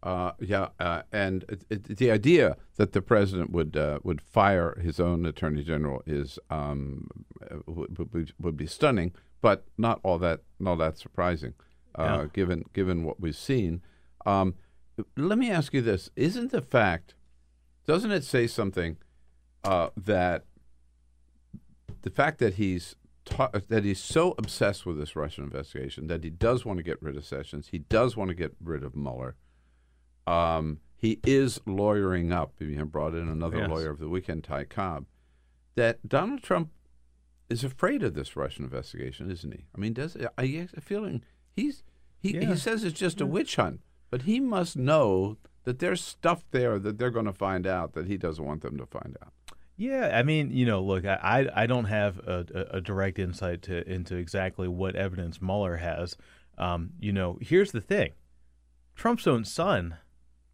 Uh, 0.02 0.32
yeah, 0.40 0.70
uh, 0.80 1.02
and 1.12 1.44
the 1.70 2.12
idea 2.12 2.56
that 2.76 2.94
the 2.94 3.02
president 3.02 3.50
would 3.52 3.76
uh, 3.76 4.00
would 4.04 4.22
fire 4.22 4.80
his 4.82 5.00
own 5.00 5.26
attorney 5.26 5.64
general 5.64 6.04
is 6.06 6.40
um, 6.50 7.08
would, 7.66 7.98
would, 7.98 8.12
be, 8.12 8.34
would 8.39 8.58
be 8.58 8.68
stunning 8.68 9.14
but 9.41 9.66
not 9.78 10.00
all 10.04 10.18
that 10.20 10.41
not 10.60 10.76
that 10.76 10.98
surprising, 10.98 11.54
uh, 11.95 12.04
yeah. 12.04 12.26
given 12.34 12.64
given 12.74 13.04
what 13.04 13.20
we've 13.20 13.36
seen. 13.36 13.82
Um, 14.26 14.56
let 15.16 15.38
me 15.38 15.52
ask 15.52 15.74
you 15.74 15.82
this: 15.82 16.10
Isn't 16.16 16.52
the 16.52 16.62
fact, 16.62 17.14
doesn't 17.86 18.12
it 18.12 18.24
say 18.24 18.48
something 18.48 18.98
uh, 19.64 19.89
that 19.95 20.45
the 22.02 22.10
fact 22.10 22.39
that 22.39 22.56
he's 22.56 22.95
ta- 23.26 23.52
that 23.68 23.84
he's 23.84 24.00
so 24.00 24.34
obsessed 24.38 24.86
with 24.86 24.98
this 24.98 25.16
Russian 25.16 25.43
investigation 25.43 26.08
that 26.08 26.24
he 26.24 26.30
does 26.30 26.66
want 26.66 26.78
to 26.78 26.84
get 26.84 27.02
rid 27.02 27.16
of 27.16 27.26
Sessions, 27.26 27.70
he 27.72 27.80
does 27.80 28.18
want 28.18 28.30
to 28.30 28.36
get 28.36 28.56
rid 28.62 28.84
of 28.84 28.95
Mueller. 28.95 29.36
Um, 30.26 30.80
he 30.95 31.20
is 31.24 31.62
lawyering 31.68 32.34
up. 32.34 32.54
He 32.58 32.76
brought 32.84 33.14
in 33.14 33.30
another 33.30 33.60
yes. 33.60 33.70
lawyer 33.70 33.91
of 33.91 34.00
the 34.00 34.10
weekend, 34.10 34.43
Ty 34.43 34.66
Cobb. 34.66 35.06
That 35.76 36.10
Donald 36.10 36.41
Trump 36.41 36.72
is 37.50 37.64
afraid 37.64 38.04
of 38.04 38.14
this 38.14 38.36
Russian 38.36 38.66
investigation, 38.66 39.32
isn't 39.32 39.52
he? 39.52 39.66
I 39.76 39.80
mean, 39.80 39.93
does 39.93 40.18
I 40.38 40.48
get 40.48 40.74
a 40.76 40.82
feeling 40.82 41.24
he's 41.56 41.84
he 42.20 42.36
yeah. 42.36 42.50
he 42.50 42.56
says 42.56 42.84
it's 42.84 43.00
just 43.00 43.22
a 43.22 43.26
witch 43.26 43.56
hunt, 43.56 43.82
but 44.10 44.24
he 44.24 44.39
must 44.39 44.76
know 44.76 45.38
that 45.64 45.80
there's 45.80 46.04
stuff 46.04 46.43
there 46.52 46.80
that 46.80 46.98
they're 46.98 47.12
going 47.12 47.26
to 47.26 47.34
find 47.34 47.68
out 47.68 47.93
that 47.93 48.08
he 48.08 48.18
doesn't 48.18 48.43
want 48.43 48.62
them 48.62 48.78
to 48.78 48.86
find 48.86 49.18
out. 49.22 49.34
Yeah, 49.76 50.18
I 50.18 50.24
mean, 50.24 50.52
you 50.52 50.66
know, 50.66 50.82
look, 50.82 51.06
I 51.06 51.48
I 51.54 51.68
don't 51.68 51.86
have 51.86 52.20
a, 52.20 52.68
a 52.72 52.82
direct 52.82 53.20
insight 53.20 53.62
to 53.64 53.88
into 53.89 54.16
exactly 54.16 54.68
what 54.68 54.95
evidence 54.95 55.41
Mueller 55.41 55.78
has. 55.78 56.18
Um, 56.58 56.91
you 57.00 57.14
know, 57.14 57.38
here's 57.41 57.72
the 57.72 57.82
thing: 57.82 58.14
Trump's 58.95 59.28
own 59.28 59.45
son, 59.45 59.98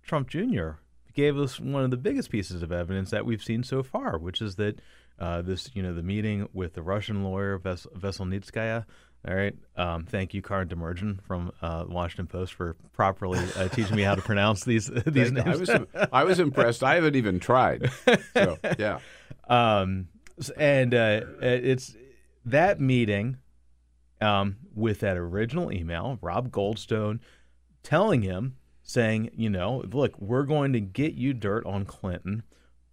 Trump 0.03 0.29
Jr., 0.29 0.71
gave 1.13 1.37
us 1.37 1.59
one 1.59 1.83
of 1.83 1.91
the 1.91 1.97
biggest 1.97 2.29
pieces 2.29 2.61
of 2.61 2.71
evidence 2.71 3.11
that 3.11 3.25
we've 3.25 3.43
seen 3.43 3.63
so 3.63 3.81
far, 3.81 4.17
which 4.17 4.41
is 4.41 4.55
that 4.55 4.79
uh, 5.19 5.41
this, 5.41 5.69
you 5.73 5.83
know, 5.83 5.93
the 5.93 6.03
meeting 6.03 6.47
with 6.53 6.73
the 6.73 6.81
Russian 6.81 7.23
lawyer 7.23 7.57
Ves- 7.57 7.87
Veselnitskaya. 7.95 8.85
All 9.25 9.35
right. 9.35 9.55
Um, 9.77 10.05
thank 10.05 10.33
you, 10.33 10.41
Karoun 10.41 10.67
Demirjian 10.67 11.21
from 11.23 11.51
uh, 11.61 11.85
Washington 11.87 12.27
Post, 12.27 12.53
for 12.53 12.75
properly 12.91 13.39
uh, 13.55 13.69
teaching 13.69 13.95
me 13.95 14.03
how 14.03 14.15
to 14.15 14.21
pronounce 14.21 14.65
these 14.65 14.87
these 15.05 15.31
names. 15.31 15.47
I 15.47 15.55
was 15.55 16.09
I 16.11 16.23
was 16.25 16.39
impressed. 16.41 16.83
I 16.83 16.95
haven't 16.95 17.15
even 17.15 17.39
tried. 17.39 17.89
So 18.33 18.57
yeah. 18.77 18.99
Um, 19.45 20.07
and 20.55 20.93
uh, 20.93 21.21
it's 21.41 21.97
that 22.45 22.79
meeting 22.79 23.37
um, 24.21 24.57
with 24.73 25.01
that 25.01 25.17
original 25.17 25.71
email, 25.71 26.17
Rob 26.21 26.49
Goldstone 26.49 27.19
telling 27.83 28.21
him, 28.21 28.55
saying, 28.83 29.31
you 29.33 29.49
know, 29.49 29.83
look, 29.91 30.19
we're 30.19 30.43
going 30.43 30.73
to 30.73 30.79
get 30.79 31.13
you 31.13 31.33
dirt 31.33 31.65
on 31.65 31.85
Clinton 31.85 32.43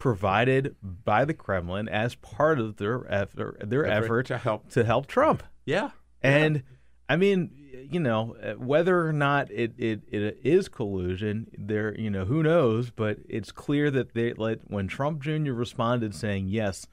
provided 0.01 0.75
by 0.83 1.25
the 1.25 1.35
Kremlin 1.35 1.89
as 1.89 2.17
part 2.17 2.59
of 2.59 2.79
their 2.79 3.07
effort, 3.13 3.59
their 3.63 3.87
effort, 3.87 4.05
effort 4.05 4.27
to 4.27 4.39
help 4.39 4.69
to 4.71 4.83
help 4.83 5.07
Trump. 5.07 5.45
Yeah, 5.65 5.91
and 6.21 6.57
yeah. 6.57 6.63
I 7.09 7.17
mean, 7.17 7.51
you 7.89 8.01
know, 8.01 8.35
whether 8.59 9.07
or 9.07 9.13
not 9.13 9.51
it, 9.53 9.75
it, 9.79 10.03
it 10.11 10.41
is 10.43 10.69
collusion, 10.69 11.49
there, 11.57 11.97
you 11.99 12.11
know, 12.11 12.25
who 12.25 12.43
knows? 12.43 12.91
But 12.91 13.19
it's 13.29 13.53
clear 13.53 13.91
that 13.93 14.15
they 14.15 14.33
let 14.33 14.69
when 14.69 14.89
Trump 14.89 15.23
Jr. 15.23 15.53
responded 15.53 16.15
saying 16.15 16.49
yes, 16.49 16.87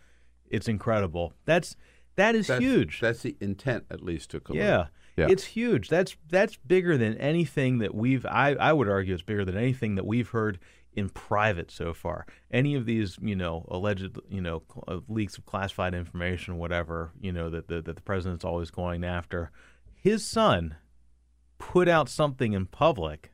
it's 0.49 0.68
incredible. 0.68 1.34
That's 1.45 1.76
that 2.16 2.36
is 2.36 2.47
that's, 2.47 2.62
huge. 2.62 2.99
That's 2.99 3.22
the 3.22 3.38
intent, 3.39 3.86
at 3.89 4.03
least, 4.03 4.32
to 4.32 4.39
collude. 4.39 4.55
Yeah. 4.55 4.86
Yeah. 5.16 5.30
It's 5.30 5.45
huge. 5.45 5.89
That's 5.89 6.16
that's 6.30 6.58
bigger 6.58 6.95
than 6.95 7.18
anything 7.18 7.80
that 7.80 7.95
we've. 7.95 8.24
I, 8.26 8.51
I 8.60 8.74
would 8.74 8.88
argue 8.88 9.16
it's 9.16 9.24
bigger 9.24 9.45
than 9.45 9.58
anything 9.58 9.95
that 9.95 10.05
we've 10.05 10.30
heard 10.30 10.60
in 10.98 11.10
private 11.10 11.70
so 11.70 11.93
far. 11.93 12.26
Any 12.52 12.74
of 12.74 12.88
these, 12.88 13.20
you 13.22 13.36
know, 13.36 13.66
alleged, 13.70 14.18
you 14.30 14.41
know, 14.41 14.64
uh, 14.88 14.98
leaks 15.08 15.38
of 15.38 15.45
classified 15.45 15.93
information, 15.93 16.58
whatever, 16.58 17.12
you 17.22 17.32
know, 17.32 17.52
that 17.52 17.68
the, 17.68 17.84
that 17.84 17.95
the 17.95 18.02
president's 18.02 18.43
always 18.43 18.72
going 18.72 19.04
after, 19.04 19.52
his 19.93 20.26
son 20.26 20.76
put 21.60 21.88
out 21.88 22.10
something 22.10 22.54
in 22.54 22.66
public, 22.66 23.32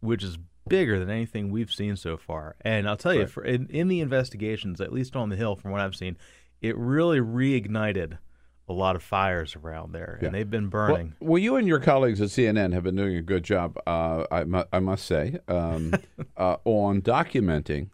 which 0.00 0.24
is 0.24 0.36
bigger 0.68 0.98
than 0.98 1.10
anything 1.10 1.50
we've 1.52 1.72
seen 1.72 1.94
so 1.94 2.16
far. 2.16 2.56
And 2.62 2.88
I'll 2.88 2.96
tell 2.96 3.14
you, 3.14 3.20
Right. 3.20 3.30
for, 3.30 3.44
in, 3.44 3.68
in 3.68 3.86
the 3.86 4.00
investigations, 4.00 4.80
at 4.80 4.92
least 4.92 5.14
on 5.14 5.28
the 5.28 5.36
Hill, 5.36 5.54
from 5.54 5.70
what 5.70 5.80
I've 5.80 5.94
seen, 5.96 6.18
it 6.60 6.76
really 6.76 7.20
reignited 7.20 8.18
a 8.70 8.72
lot 8.72 8.96
of 8.96 9.02
fires 9.02 9.56
around 9.56 9.92
there, 9.92 10.18
Yeah. 10.20 10.26
and 10.28 10.34
they've 10.34 10.48
been 10.50 10.68
burning. 10.68 11.14
well, 11.20 11.38
you 11.38 11.56
and 11.56 11.66
your 11.68 11.80
colleagues 11.80 12.20
at 12.20 12.28
CNN 12.28 12.72
have 12.72 12.84
been 12.84 12.96
doing 12.96 13.16
a 13.16 13.22
good 13.22 13.42
job, 13.42 13.76
uh, 13.86 14.24
I, 14.30 14.44
mu- 14.44 14.64
I 14.72 14.78
must 14.78 15.04
say, 15.06 15.38
um, 15.48 15.94
uh, 16.36 16.56
on 16.64 17.02
documenting 17.02 17.90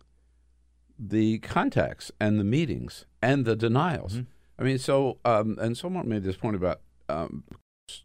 the 0.98 1.38
contacts 1.40 2.10
and 2.20 2.38
the 2.38 2.44
meetings 2.44 3.06
and 3.22 3.44
the 3.44 3.56
denials. 3.56 4.14
Mm-hmm. 4.14 4.22
I 4.58 4.62
mean, 4.62 4.78
so, 4.78 5.18
um, 5.24 5.58
and 5.60 5.76
someone 5.76 6.08
made 6.08 6.22
this 6.22 6.36
point 6.36 6.56
about 6.56 6.80
um, 7.08 7.44
s- 7.88 8.02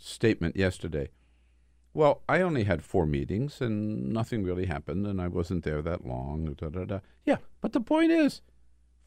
statement 0.00 0.56
yesterday. 0.56 1.08
Well, 1.94 2.22
I 2.28 2.40
only 2.42 2.64
had 2.64 2.82
four 2.82 3.06
meetings 3.06 3.60
and 3.60 4.12
nothing 4.12 4.44
really 4.44 4.66
happened, 4.66 5.06
and 5.06 5.20
I 5.20 5.28
wasn't 5.28 5.64
there 5.64 5.82
that 5.82 6.06
long. 6.06 6.54
Da, 6.56 6.68
da, 6.68 6.84
da. 6.84 7.00
Yeah, 7.26 7.36
but 7.60 7.72
the 7.72 7.80
point 7.80 8.12
is, 8.12 8.40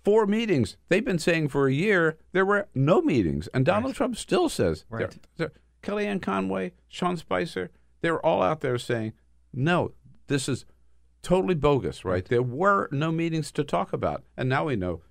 four 0.03 0.25
meetings. 0.25 0.77
They've 0.89 1.05
been 1.05 1.19
saying 1.19 1.49
for 1.49 1.67
a 1.67 1.73
year 1.73 2.17
there 2.31 2.45
were 2.45 2.67
no 2.73 3.01
meetings, 3.01 3.47
and 3.53 3.65
Donald 3.65 3.95
Trump 3.95 4.15
still 4.17 4.49
says 4.49 4.85
Right. 4.89 5.17
there- 5.37 5.51
Kellyanne 5.83 6.21
Conway, 6.21 6.73
Sean 6.87 7.17
Spicer, 7.17 7.71
they 8.01 8.11
were 8.11 8.23
all 8.25 8.41
out 8.43 8.61
there 8.61 8.77
saying, 8.77 9.13
no, 9.53 9.93
this 10.27 10.47
is 10.47 10.65
totally 11.23 11.55
bogus, 11.55 12.05
right? 12.05 12.23
There 12.25 12.41
were 12.43 12.87
no 12.91 13.11
meetings 13.11 13.51
to 13.53 13.63
talk 13.63 13.91
about, 13.93 14.23
and 14.37 14.47
now 14.49 14.65
we 14.65 14.75
know 14.75 15.01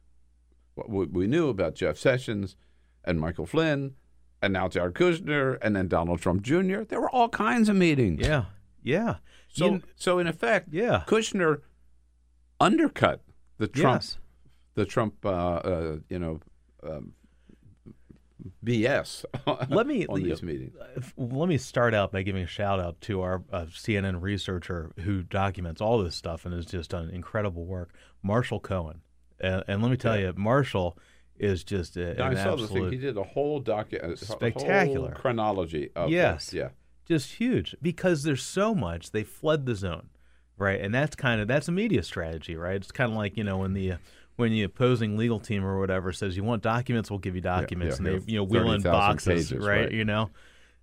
what 0.74 0.88
we 0.88 1.06
we 1.06 1.26
knew 1.26 1.48
about 1.48 1.74
Jeff 1.74 1.96
Sessions 1.98 2.56
and 3.04 3.20
Michael 3.20 3.46
Flynn, 3.46 3.94
and 4.40 4.52
now 4.52 4.68
Jared 4.68 4.94
Kushner, 4.94 5.58
and 5.60 5.74
then 5.76 5.88
Donald 5.88 6.20
Trump 6.20 6.42
Jr. 6.42 6.82
There 6.82 7.00
were 7.00 7.10
all 7.10 7.28
kinds 7.28 7.68
of 7.68 7.76
meetings. 7.76 8.26
Yeah, 8.26 8.44
yeah. 8.82 9.16
So, 9.48 9.66
You- 9.74 9.82
so 9.96 10.18
in 10.20 10.26
effect, 10.28 10.68
Yeah. 10.72 11.02
Kushner 11.06 11.60
undercut 12.60 13.22
the 13.58 13.66
Trump, 13.68 14.02
Yes. 14.02 14.18
The 14.74 14.84
Trump, 14.86 15.14
uh, 15.24 15.28
uh, 15.28 15.96
you 16.08 16.18
know, 16.18 16.40
um, 16.82 17.12
BS. 18.64 19.24
let 19.70 19.86
me 19.86 20.06
on 20.06 20.22
these 20.22 20.42
meetings. 20.42 20.74
Let 21.16 21.48
me 21.48 21.58
start 21.58 21.94
out 21.94 22.12
by 22.12 22.22
giving 22.22 22.42
a 22.42 22.46
shout 22.46 22.80
out 22.80 23.00
to 23.02 23.20
our 23.20 23.42
uh, 23.52 23.66
CNN 23.66 24.20
researcher 24.22 24.92
who 25.00 25.22
documents 25.22 25.80
all 25.80 26.02
this 26.02 26.14
stuff 26.16 26.44
and 26.46 26.54
has 26.54 26.66
just 26.66 26.90
done 26.90 27.10
incredible 27.10 27.64
work, 27.66 27.92
Marshall 28.22 28.60
Cohen. 28.60 29.02
And, 29.40 29.62
and 29.68 29.82
let 29.82 29.90
me 29.90 29.96
tell 29.96 30.18
you, 30.18 30.32
Marshall 30.36 30.98
is 31.38 31.64
just 31.64 31.96
a, 31.96 32.20
I 32.22 32.30
an 32.30 32.36
saw 32.36 32.56
the 32.56 32.66
thing. 32.68 32.90
He 32.90 32.98
did 32.98 33.16
a 33.16 33.22
whole 33.22 33.62
docu- 33.62 34.02
a 34.02 34.16
Spectacular. 34.16 35.12
chronology 35.12 35.90
of 35.96 36.10
Yes. 36.10 36.46
this. 36.46 36.54
Yeah. 36.54 36.68
just 37.06 37.32
huge 37.34 37.74
because 37.82 38.22
there's 38.22 38.42
so 38.42 38.74
much 38.74 39.10
they 39.10 39.24
fled 39.24 39.66
the 39.66 39.74
zone 39.74 40.08
right 40.58 40.80
and 40.80 40.94
that's 40.94 41.16
kind 41.16 41.40
of 41.40 41.48
that's 41.48 41.66
a 41.66 41.72
media 41.72 42.02
strategy 42.02 42.54
right 42.54 42.76
it's 42.76 42.92
kind 42.92 43.10
of 43.10 43.16
like 43.16 43.36
you 43.38 43.42
know 43.42 43.56
when 43.58 43.72
the 43.72 43.92
uh, 43.92 43.96
when 44.40 44.50
the 44.50 44.62
opposing 44.62 45.16
legal 45.16 45.38
team 45.38 45.64
or 45.64 45.78
whatever 45.78 46.12
says 46.12 46.36
you 46.36 46.42
want 46.42 46.62
documents 46.62 47.10
we'll 47.10 47.18
give 47.18 47.34
you 47.34 47.40
documents 47.40 47.94
yeah, 47.94 47.98
and 47.98 48.06
here, 48.08 48.18
they 48.20 48.32
you 48.32 48.38
know 48.38 48.44
wheel 48.44 48.72
in 48.72 48.82
boxes 48.82 49.50
pages, 49.50 49.64
right? 49.64 49.82
right. 49.82 49.92
you 49.92 50.04
know 50.04 50.30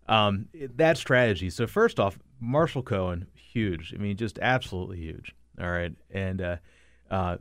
um, 0.08 0.48
that 0.76 0.98
strategy 0.98 1.50
so 1.50 1.68
first 1.68 2.00
off 2.00 2.18
marshall 2.40 2.84
cohen 2.84 3.28
huge 3.34 3.94
i 3.94 3.98
mean 3.98 4.16
just 4.16 4.40
absolutely 4.42 4.98
huge 4.98 5.36
all 5.60 5.70
right 5.70 5.94
and 6.12 6.42
uh, 6.42 6.56
uh, 7.12 7.38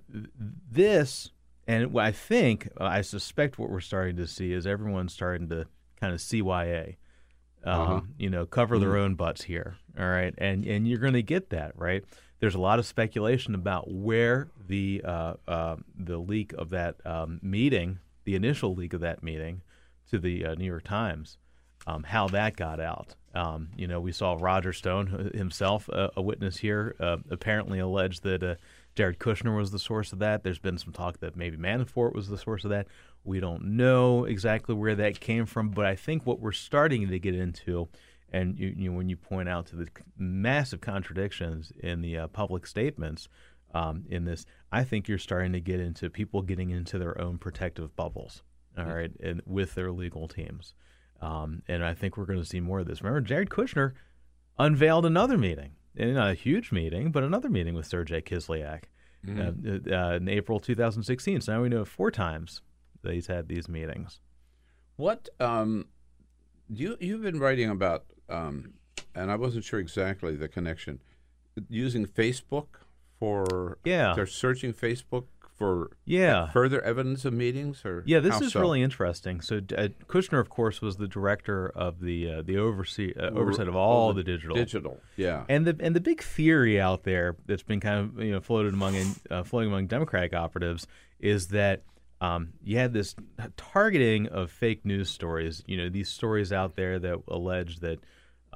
this 0.71 1.31
and 1.67 1.99
i 1.99 2.11
think 2.11 2.69
uh, 2.81 2.85
i 2.85 3.01
suspect 3.01 3.59
what 3.59 3.71
we're 3.71 3.81
starting 3.81 4.17
to 4.17 4.27
see 4.27 4.53
is 4.53 4.67
everyone's 4.67 5.13
starting 5.13 5.49
to 5.49 5.67
kind 6.01 6.13
of 6.13 6.19
cya 6.21 6.97
um, 7.65 7.81
Uh-huh. 7.81 8.01
you 8.17 8.31
know, 8.31 8.47
cover 8.47 8.79
their 8.79 8.97
own 8.97 9.17
butts 9.17 9.43
here. 9.43 9.77
All 9.99 10.07
right, 10.07 10.33
and 10.39 10.65
and 10.65 10.87
you're 10.87 11.01
going 11.01 11.15
to 11.15 11.23
get 11.23 11.51
that 11.51 11.73
right. 11.77 12.05
There's 12.39 12.55
a 12.55 12.61
lot 12.61 12.79
of 12.79 12.87
speculation 12.87 13.55
about 13.55 13.91
where 13.91 14.49
the 14.67 15.03
uh, 15.05 15.35
uh, 15.49 15.77
the 15.99 16.19
leak 16.19 16.53
of 16.55 16.71
that 16.71 16.97
um, 17.07 17.41
meeting, 17.43 17.99
the 18.25 18.35
initial 18.35 18.75
leak 18.75 18.93
of 18.93 19.01
that 19.01 19.23
meeting, 19.23 19.63
to 20.11 20.19
the 20.19 20.45
uh, 20.45 20.55
New 20.55 20.67
York 20.67 20.85
Times, 20.85 21.39
um, 21.87 22.03
how 22.03 22.29
that 22.29 22.57
got 22.57 22.81
out. 22.81 23.15
Um, 23.35 23.69
you 23.77 23.87
know, 23.87 24.01
we 24.01 24.13
saw 24.13 24.37
Roger 24.39 24.73
Stone 24.73 25.31
uh, 25.35 25.37
himself, 25.37 25.91
uh, 25.91 26.09
a 26.17 26.23
witness 26.23 26.57
here, 26.59 26.97
uh, 27.01 27.19
apparently 27.31 27.79
alleged 27.79 28.23
that 28.23 28.59
Jared 28.95 29.19
Kushner 29.19 29.57
was 29.57 29.71
the 29.71 29.79
source 29.79 30.13
of 30.13 30.19
that. 30.21 30.43
There's 30.43 30.59
been 30.59 30.79
some 30.79 30.93
talk 30.93 31.21
that 31.21 31.37
maybe 31.37 31.59
Manafort 31.59 32.15
was 32.15 32.29
the 32.29 32.39
source 32.39 32.65
of 32.65 32.71
that. 32.71 32.87
We 33.25 33.41
don't 33.41 33.77
know 33.77 34.25
exactly 34.25 34.75
where 34.75 34.95
that 34.95 35.21
came 35.21 35.45
from, 35.45 35.71
but 35.71 35.85
I 35.85 35.97
think 35.97 36.25
what 36.25 36.41
we're 36.41 36.53
starting 36.53 37.09
to 37.09 37.19
get 37.19 37.35
into, 37.35 37.89
and 38.33 38.59
you, 38.59 38.75
you 38.77 38.93
when 38.93 39.09
you 39.09 39.17
point 39.17 39.49
out 39.49 39.67
to 39.67 39.77
the 39.77 39.89
massive 40.19 40.81
contradictions 40.81 41.73
in 41.81 42.03
the 42.03 42.19
uh, 42.19 42.27
public 42.29 42.67
statements 42.67 43.29
um, 43.75 44.05
in 44.09 44.25
this, 44.25 44.47
I 44.73 44.85
think 44.85 45.09
you're 45.09 45.19
starting 45.19 45.53
to 45.53 45.61
get 45.61 45.81
into 45.81 46.11
people 46.11 46.43
getting 46.43 46.71
into 46.71 46.99
their 46.99 47.21
own 47.21 47.39
protective 47.39 47.95
bubbles. 47.97 48.43
All 48.79 48.85
right, 48.85 49.11
and 49.23 49.41
with 49.47 49.75
their 49.75 49.91
legal 49.91 50.29
teams, 50.29 50.75
um, 51.23 51.63
and 51.67 51.83
I 51.83 51.95
think 51.95 52.19
we're 52.19 52.27
going 52.27 52.41
to 52.41 52.45
see 52.45 52.61
more 52.61 52.81
of 52.81 52.87
this. 52.87 53.01
Remember, 53.01 53.23
Jared 53.23 53.49
Kushner 53.49 53.93
unveiled 54.59 55.07
another 55.07 55.39
meeting, 55.39 55.73
and 55.97 56.15
not 56.15 56.31
a 56.31 56.35
huge 56.35 56.73
meeting, 56.73 57.11
but 57.11 57.23
another 57.23 57.49
meeting 57.49 57.75
with 57.75 57.87
Sergei 57.87 58.21
Kislyak 58.21 58.83
uh, 59.29 59.53
uh, 59.91 60.17
in 60.17 60.29
April 60.29 60.61
2016. 60.61 61.41
So 61.41 61.55
now 61.55 61.63
we 61.63 61.69
know 61.69 61.85
four 61.85 62.11
times 62.11 62.61
that 63.03 63.15
he's 63.15 63.27
had 63.27 63.49
these 63.49 63.69
meetings. 63.69 64.21
What 64.97 65.29
um, 65.41 65.87
you 66.69 66.97
you've 67.01 67.23
been 67.23 67.41
writing 67.41 67.71
about, 67.71 68.05
um, 68.29 68.75
and 69.15 69.31
I 69.31 69.37
wasn't 69.37 69.65
sure 69.65 69.81
exactly 69.81 70.37
the 70.37 70.49
connection. 70.49 71.01
Using 71.69 72.07
Facebook 72.07 72.67
for 73.19 73.79
Yeah. 73.85 74.13
they're 74.15 74.27
searching 74.27 74.73
Facebook 74.75 75.25
for 75.57 75.97
Yeah. 76.05 76.51
further 76.51 76.83
evidence 76.83 77.25
of 77.25 77.33
meetings 77.33 77.83
or 77.83 78.03
Yeah, 78.05 78.21
this 78.21 78.39
is 78.43 78.53
so? 78.53 78.61
really 78.61 78.83
interesting. 78.83 79.41
So 79.41 79.57
uh, 79.57 79.89
Kushner, 80.07 80.39
of 80.39 80.51
course, 80.51 80.83
was 80.83 80.97
the 80.99 81.09
director 81.09 81.69
of 81.71 82.01
the 82.01 82.31
uh, 82.31 82.43
the 82.43 82.59
oversee 82.59 83.15
uh, 83.19 83.31
oversight 83.31 83.67
of 83.69 83.75
all 83.75 84.13
the 84.13 84.23
digital 84.23 84.55
digital 84.55 85.01
yeah 85.17 85.47
And 85.49 85.67
the 85.67 85.75
and 85.81 85.97
the 85.97 86.01
big 86.01 86.21
theory 86.23 86.79
out 86.79 87.05
there 87.05 87.37
that's 87.47 87.63
been 87.63 87.81
kind 87.81 88.01
of 88.01 88.23
you 88.23 88.33
know 88.33 88.41
floated 88.41 88.75
among 88.75 88.97
uh, 89.31 89.45
floating 89.45 89.71
among 89.71 89.87
Democratic 89.87 90.35
operatives 90.35 90.87
is 91.21 91.49
that 91.49 91.85
um, 92.21 92.53
you 92.63 92.77
had 92.77 92.93
this 92.93 93.15
targeting 93.57 94.27
of 94.29 94.51
fake 94.51 94.85
news 94.85 95.09
stories. 95.09 95.63
You 95.67 95.79
know 95.79 95.89
these 95.89 96.11
stories 96.11 96.53
out 96.53 96.77
there 96.77 96.99
that 96.99 97.23
allege 97.29 97.79
that 97.81 97.99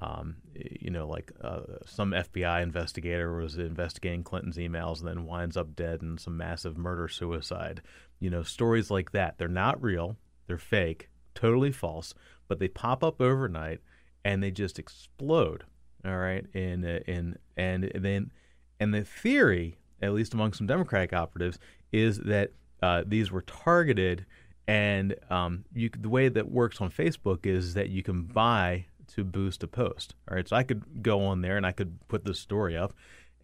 um, 0.01 0.37
you 0.55 0.91
know 0.91 1.07
like 1.07 1.33
uh, 1.43 1.61
some 1.87 2.13
FBI 2.13 2.63
investigator 2.63 3.35
was 3.37 3.57
investigating 3.57 4.23
Clinton's 4.23 4.57
emails 4.57 5.01
and 5.01 5.09
then 5.09 5.27
winds 5.27 5.57
up 5.57 5.77
dead 5.77 6.03
in 6.03 6.19
some 6.19 6.37
massive 6.37 6.77
murder 6.77 7.09
suicide. 7.09 7.83
You 8.19 8.31
know 8.31 8.43
stories 8.43 8.91
like 8.91 9.13
that. 9.13 9.39
They're 9.39 9.49
not 9.49 9.83
real. 9.83 10.17
They're 10.47 10.59
fake. 10.59 11.09
Totally 11.35 11.73
false. 11.73 12.15
But 12.49 12.59
they 12.59 12.69
pop 12.69 13.05
up 13.05 13.21
overnight 13.21 13.81
and 14.25 14.43
they 14.43 14.51
just 14.51 14.79
explode 14.79 15.65
all 16.05 16.17
right 16.17 16.47
in 16.55 16.85
uh, 16.85 17.01
in 17.07 17.37
and 17.57 17.91
then 17.95 18.31
and 18.79 18.95
the 18.95 19.05
theory 19.05 19.77
at 20.03 20.13
least 20.13 20.33
among 20.35 20.53
some 20.53 20.67
democratic 20.67 21.13
operatives 21.13 21.59
is 21.93 22.19
that 22.21 22.53
uh, 22.83 23.03
these 23.07 23.31
were 23.31 23.43
targeted 23.43 24.25
and 24.67 25.15
um, 25.31 25.65
you, 25.75 25.91
the 25.99 26.09
way 26.09 26.29
that 26.29 26.51
works 26.51 26.81
on 26.81 26.91
facebook 26.91 27.45
is 27.45 27.75
that 27.75 27.91
you 27.91 28.03
can 28.03 28.23
buy 28.23 28.87
to 29.15 29.25
boost 29.25 29.63
a 29.63 29.67
post 29.67 30.15
all 30.29 30.37
right? 30.37 30.49
So 30.49 30.57
i 30.57 30.63
could 30.63 31.03
go 31.03 31.25
on 31.27 31.41
there 31.43 31.57
and 31.57 31.67
i 31.67 31.73
could 31.73 31.99
put 32.09 32.25
this 32.25 32.39
story 32.39 32.77
up 32.77 32.93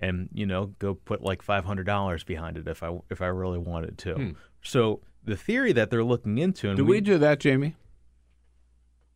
and 0.00 0.28
you 0.32 0.46
know 0.46 0.66
go 0.78 0.94
put 0.94 1.22
like 1.22 1.42
$500 1.44 2.26
behind 2.26 2.58
it 2.58 2.68
if 2.68 2.82
i 2.82 2.98
if 3.10 3.22
i 3.22 3.26
really 3.26 3.58
wanted 3.58 3.98
to. 3.98 4.34
So 4.62 5.00
the 5.24 5.36
theory 5.36 5.72
that 5.72 5.90
they're 5.90 6.04
looking 6.04 6.38
into 6.38 6.68
and 6.68 6.76
do 6.76 6.84
we 6.84 7.00
do 7.00 7.18
that 7.18 7.40
jamie? 7.40 7.76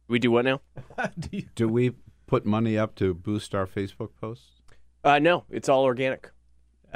We 0.08 0.18
do 0.18 0.30
what 0.30 0.44
now? 0.44 0.60
do 1.54 1.68
we 1.68 1.92
put 2.26 2.44
money 2.44 2.76
up 2.76 2.94
to 2.96 3.14
boost 3.14 3.54
our 3.54 3.66
facebook 3.66 4.10
posts? 4.20 4.60
Uh, 5.04 5.18
no, 5.18 5.44
it's 5.50 5.68
all 5.68 5.84
organic. 5.84 6.30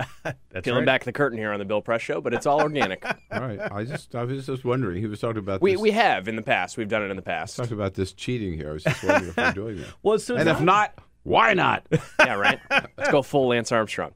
that's 0.22 0.64
Peeling 0.64 0.80
right. 0.80 0.86
back 0.86 1.04
the 1.04 1.12
curtain 1.12 1.38
here 1.38 1.52
on 1.52 1.58
the 1.58 1.64
Bill 1.64 1.82
Press 1.82 2.02
Show, 2.02 2.20
but 2.20 2.34
it's 2.34 2.46
all 2.46 2.60
organic. 2.60 3.04
all 3.32 3.40
right 3.40 3.60
i 3.72 3.84
just 3.84 4.14
i 4.14 4.24
was 4.24 4.46
just 4.46 4.64
wondering 4.64 5.00
he 5.00 5.06
was 5.06 5.20
talking 5.20 5.38
about 5.38 5.60
we 5.60 5.72
this, 5.72 5.80
we 5.80 5.90
have 5.90 6.28
in 6.28 6.36
the 6.36 6.42
past. 6.42 6.76
We've 6.76 6.88
done 6.88 7.02
it 7.02 7.10
in 7.10 7.16
the 7.16 7.22
past. 7.22 7.56
talking 7.56 7.72
about 7.72 7.94
this 7.94 8.12
cheating 8.12 8.54
here 8.54 8.70
i 8.70 8.72
was 8.72 8.84
just 8.84 9.02
wondering 9.02 9.30
if 9.30 9.36
we're 9.36 9.52
doing 9.52 9.76
that 9.80 9.94
well 10.02 10.18
so 10.18 10.36
and 10.36 10.48
if 10.48 10.60
not 10.60 10.98
why 11.22 11.54
not 11.54 11.86
yeah, 12.18 12.34
right. 12.34 12.60
Let's 12.70 13.10
go 13.10 13.22
full 13.22 13.48
Lance 13.48 13.72
Armstrong. 13.72 14.12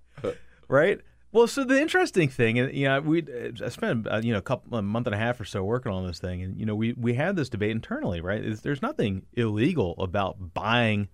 right? 0.68 1.00
Well, 1.30 1.46
so 1.46 1.64
the 1.64 1.80
interesting 1.80 2.28
thing, 2.28 2.58
and 2.58 2.74
you 2.74 2.88
know, 2.88 3.00
we 3.00 3.22
I 3.62 3.68
spent 3.68 4.06
uh, 4.08 4.20
you 4.22 4.32
know 4.32 4.38
a 4.38 4.42
couple 4.42 4.78
a 4.78 4.82
month 4.82 5.06
and 5.06 5.14
a 5.14 5.18
half 5.18 5.38
or 5.40 5.44
so 5.44 5.62
working 5.62 5.92
on 5.92 6.06
this 6.06 6.18
thing, 6.18 6.42
and 6.42 6.58
you 6.58 6.64
know, 6.64 6.74
we 6.74 6.94
we 6.94 7.14
had 7.14 7.36
this 7.36 7.50
debate 7.50 7.70
internally, 7.70 8.20
right? 8.20 8.42
Is 8.42 8.62
there's 8.62 8.80
nothing 8.80 9.26
illegal 9.34 9.94
about 9.98 10.54
buying, 10.54 11.08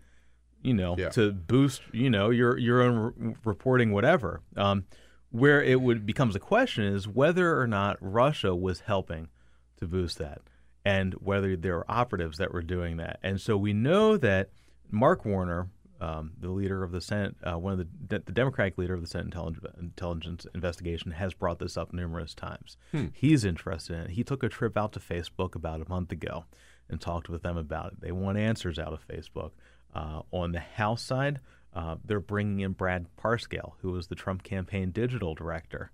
you 0.64 0.74
know, 0.74 0.96
Yeah. 0.98 1.10
to 1.10 1.30
boost 1.32 1.82
you 1.92 2.10
know 2.10 2.30
your 2.30 2.58
your 2.58 2.82
own 2.82 3.12
re- 3.16 3.34
reporting, 3.44 3.92
whatever. 3.92 4.40
Um, 4.56 4.84
where 5.30 5.62
it 5.62 5.80
would 5.80 6.06
becomes 6.06 6.34
a 6.36 6.40
question 6.40 6.84
is 6.84 7.06
whether 7.08 7.58
or 7.60 7.66
not 7.66 7.96
Russia 8.00 8.54
was 8.54 8.80
helping 8.80 9.28
to 9.76 9.86
boost 9.86 10.18
that, 10.18 10.40
and 10.84 11.14
whether 11.14 11.56
there 11.56 11.76
were 11.76 11.84
operatives 11.90 12.38
that 12.38 12.52
were 12.52 12.62
doing 12.62 12.96
that. 12.96 13.18
And 13.22 13.40
so 13.40 13.56
we 13.56 13.72
know 13.72 14.16
that 14.16 14.50
Mark 14.90 15.24
Warner, 15.24 15.68
um, 16.00 16.32
the 16.38 16.50
leader 16.50 16.84
of 16.84 16.92
the 16.92 17.00
Senate, 17.00 17.34
uh, 17.42 17.58
one 17.58 17.72
of 17.72 17.78
the 17.78 17.84
de- 17.84 18.20
the 18.24 18.32
Democratic 18.32 18.78
leader 18.78 18.94
of 18.94 19.00
the 19.00 19.06
Senate 19.08 19.26
intelligence, 19.26 19.66
intelligence 19.78 20.46
investigation, 20.54 21.10
has 21.12 21.34
brought 21.34 21.58
this 21.58 21.76
up 21.76 21.92
numerous 21.92 22.32
times. 22.34 22.76
He's 23.12 23.44
interested 23.44 23.94
in 23.94 24.00
it. 24.02 24.10
He 24.10 24.22
took 24.24 24.42
a 24.44 24.48
trip 24.48 24.76
out 24.76 24.92
to 24.92 25.00
Facebook 25.00 25.54
about 25.56 25.80
a 25.84 25.88
month 25.88 26.12
ago 26.12 26.44
and 26.88 27.00
talked 27.00 27.28
with 27.28 27.42
them 27.42 27.56
about 27.56 27.92
it. 27.94 28.00
They 28.00 28.12
want 28.12 28.38
answers 28.38 28.78
out 28.78 28.92
of 28.92 29.06
Facebook. 29.08 29.50
Uh, 29.94 30.22
on 30.32 30.52
the 30.52 30.60
House 30.60 31.02
side, 31.02 31.40
uh, 31.74 31.96
they're 32.04 32.20
bringing 32.20 32.60
in 32.60 32.72
Brad 32.72 33.06
Parscale, 33.16 33.74
who 33.80 33.92
was 33.92 34.08
the 34.08 34.14
Trump 34.14 34.42
campaign 34.42 34.90
digital 34.90 35.34
director. 35.34 35.90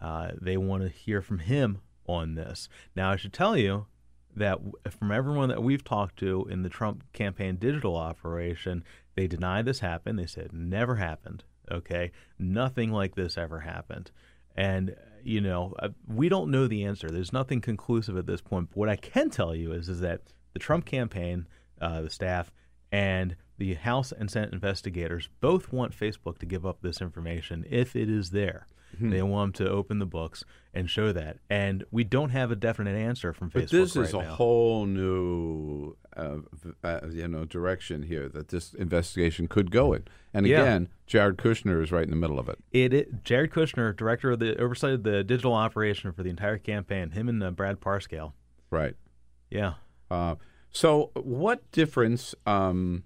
Uh, 0.00 0.32
they 0.40 0.56
want 0.56 0.82
to 0.82 0.88
hear 0.88 1.22
from 1.22 1.40
him 1.40 1.80
on 2.06 2.34
this. 2.34 2.68
Now, 2.96 3.10
I 3.10 3.16
should 3.16 3.32
tell 3.32 3.56
you 3.56 3.86
that 4.34 4.58
from 4.90 5.12
everyone 5.12 5.48
that 5.50 5.62
we've 5.62 5.84
talked 5.84 6.18
to 6.18 6.46
in 6.50 6.62
the 6.62 6.68
Trump 6.68 7.04
campaign 7.12 7.56
digital 7.56 7.96
operation, 7.96 8.84
they 9.14 9.26
deny 9.26 9.62
this 9.62 9.80
happened. 9.80 10.18
They 10.18 10.26
said 10.26 10.52
never 10.52 10.96
happened. 10.96 11.44
Okay, 11.70 12.10
nothing 12.38 12.90
like 12.90 13.14
this 13.14 13.38
ever 13.38 13.60
happened. 13.60 14.10
And 14.56 14.96
you 15.24 15.40
know, 15.40 15.74
uh, 15.78 15.90
we 16.08 16.28
don't 16.28 16.50
know 16.50 16.66
the 16.66 16.84
answer. 16.84 17.08
There's 17.08 17.32
nothing 17.32 17.60
conclusive 17.60 18.16
at 18.16 18.26
this 18.26 18.40
point. 18.40 18.70
But 18.70 18.76
what 18.76 18.88
I 18.88 18.96
can 18.96 19.30
tell 19.30 19.54
you 19.54 19.72
is, 19.72 19.88
is 19.88 20.00
that 20.00 20.22
the 20.52 20.58
Trump 20.58 20.84
campaign, 20.84 21.46
uh, 21.80 22.02
the 22.02 22.10
staff, 22.10 22.50
and 22.92 23.34
the 23.58 23.74
House 23.74 24.12
and 24.12 24.30
Senate 24.30 24.52
investigators 24.52 25.28
both 25.40 25.72
want 25.72 25.98
Facebook 25.98 26.38
to 26.38 26.46
give 26.46 26.64
up 26.66 26.82
this 26.82 27.00
information 27.00 27.64
if 27.68 27.96
it 27.96 28.08
is 28.10 28.30
there. 28.30 28.66
Hmm. 28.98 29.08
They 29.08 29.22
want 29.22 29.56
them 29.56 29.66
to 29.66 29.72
open 29.72 30.00
the 30.00 30.06
books 30.06 30.44
and 30.74 30.90
show 30.90 31.12
that. 31.12 31.38
And 31.48 31.84
we 31.90 32.04
don't 32.04 32.28
have 32.28 32.50
a 32.50 32.56
definite 32.56 32.94
answer 32.94 33.32
from 33.32 33.48
But 33.48 33.64
Facebook 33.64 33.70
this 33.70 33.96
right 33.96 34.06
is 34.08 34.14
a 34.14 34.18
now. 34.18 34.34
whole 34.34 34.84
new, 34.84 35.96
uh, 36.14 36.38
uh, 36.84 37.00
you 37.10 37.26
know, 37.26 37.46
direction 37.46 38.02
here 38.02 38.28
that 38.28 38.48
this 38.48 38.74
investigation 38.74 39.48
could 39.48 39.70
go 39.70 39.94
in. 39.94 40.04
And 40.34 40.46
Yeah. 40.46 40.60
again, 40.60 40.88
Jared 41.06 41.38
Kushner 41.38 41.82
is 41.82 41.90
right 41.90 42.04
in 42.04 42.10
the 42.10 42.16
middle 42.16 42.38
of 42.38 42.50
it. 42.50 42.58
It, 42.70 42.92
it 42.92 43.24
Jared 43.24 43.50
Kushner, 43.50 43.96
director 43.96 44.32
of 44.32 44.40
the 44.40 44.60
oversight 44.60 44.92
of 44.92 45.02
the 45.04 45.24
digital 45.24 45.54
operation 45.54 46.12
for 46.12 46.22
the 46.22 46.28
entire 46.30 46.58
campaign, 46.58 47.12
him 47.12 47.30
and 47.30 47.42
uh, 47.42 47.50
Brad 47.50 47.80
Parscale. 47.80 48.32
Right. 48.70 48.96
Yeah. 49.50 49.74
So, 50.72 51.10
what 51.14 51.70
difference 51.70 52.34
um, 52.46 53.04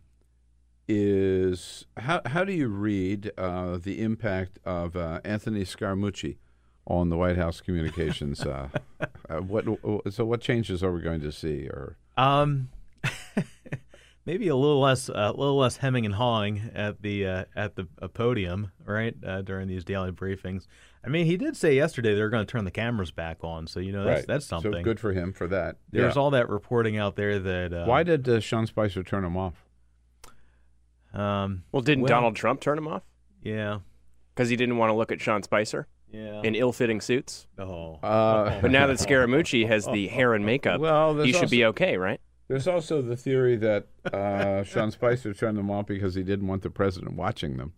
is 0.89 1.87
how 1.97 2.23
how 2.25 2.45
do 2.45 2.53
you 2.53 2.69
read 2.69 3.33
uh, 3.37 3.79
the 3.79 4.01
impact 4.01 4.61
of 4.65 4.97
uh, 4.97 5.21
Anthony 5.25 5.65
Scaramucci 5.65 6.37
on 6.87 7.09
the 7.09 7.17
White 7.17 7.37
House 7.37 7.61
communications? 7.61 8.43
uh, 8.43 8.69
uh, 9.29 9.41
what 9.41 9.65
so 10.11 10.25
what 10.25 10.41
changes 10.41 10.83
are 10.85 10.93
we 10.93 11.01
going 11.01 11.21
to 11.21 11.33
see? 11.33 11.67
Or 11.67 11.97
Um, 12.17 12.69
maybe 14.27 14.47
a 14.49 14.57
little 14.57 14.81
less, 14.81 15.09
a 15.09 15.33
little 15.33 15.59
less 15.59 15.79
hemming 15.79 16.07
and 16.07 16.15
hawing 16.15 16.71
at 16.73 17.03
the 17.03 17.27
uh, 17.27 17.45
at 17.57 17.75
the 17.75 17.89
uh, 18.01 18.07
podium, 18.09 18.71
right? 18.85 19.17
Uh, 19.25 19.43
during 19.43 19.67
these 19.67 19.85
daily 19.85 20.13
briefings. 20.13 20.67
I 21.07 21.09
mean, 21.09 21.27
he 21.27 21.37
did 21.37 21.57
say 21.57 21.77
yesterday 21.77 22.17
they're 22.17 22.29
going 22.29 22.45
to 22.45 22.51
turn 22.51 22.65
the 22.65 22.71
cameras 22.73 23.13
back 23.13 23.39
on, 23.45 23.69
so 23.69 23.79
you 23.79 23.93
know 23.93 24.05
that's 24.05 24.21
Right. 24.23 24.27
that's 24.27 24.47
So 24.47 24.61
good 24.61 24.99
for 24.99 25.13
him 25.13 25.33
for 25.33 25.47
that. 25.47 25.77
There's 25.93 26.17
Yeah. 26.17 26.21
all 26.21 26.31
that 26.33 26.49
reporting 26.49 26.97
out 26.99 27.15
there 27.15 27.39
that 27.39 27.73
uh, 27.73 27.85
Why 27.85 28.03
did 28.03 28.29
uh, 28.29 28.41
Sean 28.41 28.67
Spicer 28.67 29.05
turn 29.05 29.25
him 29.25 29.37
off? 29.37 29.65
Um, 31.15 31.63
Well, 31.73 31.83
didn't 31.83 32.03
Well- 32.03 32.09
Donald 32.09 32.35
Trump 32.37 32.61
turn 32.61 32.77
him 32.77 32.89
off 32.89 33.03
yeah, 33.43 33.79
because 34.35 34.49
he 34.49 34.57
didn't 34.57 34.77
want 34.79 34.91
to 34.91 34.95
look 34.95 35.13
at 35.13 35.21
Sean 35.21 35.43
Spicer 35.45 35.87
yeah. 36.11 36.43
in 36.43 36.55
ill-fitting 36.57 37.01
suits? 37.01 37.47
oh, 37.59 37.95
Uh, 38.03 38.61
But 38.61 38.71
now 38.73 38.87
that 38.89 38.99
Scaramucci 38.99 39.67
has 39.69 39.87
the 39.87 40.09
hair 40.09 40.35
and 40.35 40.45
makeup, 40.45 40.81
Well, 40.81 41.15
there's 41.15 41.27
he 41.29 41.33
should 41.33 41.51
be 41.51 41.65
okay, 41.67 41.97
right? 41.97 42.21
There's 42.49 42.69
also 42.69 43.01
the 43.03 43.17
theory 43.17 43.57
that 43.57 43.87
uh, 44.13 44.63
Sean 44.65 44.91
Spicer 44.91 45.33
turned 45.33 45.57
them 45.57 45.71
off 45.71 45.87
because 45.87 46.15
he 46.17 46.23
didn't 46.23 46.47
want 46.49 46.63
the 46.63 46.71
president 46.71 47.15
watching 47.17 47.57
them 47.57 47.73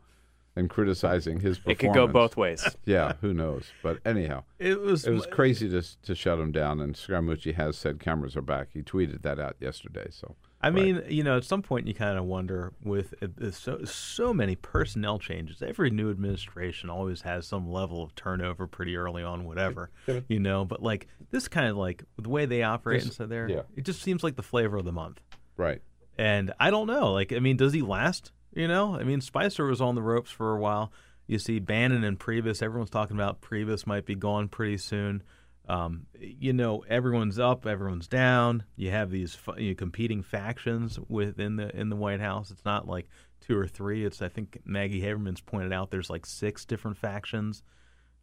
and 0.59 0.69
criticizing 0.69 1.41
his 1.41 1.59
performance. 1.59 1.81
It 1.83 1.87
could 1.87 1.95
go 1.95 2.07
both 2.07 2.37
ways. 2.37 2.65
Yeah, 2.85 3.15
who 3.21 3.33
knows? 3.33 3.65
But 3.83 3.99
anyhow, 4.05 4.45
it 4.59 4.81
was 4.81 5.07
it 5.07 5.13
was 5.13 5.27
crazy 5.27 5.69
to 5.71 5.83
to 6.03 6.15
shut 6.15 6.39
him 6.39 6.53
down. 6.53 6.81
And 6.81 6.95
Scaramucci 6.95 7.55
has 7.55 7.77
said 7.77 8.01
cameras 8.01 8.37
are 8.37 8.43
back. 8.43 8.69
He 8.73 8.83
tweeted 8.83 9.23
that 9.23 9.39
out 9.39 9.57
yesterday. 9.61 10.09
So 10.11 10.37
I 10.61 10.71
mean, 10.71 11.03
you 11.09 11.23
know, 11.23 11.37
at 11.37 11.45
some 11.45 11.63
point 11.63 11.87
you 11.87 11.95
kind 11.95 12.19
of 12.19 12.25
wonder 12.25 12.73
with 12.83 13.15
uh, 13.23 13.27
uh, 13.47 13.51
so 13.53 13.85
so 13.85 14.35
many 14.35 14.57
personnel 14.57 15.19
changes. 15.19 15.63
Every 15.63 15.91
new 15.91 16.11
administration 16.11 16.91
always 16.91 17.21
has 17.23 17.47
some 17.47 17.71
level 17.71 18.03
of 18.03 18.15
turnover 18.17 18.67
pretty 18.67 18.97
early 18.97 19.23
on, 19.23 19.45
whatever, 19.45 19.91
you 20.29 20.41
know. 20.41 20.65
But 20.65 20.83
like 20.83 21.07
this 21.31 21.47
kind 21.47 21.69
of 21.69 21.77
like 21.77 22.03
the 22.19 22.29
way 22.29 22.45
they 22.47 22.63
operate 22.63 23.01
This- 23.01 23.05
and 23.07 23.15
so 23.15 23.27
there, 23.27 23.49
yeah. 23.49 23.63
it 23.77 23.85
just 23.85 24.03
seems 24.03 24.25
like 24.25 24.35
the 24.37 24.43
flavor 24.43 24.77
of 24.79 24.85
the 24.85 24.93
month. 24.93 25.21
right, 25.57 25.81
And 26.19 26.53
I 26.59 26.71
don't 26.71 26.87
know, 26.87 27.13
like, 27.13 27.33
I 27.33 27.39
mean, 27.39 27.57
does 27.57 27.73
he 27.73 27.83
last? 27.83 28.33
You 28.59 28.67
know, 28.67 28.97
I 28.97 29.05
mean, 29.05 29.21
Spicer 29.21 29.67
was 29.67 29.81
on 29.81 29.95
the 29.95 30.03
ropes 30.03 30.33
for 30.33 30.53
a 30.53 30.59
while. 30.59 30.93
You 31.29 31.39
see 31.39 31.61
Bannon 31.61 32.03
and 32.03 32.19
Priebus. 32.19 32.61
Everyone's 32.61 32.91
talking 32.91 33.17
about 33.17 33.41
Priebus 33.41 33.87
might 33.87 34.05
be 34.05 34.17
gone 34.17 34.49
pretty 34.49 34.79
soon. 34.79 35.23
Um, 35.69 36.07
you 36.19 36.53
know, 36.53 36.85
everyone's 36.89 37.39
up, 37.39 37.67
everyone's 37.67 38.09
down. 38.09 38.65
You 38.75 38.91
have 38.91 39.13
these 39.13 39.39
you 39.59 39.69
know, 39.69 39.75
competing 39.77 40.25
factions 40.25 40.99
within 41.09 41.55
the 41.55 41.73
in 41.79 41.89
the 41.89 41.95
White 41.95 42.19
House. 42.19 42.51
It's 42.51 42.65
not 42.65 42.89
like 42.89 43.09
two 43.41 43.57
or 43.57 43.69
three. 43.69 44.05
It's 44.05 44.21
I 44.23 44.29
think 44.29 44.61
Maggie 44.65 45.03
Haberman's 45.03 45.41
pointed 45.41 45.73
out 45.73 45.93
there's 45.93 46.11
like 46.11 46.27
six 46.27 46.65
different 46.65 46.97
factions 46.97 47.63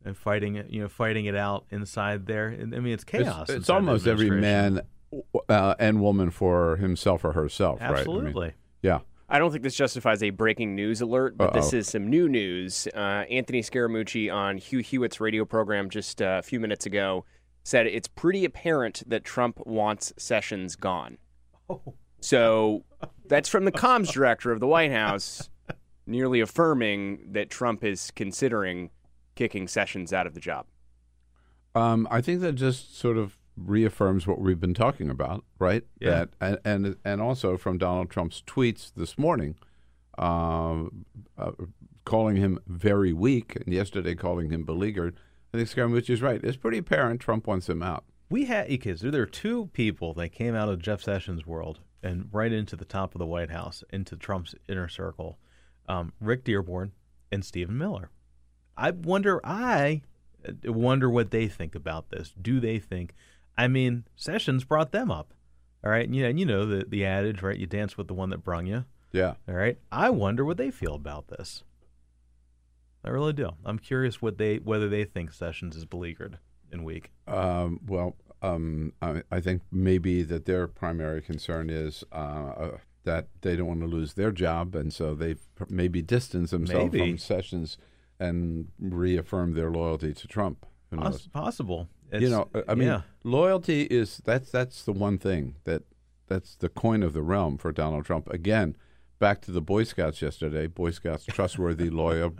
and 0.04 0.18
fighting 0.18 0.56
it. 0.56 0.70
You 0.70 0.82
know, 0.82 0.90
fighting 0.90 1.28
it 1.28 1.36
out 1.36 1.64
inside 1.70 2.26
there. 2.26 2.54
I 2.60 2.66
mean, 2.66 2.88
it's 2.88 3.06
chaos. 3.06 3.44
It's, 3.44 3.60
it's 3.60 3.70
almost 3.70 4.06
every 4.06 4.32
man 4.32 4.82
uh, 5.48 5.76
and 5.80 6.02
woman 6.02 6.30
for 6.30 6.76
himself 6.76 7.24
or 7.24 7.32
herself. 7.32 7.80
Right? 7.80 7.88
I 7.88 7.92
mean, 7.92 8.00
Absolutely. 8.00 8.54
yeah. 8.82 9.00
I 9.28 9.40
don't 9.40 9.52
think 9.52 9.64
this 9.64 9.76
justifies 9.76 10.22
a 10.22 10.30
breaking 10.30 10.76
news 10.76 11.02
alert, 11.02 11.36
but 11.38 11.54
this 11.54 11.74
Uh-oh. 11.74 11.80
is 11.80 11.88
some 11.88 12.10
new 12.10 12.30
news. 12.30 12.88
Uh, 12.94 13.26
Anthony 13.30 13.62
Scaramucci 13.62 14.32
on 14.32 14.58
Hugh 14.58 14.80
Hewitt's 14.80 15.20
radio 15.20 15.46
program 15.46 15.90
just 15.90 16.22
uh, 16.22 16.38
a 16.40 16.44
few 16.44 16.60
minutes 16.60 16.86
ago 16.86 17.26
said 17.64 17.88
it's 17.88 18.08
pretty 18.08 18.46
apparent 18.46 19.02
that 19.08 19.24
Trump 19.24 19.60
wants 19.66 20.14
Sessions 20.18 20.76
gone. 20.76 21.18
Oh. 21.68 21.96
So 22.22 22.84
that's 23.28 23.50
from 23.50 23.66
the 23.66 23.72
comms 23.72 24.12
director 24.12 24.52
of 24.52 24.60
the 24.60 24.68
White 24.68 24.92
House, 24.92 25.50
nearly 26.06 26.40
affirming 26.40 27.32
that 27.32 27.50
Trump 27.50 27.84
is 27.84 28.12
considering 28.16 28.92
kicking 29.36 29.68
Sessions 29.68 30.14
out 30.14 30.28
of 30.28 30.36
the 30.36 30.40
job. 30.40 30.68
Um, 31.74 32.08
I 32.10 32.22
think 32.22 32.42
that 32.42 32.54
just 32.54 32.98
sort 32.98 33.18
of 33.18 33.38
reaffirms 33.58 34.28
what 34.28 34.40
we've 34.40 34.60
been 34.60 34.74
talking 34.74 35.10
about, 35.10 35.44
right? 35.60 35.84
Yeah. 36.00 36.10
That 36.10 36.30
and 36.42 36.60
and, 36.66 36.96
and 37.04 37.22
also 37.22 37.58
from 37.58 37.78
Donald 37.78 38.10
Trump's 38.10 38.44
tweets 38.46 38.92
this 38.96 39.18
morning, 39.18 39.56
uh, 40.18 40.86
uh, 41.38 41.52
calling 42.06 42.36
him 42.36 42.60
very 42.68 43.14
weak, 43.14 43.56
and 43.56 43.74
yesterday 43.74 44.16
calling 44.16 44.50
him 44.50 44.64
beleaguered. 44.64 45.16
I 45.54 45.58
think 45.58 45.70
Scaramucci 45.70 46.10
is 46.10 46.22
right. 46.22 46.44
It's 46.44 46.58
pretty 46.58 46.78
apparent 46.80 47.22
Trump 47.22 47.48
wants 47.48 47.70
him 47.70 47.82
out. 47.82 48.04
We 48.30 48.46
had 48.46 48.68
because 48.68 49.02
there 49.02 49.22
are 49.22 49.28
two 49.28 49.70
people 49.74 50.14
that 50.16 50.30
came 50.30 50.56
out 50.56 50.70
of 50.70 50.82
Jeff 50.82 51.02
Sessions' 51.02 51.46
world 51.46 51.80
and 52.04 52.30
right 52.32 52.52
into 52.52 52.76
the 52.76 52.86
top 52.86 53.16
of 53.16 53.20
the 53.20 53.26
White 53.26 53.52
House, 53.52 53.84
into 53.92 54.16
Trump's 54.16 54.54
inner 54.68 54.88
circle, 54.88 55.40
um, 55.88 56.14
Rick 56.20 56.44
Dearborn 56.44 56.92
and 57.32 57.44
Stephen 57.44 57.78
Miller. 57.78 58.10
I 58.78 58.92
wonder, 58.92 59.40
I 59.44 60.02
wonder 60.64 61.10
what 61.10 61.32
they 61.32 61.48
think 61.48 61.76
about 61.76 62.10
this. 62.10 62.34
Do 62.40 62.60
they 62.60 62.80
think? 62.80 63.14
I 63.58 63.68
mean, 63.68 64.06
Sessions 64.16 64.64
brought 64.64 64.92
them 64.92 65.12
up, 65.12 65.34
all 65.84 65.92
right. 65.92 66.06
And, 66.06 66.16
you 66.16 66.24
know, 66.24 66.30
and 66.30 66.40
you 66.40 66.46
know 66.46 66.66
the 66.66 66.86
the 66.86 67.06
adage, 67.06 67.42
right? 67.42 67.58
You 67.58 67.68
dance 67.68 67.98
with 67.98 68.08
the 68.08 68.14
one 68.14 68.30
that 68.32 68.44
brung 68.44 68.66
you. 68.66 68.86
Yeah. 69.12 69.36
All 69.48 69.56
right. 69.56 69.78
I 69.92 70.10
wonder 70.10 70.44
what 70.44 70.58
they 70.58 70.72
feel 70.72 70.96
about 70.96 71.28
this. 71.28 71.64
I 73.04 73.10
really 73.10 73.34
do. 73.34 73.52
I'm 73.64 73.80
curious 73.80 74.22
what 74.22 74.38
they 74.38 74.58
whether 74.58 74.90
they 74.90 75.06
think 75.06 75.32
Sessions 75.32 75.76
is 75.76 75.86
beleaguered 75.86 76.40
and 76.72 76.84
weak. 76.84 77.12
Um, 77.28 77.80
well, 77.86 78.16
um, 78.42 78.94
I, 79.02 79.22
I 79.32 79.40
think 79.40 79.62
maybe 79.72 80.24
that 80.24 80.46
their 80.46 80.68
primary 80.68 81.22
concern 81.22 81.70
is 81.70 82.04
uh, 82.12 82.16
uh, 82.16 82.78
that 83.04 83.28
they 83.42 83.56
don't 83.56 83.68
want 83.68 83.82
to 83.82 83.88
lose 83.88 84.14
their 84.16 84.32
job, 84.32 84.76
and 84.76 84.92
so 84.92 85.14
they've 85.14 85.40
maybe 85.70 86.02
distanced 86.02 86.52
themselves 86.52 86.92
Maybe. 86.92 87.12
from 87.12 87.18
Sessions 87.20 87.78
and 88.20 88.70
reaffirmed 88.80 89.56
their 89.56 89.70
loyalty 89.70 90.14
to 90.14 90.28
Trump. 90.28 90.66
Who 90.90 90.98
knows? 90.98 91.28
Poss- 91.28 91.28
possible. 91.28 91.88
you 92.12 92.30
know, 92.30 92.50
I 92.68 92.76
mean, 92.76 92.88
yeah. 92.88 93.02
Loyalty 93.26 93.82
is 93.84 94.22
that's 94.24 94.52
that's 94.52 94.84
the 94.84 94.94
one 94.94 95.18
thing 95.18 95.56
that 95.66 95.82
that's 96.28 96.56
the 96.56 96.70
coin 96.70 97.04
of 97.04 97.14
the 97.14 97.22
realm 97.22 97.58
for 97.58 97.72
Donald 97.72 98.06
Trump. 98.06 98.30
Again, 98.30 98.78
back 99.20 99.42
to 99.42 99.52
the 99.52 99.62
Boy 99.62 99.84
Scouts 99.84 100.22
yesterday. 100.22 100.68
Boy 100.68 100.92
Scouts, 100.92 101.26
trustworthy, 101.26 101.90
loyal, 101.92 102.36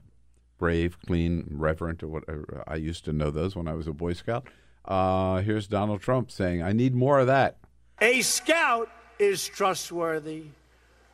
brave, 0.58 0.98
clean, 1.06 1.46
reverent, 1.50 2.02
or 2.04 2.08
whatever. 2.08 2.64
I 2.68 2.76
used 2.76 3.04
to 3.06 3.14
know 3.14 3.32
those 3.32 3.56
when 3.56 3.68
I 3.68 3.74
was 3.74 3.88
a 3.88 3.94
Boy 3.94 4.14
Scout. 4.14 4.48
Uh, 4.86 5.42
here's 5.42 5.68
Donald 5.68 6.02
Trump 6.02 6.32
saying, 6.32 6.62
"I 6.62 6.72
need 6.72 6.96
more 6.96 7.20
of 7.20 7.28
that." 7.28 7.58
A 8.00 8.22
scout 8.22 8.90
is 9.20 9.48
trustworthy, 9.48 10.46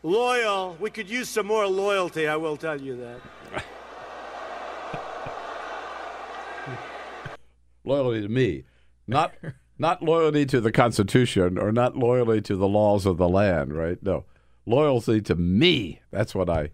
loyal. 0.03 0.75
We 0.79 0.89
could 0.89 1.09
use 1.09 1.29
some 1.29 1.47
more 1.47 1.67
loyalty, 1.67 2.27
I 2.27 2.35
will 2.35 2.57
tell 2.57 2.79
you 2.79 2.97
that. 2.97 3.21
Loyalty 7.83 8.21
to 8.21 8.29
me, 8.29 8.63
not 9.07 9.33
not 9.81 10.01
loyalty 10.01 10.45
to 10.45 10.61
the 10.61 10.71
Constitution 10.71 11.57
or 11.57 11.71
not 11.71 11.97
loyalty 11.97 12.39
to 12.41 12.55
the 12.55 12.67
laws 12.67 13.05
of 13.05 13.17
the 13.17 13.27
land. 13.27 13.75
Right? 13.75 14.01
No, 14.01 14.23
loyalty 14.65 15.19
to 15.21 15.35
me. 15.35 15.99
That's 16.11 16.33
what 16.33 16.49
I 16.49 16.69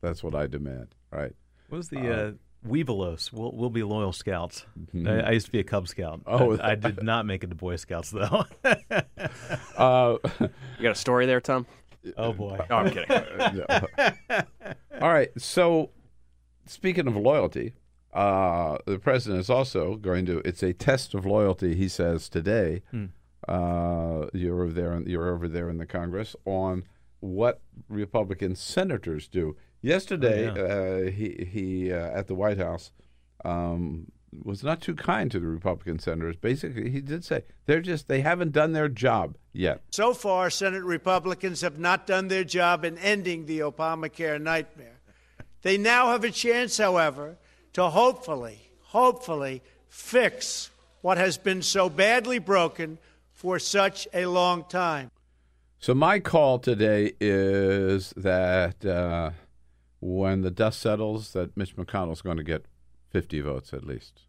That's 0.00 0.22
what 0.22 0.34
I 0.34 0.46
demand. 0.46 0.94
Right. 1.10 1.32
What 1.68 1.78
was 1.78 1.88
the 1.88 1.98
uh, 2.12 2.32
Webelos? 2.68 3.32
We'll, 3.32 3.52
we'll 3.52 3.70
be 3.70 3.82
loyal 3.82 4.12
scouts. 4.12 4.66
Mhm. 4.94 5.08
I, 5.24 5.28
I 5.28 5.30
used 5.32 5.46
to 5.46 5.52
be 5.52 5.60
a 5.60 5.64
Cub 5.64 5.88
Scout. 5.88 6.20
Oh. 6.26 6.56
I, 6.58 6.72
I 6.72 6.74
did 6.74 7.02
not 7.02 7.26
make 7.26 7.42
it 7.42 7.48
to 7.50 7.56
Boy 7.56 7.76
Scouts 7.76 8.10
though. 8.10 8.44
Uh, 9.76 10.18
You 10.40 10.82
got 10.82 10.92
a 10.92 10.94
story 10.94 11.26
there, 11.26 11.40
Tom? 11.40 11.66
oh 12.16 12.32
boy. 12.32 12.58
Oh, 12.70 12.74
I'm 12.76 12.90
kidding. 12.90 13.62
All 15.00 15.12
right. 15.12 15.28
So, 15.38 15.90
speaking 16.66 17.06
of 17.06 17.16
loyalty, 17.16 17.74
uh, 18.12 18.78
the 18.86 18.98
president 18.98 19.40
is 19.40 19.50
also 19.50 19.96
going 19.96 20.26
to. 20.26 20.38
It's 20.44 20.62
a 20.62 20.72
test 20.72 21.14
of 21.14 21.24
loyalty. 21.26 21.74
He 21.74 21.88
says 21.88 22.28
today. 22.28 22.82
Hmm. 22.90 23.06
Uh, 23.48 24.26
you're 24.34 24.62
over 24.62 24.72
there. 24.72 25.00
You're 25.06 25.32
over 25.32 25.48
there 25.48 25.70
in 25.70 25.78
the 25.78 25.86
Congress 25.86 26.36
on 26.44 26.84
what 27.20 27.60
Republican 27.88 28.54
senators 28.54 29.28
do. 29.28 29.56
Yesterday, 29.82 30.48
Oh, 30.48 31.06
uh, 31.06 31.10
he 31.10 31.48
he 31.50 31.92
uh, 31.92 32.10
at 32.10 32.26
the 32.26 32.34
White 32.34 32.58
House 32.58 32.92
um, 33.44 34.12
was 34.44 34.62
not 34.62 34.82
too 34.82 34.94
kind 34.94 35.30
to 35.30 35.40
the 35.40 35.46
Republican 35.46 35.98
senators. 35.98 36.36
Basically, 36.36 36.90
he 36.90 37.00
did 37.00 37.24
say 37.24 37.44
they're 37.64 37.80
just 37.80 38.08
they 38.08 38.20
haven't 38.20 38.52
done 38.52 38.72
their 38.72 38.88
job 38.88 39.36
yet. 39.54 39.80
So 39.90 40.12
far, 40.12 40.50
Senate 40.50 40.84
Republicans 40.84 41.62
have 41.62 41.78
not 41.78 42.06
done 42.06 42.28
their 42.28 42.44
job 42.44 42.84
in 42.84 42.98
ending 42.98 43.46
the 43.46 43.60
Obamacare 43.60 44.40
nightmare. 44.40 45.00
They 45.62 45.78
now 45.78 46.08
have 46.08 46.24
a 46.24 46.30
chance, 46.30 46.76
however, 46.78 47.36
to 47.74 47.90
hopefully, 47.90 48.70
hopefully 48.86 49.62
fix 49.88 50.70
what 51.02 51.18
has 51.18 51.38
been 51.38 51.62
so 51.62 51.88
badly 51.88 52.38
broken 52.38 52.98
for 53.32 53.58
such 53.58 54.06
a 54.12 54.26
long 54.26 54.64
time. 54.64 55.10
So 55.78 55.94
my 55.94 56.18
call 56.20 56.58
today 56.58 57.12
is 57.20 58.12
that 58.16 58.84
uh, 58.84 59.30
when 60.00 60.42
the 60.42 60.50
dust 60.50 60.80
settles, 60.80 61.32
that 61.32 61.56
Mitch 61.56 61.74
McConnell's 61.76 62.20
going 62.20 62.36
to 62.36 62.42
get 62.42 62.66
50 63.10 63.40
votes 63.40 63.72
at 63.72 63.84
least. 63.84 64.22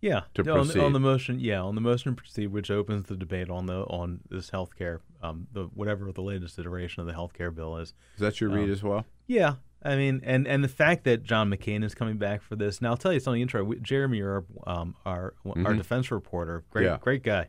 Yeah, 0.00 0.22
To 0.34 0.42
no, 0.42 0.60
on, 0.60 0.68
the, 0.68 0.82
on 0.84 0.92
the 0.92 1.00
motion, 1.00 1.40
yeah, 1.40 1.62
on 1.62 1.74
the 1.74 1.80
motion 1.80 2.14
to 2.14 2.16
proceed, 2.20 2.48
which 2.48 2.70
opens 2.70 3.06
the 3.08 3.16
debate 3.16 3.48
on 3.48 3.64
the 3.64 3.84
on 3.84 4.20
this 4.28 4.50
healthcare, 4.50 5.00
um, 5.22 5.46
the 5.52 5.64
whatever 5.72 6.12
the 6.12 6.20
latest 6.20 6.58
iteration 6.58 7.00
of 7.00 7.06
the 7.06 7.14
healthcare 7.14 7.54
bill 7.54 7.78
is. 7.78 7.94
Is 8.16 8.20
that 8.20 8.38
your 8.38 8.50
read 8.50 8.64
Um, 8.64 8.70
as 8.72 8.82
well? 8.82 9.06
Yeah, 9.26 9.54
I 9.84 9.96
mean, 9.96 10.20
and 10.24 10.46
and 10.48 10.64
the 10.64 10.68
fact 10.68 11.04
that 11.04 11.22
John 11.24 11.50
McCain 11.50 11.84
is 11.84 11.94
coming 11.94 12.16
back 12.16 12.40
for 12.42 12.56
this. 12.56 12.80
Now, 12.80 12.90
I'll 12.90 12.96
tell 12.96 13.12
you 13.12 13.20
something 13.20 13.42
interesting. 13.42 13.68
We- 13.68 13.80
Jeremy, 13.80 14.22
our 14.22 14.44
um, 14.66 14.94
our 15.04 15.34
our 15.46 15.54
Mhm. 15.54 15.76
defense 15.76 16.10
reporter, 16.10 16.64
great 16.70 16.84
Yeah. 16.84 16.98
great 17.00 17.22
guy, 17.22 17.48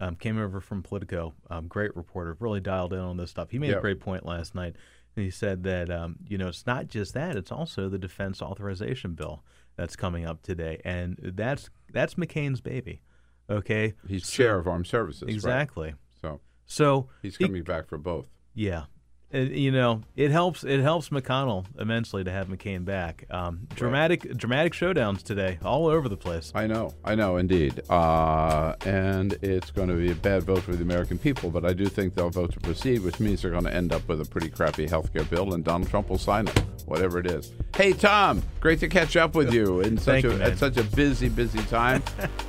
um, 0.00 0.16
came 0.16 0.38
over 0.38 0.60
from 0.60 0.82
Politico. 0.82 1.34
Um, 1.48 1.68
great 1.68 1.94
reporter, 1.96 2.36
really 2.40 2.60
dialed 2.60 2.92
in 2.92 2.98
on 2.98 3.16
this 3.16 3.30
stuff. 3.30 3.50
He 3.50 3.58
made 3.58 3.72
a 3.74 3.80
great 3.80 4.00
point 4.00 4.26
last 4.26 4.54
night. 4.54 4.74
And 5.14 5.24
he 5.24 5.30
said 5.30 5.62
that 5.62 5.90
um, 5.90 6.16
you 6.26 6.36
know 6.36 6.48
it's 6.48 6.66
not 6.66 6.88
just 6.88 7.14
that; 7.14 7.36
it's 7.36 7.50
also 7.52 7.88
the 7.88 7.98
defense 7.98 8.42
authorization 8.42 9.14
bill 9.14 9.44
that's 9.76 9.96
coming 9.96 10.26
up 10.26 10.42
today, 10.42 10.80
and 10.84 11.16
that's 11.34 11.70
that's 11.92 12.14
McCain's 12.16 12.60
baby. 12.60 13.00
Okay, 13.48 13.94
He's 14.08 14.26
So- 14.26 14.36
chair 14.42 14.58
of 14.58 14.66
armed 14.66 14.88
services. 14.88 15.22
right? 15.22 15.32
exactly. 15.32 15.94
So 16.20 16.40
So 16.66 17.08
he's 17.22 17.36
he- 17.36 17.44
coming 17.44 17.62
back 17.62 17.86
for 17.86 17.96
both. 17.96 18.28
yeah. 18.54 18.86
And, 19.32 19.50
you 19.50 19.72
know, 19.72 20.02
it 20.14 20.30
helps. 20.30 20.62
It 20.62 20.80
helps 20.80 21.08
McConnell 21.08 21.66
immensely 21.78 22.22
to 22.22 22.30
have 22.30 22.46
McCain 22.46 22.84
back. 22.84 23.24
Um, 23.28 23.66
dramatic, 23.74 24.36
dramatic 24.36 24.72
showdowns 24.72 25.22
today, 25.22 25.58
all 25.64 25.86
over 25.88 26.08
the 26.08 26.16
place. 26.16 26.52
I 26.54 26.66
know, 26.68 26.94
I 27.04 27.16
know, 27.16 27.36
indeed. 27.36 27.82
Uh, 27.90 28.74
and 28.84 29.32
it's 29.42 29.72
going 29.72 29.88
to 29.88 29.94
be 29.94 30.12
a 30.12 30.14
bad 30.14 30.44
vote 30.44 30.62
for 30.62 30.76
the 30.76 30.82
American 30.82 31.18
people, 31.18 31.50
but 31.50 31.64
I 31.64 31.72
do 31.72 31.86
think 31.86 32.14
they'll 32.14 32.30
vote 32.30 32.52
to 32.52 32.60
proceed, 32.60 33.00
which 33.02 33.18
means 33.18 33.42
they're 33.42 33.50
going 33.50 33.64
to 33.64 33.74
end 33.74 33.92
up 33.92 34.06
with 34.06 34.20
a 34.20 34.24
pretty 34.24 34.48
crappy 34.48 34.86
health 34.86 35.12
care 35.12 35.24
bill, 35.24 35.54
and 35.54 35.64
Donald 35.64 35.90
Trump 35.90 36.08
will 36.08 36.18
sign 36.18 36.46
it, 36.46 36.58
whatever 36.86 37.18
it 37.18 37.26
is. 37.26 37.52
Hey, 37.74 37.92
Tom, 37.94 38.42
great 38.60 38.78
to 38.80 38.88
catch 38.88 39.16
up 39.16 39.34
with 39.34 39.52
you 39.54 39.80
in 39.80 39.98
such 39.98 40.22
Thank 40.22 40.24
a, 40.26 40.36
you, 40.36 40.42
at 40.42 40.56
such 40.58 40.76
a 40.76 40.84
busy, 40.84 41.28
busy 41.28 41.58
time. 41.64 42.02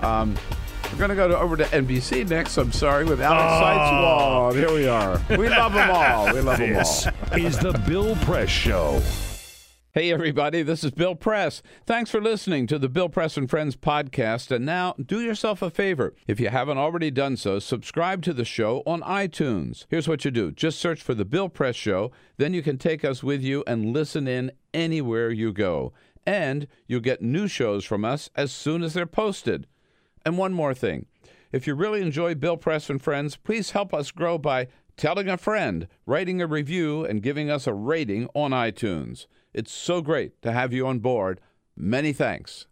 um, 0.03 0.35
we're 0.91 0.97
going 0.97 1.09
to 1.09 1.15
go 1.15 1.27
to, 1.27 1.37
over 1.37 1.57
to 1.57 1.63
NBC 1.65 2.27
next, 2.29 2.57
I'm 2.57 2.71
sorry, 2.71 3.05
with 3.05 3.21
Alex 3.21 3.43
ah, 3.43 4.51
Seitz-Wald. 4.51 4.55
Here 4.55 4.73
we 4.73 4.87
are. 4.87 5.21
We 5.37 5.49
love 5.49 5.73
them 5.73 5.89
all. 5.89 6.33
We 6.33 6.41
love 6.41 6.57
them 6.57 6.75
all. 6.75 6.83
This 6.83 7.07
is 7.35 7.59
the 7.59 7.73
Bill 7.87 8.15
Press 8.17 8.49
Show. 8.49 9.01
Hey, 9.91 10.11
everybody, 10.11 10.61
this 10.61 10.83
is 10.83 10.91
Bill 10.91 11.15
Press. 11.15 11.63
Thanks 11.85 12.11
for 12.11 12.21
listening 12.21 12.67
to 12.67 12.77
the 12.77 12.87
Bill 12.87 13.09
Press 13.09 13.35
and 13.35 13.49
Friends 13.49 13.75
podcast. 13.75 14.51
And 14.51 14.65
now, 14.65 14.93
do 15.03 15.19
yourself 15.19 15.61
a 15.61 15.69
favor. 15.69 16.13
If 16.27 16.39
you 16.39 16.49
haven't 16.49 16.77
already 16.77 17.09
done 17.09 17.35
so, 17.35 17.59
subscribe 17.59 18.21
to 18.23 18.33
the 18.33 18.45
show 18.45 18.83
on 18.85 19.01
iTunes. 19.01 19.85
Here's 19.89 20.07
what 20.07 20.23
you 20.23 20.31
do 20.31 20.51
just 20.51 20.79
search 20.79 21.01
for 21.01 21.15
the 21.15 21.25
Bill 21.25 21.49
Press 21.49 21.75
Show, 21.75 22.11
then 22.37 22.53
you 22.53 22.61
can 22.61 22.77
take 22.77 23.03
us 23.03 23.23
with 23.23 23.41
you 23.41 23.63
and 23.65 23.91
listen 23.93 24.27
in 24.27 24.51
anywhere 24.73 25.31
you 25.31 25.51
go. 25.51 25.93
And 26.25 26.67
you'll 26.87 27.01
get 27.01 27.21
new 27.21 27.47
shows 27.47 27.83
from 27.83 28.05
us 28.05 28.29
as 28.35 28.51
soon 28.51 28.83
as 28.83 28.93
they're 28.93 29.05
posted. 29.05 29.65
And 30.25 30.37
one 30.37 30.53
more 30.53 30.73
thing 30.73 31.05
if 31.51 31.65
you 31.65 31.75
really 31.75 32.01
enjoy 32.01 32.35
Bill 32.35 32.57
Press 32.57 32.89
and 32.89 33.01
Friends, 33.01 33.37
please 33.37 33.71
help 33.71 33.93
us 33.93 34.11
grow 34.11 34.37
by 34.37 34.67
telling 34.97 35.29
a 35.29 35.37
friend, 35.37 35.87
writing 36.05 36.41
a 36.41 36.47
review, 36.47 37.05
and 37.05 37.21
giving 37.21 37.49
us 37.49 37.67
a 37.67 37.73
rating 37.73 38.27
on 38.33 38.51
iTunes. 38.51 39.27
It's 39.53 39.71
so 39.71 40.01
great 40.01 40.41
to 40.41 40.51
have 40.51 40.73
you 40.73 40.85
on 40.87 40.99
board. 40.99 41.39
Many 41.75 42.13
thanks. 42.13 42.67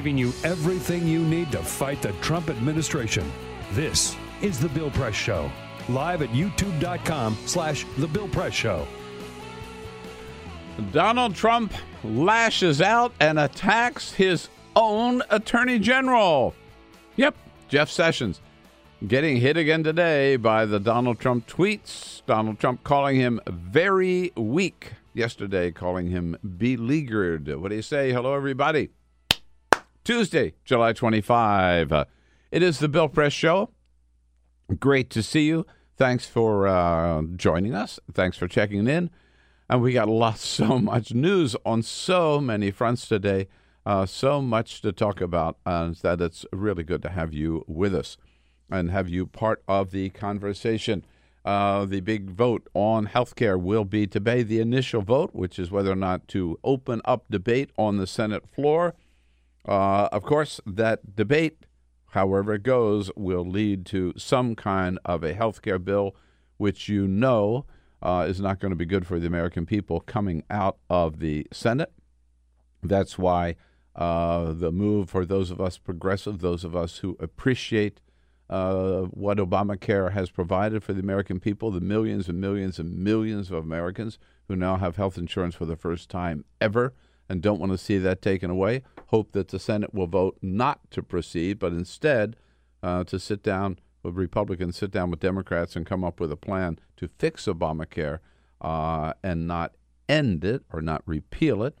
Giving 0.00 0.16
you 0.16 0.32
everything 0.44 1.06
you 1.06 1.20
need 1.26 1.52
to 1.52 1.58
fight 1.58 2.00
the 2.00 2.12
Trump 2.22 2.48
administration. 2.48 3.30
This 3.72 4.16
is 4.40 4.58
the 4.58 4.70
Bill 4.70 4.90
Press 4.90 5.14
Show. 5.14 5.52
Live 5.90 6.22
at 6.22 6.30
youtube.com 6.30 7.36
slash 7.44 7.84
the 7.98 8.06
Bill 8.06 8.26
Press 8.26 8.54
Show. 8.54 8.88
Donald 10.90 11.34
Trump 11.34 11.74
lashes 12.02 12.80
out 12.80 13.12
and 13.20 13.38
attacks 13.38 14.10
his 14.10 14.48
own 14.74 15.22
attorney 15.28 15.78
general. 15.78 16.54
Yep, 17.16 17.36
Jeff 17.68 17.90
Sessions 17.90 18.40
getting 19.06 19.36
hit 19.36 19.58
again 19.58 19.84
today 19.84 20.36
by 20.36 20.64
the 20.64 20.80
Donald 20.80 21.18
Trump 21.18 21.46
tweets. 21.46 22.22
Donald 22.24 22.58
Trump 22.58 22.82
calling 22.84 23.16
him 23.16 23.38
very 23.46 24.32
weak 24.34 24.94
yesterday, 25.12 25.70
calling 25.70 26.06
him 26.06 26.38
beleaguered. 26.56 27.54
What 27.54 27.68
do 27.68 27.74
you 27.74 27.82
say? 27.82 28.12
Hello, 28.12 28.34
everybody. 28.34 28.88
Tuesday, 30.10 30.54
July 30.64 30.92
25. 30.92 31.92
Uh, 31.92 32.04
it 32.50 32.64
is 32.64 32.80
the 32.80 32.88
Bill 32.88 33.08
Press 33.08 33.32
Show. 33.32 33.70
Great 34.80 35.08
to 35.10 35.22
see 35.22 35.46
you. 35.46 35.64
Thanks 35.96 36.26
for 36.26 36.66
uh, 36.66 37.22
joining 37.36 37.76
us. 37.76 38.00
Thanks 38.12 38.36
for 38.36 38.48
checking 38.48 38.88
in. 38.88 39.10
And 39.68 39.80
we 39.80 39.92
got 39.92 40.08
lots, 40.08 40.44
so 40.44 40.80
much 40.80 41.14
news 41.14 41.54
on 41.64 41.84
so 41.84 42.40
many 42.40 42.72
fronts 42.72 43.06
today. 43.06 43.46
Uh, 43.86 44.04
so 44.04 44.42
much 44.42 44.80
to 44.80 44.90
talk 44.90 45.20
about, 45.20 45.58
uh, 45.64 45.92
that 46.02 46.20
it's 46.20 46.44
really 46.52 46.82
good 46.82 47.02
to 47.02 47.10
have 47.10 47.32
you 47.32 47.64
with 47.68 47.94
us 47.94 48.16
and 48.68 48.90
have 48.90 49.08
you 49.08 49.26
part 49.26 49.62
of 49.68 49.92
the 49.92 50.10
conversation. 50.10 51.04
Uh, 51.44 51.84
the 51.84 52.00
big 52.00 52.30
vote 52.30 52.68
on 52.74 53.06
health 53.06 53.36
care 53.36 53.56
will 53.56 53.84
be 53.84 54.08
today. 54.08 54.42
The 54.42 54.58
initial 54.58 55.02
vote, 55.02 55.30
which 55.34 55.56
is 55.56 55.70
whether 55.70 55.92
or 55.92 55.94
not 55.94 56.26
to 56.28 56.58
open 56.64 57.00
up 57.04 57.26
debate 57.30 57.70
on 57.78 57.98
the 57.98 58.08
Senate 58.08 58.48
floor. 58.48 58.96
Uh, 59.66 60.08
of 60.12 60.22
course, 60.22 60.60
that 60.66 61.14
debate, 61.16 61.66
however 62.10 62.54
it 62.54 62.62
goes, 62.62 63.10
will 63.16 63.44
lead 63.44 63.86
to 63.86 64.12
some 64.16 64.54
kind 64.54 64.98
of 65.04 65.22
a 65.22 65.34
health 65.34 65.62
care 65.62 65.78
bill, 65.78 66.16
which 66.56 66.88
you 66.88 67.06
know 67.06 67.66
uh, 68.02 68.24
is 68.28 68.40
not 68.40 68.58
going 68.58 68.70
to 68.70 68.76
be 68.76 68.86
good 68.86 69.06
for 69.06 69.18
the 69.18 69.26
American 69.26 69.66
people 69.66 70.00
coming 70.00 70.42
out 70.50 70.78
of 70.88 71.20
the 71.20 71.46
Senate. 71.52 71.92
That's 72.82 73.18
why 73.18 73.56
uh, 73.94 74.52
the 74.52 74.72
move 74.72 75.10
for 75.10 75.24
those 75.26 75.50
of 75.50 75.60
us 75.60 75.76
progressive, 75.76 76.38
those 76.38 76.64
of 76.64 76.74
us 76.74 76.98
who 76.98 77.16
appreciate 77.20 78.00
uh, 78.48 79.02
what 79.02 79.38
Obamacare 79.38 80.12
has 80.12 80.30
provided 80.30 80.82
for 80.82 80.92
the 80.92 81.00
American 81.00 81.38
people, 81.38 81.70
the 81.70 81.80
millions 81.80 82.28
and 82.28 82.40
millions 82.40 82.78
and 82.78 82.98
millions 82.98 83.50
of 83.50 83.58
Americans 83.58 84.18
who 84.48 84.56
now 84.56 84.76
have 84.76 84.96
health 84.96 85.18
insurance 85.18 85.54
for 85.54 85.66
the 85.66 85.76
first 85.76 86.08
time 86.08 86.44
ever 86.60 86.94
and 87.30 87.40
don't 87.40 87.60
want 87.60 87.70
to 87.70 87.78
see 87.78 87.96
that 87.96 88.20
taken 88.20 88.50
away. 88.50 88.82
Hope 89.06 89.32
that 89.32 89.48
the 89.48 89.60
Senate 89.60 89.94
will 89.94 90.08
vote 90.08 90.36
not 90.42 90.90
to 90.90 91.00
proceed, 91.00 91.60
but 91.60 91.72
instead 91.72 92.34
uh, 92.82 93.04
to 93.04 93.20
sit 93.20 93.42
down 93.42 93.78
with 94.02 94.16
Republicans, 94.16 94.76
sit 94.76 94.90
down 94.90 95.10
with 95.10 95.20
Democrats, 95.20 95.76
and 95.76 95.86
come 95.86 96.02
up 96.02 96.18
with 96.18 96.32
a 96.32 96.36
plan 96.36 96.78
to 96.96 97.08
fix 97.18 97.46
Obamacare 97.46 98.18
uh, 98.60 99.12
and 99.22 99.46
not 99.46 99.74
end 100.08 100.44
it 100.44 100.64
or 100.72 100.82
not 100.82 101.02
repeal 101.06 101.62
it. 101.62 101.78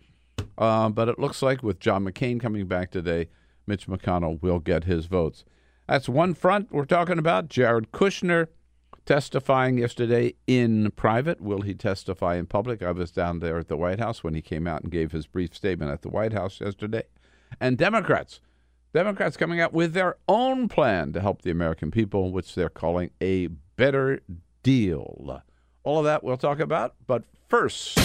Uh, 0.56 0.88
but 0.88 1.08
it 1.08 1.18
looks 1.18 1.42
like 1.42 1.64
with 1.64 1.80
John 1.80 2.04
McCain 2.04 2.38
coming 2.40 2.66
back 2.66 2.92
today, 2.92 3.28
Mitch 3.66 3.88
McConnell 3.88 4.40
will 4.40 4.60
get 4.60 4.84
his 4.84 5.06
votes. 5.06 5.44
That's 5.88 6.08
one 6.08 6.34
front 6.34 6.70
we're 6.70 6.84
talking 6.84 7.18
about. 7.18 7.48
Jared 7.48 7.90
Kushner 7.90 8.46
testifying 9.10 9.76
yesterday 9.76 10.32
in 10.46 10.88
private. 10.92 11.40
Will 11.40 11.62
he 11.62 11.74
testify 11.74 12.36
in 12.36 12.46
public? 12.46 12.80
I 12.80 12.92
was 12.92 13.10
down 13.10 13.40
there 13.40 13.58
at 13.58 13.66
the 13.66 13.76
White 13.76 13.98
House 13.98 14.22
when 14.22 14.34
he 14.34 14.40
came 14.40 14.68
out 14.68 14.84
and 14.84 14.92
gave 14.92 15.10
his 15.10 15.26
brief 15.26 15.52
statement 15.52 15.90
at 15.90 16.02
the 16.02 16.08
White 16.08 16.32
House 16.32 16.60
yesterday. 16.60 17.02
And 17.60 17.76
Democrats, 17.76 18.38
Democrats 18.94 19.36
coming 19.36 19.60
out 19.60 19.72
with 19.72 19.94
their 19.94 20.14
own 20.28 20.68
plan 20.68 21.12
to 21.14 21.20
help 21.20 21.42
the 21.42 21.50
American 21.50 21.90
people, 21.90 22.30
which 22.30 22.54
they're 22.54 22.68
calling 22.68 23.10
a 23.20 23.48
better 23.48 24.20
deal. 24.62 25.42
All 25.82 25.98
of 25.98 26.04
that 26.04 26.22
we'll 26.22 26.36
talk 26.36 26.60
about, 26.60 26.94
but 27.08 27.24
first, 27.50 27.96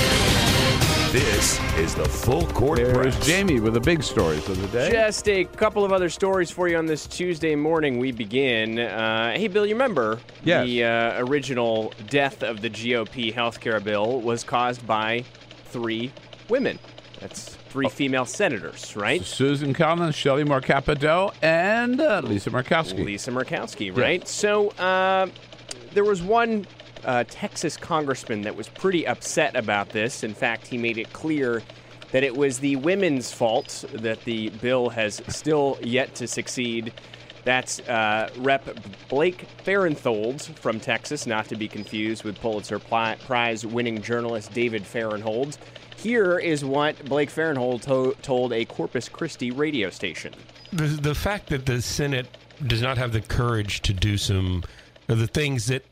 This 1.11 1.59
is 1.77 1.93
the 1.93 2.03
full 2.03 2.47
court 2.47 2.77
there's 2.77 3.15
press. 3.15 3.25
Jamie 3.27 3.59
with 3.59 3.75
the 3.75 3.79
big 3.79 4.01
stories 4.01 4.49
of 4.49 4.59
the 4.59 4.67
day. 4.69 4.91
Just 4.91 5.29
a 5.29 5.45
couple 5.45 5.85
of 5.85 5.93
other 5.93 6.09
stories 6.09 6.49
for 6.49 6.67
you 6.67 6.77
on 6.77 6.87
this 6.87 7.05
Tuesday 7.05 7.53
morning. 7.55 7.99
We 7.99 8.11
begin. 8.11 8.79
Uh, 8.79 9.33
hey, 9.33 9.47
Bill, 9.47 9.65
you 9.67 9.75
remember 9.75 10.19
Yes. 10.43 10.65
the 10.65 10.83
uh, 10.83 11.25
original 11.27 11.93
death 12.09 12.41
of 12.41 12.61
the 12.61 12.69
GOP 12.71 13.31
healthcare 13.31 13.81
bill 13.83 14.19
was 14.19 14.43
caused 14.43 14.85
by 14.87 15.23
three 15.65 16.11
women. 16.49 16.79
That's 17.21 17.55
three 17.69 17.87
female 17.87 18.25
senators, 18.25 18.95
right? 18.95 19.21
Susan 19.23 19.75
Collins, 19.75 20.15
Shelley 20.15 20.43
Moore 20.43 20.59
Capito, 20.59 21.31
and 21.43 22.01
uh, 22.01 22.21
Lisa 22.23 22.49
Murkowski. 22.49 23.05
Lisa 23.05 23.29
Murkowski, 23.29 23.95
right? 23.95 24.27
So 24.27 24.69
uh, 24.71 25.27
there 25.93 26.03
was 26.03 26.23
one 26.23 26.65
uh, 27.05 27.23
Texas 27.27 27.77
congressman 27.77 28.41
that 28.41 28.55
was 28.55 28.67
pretty 28.69 29.07
upset 29.07 29.55
about 29.55 29.89
this. 29.89 30.23
In 30.23 30.33
fact, 30.33 30.67
he 30.67 30.77
made 30.77 30.97
it 30.97 31.13
clear 31.13 31.61
that 32.11 32.23
it 32.23 32.35
was 32.35 32.59
the 32.59 32.75
women's 32.77 33.31
fault 33.31 33.83
that 33.93 34.23
the 34.25 34.49
bill 34.49 34.89
has 34.89 35.21
still 35.27 35.77
yet 35.81 36.15
to 36.15 36.27
succeed. 36.27 36.93
That's 37.43 37.79
uh, 37.81 38.29
Rep. 38.37 38.77
Blake 39.07 39.47
Farenthold 39.63 40.41
from 40.57 40.79
Texas, 40.79 41.27
not 41.27 41.45
to 41.49 41.55
be 41.55 41.67
confused 41.67 42.23
with 42.23 42.39
Pulitzer 42.39 42.79
Prize 42.79 43.65
winning 43.65 44.01
journalist 44.01 44.51
David 44.53 44.83
Fahrenthold. 44.83 45.57
Here 45.97 46.39
is 46.39 46.65
what 46.65 47.03
Blake 47.05 47.29
Farenthold 47.29 47.81
to- 47.83 48.15
told 48.21 48.51
a 48.51 48.65
Corpus 48.65 49.07
Christi 49.09 49.51
radio 49.51 49.89
station. 49.89 50.33
the 50.73 50.87
the 50.87 51.15
fact 51.15 51.49
that 51.49 51.65
the 51.65 51.81
Senate 51.81 52.27
does 52.65 52.81
not 52.81 52.97
have 52.97 53.11
the 53.11 53.21
courage 53.21 53.81
to 53.81 53.93
do 53.93 54.17
some 54.17 54.63
of 55.07 55.19
the 55.19 55.27
things 55.27 55.67
that 55.67 55.83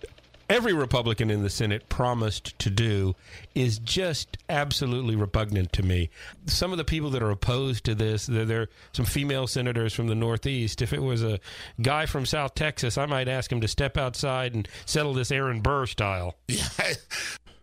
every 0.54 0.72
Republican 0.74 1.32
in 1.32 1.42
the 1.42 1.50
Senate 1.50 1.90
promised 1.90 2.58
to 2.60 2.70
do 2.70 3.16
is 3.56 3.80
just 3.80 4.38
absolutely 4.50 5.16
repugnant 5.16 5.74
to 5.74 5.82
me. 5.82 6.12
Some 6.46 6.72
of 6.72 6.78
the 6.78 6.84
people 6.84 7.10
that 7.10 7.24
are 7.24 7.32
opposed 7.32 7.86
to 7.86 7.96
this, 7.96 8.28
there, 8.28 8.46
there 8.46 8.62
are 8.62 8.70
some 8.92 9.06
female 9.06 9.48
senators 9.48 9.94
from 9.94 10.08
the 10.08 10.16
Northeast. 10.16 10.84
If 10.84 10.94
it 10.94 11.02
was 11.02 11.24
a 11.24 11.40
guy 11.82 12.06
from 12.06 12.28
South 12.28 12.54
Texas, 12.54 13.00
I 13.00 13.08
might 13.08 13.28
ask 13.28 13.52
him 13.52 13.62
to 13.62 13.68
step 13.68 13.98
outside 13.98 14.54
and 14.54 14.68
settle 14.86 15.16
this 15.16 15.32
Aaron 15.32 15.60
Burr 15.62 15.88
style. 15.88 16.36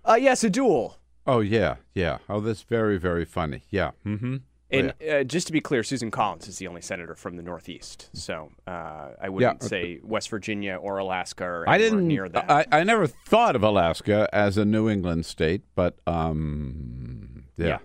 Uh, 0.03 0.15
yes, 0.15 0.43
a 0.43 0.49
duel. 0.49 0.97
Oh 1.27 1.41
yeah, 1.41 1.77
yeah. 1.95 2.19
Oh, 2.27 2.41
that's 2.41 2.63
very, 2.63 2.97
very 2.97 3.27
funny. 3.27 3.63
Yeah. 3.69 3.91
Mm-hmm. 4.07 4.37
And 4.73 4.95
uh, 5.11 5.25
just 5.25 5.47
to 5.49 5.53
be 5.53 5.61
clear, 5.61 5.83
Susan 5.83 6.11
Collins 6.11 6.47
is 6.49 6.59
the 6.59 6.67
only 6.69 6.81
senator 6.81 7.15
from 7.15 7.37
the 7.37 7.43
Northeast. 7.43 8.09
So 8.13 8.51
uh, 8.67 9.09
I 9.21 9.29
wouldn't 9.29 9.63
Yeah. 9.63 9.69
say 9.69 10.01
West 10.03 10.29
Virginia 10.31 10.77
or 10.77 10.99
Alaska 10.99 11.45
or 11.45 11.69
I 11.69 11.75
anywhere 11.75 11.91
didn't. 11.91 12.09
near 12.09 12.29
that. 12.29 12.51
I, 12.51 12.67
I 12.71 12.85
never 12.85 13.07
thought 13.07 13.57
of 13.57 13.63
Alaska 13.65 14.29
as 14.33 14.57
a 14.57 14.65
New 14.65 14.89
England 14.89 15.27
state, 15.27 15.63
but 15.75 15.99
um, 16.07 17.45
yeah. 17.57 17.79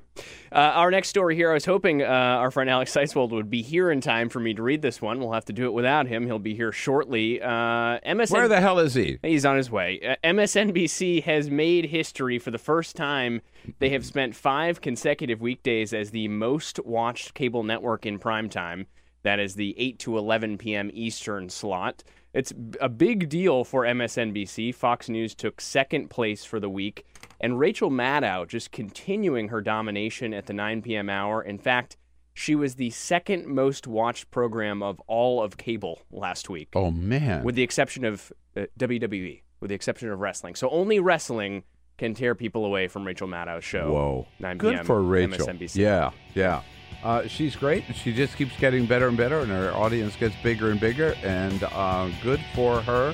Uh, 0.52 0.56
our 0.60 0.90
next 0.92 1.10
story 1.10 1.36
here, 1.36 1.52
I 1.52 1.54
was 1.54 1.66
hoping 1.66 2.02
uh, 2.02 2.06
our 2.06 2.50
friend 2.52 2.70
Alex 2.70 2.92
Seitz-Wald 2.94 3.32
would 3.34 3.50
be 3.50 3.62
here 3.62 3.92
in 3.92 4.00
time 4.00 4.30
for 4.30 4.40
me 4.40 4.54
to 4.54 4.64
read 4.64 4.82
this 4.82 5.02
one. 5.02 5.20
We'll 5.20 5.34
have 5.34 5.46
to 5.46 5.54
do 5.54 5.66
it 5.66 5.74
without 5.74 6.08
him. 6.08 6.26
He'll 6.26 6.40
be 6.40 6.56
here 6.56 6.72
shortly. 6.72 7.42
Uh, 7.42 8.00
MSN- 8.06 8.32
Where 8.32 8.48
the 8.48 8.62
hell 8.62 8.80
is 8.80 8.94
he? 8.94 9.20
He's 9.22 9.46
on 9.46 9.58
his 9.58 9.70
way. 9.70 10.00
Uh, 10.02 10.16
MSNBC 10.24 11.24
has 11.24 11.50
made 11.50 11.88
history 11.88 12.40
for 12.40 12.52
the 12.52 12.58
first 12.58 12.96
time. 12.96 13.42
They 13.80 13.90
have 13.90 14.06
spent 14.06 14.36
five 14.36 14.80
consecutive 14.80 15.42
weekdays 15.42 15.94
as 15.94 16.12
the 16.12 16.28
most 16.30 16.80
watched 16.86 17.34
cable 17.34 17.64
network 17.64 18.06
in 18.06 18.20
prime 18.20 18.48
time. 18.50 18.88
That 19.24 19.40
is 19.40 19.56
the 19.56 19.74
8 19.78 20.00
to 20.00 20.18
11 20.18 20.58
p.m. 20.60 20.92
Eastern 20.94 21.50
slot. 21.50 22.04
It's 22.34 22.54
a 22.82 22.90
big 22.90 23.30
deal 23.30 23.64
for 23.64 23.84
MSNBC. 23.84 24.76
Fox 24.76 25.10
News 25.10 25.34
took 25.34 25.62
second 25.62 26.10
place 26.10 26.44
for 26.46 26.60
the 26.60 26.70
week. 26.70 27.06
And 27.42 27.60
Rachel 27.60 27.90
Maddow 27.92 28.48
just 28.48 28.72
continuing 28.72 29.50
her 29.50 29.62
domination 29.62 30.34
at 30.34 30.46
the 30.46 30.54
9 30.54 30.82
p.m. 30.82 31.10
hour. 31.10 31.42
In 31.42 31.58
fact, 31.58 31.98
she 32.34 32.56
was 32.56 32.76
the 32.76 32.90
second 32.90 33.46
most 33.48 33.88
watched 33.88 34.30
program 34.32 34.82
of 34.84 35.00
all 35.08 35.42
of 35.42 35.58
cable 35.58 36.02
last 36.12 36.50
week 36.50 36.70
Oh 36.76 36.92
man. 36.92 37.44
with 37.44 37.56
the 37.56 37.64
exception 37.64 38.04
of 38.06 38.32
uh, 38.58 38.66
WWE, 38.80 39.42
with 39.62 39.70
the 39.70 39.76
exception 39.76 40.10
of 40.12 40.20
wrestling. 40.20 40.56
So 40.56 40.70
only 40.70 41.00
wrestling 41.00 41.64
can 41.98 42.14
tear 42.14 42.36
people 42.36 42.66
away 42.66 42.88
from 42.90 43.06
Rachel 43.08 43.28
Maddow's 43.28 43.64
show. 43.64 43.92
Whoa. 43.92 44.28
9 44.40 44.58
Good 44.58 44.74
p.m. 44.76 44.86
for 44.86 45.02
Rachel. 45.02 45.48
MSNBC. 45.48 45.76
Yeah, 45.78 46.12
yeah. 46.34 46.62
Uh, 47.04 47.28
she's 47.28 47.56
great. 47.56 47.84
She 47.96 48.14
just 48.14 48.36
keeps 48.36 48.58
getting 48.60 48.86
better 48.86 49.08
and 49.08 49.16
better, 49.16 49.40
and 49.40 49.50
her 49.52 49.72
audience 49.74 50.16
gets 50.16 50.36
bigger 50.44 50.72
and 50.72 50.80
bigger. 50.80 51.16
And 51.24 51.64
uh, 51.64 52.10
good 52.24 52.42
for 52.54 52.82
her. 52.82 53.14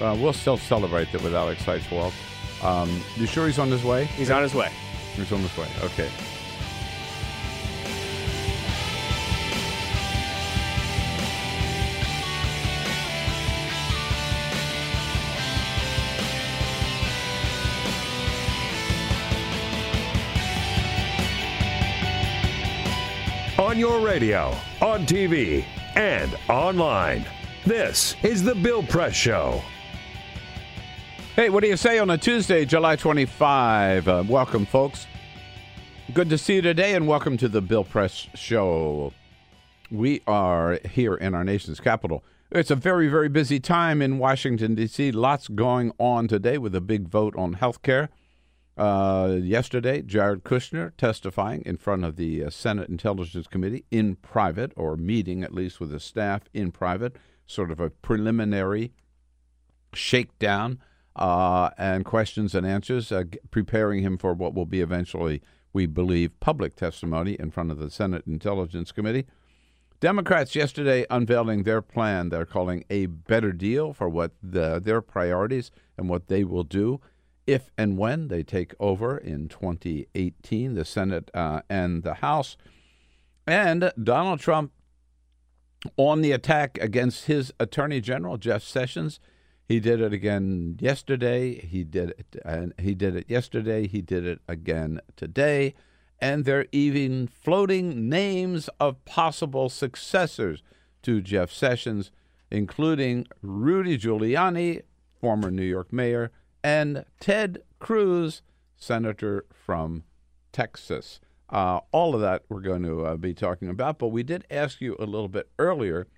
Uh, 0.00 0.16
we'll 0.20 0.32
still 0.32 0.58
celebrate 0.58 1.10
that 1.12 1.22
with 1.22 1.34
Alex 1.34 1.64
Seitz-Wald. 1.64 2.12
Um, 2.62 3.02
you 3.16 3.26
sure 3.26 3.46
he's 3.46 3.58
on 3.58 3.70
his 3.70 3.84
way? 3.84 4.04
He's 4.04 4.30
on 4.30 4.42
his 4.42 4.54
way. 4.54 4.70
He's 5.14 5.32
on 5.32 5.40
his 5.40 5.56
way. 5.56 5.68
Okay. 5.82 6.10
On 23.58 23.78
your 23.78 24.00
radio, 24.00 24.56
on 24.80 25.06
TV, 25.06 25.64
and 25.94 26.36
online. 26.48 27.24
This 27.64 28.16
is 28.22 28.42
the 28.42 28.54
Bill 28.54 28.82
Press 28.82 29.14
Show. 29.14 29.62
Hey, 31.40 31.48
what 31.48 31.62
do 31.62 31.70
you 31.70 31.76
say 31.78 31.98
on 31.98 32.10
a 32.10 32.18
Tuesday, 32.18 32.66
July 32.66 32.96
25? 32.96 34.06
Uh, 34.06 34.24
welcome, 34.28 34.66
folks. 34.66 35.06
Good 36.12 36.28
to 36.28 36.36
see 36.36 36.56
you 36.56 36.60
today, 36.60 36.92
and 36.92 37.08
welcome 37.08 37.38
to 37.38 37.48
the 37.48 37.62
Bill 37.62 37.82
Press 37.82 38.28
Show. 38.34 39.14
We 39.90 40.20
are 40.26 40.78
here 40.84 41.14
in 41.14 41.34
our 41.34 41.42
nation's 41.42 41.80
capital. 41.80 42.22
It's 42.50 42.70
a 42.70 42.76
very, 42.76 43.08
very 43.08 43.30
busy 43.30 43.58
time 43.58 44.02
in 44.02 44.18
Washington, 44.18 44.74
D.C. 44.74 45.12
Lots 45.12 45.48
going 45.48 45.92
on 45.96 46.28
today 46.28 46.58
with 46.58 46.74
a 46.74 46.80
big 46.82 47.08
vote 47.08 47.34
on 47.36 47.54
health 47.54 47.80
care. 47.80 48.10
Uh, 48.76 49.38
yesterday, 49.40 50.02
Jared 50.02 50.44
Kushner 50.44 50.94
testifying 50.98 51.62
in 51.64 51.78
front 51.78 52.04
of 52.04 52.16
the 52.16 52.44
uh, 52.44 52.50
Senate 52.50 52.90
Intelligence 52.90 53.46
Committee 53.46 53.86
in 53.90 54.16
private, 54.16 54.74
or 54.76 54.94
meeting 54.94 55.42
at 55.42 55.54
least 55.54 55.80
with 55.80 55.90
his 55.90 56.04
staff 56.04 56.42
in 56.52 56.70
private, 56.70 57.16
sort 57.46 57.70
of 57.70 57.80
a 57.80 57.88
preliminary 57.88 58.92
shakedown 59.94 60.78
uh, 61.16 61.70
and 61.76 62.04
questions 62.04 62.54
and 62.54 62.66
answers, 62.66 63.10
uh, 63.12 63.24
preparing 63.50 64.02
him 64.02 64.16
for 64.16 64.32
what 64.32 64.54
will 64.54 64.66
be 64.66 64.80
eventually, 64.80 65.42
we 65.72 65.86
believe, 65.86 66.38
public 66.40 66.76
testimony 66.76 67.36
in 67.38 67.50
front 67.50 67.70
of 67.70 67.78
the 67.78 67.90
Senate 67.90 68.24
Intelligence 68.26 68.92
Committee. 68.92 69.26
Democrats 70.00 70.54
yesterday 70.54 71.04
unveiling 71.10 71.64
their 71.64 71.82
plan 71.82 72.30
they're 72.30 72.46
calling 72.46 72.84
a 72.88 73.04
better 73.04 73.52
deal 73.52 73.92
for 73.92 74.08
what 74.08 74.32
the, 74.42 74.80
their 74.82 75.02
priorities 75.02 75.70
and 75.98 76.08
what 76.08 76.28
they 76.28 76.42
will 76.42 76.64
do 76.64 76.98
if 77.46 77.70
and 77.76 77.98
when 77.98 78.28
they 78.28 78.42
take 78.42 78.74
over 78.78 79.18
in 79.18 79.48
2018, 79.48 80.74
the 80.74 80.84
Senate 80.84 81.30
uh, 81.34 81.62
and 81.68 82.02
the 82.04 82.14
House. 82.14 82.56
And 83.46 83.92
Donald 84.00 84.38
Trump 84.38 84.72
on 85.96 86.20
the 86.20 86.32
attack 86.32 86.78
against 86.80 87.24
his 87.24 87.52
Attorney 87.58 88.00
General, 88.00 88.36
Jeff 88.36 88.62
Sessions. 88.62 89.18
He 89.70 89.78
did 89.78 90.00
it 90.00 90.12
again 90.12 90.78
yesterday. 90.80 91.54
He 91.54 91.84
did 91.84 92.10
it, 92.18 92.42
and 92.44 92.74
he 92.76 92.92
did 92.92 93.14
it 93.14 93.30
yesterday. 93.30 93.86
He 93.86 94.02
did 94.02 94.26
it 94.26 94.40
again 94.48 95.00
today. 95.14 95.76
And 96.20 96.44
they're 96.44 96.66
even 96.72 97.28
floating 97.28 98.08
names 98.08 98.68
of 98.80 99.04
possible 99.04 99.68
successors 99.68 100.64
to 101.02 101.20
Jeff 101.20 101.52
Sessions, 101.52 102.10
including 102.50 103.28
Rudy 103.42 103.96
Giuliani, 103.96 104.82
former 105.20 105.52
New 105.52 105.62
York 105.62 105.92
mayor, 105.92 106.32
and 106.64 107.04
Ted 107.20 107.62
Cruz, 107.78 108.42
senator 108.76 109.46
from 109.52 110.02
Texas. 110.50 111.20
Uh, 111.48 111.78
all 111.92 112.16
of 112.16 112.20
that 112.20 112.42
we're 112.48 112.58
going 112.58 112.82
to 112.82 113.06
uh, 113.06 113.16
be 113.16 113.34
talking 113.34 113.68
about, 113.68 114.00
but 114.00 114.08
we 114.08 114.24
did 114.24 114.44
ask 114.50 114.80
you 114.80 114.96
a 114.98 115.06
little 115.06 115.28
bit 115.28 115.48
earlier, 115.60 116.08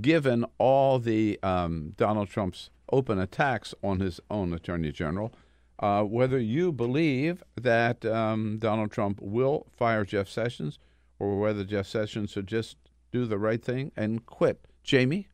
given 0.00 0.44
all 0.58 0.98
the 0.98 1.38
um, 1.42 1.94
Donald 1.96 2.28
Trump's 2.28 2.70
open 2.90 3.18
attacks 3.18 3.74
on 3.82 4.00
his 4.00 4.20
own 4.30 4.52
attorney 4.52 4.92
general, 4.92 5.32
uh, 5.78 6.02
whether 6.02 6.38
you 6.38 6.72
believe 6.72 7.42
that 7.60 8.04
um, 8.04 8.58
Donald 8.58 8.90
Trump 8.92 9.20
will 9.20 9.66
fire 9.76 10.04
Jeff 10.04 10.28
Sessions 10.28 10.78
or 11.18 11.38
whether 11.38 11.64
Jeff 11.64 11.86
Sessions 11.86 12.30
should 12.30 12.46
just 12.46 12.76
do 13.10 13.26
the 13.26 13.38
right 13.38 13.62
thing 13.62 13.92
and 13.96 14.24
quit. 14.26 14.64
Jamie? 14.84 15.28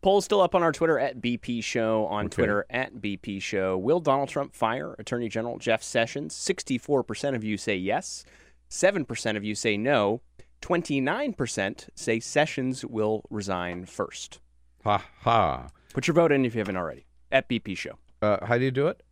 Poll's 0.00 0.24
still 0.24 0.40
up 0.40 0.54
on 0.56 0.62
our 0.64 0.72
Twitter 0.72 0.98
at 0.98 1.20
BP 1.20 1.62
Show, 1.62 2.06
on 2.06 2.26
Okay. 2.26 2.34
Twitter 2.34 2.66
at 2.70 2.94
BP 2.94 3.40
Show. 3.40 3.78
Will 3.78 4.00
Donald 4.00 4.28
Trump 4.28 4.52
fire 4.54 4.96
Attorney 4.98 5.28
General 5.28 5.58
Jeff 5.58 5.82
Sessions? 5.82 6.34
64% 6.34 7.36
of 7.36 7.44
you 7.44 7.56
say 7.56 7.76
yes, 7.76 8.24
7% 8.68 9.36
of 9.36 9.44
you 9.44 9.54
say 9.54 9.76
no, 9.76 10.20
29% 10.62 11.88
say 11.94 12.20
Sessions 12.20 12.84
will 12.84 13.24
resign 13.30 13.84
first. 13.84 14.40
Ha 14.84 15.04
ha. 15.20 15.68
Put 15.92 16.06
your 16.06 16.14
vote 16.14 16.32
in 16.32 16.44
if 16.44 16.54
you 16.54 16.60
haven't 16.60 16.76
already 16.76 17.04
at 17.30 17.48
BP 17.48 17.76
Show. 17.76 17.98
Uh, 18.22 18.44
how 18.46 18.56
do 18.56 18.64
you 18.64 18.70
do 18.70 18.88
it? 18.88 19.02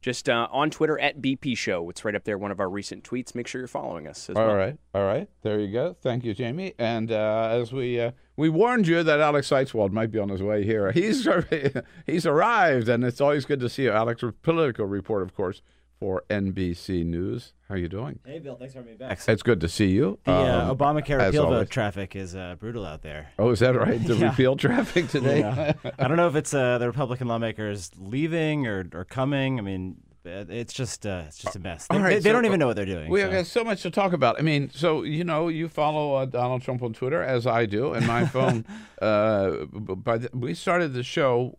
Just 0.00 0.30
uh, 0.30 0.48
on 0.50 0.70
Twitter 0.70 0.98
at 0.98 1.20
BP 1.20 1.58
Show. 1.58 1.90
It's 1.90 2.04
right 2.06 2.14
up 2.14 2.24
there, 2.24 2.38
one 2.38 2.50
of 2.50 2.58
our 2.58 2.70
recent 2.70 3.04
tweets. 3.04 3.34
Make 3.34 3.46
sure 3.46 3.60
you're 3.60 3.68
following 3.68 4.06
us 4.08 4.30
as 4.30 4.36
All 4.36 4.46
well. 4.46 4.56
right, 4.56 4.78
all 4.94 5.04
right. 5.04 5.28
There 5.42 5.60
you 5.60 5.70
go. 5.70 5.94
Thank 6.00 6.24
you, 6.24 6.32
Jamie. 6.32 6.72
And 6.78 7.12
uh, 7.12 7.48
as 7.50 7.70
we 7.70 8.00
uh, 8.00 8.12
we 8.36 8.48
warned 8.48 8.86
you 8.86 9.02
that 9.02 9.20
Alex 9.20 9.48
Seitz-Wald 9.48 9.92
might 9.92 10.10
be 10.10 10.18
on 10.18 10.30
his 10.30 10.42
way 10.42 10.64
here, 10.64 10.90
he's 10.92 11.28
he's 12.06 12.24
arrived, 12.24 12.88
and 12.88 13.04
it's 13.04 13.20
always 13.20 13.44
good 13.44 13.60
to 13.60 13.68
see 13.68 13.82
you, 13.82 13.90
Alex. 13.90 14.24
Political 14.42 14.86
report, 14.86 15.22
of 15.22 15.34
course, 15.34 15.60
for 16.00 16.24
NBC 16.30 17.04
News. 17.04 17.52
How 17.68 17.74
are 17.74 17.78
you 17.78 17.88
doing? 17.88 18.18
Hey, 18.24 18.38
Bill. 18.38 18.56
Thanks 18.56 18.72
for 18.72 18.78
having 18.80 18.94
me 18.94 18.96
back. 18.98 19.20
It's 19.28 19.42
good 19.42 19.60
to 19.60 19.68
see 19.68 19.88
you. 19.88 20.18
The 20.24 20.32
uh, 20.32 20.70
Um, 20.70 20.76
Obamacare 20.76 21.24
repeal 21.26 21.44
always. 21.44 21.58
vote 21.60 21.70
traffic 21.70 22.16
is 22.16 22.34
uh, 22.34 22.56
brutal 22.58 22.86
out 22.86 23.02
there. 23.02 23.28
Oh, 23.38 23.50
is 23.50 23.60
that 23.60 23.76
right? 23.76 24.02
The 24.02 24.14
Yeah. 24.16 24.30
repeal 24.30 24.56
traffic 24.56 25.08
today. 25.10 25.40
Yeah. 25.40 25.74
I 25.98 26.08
don't 26.08 26.16
know 26.16 26.26
if 26.26 26.34
it's 26.36 26.54
uh, 26.54 26.78
the 26.78 26.86
Republican 26.86 27.28
lawmakers 27.28 27.90
leaving 27.98 28.66
or, 28.66 28.88
or 28.94 29.04
coming. 29.04 29.58
I 29.58 29.62
mean, 29.62 29.96
uh, 30.24 30.44
it's 30.48 30.72
just 30.72 31.04
uh, 31.04 31.24
it's 31.26 31.36
just 31.36 31.54
a 31.56 31.58
mess. 31.60 31.86
They, 31.88 31.98
right, 31.98 32.08
they- 32.08 32.14
they 32.16 32.20
so- 32.30 32.32
don't 32.32 32.46
even 32.46 32.58
know 32.58 32.66
what 32.66 32.76
they're 32.76 32.86
doing. 32.86 33.10
We 33.10 33.20
so. 33.20 33.30
have 33.30 33.46
so 33.46 33.62
much 33.62 33.82
to 33.82 33.90
talk 33.90 34.14
about. 34.14 34.38
I 34.38 34.42
mean, 34.42 34.70
so 34.72 35.02
you 35.02 35.22
know, 35.24 35.48
you 35.48 35.68
follow 35.68 36.14
uh, 36.14 36.24
Donald 36.24 36.62
Trump 36.62 36.82
on 36.82 36.94
Twitter 36.94 37.22
as 37.22 37.46
I 37.46 37.66
do, 37.66 37.92
and 37.92 38.06
my 38.06 38.24
phone. 38.26 38.64
uh, 39.02 39.66
by 39.66 40.16
the, 40.16 40.30
we 40.32 40.54
started 40.54 40.94
the 40.94 41.02
show 41.02 41.58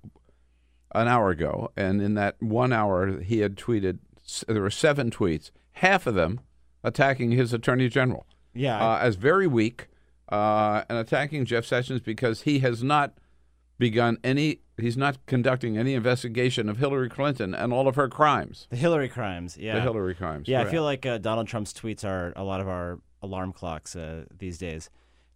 an 0.96 1.08
hour 1.08 1.30
ago, 1.30 1.72
and 1.78 2.02
in 2.02 2.16
that 2.16 2.42
one 2.42 2.74
hour, 2.74 3.22
he 3.22 3.39
had 3.42 3.56
tweeted. 3.56 4.00
There 4.48 4.62
were 4.62 4.70
seven 4.70 5.10
tweets, 5.12 5.52
half 5.74 6.08
of 6.08 6.16
them 6.16 6.42
attacking 6.84 7.32
his 7.32 7.54
attorney 7.54 7.90
general. 7.90 8.26
Yeah. 8.54 8.84
uh, 8.86 9.00
as 9.00 9.16
very 9.16 9.48
weak, 9.48 9.88
uh, 10.30 10.84
and 10.90 10.98
attacking 10.98 11.46
Jeff 11.46 11.66
Sessions 11.66 12.02
because 12.02 12.42
he 12.42 12.60
has 12.60 12.84
not 12.84 13.14
begun 13.78 14.18
any. 14.24 14.60
He's 14.78 14.98
not 14.98 15.26
conducting 15.26 15.78
any 15.78 15.94
investigation 15.94 16.68
of 16.68 16.78
Hillary 16.78 17.10
Clinton 17.10 17.54
and 17.54 17.72
all 17.72 17.88
of 17.88 17.96
her 17.96 18.10
crimes. 18.10 18.68
The 18.70 18.76
Hillary 18.78 19.10
crimes, 19.10 19.58
yeah. 19.58 19.76
The 19.76 19.82
Hillary 19.82 20.16
crimes. 20.16 20.48
Yeah, 20.48 20.62
I 20.62 20.66
feel 20.66 20.84
like 20.84 21.06
uh, 21.06 21.20
Donald 21.20 21.48
Trump's 21.48 21.72
tweets 21.72 22.04
are 22.04 22.34
a 22.36 22.44
lot 22.44 22.62
of 22.62 22.68
our 22.68 23.00
alarm 23.22 23.54
clocks 23.54 23.96
uh, 23.96 24.26
these 24.38 24.58
days. 24.58 24.90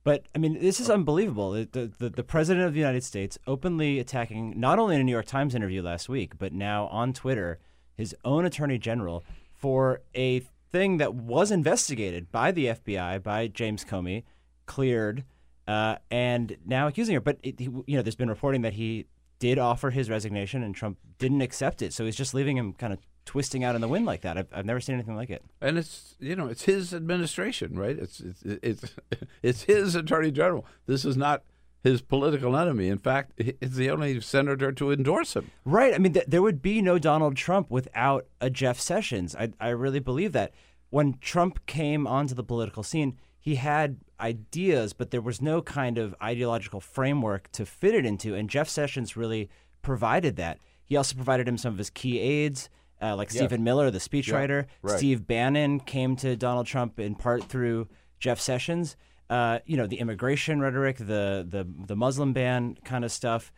But 0.03 0.25
I 0.35 0.37
mean, 0.37 0.59
this 0.59 0.79
is 0.79 0.89
unbelievable. 0.89 1.51
The, 1.51 1.91
the, 1.97 2.09
the 2.09 2.23
president 2.23 2.65
of 2.65 2.73
the 2.73 2.79
United 2.79 3.03
States 3.03 3.37
openly 3.47 3.99
attacking 3.99 4.59
not 4.59 4.77
only 4.77 4.95
in 4.95 5.01
a 5.01 5.03
New 5.03 5.11
York 5.11 5.25
Times 5.25 5.55
interview 5.55 5.81
last 5.81 6.07
week, 6.09 6.37
but 6.37 6.53
now 6.53 6.87
on 6.87 7.11
Twitter, 7.11 7.59
his 7.95 8.15
own 8.23 8.45
attorney 8.45 8.77
general 8.77 9.23
for 9.53 10.01
a 10.13 10.41
thing 10.71 10.97
that 10.97 11.13
was 11.13 11.51
investigated 11.51 12.31
by 12.31 12.51
the 12.51 12.67
FBI, 12.67 13.23
by 13.23 13.47
James 13.47 13.85
Comey, 13.85 14.23
cleared, 14.65 15.23
uh, 15.67 15.95
and 16.11 16.57
now 16.65 16.87
accusing 16.87 17.15
her. 17.15 17.21
But 17.21 17.37
it, 17.43 17.59
he, 17.59 17.65
you 17.65 17.95
know, 17.95 18.01
there's 18.01 18.15
been 18.15 18.29
reporting 18.29 18.61
that 18.61 18.73
he 18.73 19.05
did 19.39 19.57
offer 19.57 19.89
his 19.89 20.09
resignation, 20.09 20.63
and 20.63 20.75
Trump 20.75 20.97
didn't 21.17 21.41
accept 21.41 21.81
it. 21.81 21.93
So 21.93 22.05
he's 22.05 22.15
just 22.15 22.33
leaving 22.33 22.57
him 22.57 22.73
kind 22.73 22.93
of 22.93 22.99
twisting 23.25 23.63
out 23.63 23.75
in 23.75 23.81
the 23.81 23.87
wind 23.87 24.05
like 24.05 24.21
that. 24.21 24.37
I've, 24.37 24.47
I've 24.53 24.65
never 24.65 24.79
seen 24.79 24.95
anything 24.95 25.15
like 25.15 25.29
it. 25.29 25.43
and 25.61 25.77
it's 25.77 26.15
you 26.19 26.35
know 26.35 26.47
it's 26.47 26.63
his 26.63 26.93
administration, 26.93 27.77
right? 27.77 27.97
It's 27.97 28.19
it's 28.19 28.41
it's 28.43 28.95
it's 29.41 29.63
his 29.63 29.95
attorney 29.95 30.31
general. 30.31 30.65
This 30.85 31.05
is 31.05 31.17
not 31.17 31.43
his 31.85 32.01
political 32.01 32.57
enemy. 32.57 32.89
In 32.89 32.97
fact, 32.97 33.33
it's 33.37 33.75
the 33.75 33.91
only 33.91 34.19
senator 34.19 34.71
to 34.71 34.91
endorse 34.91 35.35
him. 35.35 35.51
Right. 35.63 35.93
I 35.93 35.99
mean, 35.99 36.13
th- 36.13 36.25
there 36.27 36.41
would 36.41 36.59
be 36.59 36.81
no 36.81 36.97
Donald 36.97 37.35
Trump 37.35 37.69
without 37.69 38.25
a 38.41 38.49
Jeff 38.49 38.79
Sessions. 38.79 39.35
I, 39.35 39.51
I 39.59 39.69
really 39.69 39.99
believe 39.99 40.31
that. 40.31 40.51
When 40.89 41.17
Trump 41.19 41.63
came 41.67 42.07
onto 42.07 42.33
the 42.33 42.43
political 42.43 42.81
scene, 42.81 43.17
he 43.39 43.55
had 43.55 43.97
ideas, 44.19 44.93
but 44.93 45.11
there 45.11 45.21
was 45.21 45.41
no 45.43 45.61
kind 45.61 45.99
of 45.99 46.15
ideological 46.23 46.79
framework 46.79 47.51
to 47.51 47.65
fit 47.67 47.93
it 47.93 48.03
into. 48.03 48.33
And 48.33 48.49
Jeff 48.49 48.67
Sessions 48.67 49.15
really 49.15 49.49
provided 49.83 50.37
that. 50.37 50.57
He 50.83 50.95
also 50.95 51.15
provided 51.15 51.47
him 51.47 51.57
some 51.57 51.73
of 51.73 51.77
his 51.77 51.91
key 51.91 52.19
aides, 52.19 52.69
uh, 52.99 53.15
like. 53.15 53.29
Stephen 53.29 53.63
Miller, 53.63 53.91
the 53.91 53.99
speechwriter. 53.99 54.65
right. 54.81 54.97
Steve 54.97 55.27
Bannon 55.27 55.81
came 55.81 56.15
to 56.15 56.35
Donald 56.35 56.65
Trump 56.65 56.99
in 56.99 57.13
part 57.13 57.43
through 57.43 57.87
Jeff 58.19 58.39
Sessions. 58.39 58.95
Uh, 59.29 59.59
you 59.65 59.75
know, 59.75 59.87
the 59.87 59.97
immigration 59.97 60.59
rhetoric, 60.59 60.97
the 60.97 61.45
the 61.49 61.67
the 61.87 61.95
Muslim 61.95 62.33
ban 62.33 62.77
kind 62.83 63.03
of 63.03 63.11
stuff. 63.11 63.51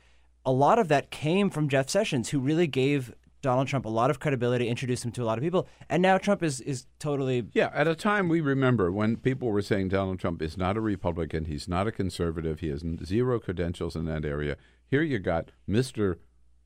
A 0.46 0.52
lot 0.52 0.80
of 0.80 0.88
that 0.88 1.12
came 1.12 1.50
from 1.50 1.68
Jeff 1.68 1.90
Sessions, 1.90 2.30
who 2.30 2.40
really 2.40 2.68
gave 2.68 3.14
Donald 3.42 3.68
Trump 3.68 3.86
a 3.86 3.90
lot 3.90 4.10
of 4.10 4.20
credibility, 4.20 4.68
introduced 4.70 5.04
him 5.04 5.12
to 5.12 5.24
a 5.24 5.26
lot 5.26 5.38
of 5.38 5.44
people, 5.44 5.68
and 5.90 6.02
now 6.02 6.18
Trump 6.18 6.42
is 6.42 6.62
is 6.62 6.86
totally 7.00 7.48
Yeah, 7.54 7.70
at 7.74 7.88
a 7.88 7.96
time 7.96 8.30
we 8.30 8.40
remember 8.40 8.92
when 8.92 9.18
people 9.18 9.50
were 9.50 9.62
saying 9.62 9.90
Donald 9.90 10.20
Trump 10.20 10.42
is 10.42 10.58
not 10.58 10.78
a 10.78 10.82
Republican, 10.82 11.46
he's 11.46 11.68
not 11.68 11.86
a 11.86 11.92
conservative, 11.92 12.62
he 12.62 12.70
has 12.70 12.84
zero 13.04 13.40
credentials 13.40 13.96
in 13.96 14.06
that 14.06 14.24
area. 14.26 14.56
Here 14.90 15.02
you 15.02 15.20
got 15.20 15.52
Mr. 15.70 16.16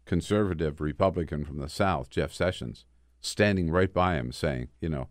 Conservative 0.06 0.80
Republican 0.82 1.46
from 1.46 1.58
the 1.58 1.70
South, 1.70 2.10
Jeff 2.10 2.34
Sessions, 2.34 2.86
standing 3.20 3.70
right 3.72 3.94
by 3.94 4.16
him 4.16 4.32
saying, 4.32 4.70
you 4.80 4.90
know, 4.90 5.08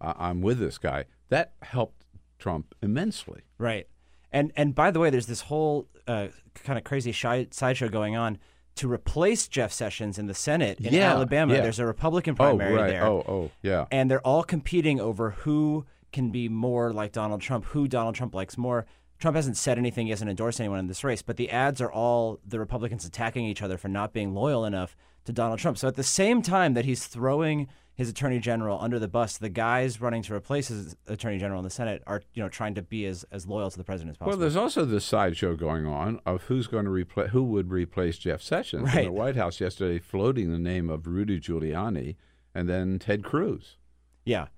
I- 0.00 0.14
I'm 0.30 0.42
with 0.42 0.58
this 0.58 0.78
guy. 0.78 1.04
That 1.28 1.54
helped 1.62 2.03
Trump 2.44 2.74
immensely. 2.82 3.40
Right. 3.58 3.86
And 4.30 4.52
and 4.54 4.74
by 4.74 4.90
the 4.90 5.00
way, 5.00 5.08
there's 5.08 5.26
this 5.26 5.40
whole 5.42 5.88
uh, 6.06 6.28
kind 6.62 6.78
of 6.78 6.84
crazy 6.84 7.10
shy, 7.12 7.46
sideshow 7.50 7.88
going 7.88 8.16
on 8.16 8.36
to 8.74 8.90
replace 8.92 9.48
Jeff 9.48 9.72
Sessions 9.72 10.18
in 10.18 10.26
the 10.26 10.34
Senate 10.34 10.78
in 10.78 10.92
Yeah, 10.92 11.12
Alabama. 11.14 11.54
yeah. 11.54 11.62
There's 11.62 11.78
a 11.78 11.86
Republican 11.86 12.34
Oh, 12.34 12.36
primary 12.36 12.74
right. 12.74 12.88
there. 12.90 13.04
Oh, 13.06 13.24
oh, 13.26 13.50
yeah. 13.62 13.86
And 13.90 14.10
they're 14.10 14.26
all 14.26 14.42
competing 14.42 15.00
over 15.00 15.30
who 15.30 15.86
can 16.12 16.30
be 16.30 16.48
more 16.50 16.92
like 16.92 17.12
Donald 17.12 17.40
Trump, 17.40 17.64
who 17.66 17.88
Donald 17.88 18.14
Trump 18.14 18.34
likes 18.34 18.58
more. 18.58 18.84
Trump 19.20 19.36
hasn't 19.36 19.56
said 19.56 19.78
anything, 19.78 20.06
he 20.06 20.10
hasn't 20.10 20.28
endorsed 20.28 20.60
anyone 20.60 20.80
in 20.80 20.88
this 20.88 21.02
race, 21.04 21.22
but 21.22 21.36
the 21.38 21.48
ads 21.50 21.80
are 21.80 21.90
all 21.90 22.40
the 22.44 22.58
Republicans 22.58 23.06
attacking 23.06 23.46
each 23.46 23.62
other 23.62 23.78
for 23.78 23.88
not 23.88 24.12
being 24.12 24.34
loyal 24.34 24.64
enough 24.66 24.96
to 25.24 25.32
Donald 25.32 25.60
Trump. 25.60 25.78
So 25.78 25.88
at 25.88 25.94
the 25.94 26.02
same 26.02 26.42
time 26.42 26.74
that 26.74 26.84
he's 26.84 27.06
throwing 27.06 27.68
his 27.96 28.08
attorney 28.08 28.40
general 28.40 28.78
under 28.80 28.98
the 28.98 29.06
bus, 29.06 29.38
the 29.38 29.48
guys 29.48 30.00
running 30.00 30.22
to 30.22 30.34
replace 30.34 30.68
his 30.68 30.96
attorney 31.06 31.38
general 31.38 31.60
in 31.60 31.64
the 31.64 31.70
Senate 31.70 32.02
are, 32.06 32.22
you 32.34 32.42
know, 32.42 32.48
trying 32.48 32.74
to 32.74 32.82
be 32.82 33.06
as, 33.06 33.24
as 33.30 33.46
loyal 33.46 33.70
to 33.70 33.78
the 33.78 33.84
president 33.84 34.10
as 34.10 34.16
possible. 34.16 34.30
Well, 34.30 34.40
there's 34.40 34.56
also 34.56 34.84
this 34.84 35.04
sideshow 35.04 35.54
going 35.54 35.86
on 35.86 36.20
of 36.26 36.42
who's 36.44 36.66
going 36.66 36.86
to 36.86 36.90
replace 36.90 37.30
who 37.30 37.44
would 37.44 37.70
replace 37.70 38.18
Jeff 38.18 38.42
Sessions. 38.42 38.92
In 38.94 39.04
the 39.04 39.12
White 39.12 39.36
House 39.36 39.60
yesterday, 39.60 40.00
floating 40.00 40.50
the 40.50 40.58
name 40.58 40.90
of 40.90 41.06
Rudy 41.06 41.38
Giuliani 41.38 42.16
and 42.54 42.68
then 42.68 42.98
Ted 42.98 43.22
Cruz. 43.22 43.76
Yeah. 44.24 44.48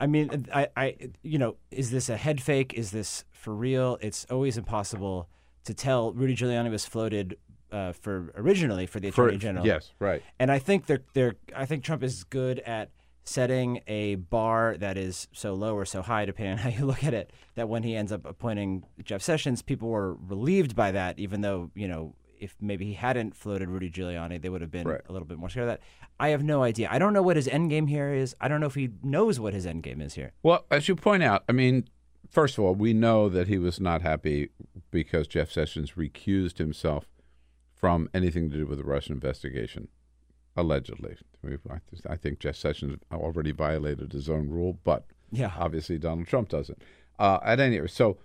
I 0.00 0.06
mean, 0.06 0.46
I, 0.54 0.68
I, 0.76 0.96
you 1.22 1.38
know, 1.38 1.56
is 1.70 1.90
this 1.90 2.08
a 2.08 2.16
head 2.16 2.40
fake? 2.40 2.72
Is 2.74 2.90
this 2.92 3.24
for 3.32 3.54
real? 3.54 3.98
It's 4.00 4.24
always 4.30 4.56
impossible 4.56 5.28
to 5.64 5.74
tell. 5.74 6.12
Rudy 6.12 6.36
Giuliani 6.36 6.70
was 6.70 6.86
floated 6.86 7.36
uh, 7.72 7.92
for 7.92 8.32
originally 8.36 8.86
for 8.86 9.00
the 9.00 9.10
For- 9.10 9.24
attorney 9.26 9.38
general. 9.38 9.66
yes, 9.66 9.92
right. 9.98 10.22
And 10.38 10.50
I 10.50 10.58
think 10.58 10.86
they're, 10.86 11.02
they're, 11.14 11.34
I 11.54 11.66
think 11.66 11.84
Trump 11.84 12.02
is 12.02 12.24
good 12.24 12.60
at 12.60 12.90
setting 13.24 13.80
a 13.86 14.14
bar 14.14 14.76
that 14.78 14.96
is 14.96 15.28
so 15.32 15.52
low 15.52 15.74
or 15.74 15.84
so 15.84 16.00
high, 16.00 16.24
depending 16.24 16.52
on 16.52 16.58
how 16.58 16.70
you 16.70 16.84
look 16.86 17.04
at 17.04 17.12
it, 17.14 17.30
that 17.56 17.68
when 17.68 17.82
he 17.82 17.94
ends 17.94 18.10
up 18.12 18.24
appointing 18.24 18.84
Jeff 19.04 19.20
Sessions, 19.22 19.60
people 19.62 19.88
were 19.88 20.14
relieved 20.14 20.74
by 20.74 20.90
that, 20.92 21.18
even 21.18 21.42
though, 21.42 21.70
you 21.74 21.86
know, 21.88 22.14
if 22.40 22.54
maybe 22.60 22.86
he 22.86 22.94
hadn't 22.94 23.34
floated 23.34 23.68
Rudy 23.68 23.90
Giuliani, 23.90 24.40
they 24.40 24.48
would 24.48 24.60
have 24.60 24.70
been 24.70 24.86
Right. 24.86 25.00
a 25.08 25.12
little 25.12 25.26
bit 25.26 25.38
more 25.38 25.48
scared 25.50 25.68
of 25.68 25.74
that. 25.74 25.80
I 26.20 26.28
have 26.28 26.42
no 26.42 26.62
idea. 26.62 26.88
I 26.90 26.98
don't 26.98 27.12
know 27.12 27.20
what 27.22 27.34
his 27.36 27.48
end 27.48 27.68
game 27.68 27.88
here 27.88 28.14
is. 28.14 28.34
I 28.40 28.46
don't 28.48 28.60
know 28.60 28.66
if 28.68 28.76
he 28.76 28.90
knows 29.02 29.38
what 29.40 29.52
his 29.54 29.66
end 29.66 29.82
game 29.82 30.00
is 30.00 30.14
here. 30.14 30.32
Well, 30.42 30.64
as 30.70 30.88
you 30.88 30.94
point 30.94 31.22
out, 31.24 31.42
I 31.48 31.52
mean, 31.52 31.88
first 32.30 32.56
of 32.56 32.62
all, 32.64 32.74
we 32.76 32.92
know 32.94 33.28
that 33.28 33.48
he 33.48 33.58
was 33.58 33.80
not 33.80 34.02
happy 34.02 34.50
because 34.92 35.26
Jeff 35.26 35.50
Sessions 35.50 35.92
recused 35.96 36.58
himself 36.58 37.06
from 37.78 38.08
anything 38.12 38.50
to 38.50 38.56
do 38.56 38.66
with 38.66 38.78
the 38.78 38.84
Russian 38.84 39.14
investigation, 39.14 39.88
allegedly. 40.56 41.16
I 42.08 42.16
think 42.16 42.40
Jeff 42.40 42.56
Sessions 42.56 42.98
already 43.12 43.52
violated 43.52 44.12
his 44.12 44.28
own 44.28 44.48
rule, 44.50 44.78
but 44.84 45.06
Yeah. 45.30 45.52
obviously 45.56 45.98
Donald 45.98 46.26
Trump 46.26 46.48
doesn't. 46.48 46.82
Uh, 47.18 47.38
at 47.42 47.60
any 47.60 47.78
rate, 47.78 47.90
so 47.90 48.18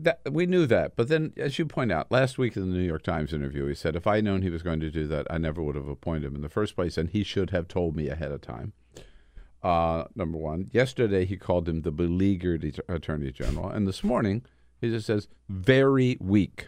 that 0.00 0.20
we 0.30 0.44
knew 0.46 0.66
that. 0.66 0.96
But 0.96 1.08
then, 1.08 1.32
as 1.36 1.58
you 1.58 1.66
point 1.66 1.92
out, 1.92 2.10
last 2.10 2.36
week 2.36 2.56
in 2.56 2.70
the 2.70 2.76
New 2.76 2.82
York 2.84 3.02
Times 3.02 3.32
interview, 3.32 3.66
he 3.66 3.74
said, 3.74 3.94
"If 3.94 4.06
I 4.06 4.16
would 4.16 4.24
known 4.24 4.42
he 4.42 4.50
was 4.50 4.62
going 4.62 4.80
to 4.80 4.90
do 4.90 5.06
that, 5.06 5.26
I 5.30 5.38
never 5.38 5.62
would 5.62 5.76
have 5.76 5.86
appointed 5.88 6.24
him 6.26 6.34
in 6.34 6.42
the 6.42 6.48
first 6.48 6.74
place, 6.74 6.98
and 6.98 7.08
he 7.10 7.22
should 7.22 7.50
have 7.50 7.68
told 7.68 7.94
me 7.96 8.08
ahead 8.08 8.32
of 8.32 8.40
time." 8.40 8.72
Uh, 9.62 10.04
number 10.14 10.36
one. 10.36 10.68
Yesterday, 10.72 11.24
he 11.24 11.36
called 11.36 11.68
him 11.68 11.82
the 11.82 11.92
beleaguered 11.92 12.80
attorney 12.88 13.30
general, 13.32 13.68
and 13.70 13.86
this 13.88 14.02
morning 14.04 14.42
he 14.80 14.90
just 14.90 15.06
says 15.06 15.28
very 15.48 16.18
weak 16.20 16.66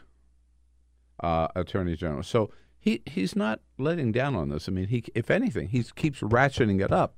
uh, 1.20 1.48
attorney 1.54 1.96
general. 1.96 2.22
So 2.22 2.50
he 2.78 3.02
he's 3.06 3.34
not 3.36 3.60
letting 3.78 4.12
down 4.12 4.34
on 4.34 4.48
this. 4.48 4.68
I 4.68 4.72
mean, 4.72 4.88
he 4.88 5.04
if 5.14 5.30
anything, 5.30 5.68
he 5.68 5.82
keeps 5.82 6.20
ratcheting 6.20 6.82
it 6.84 6.92
up 6.92 7.16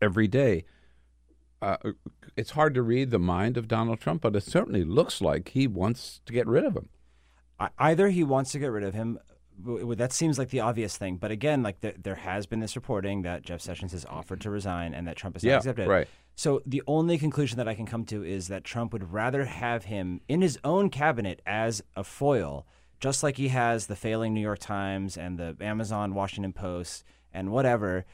every 0.00 0.28
day. 0.28 0.64
Uh, 1.62 1.76
it's 2.36 2.50
hard 2.52 2.72
to 2.74 2.82
read 2.82 3.10
the 3.10 3.18
mind 3.18 3.56
of 3.58 3.68
Donald 3.68 4.00
Trump, 4.00 4.22
but 4.22 4.34
it 4.34 4.42
certainly 4.42 4.82
looks 4.84 5.20
like 5.20 5.50
he 5.50 5.66
wants 5.66 6.20
to 6.24 6.32
get 6.32 6.46
rid 6.46 6.64
of 6.64 6.74
him. 6.74 6.88
Either 7.78 8.08
he 8.08 8.24
wants 8.24 8.52
to 8.52 8.58
get 8.58 8.68
rid 8.68 8.82
of 8.84 8.94
him. 8.94 9.18
That 9.62 10.10
seems 10.14 10.38
like 10.38 10.48
the 10.48 10.60
obvious 10.60 10.96
thing, 10.96 11.18
but 11.18 11.30
again, 11.30 11.62
like 11.62 11.80
there, 11.80 11.92
there 12.02 12.14
has 12.14 12.46
been 12.46 12.60
this 12.60 12.76
reporting 12.76 13.20
that 13.22 13.42
Jeff 13.42 13.60
Sessions 13.60 13.92
has 13.92 14.06
offered 14.06 14.40
to 14.40 14.48
resign 14.50 14.94
and 14.94 15.06
that 15.06 15.16
Trump 15.16 15.36
has 15.36 15.44
Yeah, 15.44 15.52
not 15.52 15.58
accepted. 15.58 15.86
right. 15.86 16.08
So 16.34 16.62
the 16.64 16.82
only 16.86 17.18
conclusion 17.18 17.58
that 17.58 17.68
I 17.68 17.74
can 17.74 17.84
come 17.84 18.06
to 18.06 18.24
is 18.24 18.48
that 18.48 18.64
Trump 18.64 18.94
would 18.94 19.12
rather 19.12 19.44
have 19.44 19.84
him 19.84 20.22
in 20.28 20.40
his 20.40 20.58
own 20.64 20.88
cabinet 20.88 21.42
as 21.44 21.82
a 21.94 22.02
foil, 22.04 22.66
just 23.00 23.22
like 23.22 23.36
he 23.36 23.48
has 23.48 23.86
the 23.86 23.96
failing 23.96 24.34
New 24.34 24.40
York 24.40 24.58
Times 24.58 25.16
and 25.16 25.38
the 25.38 25.56
Amazon 25.60 26.14
Washington 26.14 26.52
Post 26.52 27.02
and 27.32 27.50
whatever, 27.50 28.04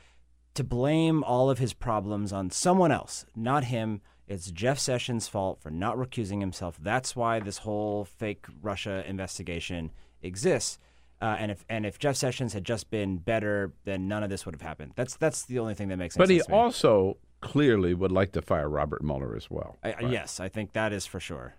to 0.55 0.65
blame 0.65 1.23
all 1.25 1.51
of 1.51 1.59
his 1.59 1.75
problems 1.75 2.33
on 2.33 2.51
someone 2.51 2.93
else, 2.93 3.27
not 3.35 3.65
him. 3.65 4.01
It's 4.29 4.51
Jeff 4.51 4.79
Sessions' 4.79 5.29
fault 5.29 5.61
for 5.61 5.71
not 5.71 5.97
recusing 5.97 6.41
himself. 6.41 6.79
That's 6.83 7.15
why 7.15 7.39
this 7.41 7.59
whole 7.59 8.05
fake 8.05 8.47
Russia 8.63 9.05
investigation 9.07 9.93
exists. 10.23 10.79
Uh, 11.23 11.37
and 11.39 11.51
if 11.51 11.65
and 11.69 11.87
if 11.87 11.99
Jeff 11.99 12.17
Sessions 12.17 12.53
had 12.53 12.65
just 12.65 12.91
been 12.91 13.19
better, 13.19 13.73
then 13.85 14.07
none 14.09 14.23
of 14.23 14.29
this 14.31 14.45
would 14.45 14.55
have 14.55 14.63
happened. 14.63 14.93
That's 14.97 15.17
that's 15.17 15.45
the 15.45 15.59
only 15.61 15.75
thing 15.75 15.89
that 15.89 15.97
makes 15.97 16.15
sense. 16.15 16.29
But 16.29 16.31
he 16.31 16.43
also 16.53 17.17
clearly 17.41 17.95
would 17.95 18.13
like 18.13 18.33
to 18.33 18.43
fire 18.43 18.69
Robert 18.69 19.03
Mueller 19.03 19.35
as 19.37 19.49
well. 19.51 19.77
I, 19.83 19.93
I- 19.93 20.01
Yes, 20.11 20.41
I 20.41 20.49
think 20.49 20.73
that 20.73 20.93
is 20.93 21.07
for 21.07 21.21
sure. 21.21 21.55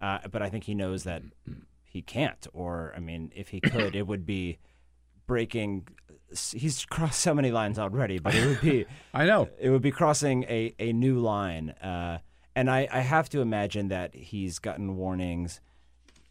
Uh, 0.00 0.18
but 0.30 0.42
I 0.42 0.50
think 0.50 0.64
he 0.64 0.74
knows 0.74 1.04
that 1.04 1.22
he 1.92 2.00
can't. 2.00 2.46
Or, 2.54 2.94
I 2.96 3.00
mean, 3.00 3.30
if 3.36 3.48
he 3.48 3.60
could, 3.60 3.94
it 3.94 4.06
would 4.06 4.24
be 4.24 4.58
breaking. 5.26 5.86
He's 6.30 6.86
crossed 6.86 7.20
so 7.20 7.34
many 7.34 7.50
lines 7.50 7.78
already, 7.78 8.18
but 8.18 8.34
it 8.34 8.46
would 8.46 8.60
be. 8.62 8.86
I 9.14 9.26
know. 9.26 9.50
It 9.60 9.68
would 9.68 9.82
be 9.82 9.90
crossing 9.90 10.44
a, 10.44 10.74
a 10.78 10.94
new 10.94 11.18
line. 11.18 11.70
Uh, 11.70 12.18
and 12.56 12.70
I, 12.70 12.88
I 12.90 13.00
have 13.00 13.28
to 13.30 13.40
imagine 13.40 13.88
that 13.88 14.14
he's 14.14 14.58
gotten 14.58 14.96
warnings, 14.96 15.60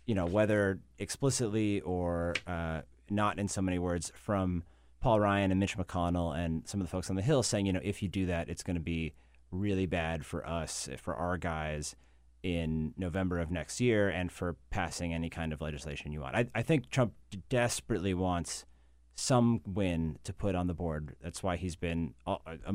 you 0.08 0.16
know, 0.16 0.26
whether 0.26 0.80
explicitly 0.98 1.82
or 1.82 2.34
uh, 2.48 2.82
not 3.10 3.38
in 3.38 3.48
so 3.48 3.62
many 3.62 3.78
words, 3.78 4.12
from 4.16 4.64
Paul 5.00 5.20
Ryan 5.20 5.52
and 5.52 5.60
Mitch 5.60 5.78
McConnell 5.78 6.36
and 6.36 6.68
some 6.68 6.82
of 6.82 6.88
the 6.88 6.92
folks 6.92 7.12
on 7.12 7.16
the 7.16 7.22
Hill 7.22 7.44
saying, 7.44 7.68
you 7.68 7.74
know, 7.74 7.82
if 7.84 8.02
you 8.02 8.10
do 8.10 8.26
that, 8.26 8.50
it's 8.50 8.64
going 8.64 8.78
to 8.78 8.82
be 8.82 9.14
really 9.52 9.86
bad 9.86 10.26
for 10.26 10.48
us, 10.48 10.90
for 10.98 11.16
our 11.16 11.38
guys 11.38 11.96
in 12.44 12.94
November 12.98 13.40
of 13.40 13.52
next 13.52 13.80
year 13.80 14.10
and 14.10 14.32
for 14.32 14.56
passing 14.70 15.14
any 15.14 15.30
kind 15.30 15.54
of 15.54 15.62
legislation 15.62 16.12
you 16.12 16.22
want. 16.22 16.36
I, 16.36 16.48
I 16.56 16.62
think 16.64 16.90
Trump 16.90 17.14
desperately 17.50 18.14
wants 18.14 18.66
some 19.16 19.62
win 19.66 20.18
to 20.24 20.34
put 20.34 20.56
on 20.56 20.68
the 20.68 20.74
board. 20.74 21.16
That's 21.22 21.44
why 21.44 21.58
he's 21.58 21.76
been 21.76 22.14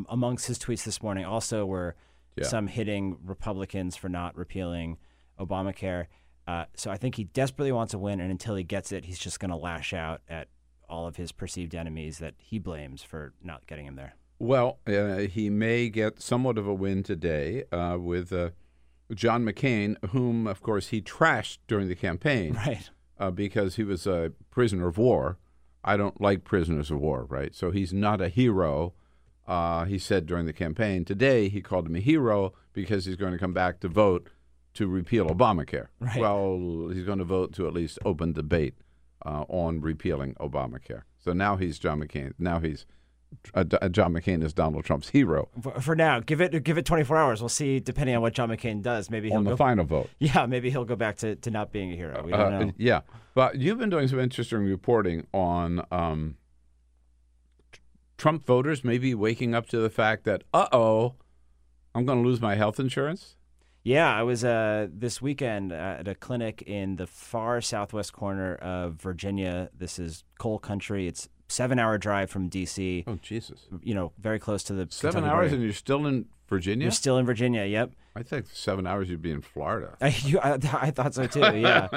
amongst 0.09 0.47
his 0.47 0.59
tweets 0.59 0.85
this 0.85 1.03
morning. 1.03 1.25
Also, 1.25 1.67
were 1.67 1.97
Yeah. 2.37 2.45
some 2.45 2.67
hitting 2.67 3.17
Republicans 3.25 3.97
for 3.97 4.09
not 4.09 4.37
repealing 4.37 4.99
Obamacare. 5.41 6.07
Uh, 6.47 6.67
so 6.77 6.91
I 6.91 6.97
think 6.97 7.17
he 7.17 7.25
desperately 7.25 7.73
wants 7.73 7.93
a 7.95 7.99
win, 7.99 8.21
and 8.21 8.31
until 8.31 8.55
he 8.55 8.63
gets 8.63 8.93
it, 8.93 9.07
he's 9.07 9.19
just 9.19 9.41
going 9.41 9.51
to 9.51 9.57
lash 9.57 9.93
out 9.93 10.21
at 10.29 10.49
all 10.89 11.09
of 11.09 11.17
his 11.17 11.33
perceived 11.33 11.75
enemies 11.75 12.19
that 12.19 12.35
he 12.39 12.59
blames 12.61 13.03
for 13.03 13.33
not 13.43 13.67
getting 13.67 13.87
him 13.87 13.97
there. 13.97 14.15
Well, 14.39 14.79
uh, 14.87 15.21
he 15.21 15.51
may 15.51 15.89
get 15.89 16.21
somewhat 16.23 16.59
of 16.59 16.69
a 16.69 16.75
win 16.75 17.03
today 17.03 17.65
uh, 17.73 17.97
with 17.99 18.33
uh, 18.33 18.51
John 19.15 19.45
McCain, 19.45 19.97
whom, 20.11 20.47
of 20.47 20.63
course, 20.63 20.89
he 20.89 21.01
trashed 21.01 21.59
during 21.67 21.89
the 21.89 21.95
campaign. 21.95 22.59
Right. 22.67 22.91
Uh, 23.19 23.31
because 23.31 23.77
he 23.77 23.83
was 23.85 24.07
a 24.07 24.33
prisoner 24.51 24.89
of 24.89 24.99
war. 24.99 25.39
I 25.83 25.97
don't 25.97 26.21
like 26.21 26.45
prisoners 26.45 26.91
of 26.91 26.99
war, 26.99 27.25
right? 27.25 27.55
So 27.55 27.71
he's 27.71 27.91
not 27.91 28.21
a 28.21 28.29
hero. 28.29 28.93
Uh, 29.47 29.85
he 29.87 29.99
said 29.99 30.27
during 30.27 30.45
the 30.45 30.53
campaign. 30.53 31.05
Today, 31.07 31.49
he 31.49 31.63
called 31.63 31.87
him 31.87 31.97
a 31.97 32.01
hero 32.01 32.53
because 32.75 33.07
he's 33.07 33.17
going 33.17 33.33
to 33.33 33.39
come 33.39 33.55
back 33.55 33.81
to 33.81 33.89
vote 33.89 34.29
to 34.75 34.87
repeal 34.87 35.29
Obamacare. 35.29 35.87
Right. 35.99 36.21
Well, 36.21 36.91
he's 36.93 37.07
going 37.07 37.21
to 37.21 37.25
vote 37.25 37.55
to 37.55 37.67
at 37.67 37.73
least 37.73 37.99
open 38.05 38.35
debate 38.35 38.75
uh, 39.25 39.45
on 39.49 39.81
repealing 39.81 40.35
Obamacare. 40.35 41.03
So 41.19 41.33
now 41.33 41.57
he's 41.57 41.79
John 41.79 42.01
McCain. 42.01 42.35
Now 42.39 42.61
he's 42.61 42.85
uh, 43.55 43.65
uh, 43.81 43.89
John 43.89 44.13
McCain 44.13 44.43
is 44.43 44.53
Donald 44.53 44.85
Trump's 44.85 45.09
hero 45.11 45.49
For, 45.61 45.81
for 45.81 45.97
now, 45.97 46.21
give 46.21 46.41
it 46.41 46.63
give 46.65 46.79
it 46.79 46.85
24 46.85 47.17
hours. 47.17 47.41
We'll 47.41 47.49
see. 47.49 47.81
Depending 47.81 48.17
on 48.17 48.23
what 48.23 48.33
John 48.35 48.49
McCain 48.49 48.83
does, 48.83 49.11
maybe 49.11 49.29
he'll 49.29 49.39
on 49.39 49.45
the 49.45 49.51
go. 49.51 49.57
final 49.57 49.85
vote. 49.85 50.11
Yeah, 50.19 50.47
maybe 50.47 50.71
he'll 50.71 50.85
go 50.85 50.97
back 50.97 51.17
to, 51.19 51.37
to 51.37 51.51
not 51.51 51.73
being 51.73 51.93
a 51.93 51.97
hero. 51.97 52.23
We 52.25 52.33
don't 52.33 52.55
Uh, 52.55 52.59
know. 52.67 52.73
yeah, 52.77 53.01
but 53.35 53.57
you've 53.57 53.79
been 53.79 53.91
doing 53.91 54.09
some 54.09 54.19
interesting 54.21 54.59
reporting 54.65 55.27
on 55.33 55.85
um, 55.91 56.37
Trump 58.19 58.47
voters 58.47 58.83
maybe 58.85 59.15
waking 59.15 59.55
up 59.55 59.67
to 59.69 59.79
the 59.79 59.91
fact 59.91 60.25
that, 60.25 60.43
uh 60.55 60.69
oh, 60.73 61.15
I'm 61.95 62.05
going 62.07 62.23
to 62.23 62.29
lose 62.29 62.41
my 62.41 62.55
health 62.55 62.81
insurance. 62.81 63.37
Yeah, 63.83 64.13
I 64.13 64.23
was 64.25 64.43
uh, 64.43 64.89
this 64.93 65.23
weekend 65.23 65.73
at 65.73 66.09
a 66.09 66.15
clinic 66.17 66.63
in 66.63 66.97
the 66.97 67.07
far 67.07 67.61
southwest 67.61 68.13
corner 68.13 68.57
of 68.57 68.95
Virginia. 68.95 69.71
This 69.77 69.99
is 70.01 70.25
coal 70.39 70.59
country. 70.59 71.07
It's 71.07 71.29
seven 71.49 71.79
hour 71.79 71.99
drive 71.99 72.31
from 72.31 72.49
D.C. 72.49 73.05
Oh 73.07 73.19
Jesus! 73.23 73.67
You 73.83 73.95
know, 73.95 74.13
very 74.19 74.39
close 74.39 74.63
to 74.65 74.73
the 74.73 74.87
Seven 74.91 75.23
Kentucky 75.23 75.33
hours 75.35 75.43
border. 75.51 75.55
and 75.57 75.65
you're 75.65 75.73
still 75.73 76.07
in 76.07 76.27
Virginia? 76.49 76.85
You're 76.85 76.93
still 76.93 77.19
in 77.19 77.27
Virginia. 77.27 77.65
Yep. 77.65 77.93
I 78.15 78.23
think 78.23 78.47
seven 78.51 78.87
hours 78.87 79.11
you'd 79.11 79.21
be 79.21 79.31
in 79.31 79.43
Florida. 79.43 79.95
I, 80.01 80.09
you, 80.25 80.39
I, 80.39 80.53
I 80.73 80.91
thought 80.91 81.13
so 81.15 81.27
too. 81.27 81.41
Yeah. 81.41 81.89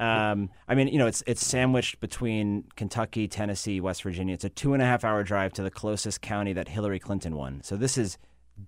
um, 0.00 0.50
I 0.66 0.74
mean, 0.74 0.88
you 0.88 0.98
know, 0.98 1.06
it's 1.06 1.22
it's 1.26 1.46
sandwiched 1.46 2.00
between 2.00 2.64
Kentucky, 2.76 3.28
Tennessee, 3.28 3.80
West 3.80 4.02
Virginia. 4.02 4.34
It's 4.34 4.44
a 4.44 4.48
two 4.48 4.74
and 4.74 4.82
a 4.82 4.86
half 4.86 5.04
hour 5.04 5.22
drive 5.22 5.52
to 5.54 5.62
the 5.62 5.70
closest 5.70 6.20
county 6.22 6.52
that 6.54 6.68
Hillary 6.68 6.98
Clinton 6.98 7.36
won. 7.36 7.60
So 7.62 7.76
this 7.76 7.96
is 7.96 8.18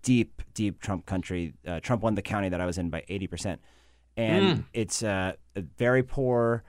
deep, 0.03 0.43
deep 0.55 0.81
Trump 0.81 1.05
country. 1.07 1.55
Uh, 1.67 1.81
Trump 1.81 2.03
won 2.03 2.15
the 2.15 2.23
county 2.23 2.49
that 2.49 2.61
I 2.61 2.67
was 2.67 2.79
in 2.79 2.89
by 2.89 3.03
eighty 3.09 3.27
percent, 3.27 3.61
and 4.17 4.59
Mm. 4.59 4.65
it's 4.73 5.03
uh, 5.03 5.33
very 5.77 6.03
poor. 6.05 6.63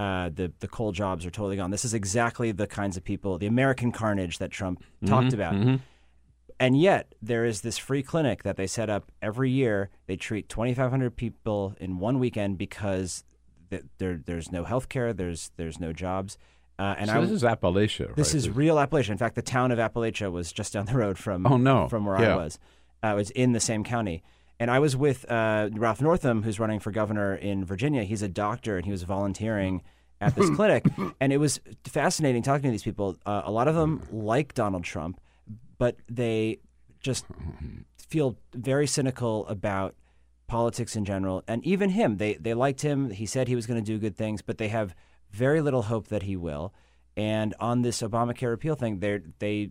Uh, 0.00 0.30
the 0.32 0.50
the 0.60 0.68
coal 0.68 0.92
jobs 0.92 1.26
are 1.26 1.30
totally 1.30 1.56
gone. 1.56 1.70
This 1.70 1.84
is 1.84 1.92
exactly 1.94 2.52
the 2.52 2.66
kinds 2.66 2.96
of 2.96 3.04
people, 3.04 3.36
the 3.36 3.46
American 3.46 3.92
carnage 3.92 4.38
that 4.38 4.50
Trump 4.50 4.82
talked 5.04 5.28
Mhm, 5.28 5.34
about. 5.34 5.54
mhm. 5.54 5.80
And 6.58 6.80
yet, 6.80 7.14
there 7.20 7.44
is 7.44 7.60
this 7.60 7.76
free 7.78 8.02
clinic 8.02 8.42
that 8.42 8.56
they 8.56 8.66
set 8.66 8.88
up 8.88 9.10
every 9.20 9.50
year. 9.50 9.90
They 10.06 10.16
treat 10.16 10.48
2,500 10.48 11.16
people 11.16 11.74
in 11.78 11.98
one 11.98 12.18
weekend 12.18 12.56
because 12.58 13.24
th- 13.70 13.84
there, 13.98 14.20
there's 14.24 14.50
no 14.52 14.64
health 14.64 14.88
care, 14.88 15.12
there's, 15.12 15.50
there's 15.56 15.78
no 15.80 15.92
jobs. 15.92 16.36
Uh, 16.78 16.94
and 16.98 17.08
so 17.10 17.16
I, 17.18 17.20
this 17.22 17.30
is 17.30 17.42
Appalachia. 17.42 18.14
this 18.14 18.28
right? 18.30 18.34
is 18.36 18.48
real 18.50 18.76
Appalachia. 18.76 19.10
In 19.10 19.18
fact, 19.18 19.34
the 19.36 19.42
town 19.42 19.70
of 19.70 19.78
Appalachia 19.78 20.30
was 20.32 20.52
just 20.52 20.72
down 20.74 20.86
the 20.86 20.94
road 20.96 21.16
from 21.18 21.46
Oh, 21.46 21.56
no. 21.56 21.88
from 21.88 22.04
where 22.06 22.20
Yeah. 22.20 22.34
I 22.34 22.36
was. 22.36 22.58
Uh, 23.04 23.08
it 23.08 23.14
was 23.16 23.30
in 23.30 23.52
the 23.52 23.60
same 23.60 23.82
county. 23.84 24.22
And 24.60 24.70
I 24.70 24.78
was 24.78 24.94
with 24.94 25.28
uh, 25.30 25.70
Ralph 25.72 26.02
Northam, 26.02 26.42
who's 26.42 26.60
running 26.60 26.80
for 26.80 26.90
governor 26.90 27.34
in 27.34 27.64
Virginia. 27.64 28.04
He's 28.04 28.20
a 28.20 28.28
doctor, 28.28 28.76
and 28.76 28.84
he 28.84 28.92
was 28.92 29.02
volunteering 29.04 29.82
at 30.20 30.36
this 30.36 30.50
clinic. 30.54 30.84
And 31.18 31.32
it 31.32 31.38
was 31.38 31.60
fascinating 31.84 32.42
talking 32.42 32.64
to 32.64 32.70
these 32.70 32.82
people. 32.82 33.16
Uh, 33.24 33.40
a 33.46 33.50
lot 33.50 33.68
of 33.68 33.74
them 33.74 34.06
like 34.12 34.52
Donald 34.52 34.84
Trump, 34.84 35.18
but 35.78 35.96
they 36.10 36.58
just 37.00 37.24
feel 37.96 38.36
very 38.54 38.86
cynical 38.86 39.46
about 39.46 39.94
politics 40.46 40.94
in 40.94 41.06
general. 41.06 41.42
And 41.48 41.64
even 41.64 41.88
him, 41.88 42.18
they, 42.18 42.34
they 42.34 42.52
liked 42.52 42.82
him. 42.82 43.08
He 43.08 43.24
said 43.24 43.48
he 43.48 43.56
was 43.56 43.66
going 43.66 43.82
to 43.82 43.86
do 43.86 43.98
good 43.98 44.16
things, 44.16 44.42
but 44.42 44.58
they 44.58 44.68
have 44.68 44.94
very 45.30 45.62
little 45.62 45.82
hope 45.82 46.08
that 46.08 46.24
he 46.24 46.36
will. 46.36 46.74
And 47.16 47.54
on 47.60 47.80
this 47.80 48.02
Obamacare 48.02 48.50
repeal 48.50 48.74
thing, 48.74 48.98
they 48.98 49.20
they 49.38 49.70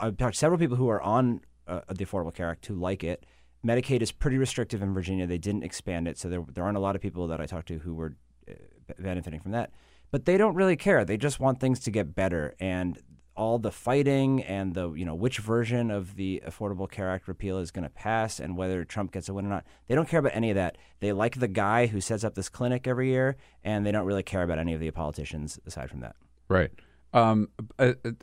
I've 0.00 0.16
talked 0.16 0.34
to 0.34 0.38
several 0.38 0.58
people 0.58 0.76
who 0.76 0.88
are 0.88 1.00
on 1.00 1.42
uh, 1.66 1.80
the 1.88 2.04
Affordable 2.04 2.34
Care 2.34 2.50
Act 2.50 2.66
who 2.66 2.74
like 2.74 3.04
it. 3.04 3.24
Medicaid 3.64 4.00
is 4.02 4.12
pretty 4.12 4.38
restrictive 4.38 4.82
in 4.82 4.94
Virginia. 4.94 5.26
They 5.26 5.38
didn't 5.38 5.64
expand 5.64 6.08
it, 6.08 6.18
so 6.18 6.28
there 6.28 6.44
there 6.52 6.64
aren't 6.64 6.76
a 6.76 6.80
lot 6.80 6.96
of 6.96 7.02
people 7.02 7.26
that 7.28 7.40
I 7.40 7.46
talked 7.46 7.68
to 7.68 7.78
who 7.78 7.94
were 7.94 8.16
uh, 8.48 8.54
benefiting 8.98 9.40
from 9.40 9.52
that. 9.52 9.72
But 10.10 10.24
they 10.24 10.36
don't 10.36 10.54
really 10.54 10.76
care. 10.76 11.04
They 11.04 11.16
just 11.16 11.38
want 11.38 11.60
things 11.60 11.80
to 11.80 11.90
get 11.90 12.14
better, 12.14 12.54
and 12.58 12.98
all 13.36 13.58
the 13.58 13.70
fighting 13.70 14.42
and 14.42 14.74
the 14.74 14.92
you 14.92 15.04
know 15.04 15.14
which 15.14 15.38
version 15.38 15.90
of 15.90 16.16
the 16.16 16.42
Affordable 16.46 16.90
Care 16.90 17.10
Act 17.10 17.28
repeal 17.28 17.58
is 17.58 17.70
going 17.70 17.84
to 17.84 17.90
pass 17.90 18.40
and 18.40 18.56
whether 18.56 18.84
Trump 18.84 19.12
gets 19.12 19.28
a 19.28 19.34
win 19.34 19.46
or 19.46 19.50
not. 19.50 19.64
They 19.88 19.94
don't 19.94 20.08
care 20.08 20.20
about 20.20 20.34
any 20.34 20.50
of 20.50 20.56
that. 20.56 20.76
They 21.00 21.12
like 21.12 21.38
the 21.38 21.48
guy 21.48 21.86
who 21.86 22.00
sets 22.00 22.24
up 22.24 22.34
this 22.34 22.48
clinic 22.48 22.86
every 22.86 23.08
year, 23.08 23.36
and 23.62 23.86
they 23.86 23.92
don't 23.92 24.06
really 24.06 24.22
care 24.22 24.42
about 24.42 24.58
any 24.58 24.74
of 24.74 24.80
the 24.80 24.90
politicians 24.90 25.58
aside 25.66 25.90
from 25.90 26.00
that. 26.00 26.16
Right. 26.48 26.70
Um, 27.12 27.48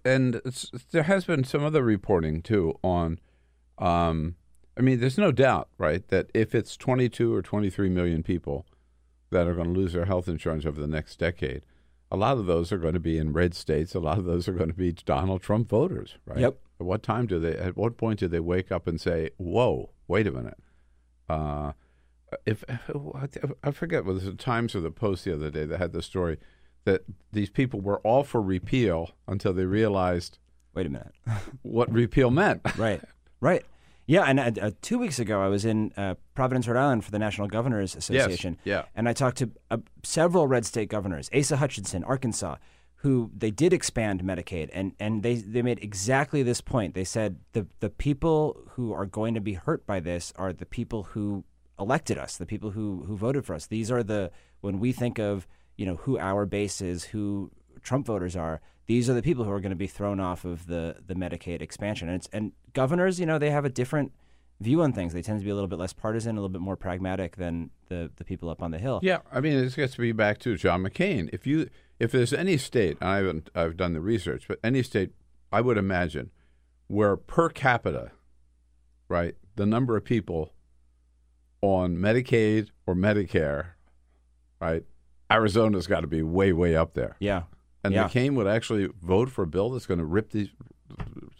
and 0.06 0.42
there 0.92 1.04
has 1.04 1.26
been 1.26 1.44
some 1.44 1.64
other 1.64 1.84
reporting 1.84 2.42
too 2.42 2.78
on. 2.84 3.20
Um, 3.78 4.36
I 4.78 4.82
mean, 4.82 5.00
there's 5.00 5.18
no 5.18 5.32
doubt, 5.32 5.70
right, 5.78 6.08
that 6.10 6.30
if 6.34 6.54
it's 6.54 6.78
22 6.78 7.34
or 7.34 7.42
23 7.42 7.90
million 7.90 8.24
people 8.24 8.66
that 9.32 9.48
are 9.48 9.56
going 9.56 9.74
to 9.74 9.80
lose 9.80 9.94
their 9.94 10.06
health 10.06 10.28
insurance 10.28 10.66
over 10.66 10.80
the 10.80 10.88
next 10.88 11.18
decade, 11.18 11.64
a 12.12 12.18
lot 12.18 12.38
of 12.38 12.46
those 12.46 12.72
are 12.72 12.78
going 12.78 12.94
to 12.94 13.00
be 13.00 13.18
in 13.18 13.34
red 13.34 13.54
states. 13.54 13.96
A 13.96 14.00
lot 14.00 14.18
of 14.18 14.26
those 14.26 14.48
are 14.48 14.54
going 14.54 14.70
to 14.70 14.76
be 14.76 14.92
Donald 14.94 15.42
Trump 15.42 15.68
voters, 15.68 16.16
right? 16.26 16.40
Yep. 16.40 16.58
At 16.80 16.86
what 16.86 17.04
time 17.04 17.26
do 17.28 17.40
they? 17.40 17.58
At 17.58 17.76
what 17.76 17.98
point 17.98 18.20
do 18.20 18.28
they 18.28 18.40
wake 18.40 18.72
up 18.72 18.88
and 18.88 19.02
say, 19.02 19.32
"Whoa, 19.38 19.90
wait 20.08 20.28
a 20.28 20.32
minute"? 20.32 20.60
Uh, 21.28 21.74
if 22.46 22.64
I 23.64 23.72
forget 23.72 24.06
was 24.06 24.26
the 24.26 24.34
Times 24.34 24.76
or 24.76 24.82
the 24.82 24.92
Post 24.92 25.26
the 25.26 25.34
other 25.34 25.50
day 25.50 25.66
that 25.66 25.78
had 25.80 25.92
the 25.92 26.02
story 26.02 26.38
that 26.86 27.04
these 27.34 27.50
people 27.50 27.82
were 27.82 28.00
all 28.00 28.24
for 28.24 28.42
repeal 28.42 29.12
until 29.28 29.54
they 29.54 29.66
realized, 29.66 30.38
wait 30.74 30.86
a 30.86 30.90
minute, 30.90 31.14
what 31.64 31.92
repeal 31.92 32.32
meant. 32.32 32.62
right, 32.78 33.02
right. 33.42 33.66
Yeah, 34.08 34.24
and 34.24 34.40
uh, 34.40 34.52
uh, 34.62 34.72
two 34.82 34.98
weeks 34.98 35.20
ago 35.20 35.42
I 35.42 35.48
was 35.48 35.66
in 35.66 35.92
uh, 35.98 36.16
Providence, 36.34 36.68
Rhode 36.68 36.80
Island 36.80 37.04
for 37.04 37.12
the 37.12 37.20
National 37.20 37.48
Governors 37.48 37.96
Association. 37.96 38.58
yeah. 38.64 38.86
And 38.96 39.08
I 39.08 39.14
talked 39.14 39.38
to 39.40 39.52
uh, 39.70 39.78
several 40.04 40.48
red 40.48 40.66
state 40.66 40.90
governors, 40.90 41.30
Asa 41.36 41.58
Hutchinson, 41.58 42.06
Arkansas, 42.06 42.56
who 43.02 43.30
they 43.36 43.52
did 43.52 43.74
expand 43.74 44.24
Medicaid, 44.24 44.70
and, 44.74 44.94
and 45.00 45.22
they, 45.24 45.36
they 45.36 45.62
made 45.62 45.84
exactly 45.84 46.42
this 46.42 46.62
point. 46.62 46.96
They 46.96 47.04
said 47.04 47.38
the, 47.52 47.68
the 47.80 47.90
people 47.90 48.58
who 48.72 48.94
are 48.94 49.06
going 49.06 49.34
to 49.36 49.42
be 49.42 49.54
hurt 49.54 49.86
by 49.86 50.00
this 50.00 50.34
are 50.38 50.54
the 50.54 50.66
people 50.66 51.04
who 51.04 51.44
elected 51.78 52.18
us, 52.18 52.38
the 52.38 52.46
people 52.46 52.72
who, 52.72 53.04
who 53.06 53.16
voted 53.16 53.46
for 53.46 53.54
us. 53.54 53.68
These 53.68 53.92
are 53.92 54.04
the, 54.04 54.32
when 54.62 54.80
we 54.80 54.94
think 54.94 55.20
of, 55.20 55.46
you 55.76 55.86
know, 55.86 55.98
who 55.98 56.18
our 56.18 56.46
base 56.46 56.82
is, 56.82 57.04
who 57.04 57.52
Trump 57.84 58.08
voters 58.08 58.36
are, 58.36 58.62
these 58.88 59.10
are 59.10 59.14
the 59.14 59.22
people 59.22 59.44
who 59.44 59.52
are 59.52 59.60
going 59.60 59.70
to 59.70 59.76
be 59.76 59.88
thrown 59.88 60.20
off 60.20 60.46
of 60.46 60.68
the, 60.68 60.96
the 61.06 61.14
Medicaid 61.14 61.62
expansion. 61.62 62.08
And, 62.08 62.16
it's, 62.16 62.30
and 62.34 62.54
governors, 62.74 63.20
you 63.20 63.26
know, 63.26 63.38
they 63.38 63.52
have 63.52 63.66
a 63.66 63.70
different 63.70 64.14
view 64.60 64.82
on 64.82 64.94
things. 64.94 65.14
They 65.14 65.22
tend 65.22 65.40
to 65.40 65.46
be 65.46 65.52
a 65.52 65.54
little 65.54 65.68
bit 65.68 65.78
less 65.78 65.94
partisan, 65.94 66.32
a 66.32 66.40
little 66.40 66.50
bit 66.50 66.62
more 66.62 66.78
pragmatic 66.78 67.36
than 67.36 67.70
the, 67.90 68.10
the 68.16 68.24
people 68.24 68.50
up 68.50 68.64
on 68.64 68.72
the 68.72 68.80
Hill. 68.80 69.00
Yeah, 69.04 69.20
I 69.32 69.42
mean, 69.42 69.60
this 69.60 69.76
gets 69.76 70.00
me 70.00 70.14
back 70.14 70.40
to 70.40 70.56
John 70.56 70.84
McCain. 70.84 71.30
If 71.32 71.46
you, 71.46 71.70
if 72.00 72.12
there's 72.12 72.34
any 72.34 72.58
state, 72.58 72.98
and 73.02 73.10
I 73.10 73.18
haven't, 73.18 73.50
I've 73.54 73.78
done 73.78 73.94
the 73.94 74.02
research, 74.02 74.48
but 74.48 74.60
any 74.64 74.82
state, 74.84 75.12
I 75.52 75.62
would 75.62 75.78
imagine, 75.78 76.32
where 76.88 77.18
per 77.18 77.50
capita, 77.50 78.12
right, 79.10 79.36
the 79.58 79.66
number 79.66 79.98
of 79.98 80.06
people 80.06 80.54
on 81.62 81.98
Medicaid 81.98 82.70
or 82.86 82.96
Medicare, 82.96 83.72
right, 84.62 84.86
Arizona's 85.30 85.88
got 85.88 86.02
to 86.02 86.08
be 86.08 86.24
way, 86.24 86.54
way 86.54 86.76
up 86.76 86.94
there. 86.94 87.18
Yeah. 87.20 87.44
And 87.84 87.94
Yeah. 87.94 88.08
McCain 88.08 88.36
would 88.36 88.48
actually 88.48 88.90
vote 89.02 89.30
for 89.30 89.44
a 89.44 89.48
bill 89.48 89.70
that's 89.70 89.86
going 89.86 90.00
to 90.00 90.06
rip 90.06 90.32
these, 90.32 90.50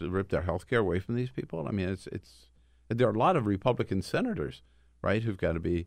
rip 0.00 0.28
their 0.28 0.42
health 0.42 0.66
care 0.66 0.80
away 0.80 1.00
from 1.00 1.14
these 1.16 1.30
people. 1.30 1.66
I 1.66 1.72
mean, 1.72 1.88
it's 1.88 2.06
it's 2.08 2.46
there 2.88 3.08
are 3.08 3.12
a 3.14 3.18
lot 3.18 3.36
of 3.36 3.46
Republican 3.46 4.02
senators, 4.02 4.62
right, 5.02 5.22
who've 5.22 5.36
got 5.36 5.52
to 5.52 5.60
be 5.60 5.86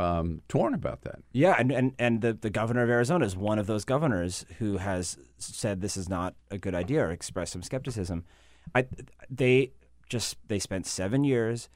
um, 0.00 0.42
torn 0.48 0.74
about 0.74 1.02
that. 1.02 1.20
Yeah, 1.32 1.56
and, 1.58 1.70
and, 1.72 1.92
and 1.98 2.20
the, 2.22 2.32
the 2.32 2.50
governor 2.50 2.82
of 2.82 2.90
Arizona 2.90 3.24
is 3.24 3.36
one 3.36 3.58
of 3.58 3.66
those 3.66 3.84
governors 3.84 4.44
who 4.58 4.76
has 4.78 5.16
said 5.38 5.80
this 5.80 5.96
is 5.96 6.08
not 6.08 6.34
a 6.50 6.58
good 6.58 6.74
idea 6.74 7.04
or 7.04 7.10
expressed 7.10 7.52
some 7.52 7.62
skepticism. 7.62 8.24
I, 8.74 8.86
they 9.30 9.72
just 10.08 10.36
they 10.46 10.58
spent 10.58 10.86
seven 10.86 11.24
years 11.24 11.68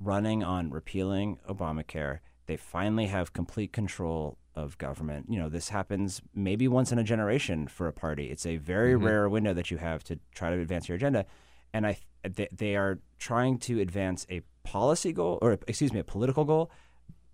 running 0.00 0.42
on 0.42 0.70
repealing 0.70 1.38
Obamacare. 1.48 2.20
They 2.46 2.56
finally 2.56 3.06
have 3.06 3.32
complete 3.32 3.72
control 3.72 4.38
of 4.56 4.78
government. 4.78 5.26
You 5.28 5.38
know, 5.38 5.48
this 5.48 5.68
happens 5.68 6.22
maybe 6.34 6.66
once 6.66 6.90
in 6.90 6.98
a 6.98 7.04
generation 7.04 7.68
for 7.68 7.86
a 7.86 7.92
party. 7.92 8.30
It's 8.30 8.46
a 8.46 8.56
very 8.56 8.94
Mhm. 8.94 9.04
rare 9.04 9.28
window 9.28 9.52
that 9.54 9.70
you 9.70 9.76
have 9.76 10.02
to 10.04 10.18
try 10.34 10.50
to 10.50 10.60
advance 10.60 10.88
your 10.88 10.96
agenda. 10.96 11.26
And 11.72 11.86
I, 11.86 11.98
they, 12.22 12.48
they 12.50 12.74
are 12.76 12.98
trying 13.18 13.58
to 13.60 13.80
advance 13.80 14.26
a 14.30 14.40
policy 14.64 15.12
goal, 15.12 15.38
or 15.42 15.52
excuse 15.68 15.92
me, 15.92 16.00
a 16.00 16.04
political 16.04 16.44
goal 16.44 16.70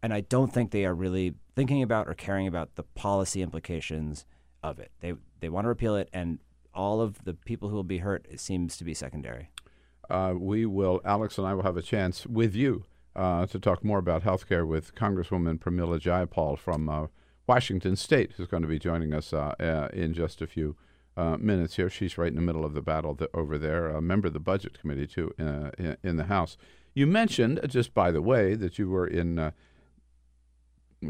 and 0.03 0.13
I 0.13 0.21
don't 0.21 0.53
think 0.53 0.73
they 0.73 0.85
are 0.85 0.95
really 0.95 1.35
thinking 1.55 1.81
about 1.81 2.09
or 2.09 2.15
caring 2.15 2.49
about 2.49 2.75
the 2.75 2.83
policy 2.83 3.41
implications 3.41 4.27
of 4.63 4.81
it. 4.81 4.91
They 5.01 5.15
they 5.39 5.49
want 5.49 5.65
to 5.65 5.69
repeal 5.69 5.95
it, 5.97 6.09
and 6.13 6.41
all 6.75 7.01
of 7.01 7.23
the 7.25 7.35
people 7.35 7.69
who 7.69 7.77
will 7.77 7.85
be 7.85 7.99
hurt 7.99 8.27
it 8.29 8.41
seems 8.41 8.77
to 8.79 8.85
be 8.85 8.95
secondary. 8.95 9.51
Uh, 10.11 10.35
we 10.37 10.67
will, 10.67 11.01
Alex 11.05 11.39
and 11.39 11.47
I 11.47 11.55
will 11.55 11.63
have 11.63 11.77
a 11.77 11.83
chance 11.83 12.27
with 12.27 12.55
you 12.57 12.85
uh, 13.15 13.47
to 13.47 13.59
talk 13.59 13.85
more 13.85 13.99
about 13.99 14.23
health 14.23 14.49
care 14.49 14.65
with 14.65 14.95
Congresswoman 14.95 15.59
Pramila 15.59 16.01
Jayapal 16.01 16.59
from 16.59 16.89
uh, 16.89 17.07
Washington 17.47 17.97
State, 17.97 18.33
who's 18.37 18.49
going 18.49 18.63
to 18.63 18.69
be 18.69 18.79
joining 18.79 19.13
us 19.13 19.33
uh, 19.33 19.55
uh, 19.61 19.89
in 19.93 20.15
just 20.15 20.41
a 20.41 20.47
few 20.47 20.77
uh, 21.17 21.37
minutes 21.39 21.77
here. 21.77 21.91
She's 21.91 22.17
right 22.17 22.29
in 22.29 22.37
the 22.37 22.43
middle 22.43 22.65
of 22.65 22.75
the 22.75 22.81
battle 22.81 23.15
th- 23.15 23.31
over 23.35 23.59
there, 23.59 23.89
a 23.89 24.01
member 24.01 24.29
of 24.29 24.33
the 24.33 24.41
Budget 24.41 24.79
Committee, 24.79 25.07
too, 25.07 25.33
uh, 25.39 25.71
in, 25.79 25.97
in 26.03 26.17
the 26.17 26.25
House. 26.25 26.57
You 26.95 27.07
mentioned, 27.07 27.61
just 27.69 27.95
by 27.95 28.11
the 28.11 28.23
way, 28.23 28.55
that 28.55 28.79
you 28.79 28.89
were 28.89 29.07
in. 29.07 29.53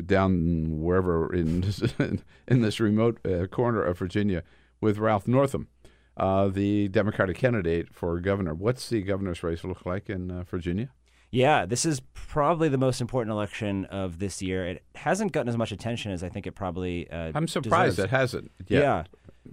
Down 0.07 0.81
wherever 0.81 1.31
in 1.35 1.67
in 2.49 2.63
this 2.63 2.81
remote 2.81 3.21
corner 3.51 3.83
of 3.83 3.99
Virginia 3.99 4.43
with 4.81 4.97
Ralph 4.97 5.29
Northam, 5.29 5.69
the 6.17 6.89
Democratic 6.89 7.37
candidate 7.37 7.93
for 7.93 8.19
governor. 8.19 8.55
What's 8.55 8.89
the 8.89 9.03
governor's 9.03 9.43
race 9.43 9.65
look 9.65 9.85
like 9.85 10.09
in 10.09 10.45
Virginia? 10.45 10.89
Yeah, 11.33 11.65
this 11.67 11.85
is 11.85 12.01
probably 12.13 12.69
the 12.69 12.79
most 12.79 13.01
important 13.01 13.33
election 13.33 13.87
of 13.87 14.19
this 14.19 14.41
year. 14.43 14.67
It 14.67 14.85
hasn't 14.95 15.33
gotten 15.33 15.49
as 15.49 15.57
much 15.57 15.73
attention 15.73 16.13
as 16.13 16.23
I 16.23 16.29
think 16.29 16.47
it 16.47 16.53
probably. 16.53 17.11
Uh, 17.11 17.33
I'm 17.35 17.49
surprised 17.49 17.97
deserves. 17.97 18.13
it 18.13 18.17
hasn't. 18.17 18.53
Yet. 18.69 18.83
Yeah, 18.83 19.05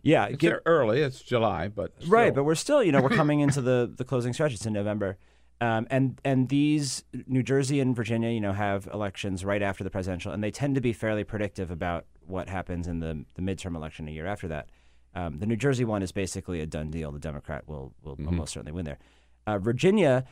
yeah. 0.03 0.25
It's 0.25 0.43
there 0.43 0.61
early. 0.65 0.99
It's 1.01 1.21
July, 1.21 1.69
but 1.69 1.93
right 2.05 2.35
but 2.35 2.43
we're 2.43 2.55
still 2.55 2.83
you 2.83 2.91
know 2.91 3.01
we're 3.01 3.09
coming 3.23 3.39
into 3.39 3.61
the 3.61 3.91
the 3.95 4.03
closing 4.03 4.33
stretch 4.33 4.53
it's 4.53 4.65
in 4.65 4.73
november 4.73 5.17
um, 5.61 5.87
and 5.89 6.19
and 6.23 6.49
these 6.49 7.03
new 7.27 7.41
jersey 7.43 7.79
and 7.79 7.95
virginia 7.95 8.29
you 8.29 8.39
know 8.41 8.53
have 8.53 8.87
elections 8.93 9.43
right 9.43 9.61
after 9.61 9.83
the 9.83 9.89
presidential 9.89 10.31
and 10.31 10.43
they 10.43 10.51
tend 10.51 10.75
to 10.75 10.81
be 10.81 10.93
fairly 10.93 11.23
predictive 11.23 11.71
about 11.71 12.05
what 12.27 12.47
happens 12.49 12.87
in 12.87 12.99
the 12.99 13.25
the 13.35 13.41
midterm 13.41 13.75
election 13.75 14.07
a 14.07 14.11
year 14.11 14.25
after 14.27 14.47
that 14.47 14.69
um, 15.15 15.39
the 15.39 15.45
new 15.45 15.55
jersey 15.57 15.83
one 15.83 16.01
is 16.03 16.11
basically 16.11 16.61
a 16.61 16.65
done 16.65 16.89
deal 16.91 17.11
the 17.11 17.19
democrat 17.19 17.63
will 17.67 17.93
will 18.03 18.15
Mm-hmm. 18.15 18.27
almost 18.27 18.53
certainly 18.53 18.71
win 18.73 18.85
there 18.85 18.99
uh, 19.47 19.57
virginia 19.57 20.23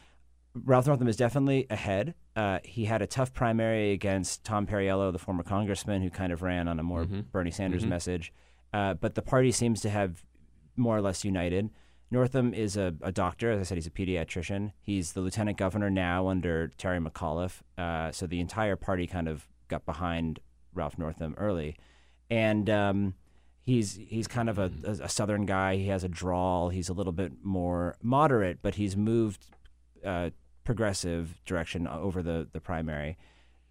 Ralph 0.65 0.87
Northam 0.87 1.07
is 1.07 1.15
definitely 1.15 1.67
ahead. 1.69 2.13
Uh, 2.35 2.59
he 2.63 2.85
had 2.85 3.01
a 3.01 3.07
tough 3.07 3.33
primary 3.33 3.91
against 3.91 4.43
Tom 4.43 4.65
Perriello, 4.67 5.11
the 5.11 5.19
former 5.19 5.43
congressman, 5.43 6.01
who 6.01 6.09
kind 6.09 6.31
of 6.31 6.41
ran 6.41 6.67
on 6.67 6.79
a 6.79 6.83
more 6.83 7.05
Mm-hmm. 7.05 7.21
Bernie 7.31 7.51
Sanders 7.51 7.83
Mhm. 7.85 7.89
message. 7.89 8.33
Uh, 8.73 8.93
but 8.93 9.15
the 9.15 9.21
party 9.21 9.51
seems 9.51 9.81
to 9.81 9.89
have 9.89 10.23
more 10.75 10.95
or 10.97 11.01
less 11.01 11.23
united. 11.25 11.69
Northam 12.11 12.53
is 12.53 12.77
a, 12.77 12.95
a 13.01 13.11
doctor. 13.11 13.51
As 13.51 13.59
I 13.59 13.63
said, 13.63 13.75
he's 13.77 13.87
a 13.87 13.91
pediatrician. 13.91 14.71
He's 14.81 15.13
the 15.13 15.21
lieutenant 15.21 15.57
governor 15.57 15.89
now 15.89 16.27
under 16.27 16.69
Terry 16.77 16.99
McAuliffe. 16.99 17.61
Uh, 17.77 18.11
so 18.11 18.27
the 18.27 18.39
entire 18.39 18.75
party 18.75 19.07
kind 19.07 19.27
of 19.27 19.47
got 19.67 19.85
behind 19.85 20.39
Ralph 20.73 20.97
Northam 20.97 21.35
early. 21.37 21.75
And 22.29 22.69
um, 22.69 23.13
he's 23.61 23.95
he's 23.95 24.27
kind 24.27 24.49
of 24.49 24.57
a, 24.59 24.71
a, 24.85 24.91
a 25.03 25.09
southern 25.09 25.45
guy. 25.45 25.75
He 25.77 25.87
has 25.87 26.03
a 26.03 26.09
drawl. 26.09 26.69
He's 26.69 26.87
a 26.89 26.93
little 26.93 27.13
bit 27.13 27.33
more 27.43 27.95
moderate, 28.01 28.59
but 28.61 28.75
he's 28.75 28.95
moved 28.95 29.45
uh, 30.05 30.29
progressive 30.67 31.39
direction 31.45 31.87
over 31.87 32.21
the, 32.21 32.45
the 32.51 32.59
primary. 32.59 33.17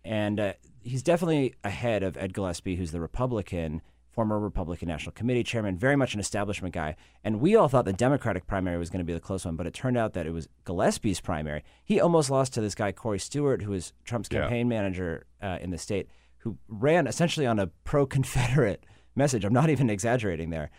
And 0.02 0.40
uh, 0.40 0.52
he's 0.81 1.02
definitely 1.02 1.55
ahead 1.62 2.02
of 2.02 2.16
Ed 2.16 2.32
Gillespie, 2.32 2.77
who's 2.77 2.90
the 2.90 3.01
Republican, 3.02 3.82
former 4.12 4.39
Republican 4.39 4.89
National 4.89 5.12
Committee 5.12 5.43
chairman, 5.44 5.77
very 5.77 5.94
much 5.94 6.14
an 6.14 6.20
establishment 6.20 6.73
guy. 6.73 6.97
And 7.23 7.39
we 7.39 7.55
all 7.55 7.68
thought 7.68 7.85
the 7.85 7.93
Democratic 7.93 8.47
primary 8.47 8.78
was 8.78 8.89
going 8.89 9.01
to 9.01 9.05
be 9.05 9.12
the 9.12 9.20
close 9.20 9.44
one, 9.44 9.56
but 9.56 9.66
it 9.66 9.74
turned 9.74 9.98
out 9.98 10.14
that 10.14 10.27
it 10.27 10.31
was 10.31 10.48
Gillespie's 10.64 11.20
primary. 11.20 11.62
He 11.85 12.01
almost 12.01 12.31
lost 12.31 12.55
to 12.55 12.62
this 12.62 12.74
guy, 12.74 12.93
Corey 12.93 13.18
Stewart, 13.18 13.60
who 13.60 13.74
is 13.74 13.93
Trump's 14.06 14.31
Yeah. 14.32 14.40
campaign 14.40 14.68
manager 14.70 15.27
uh, 15.43 15.59
in 15.60 15.68
the 15.68 15.77
state, 15.78 16.09
who 16.39 16.56
ran 16.66 17.06
essentially 17.06 17.47
on 17.47 17.59
a 17.59 17.66
pro 17.85 18.06
Confederate 18.06 18.86
message. 19.14 19.44
I'm 19.44 19.52
not 19.52 19.68
even 19.68 19.90
exaggerating 19.90 20.48
there. 20.48 20.70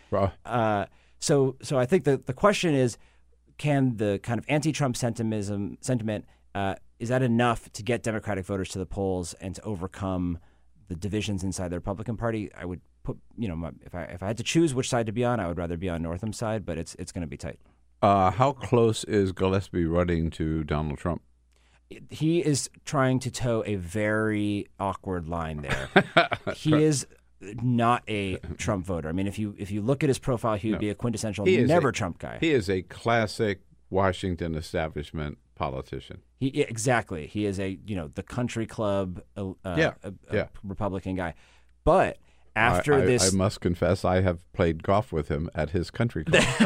Uh, 0.44 0.86
so, 1.20 1.54
so 1.62 1.78
I 1.78 1.86
think 1.86 2.02
the, 2.02 2.16
the 2.16 2.34
question 2.34 2.74
is 2.74 2.98
can 3.58 3.96
the 3.96 4.20
kind 4.22 4.38
of 4.38 4.44
anti-Trump 4.48 4.96
sentimentism 4.96 5.76
sentiment 5.80 6.24
uh, 6.54 6.74
is 6.98 7.10
that 7.10 7.22
enough 7.22 7.70
to 7.72 7.82
get 7.82 8.02
Democratic 8.02 8.44
voters 8.44 8.70
to 8.70 8.78
the 8.78 8.86
polls 8.86 9.34
and 9.34 9.54
to 9.54 9.62
overcome 9.62 10.38
the 10.88 10.96
divisions 10.96 11.44
inside 11.44 11.68
the 11.68 11.76
Republican 11.76 12.16
Party? 12.16 12.50
I 12.56 12.64
would 12.64 12.80
put, 13.04 13.18
you 13.36 13.48
know, 13.48 13.56
my, 13.56 13.70
if 13.84 13.94
I 13.94 14.02
if 14.04 14.22
I 14.22 14.26
had 14.28 14.36
to 14.38 14.42
choose 14.42 14.74
which 14.74 14.88
side 14.88 15.06
to 15.06 15.12
be 15.12 15.24
on, 15.24 15.40
I 15.40 15.48
would 15.48 15.58
rather 15.58 15.76
be 15.76 15.88
on 15.88 16.02
Northam's 16.02 16.36
side, 16.36 16.64
but 16.64 16.78
it's 16.78 16.94
it's 16.98 17.12
going 17.12 17.22
to 17.22 17.28
be 17.28 17.36
tight. 17.36 17.58
Uh, 18.00 18.30
how 18.30 18.52
close 18.52 19.04
is 19.04 19.32
Gillespie 19.32 19.84
running 19.84 20.30
to 20.30 20.64
Donald 20.64 20.98
Trump? 20.98 21.22
He 22.10 22.40
is 22.44 22.68
trying 22.84 23.18
to 23.20 23.30
toe 23.30 23.64
a 23.66 23.76
very 23.76 24.66
awkward 24.78 25.28
line 25.28 25.62
there. 25.62 25.88
he 26.54 26.74
is 26.74 27.06
not 27.40 28.02
a 28.08 28.36
Trump 28.58 28.84
voter. 28.86 29.08
I 29.08 29.12
mean, 29.12 29.26
if 29.26 29.38
you 29.38 29.54
if 29.58 29.70
you 29.70 29.80
look 29.82 30.02
at 30.02 30.08
his 30.08 30.18
profile, 30.18 30.56
he 30.56 30.70
would 30.70 30.76
No. 30.76 30.80
be 30.80 30.90
a 30.90 30.94
quintessential 30.94 31.44
He 31.46 31.58
never 31.58 31.88
a- 31.90 31.92
Trump 31.92 32.18
guy. 32.18 32.38
He 32.40 32.50
is 32.52 32.68
a 32.68 32.82
classic 32.82 33.60
Washington 33.90 34.54
establishment 34.54 35.38
politician. 35.54 36.18
He 36.38 36.48
exactly. 36.62 37.26
He 37.26 37.44
is 37.46 37.58
a 37.58 37.78
you 37.86 37.96
know 37.96 38.08
the 38.14 38.22
country 38.22 38.66
club 38.66 39.20
uh, 39.36 39.52
Yeah, 39.64 39.94
a- 40.02 40.12
a 40.30 40.34
yeah. 40.34 40.48
Republican 40.64 41.14
guy. 41.16 41.34
But 41.84 42.18
after 42.58 42.94
I, 42.94 43.02
I- 43.02 43.06
this, 43.06 43.32
I 43.32 43.36
must 43.36 43.60
confess, 43.60 44.04
I 44.04 44.20
have 44.20 44.50
played 44.52 44.82
golf 44.82 45.12
with 45.12 45.28
him 45.28 45.48
at 45.54 45.70
his 45.70 45.90
country 45.90 46.24
club. 46.24 46.42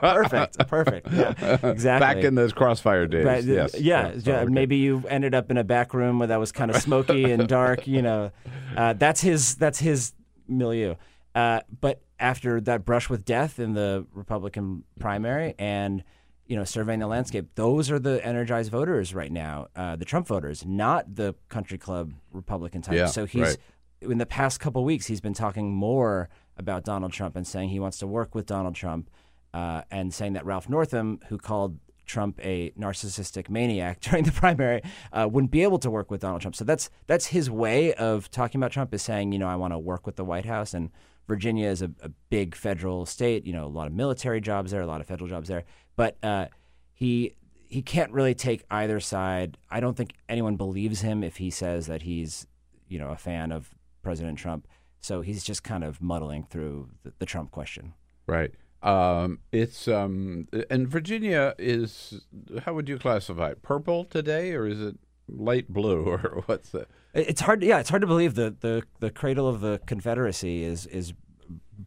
perfect, 0.00 0.58
perfect. 0.68 1.12
Yeah, 1.12 1.58
exactly. 1.62 2.00
Back 2.00 2.16
in 2.24 2.34
those 2.34 2.52
crossfire 2.52 3.06
days. 3.06 3.24
Right, 3.24 3.44
yes. 3.44 3.78
yeah, 3.78 4.18
so, 4.18 4.30
yeah. 4.30 4.44
Maybe 4.44 4.76
you 4.76 5.04
ended 5.08 5.34
up 5.34 5.50
in 5.50 5.56
a 5.56 5.64
back 5.64 5.94
room 5.94 6.18
where 6.18 6.28
that 6.28 6.40
was 6.40 6.52
kind 6.52 6.70
of 6.70 6.76
smoky 6.78 7.30
and 7.30 7.48
dark. 7.48 7.86
You 7.86 8.02
know, 8.02 8.30
uh, 8.76 8.92
that's 8.94 9.20
his 9.20 9.54
that's 9.56 9.78
his 9.78 10.12
milieu. 10.48 10.94
Uh, 11.34 11.60
but 11.80 12.02
after 12.20 12.60
that 12.60 12.84
brush 12.84 13.08
with 13.10 13.24
death 13.24 13.58
in 13.58 13.74
the 13.74 14.06
Republican 14.14 14.84
primary 15.00 15.54
and 15.58 16.04
you 16.46 16.56
know 16.56 16.64
surveying 16.64 17.00
the 17.00 17.06
landscape, 17.06 17.48
those 17.54 17.90
are 17.90 17.98
the 17.98 18.24
energized 18.24 18.70
voters 18.70 19.14
right 19.14 19.32
now. 19.32 19.68
Uh, 19.74 19.96
the 19.96 20.04
Trump 20.04 20.26
voters, 20.26 20.64
not 20.64 21.14
the 21.14 21.34
country 21.48 21.78
club 21.78 22.12
Republican 22.32 22.82
type. 22.82 22.94
Yeah, 22.96 23.06
so 23.06 23.24
he's 23.26 23.42
right. 23.42 23.56
In 24.00 24.18
the 24.18 24.26
past 24.26 24.60
couple 24.60 24.84
weeks 24.84 25.06
he's 25.06 25.20
been 25.20 25.34
talking 25.34 25.72
more 25.72 26.28
about 26.56 26.84
Donald 26.84 27.12
Trump 27.12 27.36
and 27.36 27.46
saying 27.46 27.70
he 27.70 27.80
wants 27.80 27.98
to 27.98 28.06
work 28.06 28.34
with 28.34 28.46
Donald 28.46 28.74
Trump 28.74 29.10
uh, 29.52 29.82
and 29.90 30.12
saying 30.12 30.34
that 30.34 30.44
Ralph 30.44 30.68
Northam, 30.68 31.20
who 31.28 31.38
called 31.38 31.78
Trump 32.06 32.38
a 32.42 32.70
narcissistic 32.78 33.48
maniac 33.48 34.00
during 34.00 34.24
the 34.24 34.32
primary, 34.32 34.82
uh, 35.12 35.28
wouldn't 35.30 35.50
be 35.50 35.62
able 35.62 35.78
to 35.78 35.90
work 35.90 36.10
with 36.10 36.20
Donald 36.20 36.42
Trump. 36.42 36.56
So 36.56 36.64
that's 36.64 36.90
that's 37.06 37.26
his 37.26 37.50
way 37.50 37.94
of 37.94 38.30
talking 38.30 38.58
about 38.60 38.72
Trump 38.72 38.92
is 38.94 39.02
saying, 39.02 39.32
you 39.32 39.38
know, 39.38 39.48
I 39.48 39.56
want 39.56 39.72
to 39.72 39.78
work 39.78 40.06
with 40.06 40.16
the 40.16 40.24
White 40.24 40.44
House 40.44 40.74
and 40.74 40.90
Virginia 41.26 41.68
is 41.68 41.80
a, 41.80 41.90
a 42.02 42.10
big 42.28 42.54
federal 42.54 43.06
state. 43.06 43.46
You 43.46 43.52
know, 43.52 43.64
a 43.64 43.68
lot 43.68 43.86
of 43.86 43.92
military 43.94 44.40
jobs 44.40 44.70
there, 44.70 44.82
a 44.82 44.86
lot 44.86 45.00
of 45.00 45.06
federal 45.06 45.28
jobs 45.28 45.48
there. 45.48 45.64
But 45.96 46.18
uh, 46.22 46.46
he 46.92 47.34
he 47.68 47.82
can't 47.82 48.12
really 48.12 48.34
take 48.34 48.64
either 48.70 49.00
side. 49.00 49.56
I 49.70 49.80
don't 49.80 49.96
think 49.96 50.14
anyone 50.28 50.56
believes 50.56 51.00
him 51.00 51.24
if 51.24 51.38
he 51.38 51.50
says 51.50 51.86
that 51.86 52.02
he's 52.02 52.46
you 52.88 52.98
know 52.98 53.10
a 53.10 53.16
fan 53.16 53.52
of 53.52 53.74
President 54.04 54.38
Trump. 54.38 54.68
So 55.00 55.20
he's 55.20 55.42
just 55.42 55.64
kind 55.64 55.82
of 55.82 56.00
muddling 56.00 56.44
through 56.44 56.90
the, 57.02 57.12
the 57.18 57.26
Trump 57.26 57.50
question. 57.50 57.94
Right. 58.26 58.52
Um, 58.82 59.40
it's 59.50 59.88
um, 59.88 60.46
and 60.70 60.86
Virginia 60.86 61.54
is 61.58 62.22
how 62.64 62.74
would 62.74 62.88
you 62.88 62.98
classify 62.98 63.50
it? 63.50 63.62
Purple 63.62 64.04
today, 64.04 64.52
or 64.52 64.66
is 64.66 64.80
it 64.80 64.96
light 65.26 65.68
blue, 65.68 66.04
or 66.06 66.42
what's 66.46 66.74
it? 66.74 66.88
It's 67.14 67.40
hard. 67.40 67.62
Yeah, 67.62 67.80
it's 67.80 67.88
hard 67.88 68.02
to 68.02 68.06
believe 68.06 68.34
the 68.34 68.54
the, 68.60 68.82
the 69.00 69.10
cradle 69.10 69.48
of 69.48 69.60
the 69.60 69.80
Confederacy 69.86 70.64
is 70.64 70.86
is 70.86 71.14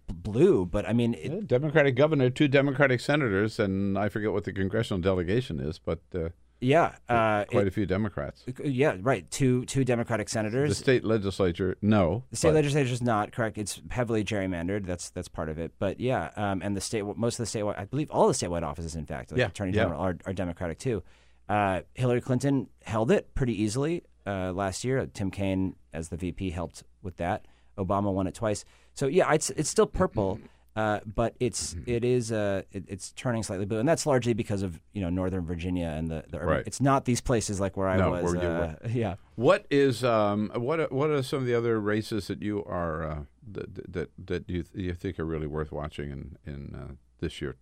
blue, 0.07 0.65
but 0.65 0.88
I 0.88 0.94
mean, 0.94 1.14
it, 1.14 1.31
Yeah, 1.31 1.39
Democratic 1.45 1.95
governor, 1.95 2.30
two 2.30 2.48
Democratic 2.48 2.99
senators, 2.99 3.60
and 3.60 3.98
I 3.98 4.10
forget 4.10 4.31
what 4.31 4.44
the 4.44 4.53
congressional 4.53 4.99
delegation 4.99 5.60
is, 5.60 5.80
but 5.80 5.99
uh, 6.14 6.30
yeah, 6.59 6.95
uh, 7.09 7.45
quite 7.45 7.65
it- 7.65 7.67
a 7.67 7.71
few 7.71 7.85
Democrats. 7.85 8.43
yeah, 8.63 8.97
right. 9.01 9.29
Two 9.29 9.65
two 9.65 9.84
Democratic 9.84 10.29
senators. 10.29 10.69
The 10.69 10.75
state 10.75 11.03
legislature, 11.03 11.77
no. 11.81 12.23
The 12.31 12.38
state 12.38 12.53
legislature 12.53 12.91
is 12.93 13.01
not 13.01 13.31
correct. 13.31 13.57
It's 13.57 13.81
heavily 13.89 14.23
gerrymandered. 14.23 14.85
That's 14.85 15.09
that's 15.11 15.27
part 15.27 15.49
of 15.49 15.57
it. 15.59 15.71
But 15.79 15.99
yeah, 15.99 16.31
um, 16.35 16.61
and 16.63 16.75
the 16.75 16.81
state 16.81 17.03
most 17.15 17.39
of 17.39 17.49
the 17.51 17.59
statewide, 17.59 17.79
I 17.79 17.85
believe 17.85 18.09
all 18.11 18.27
the 18.27 18.34
statewide 18.34 18.63
offices, 18.63 18.95
in 18.95 19.05
fact, 19.05 19.31
like 19.31 19.39
Yeah, 19.39 19.47
attorney 19.47 19.71
yeah. 19.73 19.84
general, 19.84 20.01
are, 20.01 20.17
are 20.25 20.34
Democratic 20.34 20.79
too. 20.79 21.03
Uh, 21.49 21.81
Hillary 21.93 22.21
Clinton 22.21 22.69
held 22.84 23.09
it 23.11 23.34
pretty 23.35 23.61
easily 23.61 24.03
uh, 24.25 24.51
last 24.51 24.84
year. 24.84 25.05
Tim 25.13 25.31
Kaine, 25.31 25.75
as 25.93 26.09
the 26.09 26.17
VP, 26.17 26.49
helped 26.49 26.84
with 27.01 27.17
that. 27.17 27.45
Obama 27.77 28.11
won 28.11 28.27
it 28.27 28.34
twice. 28.34 28.65
So 28.95 29.05
yeah, 29.07 29.31
it's 29.34 29.49
it's 29.51 29.69
still 29.69 29.85
purple. 29.85 30.39
Uh, 30.77 30.99
but 31.15 31.33
it's 31.39 31.73
Mm-hmm. 31.73 31.89
it 31.95 32.03
is 32.05 32.31
uh, 32.31 32.61
it, 32.71 32.83
it's 32.87 33.11
turning 33.13 33.41
slightly 33.41 33.65
blue, 33.65 33.79
and 33.79 33.89
that's 33.89 34.05
largely 34.05 34.33
because 34.33 34.61
of 34.61 34.79
you 34.93 35.01
know 35.01 35.09
Northern 35.09 35.43
Virginia 35.43 35.87
and 35.97 36.07
the, 36.07 36.23
the 36.29 36.37
urban. 36.37 36.47
Right. 36.57 36.67
It's 36.67 36.79
not 36.79 37.05
these 37.05 37.19
places 37.19 37.59
like 37.59 37.75
where 37.75 37.87
I 37.87 37.97
No, 37.97 38.11
was. 38.11 38.35
where 38.35 38.77
uh, 38.83 38.87
yeah. 39.03 39.15
What 39.35 39.65
is 39.71 40.03
um 40.03 40.51
what 40.53 40.79
are, 40.79 40.87
what 40.99 41.09
are 41.09 41.23
some 41.23 41.39
of 41.39 41.45
the 41.47 41.55
other 41.55 41.79
races 41.79 42.27
that 42.27 42.43
you 42.43 42.63
are 42.65 43.09
uh, 43.11 43.19
that 43.53 43.91
that 43.93 44.09
that 44.27 44.49
you 44.49 44.63
you 44.75 44.93
think 44.93 45.17
are 45.19 45.25
really 45.25 45.47
worth 45.47 45.71
watching 45.71 46.11
in 46.11 46.37
in 46.45 46.75
uh, 46.75 46.93
this 47.21 47.41
year, 47.41 47.55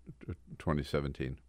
2017? 0.59 1.39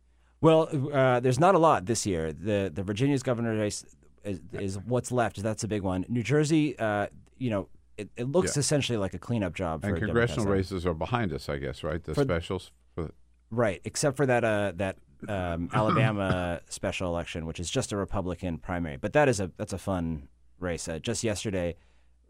Well, 0.40 0.68
uh, 0.92 1.20
there's 1.20 1.40
not 1.40 1.54
a 1.54 1.58
lot 1.58 1.86
this 1.86 2.06
year. 2.06 2.32
The 2.32 2.70
the 2.72 2.82
Virginia's 2.82 3.22
governor 3.22 3.56
race 3.56 3.84
is, 4.24 4.40
is 4.52 4.78
what's 4.86 5.10
left. 5.10 5.42
That's 5.42 5.64
a 5.64 5.68
big 5.68 5.82
one. 5.82 6.04
New 6.08 6.22
Jersey, 6.22 6.78
uh, 6.78 7.06
you 7.38 7.50
know, 7.50 7.68
it, 7.96 8.10
it 8.16 8.24
looks 8.28 8.56
Yeah. 8.56 8.60
essentially 8.60 8.98
like 8.98 9.14
a 9.14 9.18
cleanup 9.18 9.54
job 9.54 9.82
for 9.82 9.88
And 9.88 9.98
congressional 9.98 10.46
races 10.46 10.84
are 10.86 10.94
behind 10.94 11.32
us, 11.32 11.48
I 11.48 11.58
guess, 11.58 11.82
right? 11.82 12.02
The 12.02 12.14
For- 12.14 12.22
specials. 12.24 12.70
For, 12.94 13.10
right? 13.50 13.80
Except 13.84 14.16
for 14.16 14.26
that 14.26 14.44
uh, 14.44 14.72
that 14.76 14.96
um, 15.28 15.70
Alabama 15.74 16.60
special 16.68 17.08
election, 17.08 17.46
which 17.46 17.58
is 17.60 17.70
just 17.70 17.92
a 17.92 17.96
Republican 17.96 18.58
primary. 18.58 18.96
But 18.96 19.12
that 19.14 19.28
is 19.28 19.40
a 19.40 19.50
that's 19.56 19.72
a 19.72 19.78
fun 19.78 20.28
race. 20.60 20.88
Uh, 20.88 20.98
just 20.98 21.24
yesterday, 21.24 21.76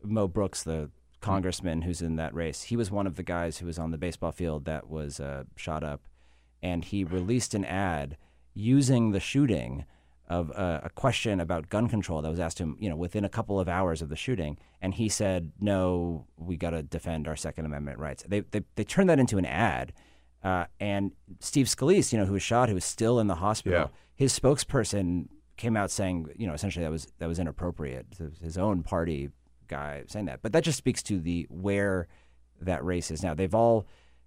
Mo 0.02 0.28
Brooks, 0.28 0.62
the 0.62 0.90
congressman 1.20 1.82
who's 1.82 2.02
in 2.02 2.16
that 2.16 2.34
race, 2.34 2.62
he 2.64 2.76
was 2.76 2.90
one 2.90 3.06
of 3.06 3.16
the 3.16 3.22
guys 3.22 3.58
who 3.58 3.66
was 3.66 3.78
on 3.78 3.90
the 3.90 3.98
baseball 3.98 4.32
field 4.32 4.64
that 4.66 4.88
was 4.88 5.18
uh, 5.18 5.44
shot 5.56 5.82
up, 5.82 6.02
and 6.62 6.84
he 6.84 7.02
released 7.04 7.54
an 7.54 7.64
ad 7.64 8.16
using 8.54 9.10
the 9.12 9.20
shooting 9.20 9.84
of 10.28 10.50
uh, 10.52 10.80
a 10.82 10.90
question 10.90 11.40
about 11.40 11.68
gun 11.68 11.88
control 11.88 12.20
that 12.22 12.28
was 12.30 12.40
asked 12.40 12.58
him, 12.58 12.76
you 12.80 12.88
know, 12.88 12.96
within 12.96 13.24
a 13.24 13.28
couple 13.28 13.60
of 13.60 13.68
hours 13.68 14.02
of 14.02 14.08
the 14.08 14.16
shooting, 14.16 14.58
and 14.82 14.94
he 14.94 15.08
said, 15.08 15.52
"No, 15.60 16.26
we 16.36 16.56
got 16.56 16.70
to 16.70 16.82
defend 16.82 17.28
our 17.28 17.36
Second 17.36 17.66
Amendment 17.66 17.98
rights." 17.98 18.24
They 18.28 18.40
they 18.40 18.62
they 18.74 18.84
turned 18.84 19.08
that 19.08 19.18
into 19.20 19.38
an 19.38 19.46
ad, 19.46 19.92
uh, 20.42 20.66
and 20.80 21.12
Steve 21.40 21.66
Scalise, 21.66 22.12
you 22.12 22.18
know, 22.18 22.26
who 22.26 22.32
was 22.34 22.42
shot, 22.42 22.68
who 22.68 22.74
was 22.74 22.84
still 22.84 23.20
in 23.20 23.26
the 23.28 23.36
hospital, 23.36 23.78
Yeah. 23.78 23.86
his 24.16 24.38
spokesperson 24.38 25.28
came 25.56 25.76
out 25.76 25.90
saying, 25.90 26.26
you 26.36 26.46
know, 26.46 26.52
essentially 26.54 26.84
that 26.84 26.90
was 26.90 27.06
that 27.18 27.28
was 27.28 27.38
inappropriate. 27.38 28.06
His 28.42 28.58
own 28.58 28.82
party 28.82 29.30
guy 29.68 30.04
saying 30.08 30.26
that, 30.26 30.42
but 30.42 30.52
that 30.52 30.64
just 30.64 30.78
speaks 30.78 31.02
to 31.04 31.20
the 31.20 31.46
where 31.50 32.08
that 32.60 32.84
race 32.84 33.10
is 33.10 33.22
now. 33.22 33.32
They've 33.34 33.54
all 33.54 33.86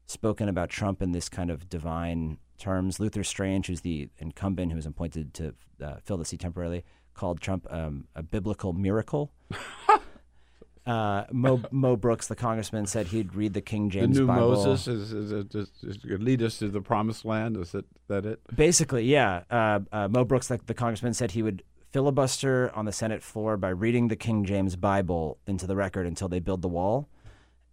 spoken 0.09 0.49
about 0.49 0.69
Trump 0.69 1.01
in 1.01 1.11
this 1.11 1.29
kind 1.29 1.51
of 1.51 1.69
divine 1.69 2.39
terms. 2.57 2.99
Luther 2.99 3.23
Strange, 3.23 3.67
who's 3.67 3.81
the 3.81 4.09
incumbent 4.17 4.71
who 4.71 4.75
was 4.75 4.87
appointed 4.87 5.33
to 5.35 5.53
uh, 5.83 5.97
fill 6.03 6.17
the 6.17 6.25
seat 6.25 6.39
temporarily, 6.39 6.83
called 7.13 7.39
Trump 7.39 7.67
um, 7.69 8.07
a 8.15 8.23
biblical 8.23 8.73
miracle. 8.73 9.31
uh, 10.87 11.25
Mo, 11.31 11.61
Mo 11.71 11.95
Brooks, 11.95 12.27
the 12.27 12.35
congressman, 12.35 12.87
said 12.87 13.07
he'd 13.07 13.35
read 13.35 13.53
the 13.53 13.61
King 13.61 13.89
the 13.89 13.99
James 13.99 14.17
new 14.17 14.25
Bible. 14.25 14.49
Moses 14.49 14.87
is, 14.87 15.13
is, 15.13 15.31
is, 15.53 15.99
lead 16.03 16.41
us 16.41 16.57
to 16.57 16.69
the 16.69 16.81
promised 16.81 17.23
land. 17.23 17.55
Is 17.57 17.75
it 17.75 17.85
that 18.07 18.25
it? 18.25 18.39
Basically, 18.53 19.03
yeah. 19.03 19.43
Uh, 19.49 19.79
uh, 19.91 20.07
Mo 20.07 20.25
Brooks, 20.25 20.47
the, 20.47 20.59
the 20.65 20.73
congressman, 20.73 21.13
said 21.13 21.31
he 21.31 21.43
would 21.43 21.61
filibuster 21.91 22.71
on 22.75 22.85
the 22.85 22.91
Senate 22.91 23.21
floor 23.21 23.57
by 23.57 23.69
reading 23.69 24.07
the 24.07 24.15
King 24.15 24.43
James 24.43 24.75
Bible 24.75 25.37
into 25.45 25.67
the 25.67 25.75
record 25.75 26.07
until 26.07 26.27
they 26.27 26.39
build 26.39 26.61
the 26.63 26.67
wall. 26.67 27.09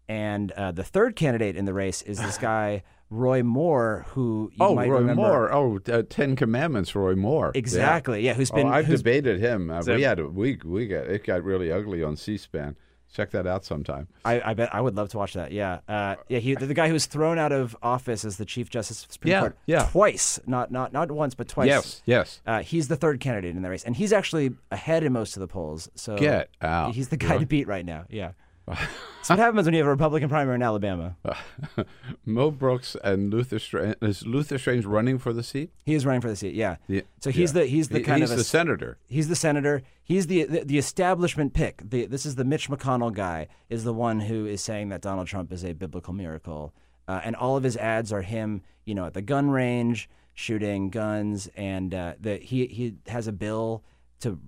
And 0.09 0.53
uh, 0.53 0.73
the 0.73 0.85
third 0.85 1.17
candidate 1.17 1.57
in 1.57 1.65
the 1.65 1.75
race 1.75 2.03
is 2.03 2.19
this 2.19 2.39
guy 2.53 2.83
Roy 3.11 3.43
Moore, 3.43 4.05
who 4.11 4.51
you 4.53 4.59
oh, 4.65 4.75
might 4.75 4.89
Roy 4.89 4.99
remember. 4.99 5.23
Moore. 5.23 5.53
Oh, 5.53 5.79
uh, 5.93 6.03
Ten 6.09 6.35
Commandments, 6.37 6.95
Roy 6.95 7.15
Moore. 7.15 7.53
Exactly. 7.55 8.23
Yeah, 8.23 8.35
who's 8.35 8.51
been- 8.51 8.67
I've 8.67 8.87
who's- 8.87 9.01
debated 9.01 9.41
him. 9.41 9.71
Uh, 9.71 9.83
we 9.87 10.03
had 10.03 10.19
a, 10.19 10.27
we 10.27 10.59
we 10.65 10.87
got 10.89 11.07
it 11.07 11.25
got 11.25 11.45
really 11.45 11.71
ugly 11.71 12.03
on 12.03 12.17
C-SPAN. 12.17 12.77
Check 13.15 13.31
that 13.31 13.47
out 13.47 13.65
sometime. 13.65 14.09
I, 14.25 14.51
I 14.51 14.55
bet 14.55 14.75
I 14.75 14.81
would 14.81 14.95
love 14.97 15.09
to 15.11 15.17
watch 15.17 15.35
that. 15.35 15.53
Yeah, 15.53 15.79
uh, 15.89 16.17
yeah. 16.29 16.39
He, 16.41 16.55
the 16.55 16.75
guy 16.75 16.89
who 16.89 16.93
was 16.93 17.07
thrown 17.07 17.39
out 17.39 17.53
of 17.53 17.75
office 17.81 18.25
as 18.25 18.37
the 18.37 18.45
Chief 18.45 18.69
Justice 18.69 19.03
of 19.03 19.09
the 19.09 19.13
Supreme 19.15 19.31
Yeah, 19.31 19.41
Court 19.41 19.59
yeah. 19.67 19.89
twice, 19.91 20.41
not 20.47 20.71
not 20.73 20.93
not 20.93 21.11
once, 21.11 21.35
but 21.35 21.49
twice. 21.49 21.69
Yes, 21.69 22.03
yes. 22.05 22.41
Uh, 22.47 22.63
he's 22.63 22.89
the 22.89 22.97
third 22.97 23.21
candidate 23.21 23.55
in 23.57 23.63
the 23.63 23.71
race, 23.71 23.85
and 23.85 23.97
he's 23.97 24.13
actually 24.13 24.51
ahead 24.71 25.03
in 25.05 25.13
most 25.13 25.37
of 25.37 25.41
the 25.41 25.47
polls. 25.47 25.89
So 25.95 26.19
Get 26.19 26.51
out. 26.61 26.95
He's 26.95 27.09
the 27.09 27.17
guy 27.17 27.29
Really? 27.29 27.41
to 27.41 27.47
beat 27.47 27.69
right 27.69 27.87
now. 27.87 28.05
Yeah. 28.11 28.33
That's 28.67 29.29
what 29.31 29.39
happens 29.39 29.65
when 29.67 29.75
you 29.75 29.81
have 29.81 29.87
a 29.87 29.91
Republican 29.91 30.29
primary 30.29 30.55
in 30.57 30.63
Alabama. 30.63 31.17
Mo 32.25 32.51
Brooks 32.51 32.97
and 33.03 33.33
Luther 33.33 33.59
Strange. 33.59 33.97
Is 34.03 34.27
Luther 34.27 34.59
Strange 34.59 34.85
running 34.85 35.19
for 35.19 35.33
the 35.33 35.43
seat? 35.43 35.71
He 35.85 35.95
is 35.95 36.05
running 36.07 36.21
for 36.21 36.29
the 36.29 36.37
seat. 36.37 36.55
Yeah. 36.55 36.77
Yeah, 36.89 37.03
So 37.21 37.31
he's 37.31 37.55
yeah. 37.55 37.63
the 37.63 37.67
he's 37.67 37.89
the 37.89 37.99
He- 37.99 38.05
kind 38.05 38.21
he's 38.21 38.31
of 38.31 38.39
the 38.39 38.45
senator. 38.45 38.99
He's 39.09 39.29
the 39.29 39.37
senator. 39.37 39.83
He's 40.05 40.27
the 40.27 40.45
the, 40.45 40.65
the 40.65 40.79
establishment 40.79 41.55
pick. 41.55 41.83
The, 41.89 42.07
this 42.07 42.27
is 42.27 42.35
the 42.37 42.45
Mitch 42.45 42.69
McConnell 42.69 43.13
guy. 43.13 43.49
Is 43.69 43.85
the 43.85 43.95
one 43.95 44.21
who 44.21 44.47
is 44.47 44.61
saying 44.63 44.89
that 44.91 45.01
Donald 45.03 45.27
Trump 45.27 45.53
is 45.53 45.65
a 45.65 45.73
biblical 45.73 46.13
miracle, 46.13 46.73
uh, 47.09 47.21
and 47.25 47.35
all 47.37 47.57
of 47.57 47.63
his 47.65 47.77
ads 47.77 48.13
are 48.13 48.23
him, 48.23 48.63
you 48.85 48.95
know, 48.95 49.07
at 49.07 49.15
the 49.15 49.23
gun 49.23 49.51
range 49.51 50.09
shooting 50.35 50.91
guns, 50.91 51.49
and 51.57 51.95
uh, 51.95 52.15
the 52.21 52.37
he 52.37 52.67
he 52.67 52.95
has 53.09 53.27
a 53.27 53.33
bill 53.33 53.83
to 54.21 54.39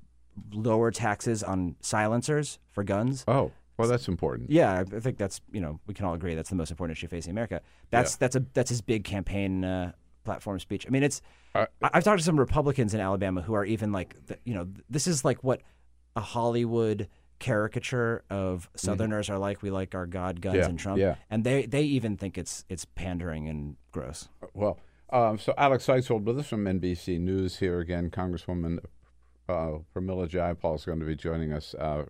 lower 0.52 0.90
taxes 0.92 1.42
on 1.42 1.74
silencers 1.80 2.58
for 2.70 2.84
guns. 2.84 3.24
Oh, 3.26 3.50
well, 3.78 3.88
that's 3.88 4.08
important. 4.08 4.50
Yeah, 4.50 4.82
I 4.92 5.00
think 5.00 5.18
that's 5.18 5.40
you 5.52 5.60
know 5.60 5.78
we 5.86 5.94
can 5.94 6.04
all 6.04 6.14
agree 6.14 6.34
that's 6.34 6.50
the 6.50 6.56
most 6.56 6.70
important 6.70 6.98
issue 6.98 7.06
facing 7.06 7.30
America. 7.30 7.62
That's 7.90 8.16
that's 8.16 8.36
a 8.36 8.44
that's 8.52 8.70
his 8.70 8.80
big 8.80 9.04
campaign 9.04 9.64
uh, 9.64 9.92
platform 10.24 10.58
speech. 10.58 10.84
I 10.86 10.90
mean, 10.90 11.04
it's 11.04 11.22
I, 11.54 11.66
I've 11.80 12.04
talked 12.04 12.18
to 12.18 12.24
some 12.24 12.38
Republicans 12.38 12.92
in 12.92 13.00
Alabama 13.00 13.40
who 13.40 13.54
are 13.54 13.64
even 13.64 13.92
like 13.92 14.16
you 14.44 14.54
know 14.54 14.68
this 14.90 15.06
is 15.06 15.24
like 15.24 15.44
what 15.44 15.62
a 16.16 16.20
Hollywood 16.20 17.08
caricature 17.38 18.24
of 18.30 18.68
Southerners 18.74 19.30
are 19.30 19.38
like. 19.38 19.62
We 19.62 19.70
like 19.70 19.94
our 19.94 20.06
God, 20.06 20.40
guns, 20.40 20.56
Mm-hmm. 20.56 20.62
Yeah, 20.62 20.68
and 20.68 20.78
Trump, 20.78 20.98
yeah. 20.98 21.14
and 21.30 21.44
they 21.44 21.66
they 21.66 21.82
even 21.82 22.16
think 22.16 22.36
it's 22.36 22.64
it's 22.68 22.84
pandering 22.84 23.48
and 23.48 23.76
gross. 23.92 24.28
Well, 24.54 24.80
um, 25.10 25.38
so 25.38 25.54
Alex 25.56 25.84
Seitz-Wald 25.84 26.26
with 26.26 26.38
us 26.40 26.48
from 26.48 26.64
NBC 26.64 27.20
News 27.20 27.58
here 27.58 27.78
again. 27.78 28.10
Congresswoman 28.10 28.80
uh, 29.48 29.78
Pramila 29.94 30.28
Jayapal 30.28 30.76
is 30.76 30.84
going 30.84 31.00
to 31.00 31.06
be 31.06 31.16
joining 31.16 31.52
us 31.52 31.74
uh, 31.74 32.04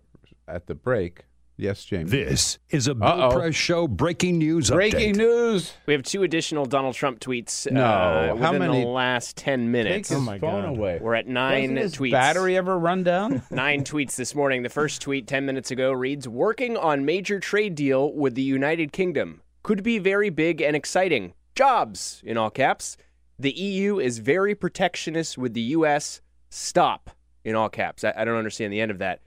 at 0.47 0.67
the 0.67 0.75
break. 0.75 1.25
Yes, 1.59 1.83
James. 1.83 2.09
This 2.09 2.57
is 2.69 2.87
a 2.87 2.95
Bill 2.95 3.07
Uh-oh. 3.09 3.31
Press 3.37 3.53
Show 3.53 3.85
breaking 3.87 4.37
news 4.37 4.69
Breaking 4.71 5.13
update. 5.13 5.17
news. 5.17 5.73
We 5.85 5.93
have 5.93 6.03
two 6.03 6.23
additional 6.23 6.65
Donald 6.65 6.95
Trump 6.95 7.19
tweets. 7.19 7.69
No, 7.69 7.83
uh, 7.83 8.27
how 8.37 8.53
within 8.53 8.59
many- 8.59 8.81
the 8.83 8.87
last 8.87 9.35
ten 9.35 9.59
Take 9.63 9.67
minutes? 9.69 10.09
his 10.09 10.25
phone 10.39 10.65
away. 10.65 10.99
We're 11.01 11.15
at 11.15 11.27
nine 11.27 11.61
Doesn't 11.75 11.75
his 11.77 11.95
tweets. 11.95 12.11
battery 12.11 12.55
ever 12.55 12.79
run 12.79 13.03
down? 13.03 13.41
Nine 13.51 13.83
tweets 13.83 14.15
this 14.15 14.33
morning. 14.33 14.63
The 14.63 14.69
first 14.69 15.01
tweet 15.01 15.27
10 15.27 15.45
minutes 15.45 15.69
ago 15.69 15.91
reads 15.91 16.27
Working 16.29 16.77
on 16.77 17.03
major 17.03 17.39
trade 17.41 17.75
deal 17.75 18.13
with 18.13 18.35
the 18.35 18.41
United 18.41 18.93
Kingdom. 18.93 19.41
Could 19.61 19.83
be 19.83 19.99
very 19.99 20.29
big 20.29 20.61
and 20.61 20.75
exciting. 20.77 21.33
Jobs, 21.55 22.21
in 22.25 22.37
all 22.37 22.49
caps. 22.49 22.95
The 23.37 23.51
EU 23.51 23.99
is 23.99 24.19
very 24.19 24.55
protectionist 24.55 25.37
with 25.37 25.53
the 25.53 25.61
U.S. 25.77 26.21
Stop, 26.49 27.09
in 27.43 27.55
all 27.55 27.67
caps. 27.69 28.03
I, 28.05 28.13
I 28.15 28.23
don't 28.25 28.37
understand 28.37 28.71
the 28.71 28.79
end 28.79 28.91
of 28.91 28.99
that. 28.99 29.19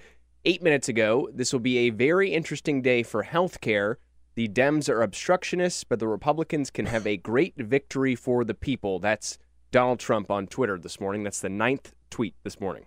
Eight 0.45 0.61
minutes 0.61 0.89
ago, 0.89 1.29
this 1.33 1.53
will 1.53 1.61
be 1.61 1.79
a 1.79 1.91
very 1.91 2.33
interesting 2.33 2.83
day 2.83 3.05
for 3.05 3.23
healthcare. 3.23 3.97
The 4.35 4.49
Dems 4.49 4.89
are 4.89 5.01
obstructionists, 5.01 5.85
but 5.85 6.01
the 6.01 6.09
Republicans 6.09 6.69
can 6.69 6.87
have 6.87 7.07
a 7.07 7.17
great 7.17 7.55
victory 7.57 8.17
for 8.17 8.45
the 8.45 8.55
people. 8.55 8.99
That's 8.99 9.39
Donald 9.71 10.01
Trump 10.01 10.33
on 10.33 10.49
Twitter 10.49 10.81
this 10.81 10.99
morning. 10.99 11.23
That's 11.23 11.39
the 11.39 11.49
ninth 11.49 11.95
tweet 12.11 12.35
this 12.43 12.61
morning. 12.61 12.87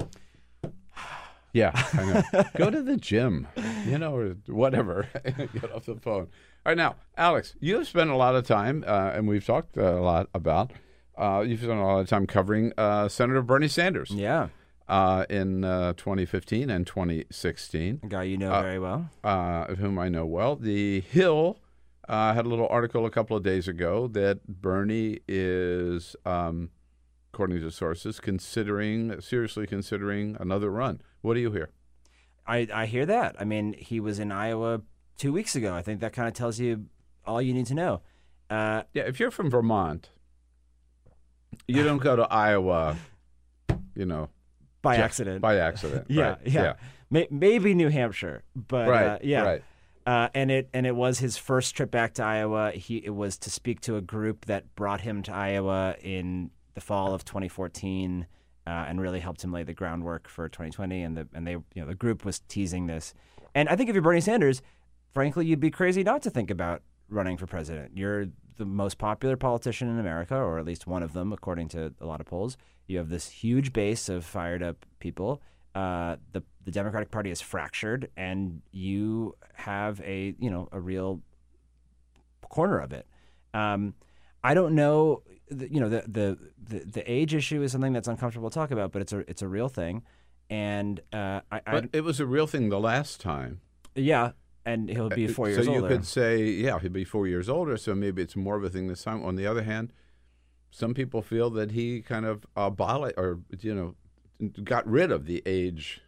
Yeah, 1.54 1.72
I 1.94 2.04
know. 2.04 2.44
Go 2.56 2.70
to 2.70 2.82
the 2.82 2.98
gym, 2.98 3.48
you 3.86 3.96
know, 3.96 4.14
or 4.14 4.36
whatever. 4.46 5.08
Get 5.24 5.72
off 5.72 5.86
the 5.86 5.96
phone. 5.96 6.24
All 6.24 6.28
right, 6.66 6.76
now, 6.76 6.96
Alex, 7.16 7.54
you've 7.58 7.88
spent 7.88 8.10
a 8.10 8.16
lot 8.16 8.36
of 8.36 8.46
time, 8.46 8.84
uh, 8.86 9.12
and 9.14 9.26
we've 9.26 9.44
talked 9.44 9.78
uh, 9.78 9.94
a 9.98 10.02
lot 10.02 10.28
about. 10.34 10.72
Uh, 11.16 11.42
you've 11.44 11.60
spent 11.60 11.80
a 11.80 11.82
lot 11.82 12.00
of 12.00 12.08
time 12.08 12.26
covering 12.26 12.74
uh, 12.76 13.08
Senator 13.08 13.40
Bernie 13.40 13.66
Sanders. 13.66 14.10
Yeah. 14.10 14.48
Uh, 14.88 15.26
in 15.28 15.64
uh, 15.64 15.92
2015 15.98 16.70
and 16.70 16.86
2016. 16.86 18.00
A 18.02 18.06
guy 18.06 18.22
you 18.22 18.38
know 18.38 18.50
Uh, 18.52 18.62
very 18.62 18.78
well. 18.78 19.10
uh, 19.22 19.66
of 19.68 19.76
whom 19.78 19.98
I 19.98 20.08
know 20.08 20.24
well. 20.24 20.56
The 20.56 21.00
Hill 21.00 21.58
uh, 22.08 22.32
had 22.32 22.46
a 22.46 22.48
little 22.48 22.66
article 22.70 23.04
a 23.04 23.10
couple 23.10 23.36
of 23.36 23.42
days 23.42 23.68
ago 23.68 24.08
that 24.08 24.46
Bernie 24.48 25.18
is, 25.28 26.16
um, 26.24 26.70
according 27.34 27.60
to 27.60 27.70
sources, 27.70 28.18
considering 28.18 29.20
seriously 29.20 29.66
considering 29.66 30.38
another 30.40 30.70
run. 30.70 31.02
What 31.20 31.34
do 31.34 31.40
you 31.40 31.52
hear? 31.52 31.68
I, 32.46 32.66
I 32.72 32.86
hear 32.86 33.04
that. 33.04 33.36
I 33.38 33.44
mean, 33.44 33.74
he 33.74 34.00
was 34.00 34.18
in 34.18 34.32
Iowa 34.32 34.80
two 35.18 35.34
weeks 35.34 35.54
ago. 35.54 35.74
I 35.74 35.82
think 35.82 36.00
that 36.00 36.14
kind 36.14 36.28
of 36.28 36.32
tells 36.32 36.58
you 36.58 36.86
all 37.26 37.42
you 37.42 37.52
need 37.52 37.66
to 37.66 37.74
know. 37.74 38.00
Uh, 38.48 38.84
Yeah, 38.94 39.02
if 39.02 39.20
you're 39.20 39.30
from 39.30 39.50
Vermont, 39.50 40.08
you 41.66 41.82
don't 41.82 41.98
go 42.02 42.16
to 42.16 42.22
Iowa, 42.32 42.96
you 43.94 44.06
know, 44.06 44.30
by 44.88 44.96
ju- 44.96 45.02
accident. 45.02 45.40
By 45.40 45.56
accident. 45.58 46.06
yeah, 46.08 46.22
right? 46.22 46.38
yeah, 46.44 46.74
May, 47.10 47.26
maybe 47.30 47.74
New 47.74 47.88
Hampshire, 47.88 48.42
but 48.54 48.88
Right, 48.88 49.06
uh, 49.06 49.18
yeah, 49.22 49.42
right. 49.42 49.62
Uh, 50.06 50.28
and 50.34 50.50
it 50.50 50.70
and 50.72 50.86
it 50.86 50.96
was 50.96 51.18
his 51.18 51.36
first 51.36 51.76
trip 51.76 51.90
back 51.90 52.14
to 52.14 52.22
Iowa. 52.22 52.72
He 52.72 52.96
it 52.96 53.14
was 53.14 53.36
to 53.38 53.50
speak 53.50 53.80
to 53.82 53.96
a 53.96 54.00
group 54.00 54.46
that 54.46 54.74
brought 54.74 55.02
him 55.02 55.22
to 55.24 55.32
Iowa 55.34 55.96
in 56.00 56.50
the 56.74 56.80
fall 56.80 57.12
of 57.12 57.24
2014, 57.26 58.26
uh, 58.66 58.70
and 58.70 59.00
really 59.00 59.20
helped 59.20 59.44
him 59.44 59.52
lay 59.52 59.64
the 59.64 59.74
groundwork 59.74 60.26
for 60.26 60.48
2020. 60.48 61.02
And 61.02 61.16
the 61.16 61.28
and 61.34 61.46
they 61.46 61.52
you 61.52 61.64
know 61.76 61.86
the 61.86 61.94
group 61.94 62.24
was 62.24 62.40
teasing 62.48 62.86
this, 62.86 63.12
and 63.54 63.68
I 63.68 63.76
think 63.76 63.90
if 63.90 63.94
you're 63.94 64.02
Bernie 64.02 64.22
Sanders, 64.22 64.62
frankly, 65.12 65.44
you'd 65.44 65.60
be 65.60 65.70
crazy 65.70 66.02
not 66.02 66.22
to 66.22 66.30
think 66.30 66.50
about 66.50 66.80
running 67.10 67.36
for 67.36 67.46
president. 67.46 67.92
You're 67.94 68.28
the 68.56 68.64
most 68.64 68.98
popular 68.98 69.36
politician 69.36 69.88
in 69.88 69.98
America, 69.98 70.36
or 70.36 70.58
at 70.58 70.64
least 70.64 70.86
one 70.86 71.02
of 71.02 71.12
them, 71.12 71.32
according 71.32 71.68
to 71.68 71.92
a 72.00 72.06
lot 72.06 72.20
of 72.20 72.26
polls. 72.26 72.56
You 72.88 72.98
have 72.98 73.08
this 73.10 73.28
huge 73.28 73.72
base 73.72 74.08
of 74.08 74.24
fired 74.24 74.62
up 74.62 74.84
people. 74.98 75.40
Uh, 75.74 76.16
the 76.32 76.42
the 76.64 76.70
Democratic 76.72 77.10
Party 77.10 77.30
is 77.30 77.40
fractured, 77.40 78.10
and 78.16 78.62
you 78.72 79.36
have 79.54 80.00
a 80.00 80.34
you 80.40 80.50
know 80.50 80.68
a 80.72 80.80
real 80.80 81.22
corner 82.48 82.78
of 82.80 82.92
it. 82.92 83.06
Um, 83.54 83.94
I 84.42 84.54
don't 84.54 84.74
know, 84.74 85.22
the, 85.50 85.72
you 85.72 85.80
know, 85.80 85.88
the, 85.88 86.02
the 86.06 86.38
the 86.62 86.78
the 86.84 87.10
age 87.10 87.34
issue 87.34 87.62
is 87.62 87.72
something 87.72 87.92
that's 87.92 88.08
uncomfortable 88.08 88.50
to 88.50 88.54
talk 88.54 88.70
about, 88.70 88.92
but 88.92 89.02
it's 89.02 89.12
a 89.12 89.18
it's 89.30 89.42
a 89.42 89.48
real 89.48 89.68
thing, 89.68 90.02
and 90.48 91.00
uh, 91.12 91.40
I, 91.52 91.60
I 91.66 91.70
But 91.72 91.90
it 91.92 92.02
was 92.04 92.20
a 92.20 92.26
real 92.26 92.46
thing 92.46 92.68
the 92.70 92.80
last 92.80 93.20
time. 93.20 93.60
yeah, 93.94 94.32
and 94.64 94.88
he'll 94.88 95.08
be 95.10 95.28
four 95.28 95.48
years 95.48 95.66
so 95.66 95.72
you 95.72 95.78
older. 95.82 95.88
could 95.88 96.06
say, 96.06 96.44
yeah, 96.44 96.78
he'll 96.78 96.90
be 96.90 97.04
four 97.04 97.26
years 97.26 97.48
older, 97.48 97.76
so 97.76 97.94
maybe 97.94 98.22
it's 98.22 98.36
more 98.36 98.56
of 98.56 98.64
a 98.64 98.70
thing 98.70 98.86
this 98.88 99.02
time. 99.02 99.24
On 99.24 99.36
the 99.36 99.46
other 99.46 99.62
hand, 99.62 99.92
some 100.70 100.94
people 100.94 101.22
feel 101.22 101.50
that 101.50 101.72
he 101.72 102.00
kind 102.02 102.26
of 102.26 102.46
abolished 102.56 103.14
or 103.16 103.40
you 103.60 103.74
know 103.74 103.94
got 104.64 104.86
rid 104.86 105.10
of 105.10 105.26
the 105.26 105.42
age 105.46 106.00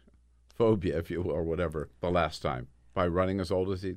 phobia, 0.57 0.97
if 0.97 1.09
you 1.11 1.21
will, 1.21 1.31
or 1.31 1.43
whatever, 1.43 1.89
the 2.01 2.09
last 2.09 2.41
time 2.41 2.67
by 2.93 3.07
running 3.07 3.39
as 3.39 3.51
old 3.51 3.69
as 3.71 3.81
he, 3.83 3.95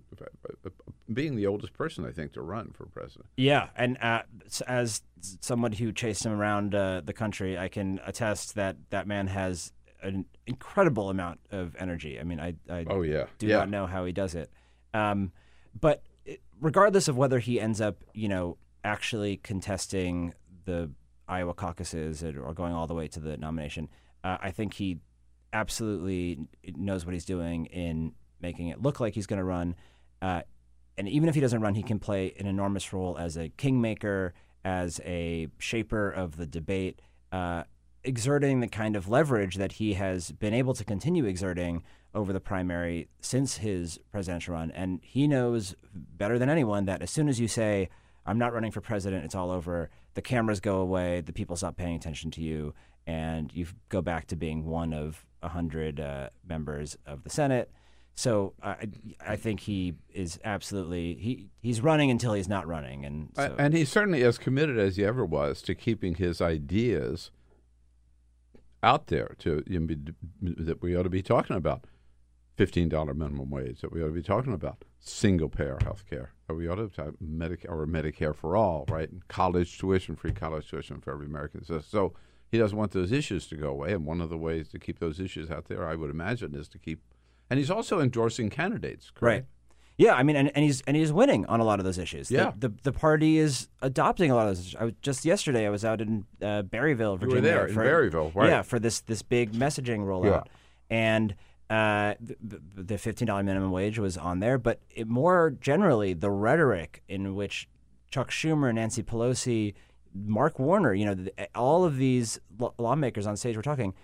being 1.12 1.36
the 1.36 1.47
oldest 1.47 1.73
person, 1.73 2.05
I 2.07 2.11
think, 2.12 2.32
to 2.35 2.43
run 2.43 2.70
for 2.73 2.86
president. 2.86 3.27
Yeah, 3.36 3.69
and 3.77 3.99
uh, 4.01 4.23
as 4.66 5.03
someone 5.41 5.73
who 5.73 5.93
chased 5.93 6.24
him 6.24 6.32
around 6.32 6.74
uh, 6.74 7.01
the 7.05 7.12
country, 7.12 7.59
I 7.59 7.69
can 7.69 8.01
attest 8.07 8.55
that 8.55 8.77
that 8.91 9.07
man 9.07 9.27
has 9.28 9.73
an 10.03 10.27
incredible 10.47 11.11
amount 11.11 11.41
of 11.51 11.74
energy. 11.78 12.20
I 12.20 12.24
mean, 12.24 12.39
I, 12.41 12.55
I 12.70 12.85
Oh, 12.89 13.03
yeah. 13.03 13.27
do 13.39 13.47
Yeah. 13.47 13.59
not 13.59 13.70
know 13.70 13.86
how 13.86 14.05
he 14.05 14.12
does 14.12 14.35
it. 14.35 14.51
Um, 14.93 15.32
but 15.81 16.03
regardless 16.61 17.09
of 17.09 17.16
whether 17.16 17.39
he 17.41 17.61
ends 17.61 17.81
up, 17.81 18.05
you 18.12 18.28
know, 18.28 18.59
actually 18.85 19.39
contesting 19.39 20.35
the 20.65 20.91
Iowa 21.28 21.55
caucuses 21.55 22.23
or 22.23 22.53
going 22.55 22.73
all 22.73 22.86
the 22.86 22.95
way 22.95 23.09
to 23.09 23.20
the 23.20 23.36
nomination, 23.36 23.89
uh, 24.23 24.39
I 24.41 24.51
think 24.51 24.74
he 24.74 24.99
absolutely 25.53 26.47
knows 26.77 27.07
what 27.07 27.15
he's 27.15 27.24
doing 27.24 27.66
in 27.66 28.12
making 28.41 28.69
it 28.69 28.82
look 28.82 29.01
like 29.01 29.15
he's 29.15 29.27
going 29.27 29.39
to 29.39 29.45
run. 29.45 29.74
Uh, 30.20 30.43
and 30.99 31.09
even 31.09 31.28
if 31.28 31.35
he 31.35 31.41
doesn't 31.41 31.61
run, 31.61 31.74
he 31.74 31.82
can 31.82 31.99
play 31.99 32.35
an 32.39 32.47
enormous 32.47 32.93
role 32.93 33.16
as 33.19 33.36
a 33.36 33.49
kingmaker, 33.51 34.35
as 34.65 35.01
a 35.05 35.49
shaper 35.59 36.11
of 36.11 36.36
the 36.36 36.47
debate, 36.47 37.01
uh, 37.32 37.65
exerting 38.05 38.61
the 38.61 38.69
kind 38.69 38.97
of 38.97 39.09
leverage 39.09 39.57
that 39.57 39.73
he 39.73 39.95
has 39.95 40.31
been 40.32 40.55
able 40.55 40.74
to 40.74 40.85
continue 40.85 41.24
exerting 41.24 41.82
over 42.15 42.32
the 42.32 42.41
primary 42.41 43.09
since 43.20 43.59
his 43.59 43.99
presidential 44.12 44.55
run. 44.55 44.70
And 44.70 45.01
he 45.03 45.27
knows 45.27 45.74
better 45.95 46.39
than 46.39 46.49
anyone 46.49 46.85
that 46.85 47.03
as 47.03 47.11
soon 47.11 47.28
as 47.28 47.41
you 47.41 47.49
say, 47.49 47.89
I'm 48.27 48.39
not 48.39 48.53
running 48.53 48.71
for 48.71 48.81
president, 48.81 49.25
it's 49.25 49.35
all 49.35 49.51
over, 49.51 49.91
the 50.15 50.23
cameras 50.23 50.61
go 50.61 50.79
away, 50.79 51.21
the 51.21 51.33
people 51.33 51.57
stop 51.57 51.77
paying 51.77 51.97
attention 51.97 52.31
to 52.33 52.41
you, 52.41 52.75
and 53.07 53.53
you 53.53 53.67
go 53.89 54.01
back 54.01 54.27
to 54.29 54.37
being 54.37 54.65
one 54.65 54.93
of 54.93 55.25
a 55.43 55.47
100 55.47 56.01
uh, 56.01 56.31
members 56.47 56.97
of 57.07 57.23
the 57.23 57.31
Senate. 57.31 57.71
So 58.15 58.55
I, 58.63 58.89
I 59.27 59.37
think 59.37 59.61
he 59.61 59.95
is 60.13 60.39
absolutely 60.45 61.15
he 61.15 61.49
he's 61.61 61.81
running 61.81 62.13
until 62.13 62.33
he's 62.33 62.49
not 62.49 62.67
running, 62.67 63.05
and 63.05 63.31
so, 63.35 63.57
And 63.59 63.75
he's 63.75 63.89
certainly 63.89 64.23
as 64.23 64.39
committed 64.39 64.79
as 64.79 64.97
he 64.97 65.05
ever 65.05 65.25
was 65.25 65.61
to 65.63 65.75
keeping 65.75 66.15
his 66.15 66.41
ideas 66.41 67.33
out 68.85 69.09
there 69.09 69.35
to 69.41 69.65
you 69.67 69.81
know, 69.81 69.97
that 70.41 70.81
we 70.81 70.95
ought 70.95 71.03
to 71.03 71.11
be 71.11 71.23
talking 71.23 71.57
about. 71.57 71.87
Fifteen 72.57 72.89
dollar 72.89 73.15
minimum 73.15 73.51
wage, 73.51 73.81
that 73.81 73.93
we 73.93 74.01
ought 74.01 74.07
to 74.07 74.13
be 74.13 74.23
talking 74.23 74.53
about 74.53 74.85
single 75.05 75.48
payer 75.48 75.78
health 75.82 76.05
care, 76.09 76.32
we 76.48 76.66
ought 76.66 76.76
to 76.76 76.90
have 76.97 77.14
Medicare 77.22 77.70
or 77.70 77.86
Medicare 77.86 78.35
for 78.35 78.56
all, 78.56 78.85
right? 78.89 79.10
And 79.10 79.26
college 79.28 79.78
tuition, 79.78 80.16
free 80.16 80.32
college 80.32 80.68
tuition 80.68 81.01
for 81.01 81.12
every 81.12 81.26
American. 81.26 81.64
So, 81.64 81.81
so 81.81 82.14
he 82.51 82.59
doesn't 82.59 82.76
want 82.76 82.93
those 82.93 83.12
issues 83.12 83.47
to 83.48 83.56
go 83.56 83.68
away, 83.68 83.93
and 83.93 84.06
one 84.06 84.20
of 84.20 84.31
the 84.31 84.39
ways 84.39 84.68
to 84.70 84.78
keep 84.78 84.98
those 84.98 85.20
issues 85.20 85.51
out 85.51 85.66
there, 85.66 85.86
I 85.86 85.94
would 85.94 86.10
imagine, 86.10 86.55
is 86.55 86.68
to 86.68 86.78
keep. 86.78 87.01
And 87.51 87.59
he's 87.59 87.70
also 87.70 88.01
endorsing 88.01 88.51
candidates, 88.51 89.10
correct? 89.10 89.22
right. 89.22 89.44
Yeah, 89.97 90.14
I 90.14 90.24
mean, 90.24 90.35
and, 90.35 90.51
and 90.56 90.64
he's 90.64 90.81
and 90.89 90.97
he's 90.97 91.12
winning 91.12 91.47
on 91.47 91.60
a 91.60 91.64
lot 91.64 91.78
of 91.78 91.85
those 91.85 91.98
issues. 91.98 92.28
Yeah. 92.28 92.52
the, 92.59 92.72
the 92.82 92.90
party 92.90 93.39
is 93.39 93.68
adopting 93.81 94.32
a 94.32 94.35
lot 94.35 94.48
of 94.48 94.56
those. 94.56 94.60
Issues. 94.66 94.76
I 94.81 94.85
was 94.85 94.94
just 95.02 95.24
yesterday. 95.24 95.66
I 95.66 95.70
was 95.70 95.85
out 95.85 96.01
in 96.01 96.24
uh, 96.43 96.62
Berryville, 96.62 97.12
were 97.12 97.18
Virginia. 97.18 97.43
there, 97.43 97.66
in 97.68 97.76
Berryville, 97.76 98.35
right. 98.35 98.48
Yeah, 98.48 98.62
for 98.62 98.81
this 98.81 99.02
this 99.02 99.22
big 99.22 99.52
messaging 99.52 100.01
rollout, 100.01 100.47
and 100.90 101.36
uh, 101.70 102.15
the, 102.20 102.61
the 102.77 102.99
fifteen 102.99 103.27
dollar 103.27 103.43
minimum 103.43 103.70
wage 103.70 103.99
was 103.99 104.16
on 104.16 104.41
there. 104.41 104.59
But 104.59 104.81
it, 104.91 105.09
more 105.09 105.57
generally, 105.61 106.15
the 106.15 106.31
rhetoric 106.31 107.03
in 107.09 107.35
which 107.35 107.69
Chuck 108.11 108.31
Schumer, 108.31 108.73
Nancy 108.73 109.03
Pelosi, 109.03 109.74
Mark 110.15 110.59
Warner, 110.59 110.95
you 110.95 111.07
know, 111.07 111.15
the, 111.15 111.32
all 111.55 111.85
of 111.85 111.97
these 111.97 112.39
lawmakers 112.78 113.27
on 113.27 113.36
stage 113.36 113.57
we're 113.57 113.62
talking 113.62 113.95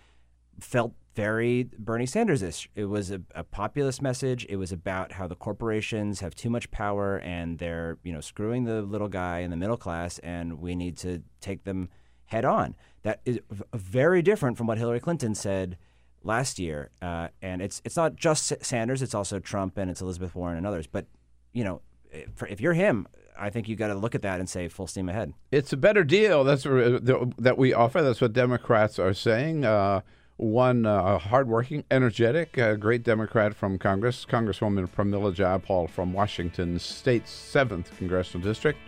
felt 0.58 0.92
very 1.14 1.68
Bernie 1.78 2.06
Sanders 2.06 2.42
ish. 2.42 2.68
It 2.74 2.84
was 2.84 3.10
a, 3.10 3.20
a 3.34 3.44
populist 3.44 4.00
message. 4.00 4.46
It 4.48 4.56
was 4.56 4.72
about 4.72 5.12
how 5.12 5.26
the 5.26 5.34
corporations 5.34 6.20
have 6.20 6.34
too 6.34 6.50
much 6.50 6.70
power 6.70 7.18
and 7.18 7.58
they're, 7.58 7.98
you 8.04 8.12
know, 8.12 8.20
screwing 8.20 8.64
the 8.64 8.82
little 8.82 9.08
guy 9.08 9.40
in 9.40 9.50
the 9.50 9.56
middle 9.56 9.76
class 9.76 10.18
and 10.20 10.60
we 10.60 10.74
need 10.74 10.96
to 10.98 11.22
take 11.40 11.64
them 11.64 11.88
head 12.26 12.44
on. 12.44 12.76
That 13.02 13.20
is 13.24 13.40
very 13.74 14.22
different 14.22 14.56
from 14.56 14.66
what 14.66 14.78
Hillary 14.78 15.00
Clinton 15.00 15.34
said 15.34 15.76
last 16.22 16.58
year. 16.58 16.90
Uh, 17.00 17.28
and 17.42 17.62
it's 17.62 17.80
it's 17.84 17.96
not 17.96 18.16
just 18.16 18.52
Sanders, 18.64 19.02
it's 19.02 19.14
also 19.14 19.38
Trump 19.38 19.76
and 19.78 19.90
it's 19.90 20.00
Elizabeth 20.00 20.34
Warren 20.34 20.56
and 20.56 20.66
others. 20.66 20.86
But, 20.86 21.06
you 21.52 21.64
know, 21.64 21.80
if, 22.10 22.42
if 22.48 22.60
you're 22.60 22.74
him, 22.74 23.06
I 23.38 23.50
think 23.50 23.68
you 23.68 23.76
got 23.76 23.88
to 23.88 23.94
look 23.94 24.14
at 24.14 24.22
that 24.22 24.38
and 24.40 24.48
say 24.48 24.68
full 24.68 24.86
steam 24.86 25.08
ahead. 25.08 25.32
It's 25.50 25.72
a 25.72 25.76
better 25.76 26.04
deal. 26.04 26.44
That's 26.44 26.64
what- 26.66 27.36
that 27.38 27.56
we 27.56 27.72
offer. 27.72 28.02
That's 28.02 28.20
what 28.20 28.32
Democrats 28.32 28.98
are 28.98 29.14
saying. 29.14 29.64
Uh, 29.64 30.00
one 30.36 30.86
uh, 30.86 31.18
hardworking, 31.18 31.84
energetic, 31.90 32.56
uh, 32.56 32.74
great 32.74 33.02
Democrat 33.02 33.54
from 33.54 33.78
Congress, 33.78 34.24
Congresswoman 34.28 34.88
Pramila 34.88 35.34
Jayapal 35.34 35.88
from 35.90 36.14
Washington 36.14 36.78
State's 36.78 37.30
seventh 37.30 37.94
congressional 37.98 38.42
district, 38.46 38.78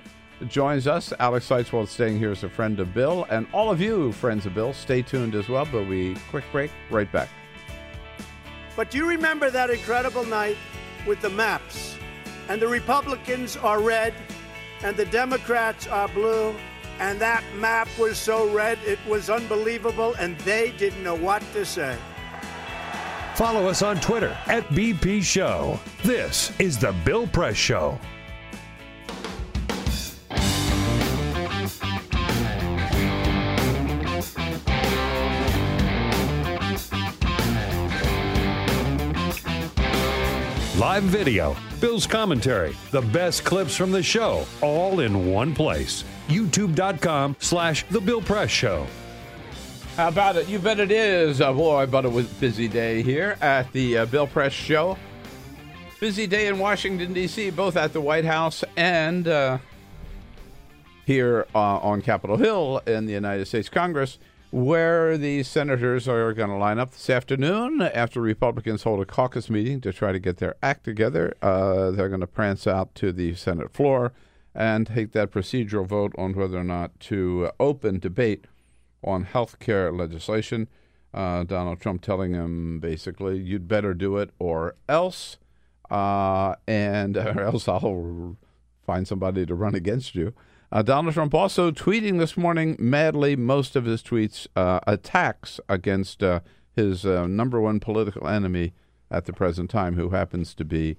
joins 0.48 0.86
us. 0.86 1.12
Alex 1.19 1.47
Seitz-Wald 1.47 1.89
staying 1.89 2.19
here 2.19 2.31
as 2.31 2.44
a 2.44 2.48
friend 2.48 2.81
of 2.81 2.93
Bill, 2.94 3.27
and 3.31 3.47
all 3.52 3.70
of 3.70 3.81
you 3.81 4.12
friends 4.12 4.47
of 4.47 4.55
Bill, 4.55 4.73
stay 4.73 5.02
tuned 5.02 5.35
as 5.35 5.48
well. 5.48 5.66
But 5.70 5.86
we 5.86 6.16
quick 6.31 6.44
break, 6.52 6.70
right 6.90 7.10
back. 7.10 7.28
But 8.77 8.90
do 8.90 8.98
you 8.98 9.06
remember 9.06 9.51
that 9.51 9.70
incredible 9.70 10.24
night 10.24 10.56
with 11.06 11.20
the 11.20 11.31
maps? 11.31 11.97
And 12.48 12.60
the 12.60 12.69
Republicans 12.69 13.56
are 13.56 13.81
red, 13.81 14.14
and 14.82 14.97
the 14.97 15.06
Democrats 15.06 15.86
are 15.86 16.09
blue, 16.09 16.55
and 16.98 17.20
that 17.20 17.44
map 17.56 17.89
was 17.98 18.19
so 18.19 18.52
red 18.52 18.78
it 18.86 18.98
was 19.06 19.31
unbelievable, 19.31 20.14
and 20.19 20.39
they 20.40 20.73
didn't 20.73 21.02
know 21.02 21.14
what 21.14 21.43
to 21.52 21.64
say. 21.64 21.97
Follow 23.35 23.66
us 23.66 23.81
on 23.82 23.98
Twitter 24.01 24.36
at 24.47 24.64
BP 24.69 25.23
Show. 25.23 25.81
This 26.05 26.52
is 26.59 26.78
The 26.78 26.93
Bill 27.05 27.27
Press 27.27 27.56
Show. 27.56 27.98
Live 40.93 41.05
video, 41.05 41.56
Bill's 41.81 42.06
commentary, 42.06 42.77
the 42.90 43.01
best 43.01 43.44
clips 43.44 43.74
from 43.74 43.90
the 43.90 44.02
show, 44.02 44.44
all 44.60 45.01
in 45.01 45.32
one 45.32 45.55
place. 45.55 46.05
YouTube.com 46.28 47.35
slash 47.40 47.86
The 47.89 47.98
Bill 47.98 48.20
Press 48.20 48.51
Show. 48.51 48.86
How 49.97 50.09
about 50.09 50.36
it? 50.36 50.51
You 50.51 50.59
bet 50.59 50.81
it 50.81 50.90
is. 50.90 51.40
Uh, 51.40 51.55
boy, 51.55 51.86
but 51.86 52.05
it 52.05 52.12
was 52.12 52.31
a 52.31 52.35
busy 52.35 52.69
day 52.69 53.01
here 53.01 53.39
at 53.40 53.73
the 53.73 53.98
uh, 53.98 54.05
Bill 54.05 54.27
Press 54.27 54.52
Show. 54.52 54.98
Busy 55.98 56.27
day 56.27 56.48
in 56.48 56.59
Washington, 56.59 57.14
D.C., 57.14 57.48
both 57.48 57.78
at 57.78 57.94
the 57.94 58.01
White 58.02 58.27
House 58.27 58.62
and 58.77 59.27
uh, 59.27 59.56
here 61.06 61.47
uh, 61.55 61.78
on 61.78 62.02
Capitol 62.02 62.36
Hill 62.36 62.82
in 62.86 63.06
the 63.06 63.14
United 63.14 63.47
States 63.47 63.70
Congress, 63.70 64.19
where 64.53 65.16
the 65.16 65.43
senators 65.43 66.07
are 66.07 66.35
going 66.35 66.51
to 66.51 66.57
line 66.57 66.79
up 66.79 66.93
this 66.93 67.09
afternoon 67.09 67.81
after 67.81 68.20
Republicans 68.20 68.83
hold 68.83 69.01
a 69.01 69.07
caucus 69.07 69.49
meeting 69.49 69.81
to 69.81 69.95
try 69.95 70.12
to 70.12 70.19
get 70.19 70.37
their 70.37 70.55
act 70.62 70.85
together. 70.85 71.35
Uh, 71.41 71.91
they're 71.91 72.11
going 72.11 72.20
to 72.20 72.27
prance 72.27 72.66
out 72.66 72.95
to 72.95 73.12
the 73.12 73.35
Senate 73.35 73.73
floor 73.73 74.12
and 74.55 74.89
take 74.89 75.12
that 75.12 75.31
procedural 75.31 75.87
vote 75.87 76.12
on 76.19 76.35
whether 76.35 76.59
or 76.59 76.65
not 76.65 77.01
to 77.01 77.51
open 77.59 77.99
debate 77.99 78.45
on 79.03 79.24
health 79.24 79.59
care 79.59 79.91
legislation. 79.91 80.69
Uh, 81.15 81.45
Donald 81.45 81.81
Trump 81.81 82.03
telling 82.03 82.35
him 82.35 82.79
basically, 82.79 83.39
you'd 83.39 83.66
better 83.66 83.95
do 83.95 84.19
it 84.19 84.33
or 84.39 84.74
else, 84.87 85.39
uh, 85.91 86.57
and 86.69 87.16
or 87.16 87.41
else 87.41 87.69
I'll 87.69 88.37
find 88.85 89.09
somebody 89.09 89.47
to 89.47 89.55
run 89.55 89.74
against 89.74 90.15
you. 90.15 90.35
Uh, 90.73 90.81
Donald 90.81 91.12
Trump 91.12 91.35
also 91.35 91.70
tweeting 91.70 92.19
this 92.19 92.35
morning 92.35 92.77
madly, 92.78 93.36
most 93.36 93.77
of 93.77 93.85
his 93.85 94.03
tweets 94.03 94.47
uh, 94.57 94.81
attacks 94.86 95.61
against 95.69 96.23
uh, 96.23 96.40
his 96.74 97.05
uh, 97.05 97.27
number 97.27 97.61
one 97.61 97.78
political 97.78 98.27
enemy 98.27 98.73
at 99.11 99.27
the 99.27 99.35
present 99.35 99.69
time, 99.69 99.97
who 99.97 100.09
happens 100.09 100.55
to 100.55 100.65
be 100.65 100.97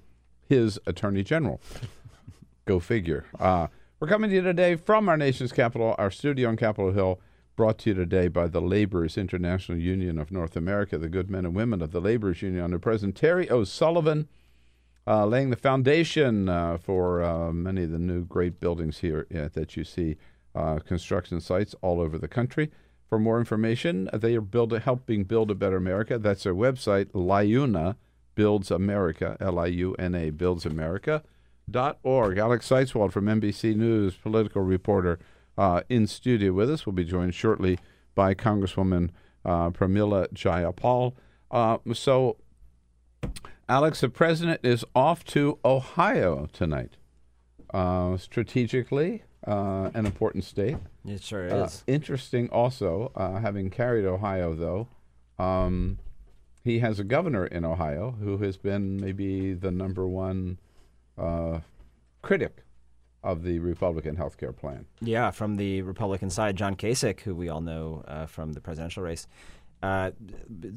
his 0.47 0.79
attorney 0.85 1.23
general. 1.23 1.59
Go 2.65 2.79
figure. 2.79 3.25
Uh, 3.39 3.65
we're 3.99 4.07
coming 4.07 4.29
to 4.29 4.35
you 4.35 4.41
today 4.43 4.75
from 4.75 5.09
our 5.09 5.17
nation's 5.17 5.51
capital, 5.51 5.95
our 5.97 6.11
studio 6.11 6.49
on 6.49 6.55
Capitol 6.55 6.91
Hill, 6.91 7.19
brought 7.55 7.79
to 7.79 7.89
you 7.89 7.95
today 7.95 8.27
by 8.27 8.45
the 8.45 8.61
Laborers 8.61 9.17
International 9.17 9.75
Union 9.75 10.19
of 10.19 10.31
North 10.31 10.55
America, 10.55 10.99
the 10.99 11.09
good 11.09 11.31
men 11.31 11.45
and 11.45 11.55
women 11.55 11.81
of 11.81 11.91
the 11.91 12.01
Laborers 12.01 12.43
Union 12.43 12.63
under 12.63 12.77
President 12.77 13.15
Terry 13.15 13.49
O'Sullivan 13.49 14.27
uh, 15.05 15.25
laying 15.25 15.49
the 15.49 15.55
foundation 15.55 16.47
uh, 16.47 16.77
for 16.77 17.23
uh, 17.23 17.51
many 17.51 17.83
of 17.83 17.91
the 17.91 17.99
new 17.99 18.23
great 18.23 18.59
buildings 18.59 18.99
here 18.99 19.27
uh, 19.35 19.49
that 19.53 19.75
you 19.75 19.83
see, 19.83 20.17
uh, 20.55 20.79
construction 20.79 21.41
sites 21.41 21.75
all 21.81 21.99
over 21.99 22.17
the 22.17 22.27
country. 22.27 22.71
For 23.09 23.19
more 23.19 23.39
information, 23.39 24.09
they 24.13 24.35
are 24.35 24.41
build, 24.41 24.71
helping 24.71 25.23
build 25.23 25.51
a 25.51 25.55
better 25.55 25.77
America. 25.77 26.17
That's 26.17 26.43
their 26.43 26.55
website, 26.55 27.05
Liuna 27.11 27.95
Builds 28.35 28.71
America, 28.71 29.37
L 29.39 29.59
I 29.59 29.67
U 29.67 29.93
N 29.99 30.15
A, 30.15 30.29
Builds 30.31 30.65
America. 30.65 31.23
Dot 31.69 31.99
org. 32.03 32.37
Alex 32.37 32.65
Seitz-Wald 32.65 33.13
from 33.13 33.25
NBC 33.25 33.75
News, 33.75 34.15
political 34.15 34.61
reporter, 34.61 35.17
uh, 35.57 35.81
in 35.87 36.07
studio 36.07 36.51
with 36.51 36.69
us. 36.69 36.85
We'll 36.85 36.93
be 36.93 37.05
joined 37.05 37.35
shortly 37.35 37.79
by 38.15 38.33
Congresswoman 38.33 39.11
Pramila 39.45 40.27
Jayapal. 40.33 41.13
so 41.95 42.37
Alex, 43.69 44.01
the 44.01 44.09
president 44.09 44.59
is 44.63 44.83
off 44.95 45.23
to 45.25 45.57
Ohio 45.63 46.47
tonight. 46.51 46.97
Uh, 47.73 48.17
strategically, 48.17 49.23
uh, 49.47 49.89
an 49.93 50.05
important 50.05 50.43
state. 50.43 50.77
It 51.05 51.23
sure 51.23 51.49
Uh, 51.51 51.65
is. 51.65 51.83
interesting 51.87 52.49
also, 52.49 53.11
uh, 53.15 53.39
having 53.39 53.69
carried 53.71 54.05
Ohio, 54.05 54.53
though, 54.53 54.87
um, 55.43 55.97
he 56.63 56.79
has 56.79 56.99
a 56.99 57.03
governor 57.03 57.45
in 57.47 57.65
Ohio 57.65 58.11
who 58.19 58.37
has 58.37 58.57
been 58.57 58.97
maybe 59.01 59.53
the 59.53 59.71
number 59.71 60.07
one 60.07 60.59
uh, 61.17 61.59
critic 62.21 62.63
of 63.23 63.43
the 63.43 63.57
Republican 63.59 64.17
health 64.17 64.37
care 64.37 64.53
plan. 64.53 64.85
Yeah, 65.01 65.31
from 65.31 65.55
the 65.55 65.81
Republican 65.81 66.29
side, 66.29 66.55
John 66.55 66.75
Kasich, 66.75 67.21
who 67.21 67.33
we 67.33 67.49
all 67.49 67.61
know 67.61 68.03
uh, 68.07 68.25
from 68.27 68.53
the 68.53 68.61
presidential 68.61 69.01
race, 69.03 69.27
uh, 69.83 70.11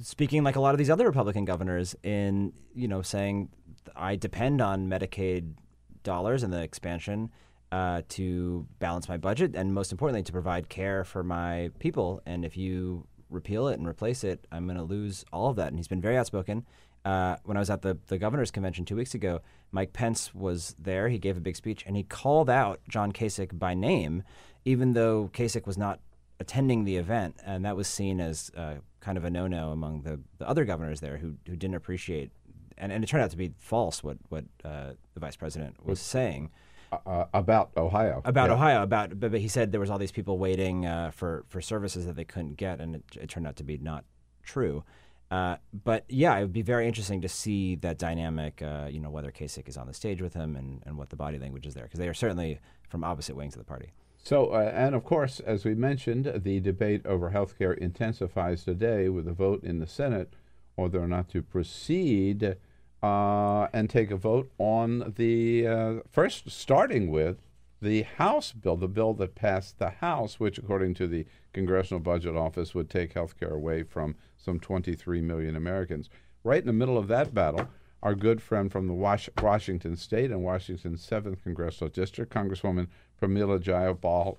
speaking 0.03 0.43
like 0.43 0.57
a 0.57 0.61
lot 0.61 0.75
of 0.75 0.79
these 0.79 0.91
other 0.91 1.07
Republican 1.07 1.45
governors 1.45 1.95
in, 2.03 2.53
you 2.75 2.89
know, 2.89 3.03
saying 3.03 3.49
I 3.95 4.17
depend 4.17 4.61
on 4.61 4.89
Medicaid 4.89 5.55
dollars 6.03 6.43
and 6.43 6.53
the 6.53 6.61
expansion 6.61 7.31
uh, 7.71 8.03
to 8.09 8.67
balance 8.81 9.09
my 9.09 9.17
budget, 9.17 9.55
and 9.55 9.73
most 9.73 9.93
importantly, 9.93 10.25
to 10.25 10.33
provide 10.33 10.69
care 10.69 11.05
for 11.05 11.23
my 11.23 11.71
people. 11.79 12.21
And 12.27 12.45
if 12.45 12.57
you 12.57 13.07
repeal 13.31 13.69
it 13.69 13.79
and 13.79 13.87
replace 13.87 14.25
it, 14.25 14.45
I'm 14.51 14.67
going 14.67 14.77
to 14.77 14.83
lose 14.83 15.25
all 15.33 15.51
of 15.51 15.57
that. 15.57 15.69
And 15.69 15.79
he's 15.79 15.89
been 15.89 16.01
very 16.01 16.17
outspoken. 16.17 16.67
Uh, 17.05 17.37
when 17.45 17.57
I 17.57 17.61
was 17.61 17.71
at 17.71 17.83
the, 17.83 17.97
the 18.09 18.19
governor's 18.19 18.51
convention 18.51 18.85
two 18.85 18.97
weeks 18.97 19.15
ago, 19.15 19.41
Mike 19.71 19.93
Pence 19.93 20.35
was 20.35 20.75
there. 20.81 21.09
He 21.09 21.19
gave 21.19 21.37
a 21.37 21.41
big 21.41 21.55
speech 21.55 21.85
and 21.87 21.97
he 21.97 22.03
called 22.03 22.51
out 22.51 22.81
John 22.89 23.13
Kasich 23.13 23.57
by 23.57 23.75
name, 23.75 24.25
even 24.65 24.95
though 24.95 25.31
Kasich 25.33 25.67
was 25.67 25.79
not 25.79 26.01
attending 26.41 26.85
the 26.85 26.97
event. 26.97 27.37
And 27.45 27.65
that 27.65 27.77
was 27.77 27.87
seen 27.87 28.21
as 28.21 28.51
uh, 28.57 28.77
kind 29.07 29.17
of 29.17 29.25
a 29.25 29.31
no 29.31 29.47
no 29.47 29.71
among 29.71 30.03
the, 30.03 30.19
the 30.39 30.49
other 30.49 30.65
governors 30.65 30.99
there 30.99 31.17
who, 31.17 31.37
who 31.47 31.55
didn't 31.55 31.77
appreciate, 31.77 32.29
and, 32.77 32.91
and 32.91 33.05
it 33.05 33.07
turned 33.07 33.23
out 33.23 33.31
to 33.31 33.37
be 33.37 33.53
false 33.57 34.03
what, 34.03 34.19
what 34.31 34.45
uh, 34.65 34.91
the 35.15 35.21
vice 35.21 35.37
president 35.37 35.77
was 35.87 36.01
saying. 36.01 36.51
Uh, 36.93 37.25
about 37.33 37.71
Ohio. 37.77 38.21
About 38.25 38.49
Yeah. 38.49 38.55
Ohio, 38.55 38.83
about 38.83 39.21
but, 39.21 39.31
but 39.31 39.41
he 39.41 39.47
said 39.47 39.71
there 39.71 39.81
was 39.81 39.91
all 39.91 39.99
these 39.99 40.11
people 40.19 40.39
waiting 40.39 40.87
uh, 40.87 41.13
for 41.13 41.45
for 41.47 41.61
services 41.61 42.05
that 42.07 42.17
they 42.17 42.25
couldn't 42.25 42.57
get, 42.57 42.81
and 42.81 42.97
it, 42.97 43.03
it 43.23 43.29
turned 43.29 43.47
out 43.47 43.57
to 43.57 43.65
be 43.65 43.79
not 43.79 44.05
true. 44.43 44.83
Uh, 45.31 45.57
but 45.85 46.05
yeah, 46.09 46.37
it 46.37 46.43
would 46.43 46.53
be 46.53 46.63
very 46.63 46.87
interesting 46.89 47.21
to 47.21 47.29
see 47.29 47.77
that 47.77 47.99
dynamic. 47.99 48.61
Uh, 48.61 48.89
you 48.91 48.99
know, 48.99 49.11
whether 49.11 49.31
Kasich 49.31 49.69
is 49.69 49.77
on 49.77 49.87
the 49.87 49.95
stage 49.95 50.21
with 50.21 50.35
him 50.35 50.57
and, 50.57 50.83
and 50.87 50.99
what 50.99 51.11
the 51.11 51.17
body 51.17 51.39
language 51.39 51.67
is 51.67 51.75
there, 51.75 51.85
because 51.85 52.01
they 52.01 52.09
are 52.09 52.15
certainly 52.15 52.59
from 52.89 53.05
opposite 53.05 53.37
wings 53.37 53.55
of 53.55 53.61
the 53.61 53.65
party. 53.65 53.91
So, 54.27 54.47
uh, 54.47 54.73
and 54.75 54.97
of 54.97 55.05
course, 55.05 55.39
as 55.39 55.65
we 55.65 55.77
mentioned, 55.77 56.41
the 56.43 56.59
debate 56.59 57.07
over 57.07 57.31
health 57.31 57.57
care 57.57 57.73
intensifies 57.73 58.65
today 58.65 59.09
with 59.09 59.29
a 59.29 59.33
vote 59.33 59.63
in 59.63 59.79
the 59.79 59.87
Senate 59.87 60.35
whether 60.75 61.01
or 61.01 61.07
not 61.07 61.29
to 61.29 61.43
proceed 61.43 62.57
uh, 63.05 63.69
and 63.73 63.89
take 63.89 64.11
a 64.11 64.17
vote 64.17 64.51
on 64.59 65.15
the 65.17 65.65
uh, 65.69 65.95
first, 66.11 66.51
starting 66.51 67.13
with 67.13 67.37
the 67.81 68.03
House 68.03 68.51
bill, 68.51 68.75
the 68.75 68.89
bill 68.89 69.15
that 69.15 69.37
passed 69.37 69.79
the 69.79 69.91
House, 69.91 70.41
which, 70.41 70.59
according 70.59 70.95
to 70.95 71.07
the 71.07 71.25
Congressional 71.53 72.01
Budget 72.01 72.35
Office, 72.35 72.75
would 72.75 72.91
take 72.91 73.13
health 73.13 73.39
care 73.39 73.55
away 73.55 73.85
from 73.85 74.17
some 74.37 74.59
23 74.59 75.21
million 75.21 75.55
Americans. 75.55 76.11
Right 76.43 76.61
in 76.61 76.67
the 76.67 76.73
middle 76.73 76.99
of 76.99 77.07
that 77.07 77.33
battle, 77.33 77.69
our 78.03 78.17
good 78.17 78.43
friend 78.43 78.73
from 78.73 78.89
the 78.89 78.93
Wash- 78.93 79.31
Washington 79.41 79.97
State 79.97 80.33
and 80.33 80.43
Washington's 80.43 81.09
7th 81.09 81.45
Congressional 81.45 81.91
District, 81.91 82.33
Congresswoman 82.33 82.89
Pramila 83.21 83.59
Jayapal, 83.59 84.37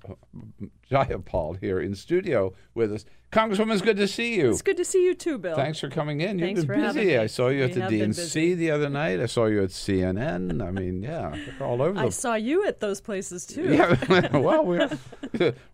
Jayapal 0.91 1.59
here 1.59 1.79
in 1.79 1.95
studio 1.95 2.53
with 2.73 2.93
us. 2.93 3.05
Congresswoman, 3.31 3.73
it's 3.73 3.81
good 3.81 3.97
to 3.97 4.07
see 4.07 4.35
you. 4.37 4.51
It's 4.51 4.61
good 4.61 4.77
to 4.77 4.85
see 4.85 5.03
you 5.03 5.13
too, 5.13 5.37
Bill. 5.37 5.55
Thanks 5.55 5.79
for 5.79 5.89
coming 5.89 6.21
in. 6.21 6.39
Thanks 6.39 6.59
You've 6.59 6.67
been 6.67 6.81
busy. 6.81 7.17
I 7.17 7.27
saw 7.27 7.49
you 7.49 7.63
at 7.63 7.75
We 7.75 7.81
the 7.81 7.87
DNC 8.05 8.55
the 8.55 8.71
other 8.71 8.87
night. 8.89 9.19
I 9.19 9.25
saw 9.25 9.47
you 9.47 9.63
at 9.63 9.71
CNN. 9.71 10.65
I 10.65 10.71
mean, 10.71 11.03
yeah, 11.03 11.35
all 11.59 11.81
over 11.81 11.99
I 11.99 12.05
the 12.05 12.11
saw 12.11 12.35
you 12.35 12.65
at 12.65 12.79
those 12.79 13.01
places 13.01 13.45
too. 13.45 13.73
yeah, 13.73 14.37
well, 14.37 14.63
we're, 14.65 14.89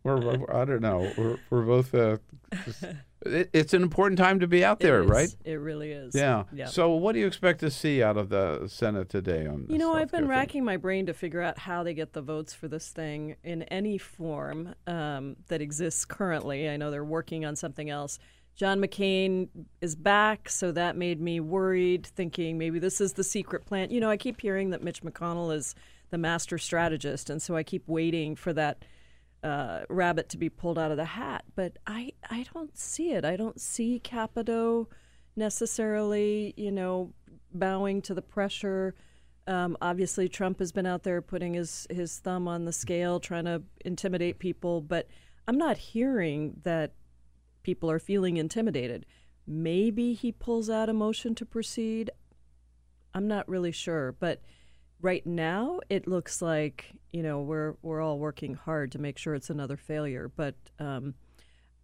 we're, 0.04 0.52
I 0.56 0.66
don't 0.66 0.82
know. 0.82 1.12
We're, 1.16 1.38
we're 1.52 1.62
both, 1.62 1.94
uh, 1.94 2.18
just- 2.66 2.86
it, 3.26 3.50
it's 3.54 3.74
an 3.74 3.82
important 3.82 4.20
time 4.20 4.40
to 4.40 4.48
be 4.48 4.64
out 4.64 4.80
there, 4.80 5.02
It 5.02 5.08
right? 5.08 5.36
It 5.44 5.56
really 5.56 5.92
is. 5.92 6.16
Yeah. 6.16 6.44
Yeah. 6.54 6.68
So, 6.68 6.92
what 6.92 7.14
do 7.14 7.20
you 7.20 7.28
expect 7.28 7.60
to 7.62 7.72
see 7.72 8.04
out 8.04 8.18
of 8.18 8.30
the 8.30 8.68
Senate 8.68 9.10
today 9.10 9.46
on 9.46 9.66
You 9.70 9.78
know, 9.78 9.94
I've 9.94 10.12
been 10.12 10.22
thing? 10.22 10.30
racking 10.30 10.66
my 10.66 10.78
brain 10.78 11.06
to 11.08 11.14
figure 11.14 11.42
out 11.42 11.58
how 11.58 11.84
they 11.84 11.94
get 11.94 12.14
the 12.14 12.22
votes 12.22 12.54
for 12.54 12.68
this 12.68 12.90
thing 12.90 13.36
in 13.44 13.64
any 13.64 13.98
form 13.98 14.76
um, 14.88 15.36
that 15.48 15.62
exists 15.62 16.06
currently. 16.06 16.70
I 16.70 16.78
know 16.78 16.92
they're 16.92 17.04
working 17.04 17.46
on 17.46 17.56
something 17.56 17.90
else. 17.90 18.20
John 18.56 18.80
McCain 18.80 19.50
is 19.82 19.96
back, 19.96 20.48
so 20.48 20.72
that 20.74 20.96
made 20.96 21.20
me 21.20 21.40
worried, 21.40 22.06
thinking 22.06 22.58
maybe 22.58 22.78
this 22.78 23.02
is 23.02 23.14
the 23.14 23.24
secret 23.24 23.66
plan. 23.66 23.90
You 23.90 24.00
know, 24.00 24.12
I 24.12 24.18
keep 24.18 24.40
hearing 24.42 24.70
that 24.70 24.84
Mitch 24.84 25.02
McConnell 25.02 25.56
is 25.56 25.74
the 26.12 26.20
master 26.20 26.60
strategist, 26.60 27.32
and 27.32 27.42
so 27.42 27.56
I 27.56 27.64
keep 27.64 27.88
waiting 27.88 28.36
for 28.36 28.54
that 28.54 28.84
uh, 29.44 29.82
rabbit 29.90 30.30
to 30.30 30.38
be 30.38 30.50
pulled 30.50 30.80
out 30.80 30.92
of 30.92 30.98
the 30.98 31.06
hat. 31.06 31.44
But 31.56 31.78
I, 31.86 32.14
I 32.30 32.46
don't 32.54 32.78
see 32.78 33.12
it. 33.12 33.26
I 33.26 33.36
don't 33.36 33.60
see 33.60 34.00
Capito 34.00 34.88
necessarily, 35.36 36.54
you 36.58 36.72
know, 36.72 37.14
bowing 37.54 38.02
to 38.04 38.14
the 38.14 38.22
pressure. 38.22 38.96
Um, 39.46 39.78
obviously, 39.82 40.30
Trump 40.30 40.60
has 40.60 40.72
been 40.72 40.86
out 40.86 41.04
there 41.04 41.22
putting 41.22 41.54
his, 41.54 41.86
his 41.90 42.20
thumb 42.20 42.48
on 42.48 42.66
the 42.66 42.72
scale, 42.72 43.20
trying 43.20 43.46
to 43.46 43.62
intimidate 43.84 44.40
people, 44.40 44.80
but 44.80 45.08
I'm 45.48 45.58
not 45.58 45.78
hearing 45.78 46.62
that 46.64 46.94
people 47.64 47.92
are 47.92 48.00
feeling 48.00 48.38
intimidated. 48.38 49.06
Maybe 49.46 50.14
he 50.14 50.32
pulls 50.32 50.70
out 50.70 50.88
a 50.88 50.94
motion 50.94 51.36
to 51.36 51.46
proceed. 51.46 52.12
I'm 53.14 53.28
not 53.28 53.50
really 53.50 53.72
sure, 53.72 54.14
but 54.14 54.42
right 55.02 55.26
now 55.26 55.82
it 55.90 56.08
looks 56.08 56.42
like 56.42 56.94
you 57.14 57.24
know 57.24 57.40
we're 57.42 57.76
we're 57.82 58.02
all 58.02 58.20
working 58.20 58.56
hard 58.56 58.92
to 58.92 59.00
make 59.00 59.18
sure 59.18 59.36
it's 59.36 59.50
another 59.50 59.78
failure. 59.78 60.30
But 60.36 60.56
um, 60.80 61.14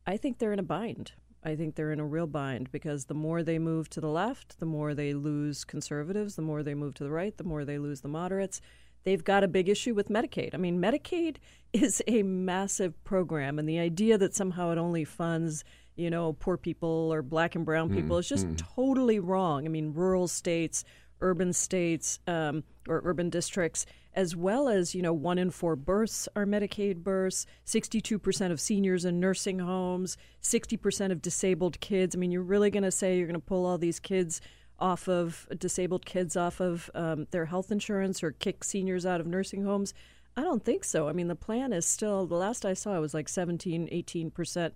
I 0.05 0.17
think 0.17 0.39
they're 0.39 0.51
in 0.51 0.59
a 0.59 0.63
bind. 0.63 1.13
I 1.43 1.55
think 1.55 1.75
they're 1.75 1.93
in 1.93 2.01
a 2.01 2.05
real 2.05 2.27
bind 2.27 2.69
because 2.71 3.05
the 3.05 3.13
more 3.13 3.43
they 3.43 3.59
move 3.59 3.89
to 3.91 4.01
the 4.01 4.09
left, 4.09 4.59
the 4.59 4.65
more 4.65 4.93
they 4.93 5.13
lose 5.13 5.63
conservatives. 5.63 6.35
The 6.35 6.41
more 6.41 6.63
they 6.63 6.75
move 6.75 6.95
to 6.95 7.03
the 7.03 7.11
right, 7.11 7.37
the 7.37 7.45
more 7.45 7.63
they 7.63 7.77
lose 7.77 8.01
the 8.01 8.09
moderates. 8.09 8.59
They've 9.05 9.23
got 9.23 9.45
a 9.45 9.47
big 9.47 9.69
issue 9.69 9.93
with 9.93 10.09
Medicaid. 10.09 10.53
I 10.53 10.57
mean, 10.57 10.81
Medicaid 10.81 11.37
is 11.73 12.01
a 12.07 12.23
massive 12.23 13.01
program, 13.05 13.57
and 13.59 13.69
the 13.69 13.79
idea 13.79 14.17
that 14.17 14.35
somehow 14.35 14.71
it 14.71 14.77
only 14.77 15.05
funds, 15.05 15.63
you 15.95 16.09
know, 16.09 16.33
poor 16.33 16.57
people 16.57 17.13
or 17.13 17.21
black 17.21 17.55
and 17.55 17.63
brown 17.63 17.89
people 17.89 18.17
Mm, 18.17 18.19
is 18.19 18.27
just 18.27 18.47
mm. 18.47 18.57
totally 18.57 19.19
wrong. 19.19 19.65
I 19.65 19.69
mean, 19.69 19.93
rural 19.93 20.27
states, 20.27 20.83
urban 21.21 21.53
states, 21.53 22.19
um, 22.27 22.63
or 22.87 23.01
urban 23.05 23.29
districts, 23.29 23.85
as 24.19 24.35
well 24.35 24.67
as, 24.67 24.93
you 24.93 25.01
know, 25.01 25.13
one 25.13 25.37
in 25.37 25.49
four 25.49 25.77
births 25.77 26.27
are 26.35 26.45
Medicaid 26.45 26.97
births, 26.97 27.45
62% 27.65 28.51
of 28.51 28.59
seniors 28.59 29.05
in 29.05 29.17
nursing 29.17 29.59
homes, 29.59 30.17
60% 30.43 31.13
of 31.13 31.21
disabled 31.21 31.79
kids. 31.79 32.13
I 32.13 32.19
mean, 32.19 32.29
you're 32.29 32.41
really 32.41 32.69
going 32.69 32.83
to 32.83 32.91
say 32.91 33.17
you're 33.17 33.27
going 33.27 33.39
to 33.39 33.39
pull 33.39 33.65
all 33.65 33.77
these 33.77 33.97
kids 33.97 34.41
off 34.77 35.07
of 35.07 35.47
disabled 35.57 36.05
kids 36.05 36.35
off 36.35 36.59
of 36.59 36.91
um, 36.93 37.27
their 37.31 37.45
health 37.45 37.71
insurance 37.71 38.21
or 38.21 38.31
kick 38.31 38.65
seniors 38.65 39.05
out 39.05 39.21
of 39.21 39.25
nursing 39.25 39.63
homes? 39.63 39.93
I 40.35 40.41
don't 40.41 40.65
think 40.65 40.83
so. 40.83 41.07
I 41.07 41.13
mean, 41.13 41.29
the 41.29 41.35
plan 41.35 41.71
is 41.71 41.85
still, 41.85 42.25
the 42.25 42.35
last 42.35 42.65
I 42.65 42.73
saw, 42.73 42.97
it 42.97 42.99
was 42.99 43.13
like 43.13 43.29
17, 43.29 43.87
18% 43.87 44.71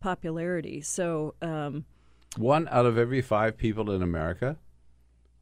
popularity. 0.00 0.80
So, 0.80 1.34
um, 1.42 1.84
One 2.38 2.66
out 2.70 2.86
of 2.86 2.96
every 2.96 3.20
five 3.20 3.58
people 3.58 3.90
in 3.90 4.00
America 4.00 4.56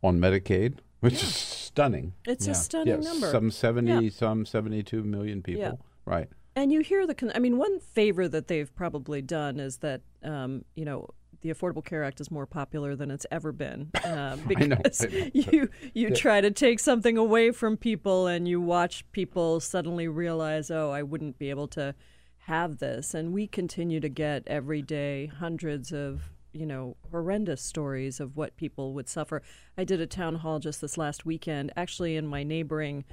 on 0.02 0.18
Medicaid, 0.18 0.78
which 0.98 1.22
is 1.22 1.53
stunning. 1.74 2.12
It's 2.24 2.46
a 2.46 2.54
stunning 2.54 3.02
Yes, 3.02 3.04
number. 3.04 3.30
Some 3.30 3.50
70, 3.50 4.04
Yeah. 4.04 4.10
some 4.10 4.46
72 4.46 5.02
million 5.02 5.42
people. 5.42 5.62
Yeah. 5.62 5.72
Right. 6.04 6.28
And 6.56 6.70
you 6.70 6.80
hear 6.80 7.04
the, 7.06 7.14
con- 7.16 7.32
I 7.34 7.40
mean, 7.40 7.58
one 7.58 7.80
favor 7.80 8.28
that 8.28 8.46
they've 8.46 8.72
probably 8.76 9.20
done 9.22 9.58
is 9.58 9.78
that, 9.78 10.02
um, 10.22 10.64
you 10.76 10.84
know, 10.84 11.08
the 11.40 11.50
Affordable 11.50 11.84
Care 11.84 12.04
Act 12.04 12.20
is 12.20 12.30
more 12.30 12.46
popular 12.46 12.94
than 12.96 13.10
it's 13.10 13.26
ever 13.30 13.50
been 13.52 13.90
uh, 14.04 14.36
I 14.56 14.64
know, 14.64 14.76
because 14.76 15.04
I 15.04 15.08
know. 15.08 15.30
you 15.34 15.68
you 15.92 16.08
Yeah. 16.08 16.14
try 16.14 16.40
to 16.40 16.50
take 16.52 16.78
something 16.78 17.18
away 17.18 17.50
from 17.50 17.76
people 17.76 18.26
and 18.28 18.46
you 18.48 18.60
watch 18.60 19.04
people 19.12 19.58
suddenly 19.60 20.06
realize, 20.08 20.70
oh, 20.70 20.90
I 20.90 21.02
wouldn't 21.02 21.38
be 21.38 21.50
able 21.50 21.68
to 21.68 21.94
have 22.46 22.78
this, 22.78 23.14
and 23.14 23.32
we 23.32 23.46
continue 23.46 24.00
to 24.00 24.08
get 24.08 24.42
every 24.46 24.80
day 24.82 25.26
hundreds 25.26 25.92
of 25.92 26.30
you 26.54 26.66
know 26.66 26.96
horrendous 27.10 27.60
stories 27.60 28.20
of 28.20 28.36
what 28.36 28.56
people 28.56 28.94
would 28.94 29.08
suffer. 29.08 29.42
I 29.76 29.84
did 29.84 30.00
a 30.00 30.06
town 30.06 30.36
hall 30.36 30.58
just 30.58 30.80
this 30.80 30.96
last 30.96 31.26
weekend, 31.26 31.72
actually 31.76 32.16
in 32.16 32.26
my 32.26 32.42
neighboring 32.42 33.04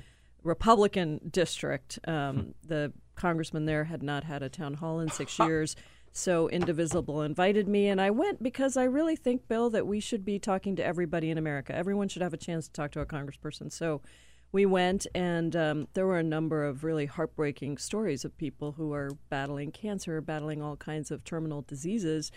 Republican 0.43 1.19
district. 1.29 1.99
Um, 2.07 2.53
the 2.65 2.93
congressman 3.15 3.65
there 3.65 3.85
had 3.85 4.03
not 4.03 4.23
had 4.23 4.43
a 4.43 4.49
town 4.49 4.75
hall 4.75 4.99
in 4.99 5.09
six 5.09 5.37
years. 5.39 5.75
So 6.13 6.49
Indivisible 6.49 7.21
invited 7.21 7.69
me, 7.69 7.87
and 7.87 8.01
I 8.01 8.09
went 8.09 8.43
because 8.43 8.75
I 8.75 8.83
really 8.83 9.15
think, 9.15 9.47
Bill, 9.47 9.69
that 9.69 9.87
we 9.87 10.01
should 10.01 10.25
be 10.25 10.39
talking 10.39 10.75
to 10.75 10.85
everybody 10.85 11.29
in 11.29 11.37
America. 11.37 11.73
Everyone 11.73 12.09
should 12.09 12.21
have 12.21 12.33
a 12.33 12.37
chance 12.37 12.67
to 12.67 12.73
talk 12.73 12.91
to 12.91 12.99
a 12.99 13.05
congressperson. 13.05 13.71
So 13.71 14.01
we 14.51 14.65
went, 14.65 15.07
and 15.15 15.55
um, 15.55 15.87
there 15.93 16.05
were 16.05 16.19
a 16.19 16.23
number 16.23 16.65
of 16.65 16.83
really 16.83 17.05
heartbreaking 17.05 17.77
stories 17.77 18.25
of 18.25 18.37
people 18.37 18.73
who 18.73 18.91
are 18.91 19.11
battling 19.29 19.71
cancer, 19.71 20.19
battling 20.19 20.61
all 20.61 20.75
kinds 20.75 21.11
of 21.11 21.23
terminal 21.23 21.61
diseases, 21.61 22.31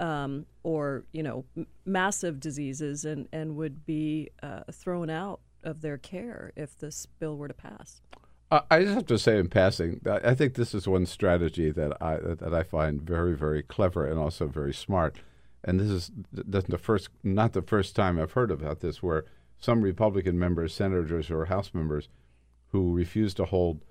um, 0.00 0.46
or 0.62 1.04
you 1.12 1.22
know, 1.22 1.44
m- 1.56 1.66
massive 1.84 2.40
diseases, 2.40 3.04
and 3.04 3.28
and 3.32 3.56
would 3.56 3.86
be 3.86 4.30
uh, 4.42 4.62
thrown 4.72 5.10
out 5.10 5.40
of 5.62 5.82
their 5.82 5.98
care 5.98 6.52
if 6.56 6.76
this 6.78 7.06
bill 7.06 7.36
were 7.36 7.48
to 7.48 7.54
pass. 7.54 8.00
I 8.50 8.80
just 8.80 8.94
have 8.94 9.06
to 9.06 9.18
say 9.18 9.38
in 9.38 9.48
passing, 9.48 10.00
I 10.04 10.34
think 10.34 10.54
this 10.54 10.74
is 10.74 10.88
one 10.88 11.06
strategy 11.06 11.70
that 11.70 11.96
I 12.02 12.16
that 12.16 12.52
I 12.52 12.64
find 12.64 13.00
very 13.00 13.36
very 13.36 13.62
clever 13.62 14.04
and 14.04 14.18
also 14.18 14.48
very 14.48 14.74
smart. 14.74 15.18
And 15.62 15.78
this 15.78 15.88
is 15.88 16.10
the 16.32 16.78
first 16.78 17.10
not 17.22 17.52
the 17.52 17.62
first 17.62 17.94
time 17.94 18.18
I've 18.18 18.32
heard 18.32 18.50
about 18.50 18.80
this, 18.80 19.02
where 19.02 19.24
some 19.60 19.82
Republican 19.82 20.38
members, 20.38 20.74
senators, 20.74 21.30
or 21.30 21.44
House 21.44 21.72
members 21.74 22.08
who 22.68 22.92
refuse 22.92 23.34
to 23.34 23.44
hold 23.44 23.82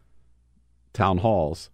town 0.91 1.19
halls, 1.19 1.69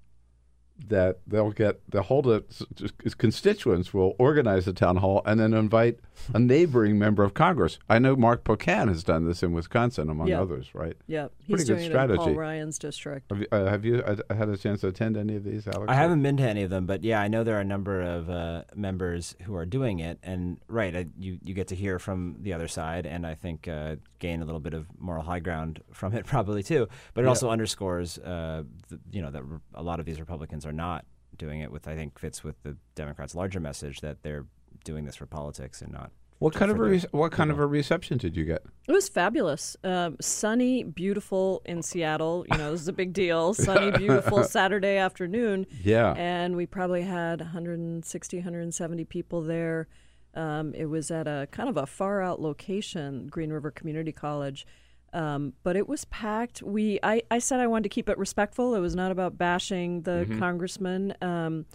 that 0.87 1.19
they'll 1.25 1.51
get 1.51 1.79
they'll 1.89 2.01
hold 2.03 2.27
it. 2.27 2.45
s- 2.51 3.13
Constituents 3.17 3.93
will 3.93 4.15
organize 4.19 4.67
a 4.67 4.73
town 4.73 4.97
hall 4.97 5.21
and 5.25 5.39
then 5.39 5.53
invite 5.53 5.99
a 6.33 6.39
neighboring 6.39 6.99
member 6.99 7.23
of 7.23 7.33
Congress. 7.33 7.79
I 7.89 7.99
know 7.99 8.15
Mark 8.15 8.43
Pocan 8.43 8.87
has 8.89 9.03
done 9.03 9.25
this 9.25 9.41
in 9.43 9.51
Wisconsin, 9.53 10.09
among 10.09 10.27
Yeah. 10.27 10.41
others. 10.41 10.73
Right? 10.73 10.95
Yeah, 11.07 11.25
It's 11.25 11.33
he's 11.39 11.47
pretty 11.55 11.63
good 11.69 11.77
doing 11.79 11.89
strategy. 11.89 12.19
it 12.21 12.27
in 12.27 12.33
Paul 12.33 12.41
Ryan's 12.41 12.77
district. 12.79 13.31
Have 13.31 13.39
you, 13.39 13.47
uh, 13.51 13.65
have 13.69 13.85
you 13.85 13.97
uh, 13.99 14.15
had 14.35 14.49
a 14.49 14.57
chance 14.57 14.81
to 14.81 14.87
attend 14.87 15.17
any 15.17 15.35
of 15.35 15.43
these, 15.43 15.67
Alex? 15.67 15.85
I 15.89 15.95
haven't 15.95 16.21
been 16.21 16.37
to 16.37 16.43
any 16.43 16.63
of 16.63 16.69
them, 16.69 16.85
but 16.85 17.03
yeah, 17.03 17.21
I 17.21 17.27
know 17.29 17.43
there 17.43 17.57
are 17.57 17.61
a 17.61 17.65
number 17.65 18.01
of 18.01 18.29
uh, 18.29 18.63
members 18.75 19.35
who 19.43 19.55
are 19.55 19.65
doing 19.65 19.99
it, 19.99 20.19
and 20.23 20.57
right, 20.67 20.95
I, 20.95 21.07
you 21.17 21.39
you 21.43 21.53
get 21.53 21.67
to 21.69 21.75
hear 21.75 21.99
from 21.99 22.37
the 22.41 22.53
other 22.53 22.67
side, 22.67 23.05
and 23.05 23.25
I 23.25 23.35
think 23.35 23.67
uh, 23.67 23.95
gain 24.19 24.41
a 24.41 24.45
little 24.45 24.59
bit 24.59 24.73
of 24.73 24.87
moral 24.99 25.23
high 25.23 25.39
ground 25.39 25.81
from 25.91 26.13
it, 26.13 26.25
probably 26.25 26.63
too. 26.63 26.87
But 27.13 27.21
it 27.21 27.25
Yeah. 27.25 27.29
also 27.29 27.49
underscores, 27.49 28.17
uh, 28.19 28.63
the, 28.89 28.99
you 29.11 29.21
know, 29.21 29.31
that 29.31 29.43
re- 29.43 29.59
a 29.73 29.83
lot 29.83 29.99
of 29.99 30.05
these 30.05 30.19
Republicans 30.19 30.65
are 30.65 30.73
not 30.73 31.05
doing 31.37 31.59
it 31.61 31.71
with. 31.71 31.87
I 31.87 31.95
think 31.95 32.17
fits 32.19 32.43
with 32.43 32.61
the 32.63 32.77
Democrats' 32.95 33.35
larger 33.35 33.59
message 33.59 34.01
that 34.01 34.23
they're 34.23 34.45
doing 34.83 35.05
this 35.05 35.15
for 35.15 35.25
politics 35.25 35.81
and 35.81 35.91
not. 35.91 36.11
What 36.39 36.53
kind 36.53 36.69
of 36.69 36.77
a 36.77 36.83
re- 36.83 37.03
what 37.11 37.31
kind 37.31 37.49
of 37.49 37.59
a 37.59 37.65
reception 37.65 38.17
did 38.17 38.35
you 38.35 38.43
get? 38.43 38.61
It 38.87 38.91
was 38.91 39.07
fabulous. 39.07 39.77
Um, 39.85 40.17
sunny, 40.19 40.83
beautiful 40.83 41.61
in 41.65 41.81
Seattle. 41.81 42.45
You 42.51 42.57
know, 42.57 42.71
this 42.71 42.81
is 42.81 42.87
a 42.89 42.93
big 42.93 43.13
deal. 43.13 43.53
Sunny, 43.67 43.89
beautiful 43.97 44.43
Saturday 44.43 44.97
afternoon. 44.97 45.65
Yeah. 45.81 46.13
And 46.17 46.57
we 46.57 46.65
probably 46.65 47.03
had 47.03 47.39
160, 47.39 48.37
170 48.37 49.05
people 49.05 49.41
there. 49.41 49.87
Um, 50.35 50.73
it 50.73 50.85
was 50.85 51.11
at 51.11 51.27
a 51.27 51.47
kind 51.51 51.69
of 51.69 51.77
a 51.77 51.85
far 51.85 52.21
out 52.21 52.41
location, 52.41 53.27
Green 53.27 53.51
River 53.51 53.71
Community 53.71 54.11
College. 54.11 54.65
Um, 55.13 55.53
but 55.63 55.77
it 55.77 55.87
was 55.87 56.03
packed. 56.05 56.61
We, 56.61 56.99
I, 57.01 57.21
I 57.31 57.39
said 57.39 57.61
I 57.61 57.67
wanted 57.67 57.83
to 57.83 57.89
keep 57.89 58.09
it 58.09 58.17
respectful. 58.17 58.75
It 58.75 58.79
was 58.81 58.95
not 58.95 59.11
about 59.11 59.37
bashing 59.37 60.01
the 60.01 60.25
Mhm. 60.27 60.39
congressman. 60.39 61.13
Um, 61.21 61.65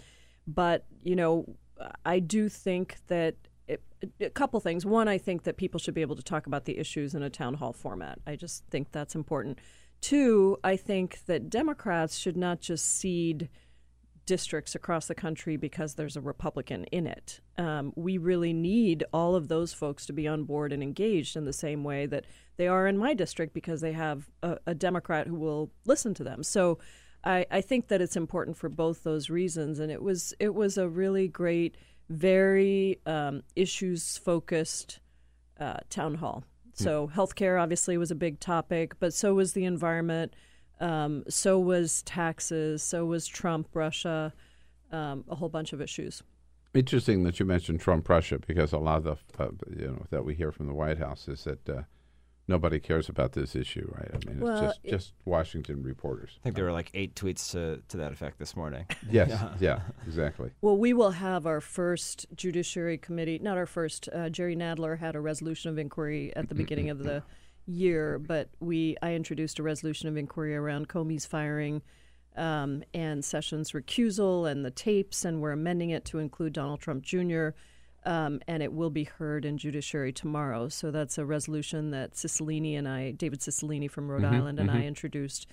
but 0.46 0.84
you 1.02 1.16
know, 1.16 1.46
I 2.04 2.18
do 2.18 2.50
think 2.50 2.96
that 3.06 3.36
it, 3.66 3.80
a 4.20 4.28
couple 4.28 4.60
things. 4.60 4.84
One, 4.84 5.08
I 5.08 5.16
think 5.16 5.44
that 5.44 5.56
people 5.56 5.80
should 5.80 5.94
be 5.94 6.02
able 6.02 6.16
to 6.16 6.22
talk 6.22 6.46
about 6.46 6.66
the 6.66 6.76
issues 6.76 7.14
in 7.14 7.22
a 7.22 7.30
town 7.30 7.54
hall 7.54 7.72
format. 7.72 8.18
I 8.26 8.36
just 8.36 8.64
think 8.70 8.92
that's 8.92 9.14
important. 9.14 9.58
Two, 10.02 10.58
I 10.64 10.76
think 10.76 11.24
that 11.26 11.48
Democrats 11.48 12.18
should 12.18 12.36
not 12.36 12.60
just 12.60 12.84
cede 12.86 13.48
districts 14.26 14.74
across 14.74 15.06
the 15.06 15.14
country 15.14 15.56
because 15.56 15.94
there's 15.94 16.16
a 16.16 16.20
Republican 16.20 16.84
in 16.84 17.06
it. 17.06 17.40
Um, 17.58 17.92
we 17.96 18.18
really 18.18 18.52
need 18.52 19.04
all 19.12 19.34
of 19.34 19.48
those 19.48 19.72
folks 19.72 20.06
to 20.06 20.12
be 20.12 20.28
on 20.28 20.44
board 20.44 20.72
and 20.72 20.82
engaged 20.82 21.36
in 21.36 21.44
the 21.44 21.52
same 21.52 21.84
way 21.84 22.06
that 22.06 22.26
they 22.56 22.68
are 22.68 22.86
in 22.86 22.98
my 22.98 23.14
district 23.14 23.54
because 23.54 23.80
they 23.80 23.92
have 23.92 24.30
a, 24.42 24.58
a 24.66 24.74
Democrat 24.74 25.26
who 25.26 25.36
will 25.36 25.70
listen 25.84 26.14
to 26.14 26.24
them. 26.24 26.42
So 26.42 26.78
I, 27.24 27.46
I 27.50 27.60
think 27.60 27.88
that 27.88 28.00
it's 28.00 28.16
important 28.16 28.56
for 28.56 28.68
both 28.68 29.02
those 29.02 29.30
reasons. 29.30 29.78
And 29.78 29.90
it 29.90 30.02
was 30.02 30.34
it 30.38 30.54
was 30.54 30.78
a 30.78 30.88
really 30.88 31.28
great, 31.28 31.76
very 32.08 33.00
um, 33.06 33.42
issues 33.56 34.16
focused 34.18 35.00
uh, 35.58 35.78
town 35.88 36.14
hall. 36.14 36.44
So 36.74 37.10
healthcare 37.14 37.60
obviously 37.60 37.98
was 37.98 38.10
a 38.10 38.14
big 38.14 38.40
topic, 38.40 38.98
but 39.00 39.12
so 39.12 39.34
was 39.34 39.52
the 39.52 39.64
environment. 39.64 40.34
Um, 40.80 41.24
so 41.28 41.58
was 41.58 42.02
taxes. 42.02 42.82
So 42.82 43.04
was 43.04 43.26
Trump, 43.26 43.68
Russia, 43.74 44.32
um, 44.92 45.24
a 45.28 45.34
whole 45.34 45.48
bunch 45.48 45.72
of 45.72 45.80
issues. 45.80 46.22
Interesting 46.72 47.24
that 47.24 47.40
you 47.40 47.46
mentioned 47.46 47.80
Trump 47.80 48.08
Russia 48.08 48.38
because 48.38 48.72
a 48.72 48.78
lot 48.78 49.04
of 49.06 49.22
the 49.36 49.42
uh, 49.44 49.48
you 49.76 49.86
know 49.88 50.04
that 50.10 50.24
we 50.24 50.34
hear 50.34 50.52
from 50.52 50.66
the 50.68 50.74
White 50.74 50.98
House 50.98 51.26
is 51.26 51.42
that 51.44 51.68
uh, 51.68 51.82
nobody 52.46 52.78
cares 52.78 53.08
about 53.08 53.32
this 53.32 53.56
issue, 53.56 53.92
right? 53.96 54.10
I 54.14 54.30
mean, 54.30 54.40
Well, 54.40 54.52
it's 54.54 54.60
just 54.76 54.80
it- 54.84 54.90
just 54.90 55.12
Washington 55.24 55.82
reporters. 55.82 56.30
I 56.38 56.42
think 56.44 56.54
there 56.56 56.64
were 56.64 56.72
like 56.72 56.90
eight 56.94 57.16
tweets 57.16 57.50
to, 57.52 57.82
to 57.88 57.96
that 57.96 58.12
effect 58.12 58.38
this 58.38 58.54
morning. 58.56 58.86
Yes, 59.10 59.30
yeah, 59.58 59.80
exactly. 60.06 60.50
Well, 60.60 60.76
we 60.76 60.92
will 60.92 61.10
have 61.10 61.44
our 61.44 61.60
first 61.60 62.26
Judiciary 62.36 62.96
Committee, 62.98 63.40
not 63.42 63.56
our 63.58 63.66
first. 63.66 64.08
Uh, 64.12 64.28
Jerry 64.28 64.54
Nadler 64.54 64.96
had 64.98 65.16
a 65.16 65.20
resolution 65.20 65.70
of 65.70 65.78
inquiry 65.78 66.32
at 66.36 66.48
the 66.48 66.54
beginning 66.54 66.88
of 66.90 66.98
the 67.00 67.24
year, 67.70 68.18
but 68.18 68.50
we 68.60 68.96
I 69.02 69.14
introduced 69.14 69.58
a 69.58 69.62
resolution 69.62 70.08
of 70.08 70.16
inquiry 70.16 70.54
around 70.54 70.88
Comey's 70.88 71.26
firing 71.26 71.82
um, 72.36 72.82
and 72.94 73.24
Sessions' 73.24 73.72
recusal 73.72 74.50
and 74.50 74.64
the 74.64 74.70
tapes, 74.70 75.24
and 75.24 75.40
we're 75.40 75.52
amending 75.52 75.90
it 75.90 76.04
to 76.06 76.18
include 76.18 76.52
Donald 76.52 76.80
Trump 76.80 77.02
Jr. 77.02 77.48
Um, 78.06 78.40
and 78.48 78.62
it 78.62 78.72
will 78.72 78.88
be 78.88 79.04
heard 79.04 79.44
in 79.44 79.58
Judiciary 79.58 80.12
tomorrow. 80.12 80.68
So 80.68 80.90
that's 80.90 81.18
a 81.18 81.26
resolution 81.26 81.90
that 81.90 82.14
Cicilline 82.14 82.78
and 82.78 82.88
I, 82.88 83.10
David 83.10 83.40
Cicilline 83.40 83.90
from 83.90 84.10
Rhode 84.10 84.22
Mhm, 84.22 84.32
Island, 84.32 84.58
and 84.58 84.70
I 84.70 84.78
mhm. 84.78 84.86
introduced. 84.86 85.46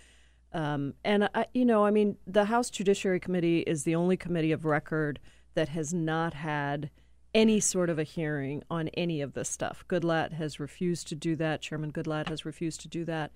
Um, 0.53 0.93
and 1.03 1.29
I, 1.35 1.47
you 1.53 1.65
know, 1.65 1.85
I 1.85 1.91
mean, 1.91 2.15
the 2.25 2.45
House 2.45 2.69
Judiciary 2.69 3.19
Committee 3.19 3.59
is 3.59 3.83
the 3.83 3.95
only 3.95 4.15
committee 4.15 4.53
of 4.53 4.63
record 4.63 5.19
that 5.55 5.69
has 5.69 5.93
not 5.93 6.35
had 6.35 6.89
any 7.33 7.59
sort 7.59 7.89
of 7.89 7.99
a 7.99 8.03
hearing 8.03 8.63
on 8.69 8.87
any 8.89 9.21
of 9.21 9.33
this 9.33 9.49
stuff. 9.49 9.83
Goodlatte 9.87 10.33
has 10.33 10.59
refused 10.59 11.07
to 11.09 11.15
do 11.15 11.35
that. 11.35 11.61
Chairman 11.61 11.91
Goodlatte 11.91 12.29
has 12.29 12.45
refused 12.45 12.81
to 12.81 12.87
do 12.87 13.05
that. 13.05 13.31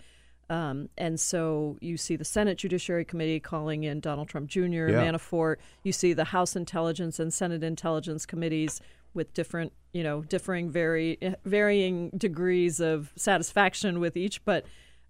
Um, 0.50 0.90
and 0.98 1.18
so 1.20 1.78
you 1.80 1.96
see 1.96 2.18
the 2.18 2.26
Senate 2.26 2.58
Judiciary 2.58 3.06
Committee 3.06 3.40
calling 3.40 3.84
in 3.84 4.02
Donald 4.02 4.28
Trump 4.28 4.50
Jr., 4.50 4.60
Yeah. 4.64 5.06
Manafort. 5.06 5.58
You 5.84 5.94
see 5.94 6.14
the 6.14 6.26
House 6.26 6.56
Intelligence 6.56 7.20
and 7.20 7.34
Senate 7.34 7.64
Intelligence 7.64 8.26
Committees 8.26 8.82
with 9.14 9.34
different, 9.34 9.72
you 9.94 10.04
know, 10.04 10.22
differing, 10.22 10.70
very 10.70 11.18
varying 11.46 12.10
degrees 12.18 12.80
of 12.80 13.12
satisfaction 13.16 14.00
with 14.00 14.18
each, 14.18 14.44
but 14.44 14.66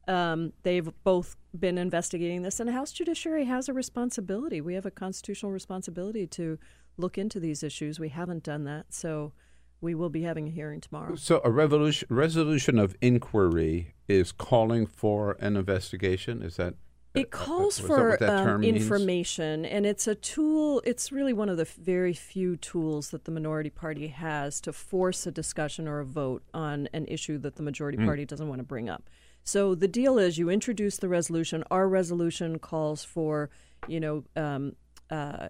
um, 0.08 0.54
they've 0.64 0.92
both 1.04 1.36
been 1.58 1.78
investigating 1.78 2.42
this. 2.42 2.60
And 2.60 2.70
the 2.70 2.74
House 2.74 2.92
Judiciary 2.92 3.46
has 3.46 3.70
a 3.70 3.74
responsibility. 3.74 4.62
We 4.62 4.74
have 4.74 4.86
a 4.86 4.92
constitutional 4.92 5.52
responsibility 5.52 6.28
to 6.28 6.58
look 6.98 7.18
into 7.18 7.40
these 7.40 7.64
issues. 7.64 8.00
We 8.00 8.10
haven't 8.10 8.44
done 8.44 8.64
that, 8.66 8.94
so 8.94 9.34
we 9.80 9.96
will 9.96 10.10
be 10.10 10.22
having 10.24 10.48
a 10.48 10.52
hearing 10.52 10.82
tomorrow. 10.82 11.16
So 11.16 11.42
a 11.44 11.50
revolution, 11.52 12.08
resolution 12.12 12.78
of 12.78 12.96
inquiry 13.02 13.94
is 14.08 14.32
calling 14.32 14.86
for 14.86 15.38
an 15.40 15.56
investigation. 15.58 16.42
Is 16.44 16.58
that? 16.58 16.76
It 17.14 17.30
calls 17.30 17.78
is 17.78 17.88
that 17.88 17.88
for 17.88 18.24
um, 18.24 18.44
term 18.46 18.62
means? 18.62 18.78
information, 18.84 19.66
and 19.66 19.86
it's 19.86 20.08
a 20.08 20.16
tool. 20.16 20.82
It's 20.86 21.12
really 21.12 21.34
one 21.34 21.50
of 21.50 21.58
the 21.58 21.66
very 21.66 22.14
few 22.14 22.56
tools 22.56 23.10
that 23.10 23.26
the 23.26 23.32
minority 23.32 23.70
party 23.70 24.08
has 24.08 24.62
to 24.62 24.72
force 24.72 25.28
a 25.28 25.32
discussion 25.32 25.90
or 25.90 26.00
a 26.00 26.06
vote 26.06 26.44
on 26.54 26.88
an 26.94 27.06
issue 27.08 27.38
that 27.40 27.56
the 27.58 27.64
majority 27.64 27.98
Hmm. 27.98 28.06
party 28.06 28.24
doesn't 28.26 28.48
want 28.48 28.60
to 28.60 28.64
bring 28.64 28.88
up. 28.88 29.10
So 29.44 29.76
the 29.76 29.90
deal 29.90 30.20
is, 30.20 30.38
you 30.38 30.50
introduce 30.50 30.98
the 30.98 31.10
resolution. 31.10 31.66
Our 31.70 31.90
resolution 31.90 32.60
calls 32.60 33.04
for, 33.04 33.50
you 33.88 34.00
know, 34.00 34.24
um, 34.38 34.76
uh, 35.10 35.50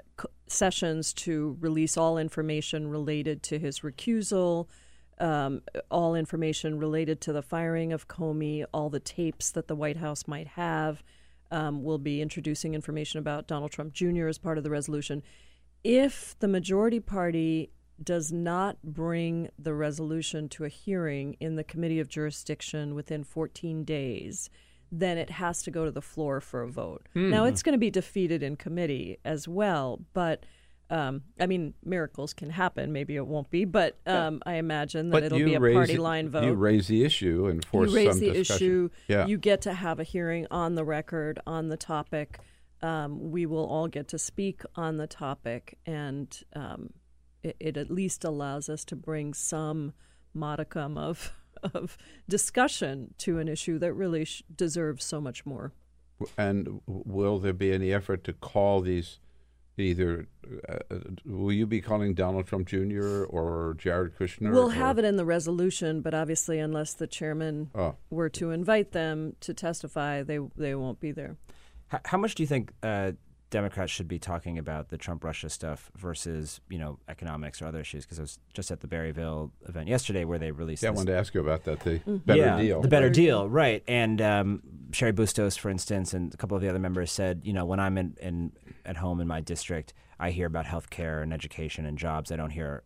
sessions 0.52 1.14
to 1.14 1.58
release 1.60 1.98
all 1.98 2.18
information 2.18 2.90
related 2.90 3.42
to 3.44 3.60
his 3.60 3.80
recusal, 3.80 4.68
um, 5.20 5.62
all 5.90 6.16
information 6.16 6.80
related 6.80 7.22
to 7.22 7.34
the 7.34 7.42
firing 7.42 7.94
of 7.94 8.08
Comey, 8.08 8.66
all 8.74 8.90
the 8.90 9.00
tapes 9.00 9.52
that 9.52 9.68
the 9.68 9.76
White 9.76 9.98
House 9.98 10.28
might 10.28 10.48
have. 10.48 11.04
Um, 11.52 11.84
we'll 11.84 11.98
be 11.98 12.22
introducing 12.22 12.74
information 12.74 13.20
about 13.20 13.48
Donald 13.48 13.72
Trump 13.72 13.94
Jr. 13.94 14.28
as 14.28 14.38
part 14.38 14.58
of 14.58 14.64
the 14.64 14.70
resolution. 14.70 15.22
If 15.84 16.36
the 16.40 16.48
majority 16.48 17.00
party 17.00 17.72
does 18.02 18.32
not 18.32 18.78
bring 18.84 19.50
the 19.60 19.74
resolution 19.74 20.50
to 20.50 20.66
a 20.66 20.70
hearing 20.70 21.36
in 21.40 21.56
the 21.56 21.64
committee 21.64 22.00
of 22.00 22.08
jurisdiction 22.08 22.96
within 22.96 23.24
14 23.24 23.84
days, 23.84 24.50
then 24.92 25.18
it 25.18 25.30
has 25.30 25.64
to 25.64 25.72
go 25.72 25.86
to 25.86 25.92
the 25.92 26.02
floor 26.02 26.42
for 26.42 26.62
a 26.64 26.68
vote. 26.70 27.08
Now, 27.16 27.44
Hmm. 27.44 27.50
it's 27.50 27.64
going 27.64 27.74
to 27.74 27.80
be 27.80 27.90
defeated 27.90 28.44
in 28.44 28.56
committee 28.58 29.18
as 29.24 29.48
well, 29.48 30.02
but 30.14 30.46
um, 30.90 31.22
I 31.40 31.46
mean, 31.46 31.74
miracles 31.86 32.34
can 32.34 32.50
happen. 32.50 32.92
Maybe 32.92 33.16
it 33.16 33.26
won't 33.26 33.50
be, 33.50 33.64
but 33.64 33.98
um, 34.06 34.42
I 34.46 34.56
imagine 34.56 35.08
that 35.10 35.14
But 35.14 35.24
it'll 35.24 35.38
be 35.38 35.54
a 35.56 35.60
raise 35.62 35.74
party 35.74 35.98
line 35.98 36.28
vote 36.28 36.44
You 36.44 36.54
raise 36.54 36.90
the 36.90 37.06
issue 37.06 37.48
and 37.48 37.64
force 37.64 37.92
you 37.92 37.96
raise 37.96 38.10
some 38.10 38.20
the 38.20 38.34
discussion. 38.34 38.68
issue. 38.68 38.90
Yeah. 39.08 39.26
You 39.26 39.38
get 39.38 39.62
to 39.62 39.74
have 39.74 40.02
a 40.02 40.04
hearing 40.04 40.48
on 40.52 40.76
the 40.76 40.84
record 40.84 41.40
on 41.48 41.70
the 41.70 41.78
topic. 41.78 42.40
Um, 42.82 43.32
we 43.32 43.46
will 43.46 43.66
all 43.66 43.88
get 43.88 44.10
to 44.10 44.20
speak 44.20 44.64
on 44.76 44.98
the 44.98 45.08
topic, 45.08 45.78
and 45.86 46.38
um, 46.58 46.90
it, 47.42 47.56
it 47.62 47.78
at 47.78 47.90
least 47.90 48.26
allows 48.26 48.68
us 48.68 48.84
to 48.86 48.96
bring 48.98 49.34
some 49.34 49.94
modicum 50.34 50.98
of 50.98 51.32
of 51.64 51.98
discussion 52.28 53.14
to 53.20 53.40
an 53.40 53.48
issue 53.48 53.78
that 53.80 53.94
really 53.94 54.26
sh- 54.26 54.44
deserves 54.56 55.04
so 55.04 55.20
much 55.22 55.46
more. 55.46 55.74
And 56.38 56.82
will 56.86 57.40
there 57.40 57.54
be 57.54 57.72
any 57.74 57.92
effort 57.92 58.24
to 58.26 58.34
call 58.34 58.82
these? 58.82 59.20
Either 59.78 60.28
uh, 60.70 60.74
uh, 60.92 61.00
will 61.26 61.52
you 61.54 61.66
be 61.66 61.82
calling 61.82 62.14
Donald 62.14 62.46
Trump 62.46 62.68
Jr. 62.68 63.24
or 63.24 63.74
Jared 63.80 64.16
Kushner? 64.18 64.52
We'll 64.52 64.68
or- 64.68 64.72
have 64.74 65.00
it 65.00 65.06
in 65.06 65.16
the 65.16 65.26
resolution, 65.26 66.02
but 66.02 66.14
obviously, 66.14 66.60
unless 66.60 66.94
the 66.94 67.08
chairman 67.08 67.72
Oh. 67.74 67.96
were 68.12 68.30
to 68.30 68.52
invite 68.52 68.92
them 68.92 69.36
to 69.40 69.54
testify, 69.54 70.22
they 70.24 70.40
they 70.58 70.76
won't 70.76 71.00
be 71.00 71.12
there. 71.12 71.38
How, 71.88 72.02
how 72.06 72.18
much 72.18 72.36
do 72.36 72.44
you 72.44 72.48
think 72.48 72.74
uh, 72.84 73.14
Democrats 73.52 73.92
should 73.92 74.08
be 74.08 74.18
talking 74.18 74.58
about 74.58 74.90
the 74.90 74.98
Trump 74.98 75.24
Russia 75.24 75.50
stuff 75.50 75.92
versus 75.96 76.60
you 76.70 76.80
know 76.80 76.98
economics 77.08 77.62
or 77.62 77.68
other 77.68 77.80
issues? 77.80 78.06
Because 78.06 78.18
I 78.18 78.24
was 78.24 78.40
just 78.54 78.72
at 78.72 78.80
the 78.80 78.88
Berryville 78.88 79.52
event 79.68 79.88
yesterday 79.88 80.26
where 80.26 80.40
they 80.40 80.52
released. 80.52 80.82
Yeah, 80.82 80.90
I 80.90 80.94
wanted 80.94 81.12
to 81.12 81.18
ask 81.18 81.34
you 81.36 81.42
about 81.42 81.66
that. 81.66 81.82
The 81.82 82.00
better 82.26 82.40
yeah, 82.40 82.60
deal. 82.60 82.82
The 82.82 82.88
better 82.88 83.10
deal, 83.10 83.48
right. 83.48 83.84
And 83.88 84.22
um, 84.22 84.64
Cheri 84.92 85.12
Bustos, 85.12 85.58
for 85.58 85.70
instance, 85.70 86.14
and 86.14 86.34
a 86.34 86.38
couple 86.38 86.56
of 86.56 86.64
the 86.64 86.70
other 86.70 86.80
members 86.80 87.12
said, 87.12 87.42
you 87.44 87.54
know, 87.54 87.66
when 87.66 87.80
I'm 87.80 87.98
in, 87.98 88.18
in 88.22 88.52
at 88.86 88.98
home 88.98 89.22
in 89.22 89.28
my 89.28 89.42
district, 89.42 89.94
I 90.20 90.32
hear 90.32 90.48
about 90.48 90.66
health 90.66 90.90
care 90.90 91.22
and 91.22 91.34
education 91.34 91.86
and 91.86 91.98
jobs. 91.98 92.32
I 92.32 92.38
don't 92.38 92.50
hear 92.50 92.84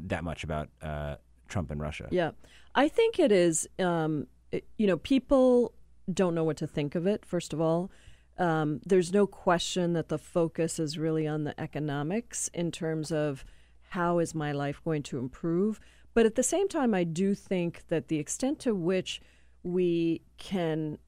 that 0.00 0.24
much 0.24 0.42
about 0.42 0.70
uh, 0.82 1.16
Trump 1.48 1.70
and 1.70 1.80
Russia. 1.80 2.08
Yeah, 2.10 2.30
I 2.74 2.88
think 2.88 3.18
it 3.18 3.30
is. 3.30 3.68
Um, 3.78 4.26
it- 4.50 4.66
you 4.78 4.86
know, 4.86 4.96
people 4.96 5.74
don't 6.12 6.34
know 6.34 6.44
what 6.44 6.56
to 6.58 6.66
think 6.66 6.94
of 6.94 7.06
it. 7.06 7.26
First 7.26 7.52
of 7.52 7.60
all, 7.60 7.90
um, 8.38 8.80
there's 8.84 9.12
no 9.12 9.26
question 9.26 9.92
that 9.94 10.08
the 10.08 10.18
focus 10.18 10.78
is 10.78 10.98
really 10.98 11.26
on 11.26 11.44
the 11.44 11.58
economics 11.60 12.48
in 12.52 12.70
terms 12.70 13.10
of 13.10 13.44
how 13.90 14.18
is 14.18 14.34
my 14.34 14.52
life 14.52 14.80
going 14.84 15.02
to 15.04 15.18
improve. 15.18 15.80
But 16.14 16.26
at 16.26 16.34
the 16.34 16.42
same 16.42 16.68
time, 16.68 16.94
I 16.94 17.04
do 17.04 17.34
think 17.34 17.84
that 17.88 18.08
the 18.08 18.18
extent 18.18 18.58
to 18.60 18.74
which 18.74 19.20
we 19.62 20.22
can 20.38 20.98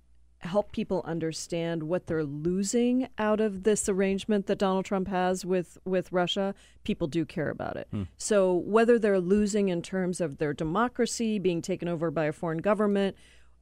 help 0.40 0.70
people 0.70 1.02
understand 1.05 1.82
what 1.82 2.06
they're 2.06 2.24
losing 2.24 3.09
out 3.18 3.40
of 3.40 3.64
this 3.64 3.88
arrangement 3.88 4.46
that 4.46 4.59
Donald 4.59 4.84
Trump 4.84 5.09
has 5.09 5.44
with 5.44 5.78
with 5.84 6.12
Russia, 6.12 6.55
people 6.84 7.09
do 7.09 7.24
care 7.24 7.50
about 7.50 7.76
it. 7.76 7.88
So 8.16 8.55
whether 8.55 8.98
they're 8.98 9.20
losing 9.20 9.68
in 9.68 9.82
terms 9.82 10.20
of 10.20 10.38
their 10.38 10.52
democracy 10.52 11.38
being 11.38 11.60
taken 11.60 11.88
over 11.88 12.10
by 12.10 12.26
a 12.26 12.32
foreign 12.32 12.59
government, 12.59 13.16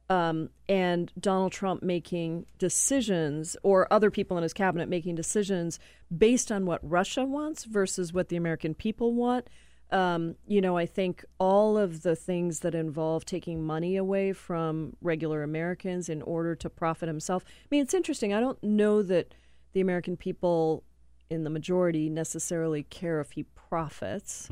um, 0.09 0.49
and 0.69 1.11
Donald 1.19 1.51
Trump 1.51 1.83
making 1.83 2.45
decisions, 2.57 3.57
or 3.63 3.91
other 3.91 4.09
people 4.09 4.37
in 4.37 4.43
his 4.43 4.53
cabinet 4.53 4.87
making 4.87 5.15
decisions 5.15 5.79
based 6.15 6.51
on 6.51 6.65
what 6.65 6.79
Russia 6.81 7.25
wants 7.25 7.65
versus 7.65 8.13
what 8.13 8.29
the 8.29 8.37
American 8.37 8.73
people 8.73 9.13
want. 9.13 9.49
Um, 9.89 10.35
you 10.45 10.59
know, 10.59 10.77
I 10.77 10.85
think 10.85 11.23
all 11.39 11.77
of 11.77 12.03
the 12.03 12.15
things 12.15 12.59
that 12.59 12.75
involve 12.75 13.23
taking 13.25 13.63
money 13.65 13.95
away 13.95 14.33
from 14.33 14.95
regular 15.01 15.43
Americans 15.43 16.09
in 16.09 16.21
order 16.21 16.55
to 16.55 16.69
profit 16.69 17.07
himself. 17.07 17.45
I 17.47 17.67
mean, 17.71 17.81
it's 17.83 17.93
interesting. 17.93 18.33
I 18.33 18.41
don't 18.41 18.61
know 18.61 19.01
that 19.03 19.33
the 19.73 19.79
American 19.81 20.17
people 20.17 20.83
in 21.29 21.43
the 21.43 21.49
majority 21.49 22.09
necessarily 22.09 22.83
care 22.83 23.19
if 23.21 23.31
he 23.31 23.43
profits. 23.43 24.49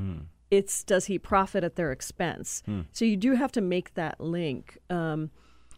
It's 0.52 0.84
does 0.84 1.06
he 1.06 1.18
profit 1.20 1.64
at 1.64 1.76
their 1.76 1.92
expense? 1.92 2.62
So 2.94 3.04
you 3.04 3.18
do 3.18 3.34
have 3.34 3.52
to 3.54 3.62
make 3.62 3.94
that 3.96 4.22
link. 4.22 4.78
Um, 4.90 5.32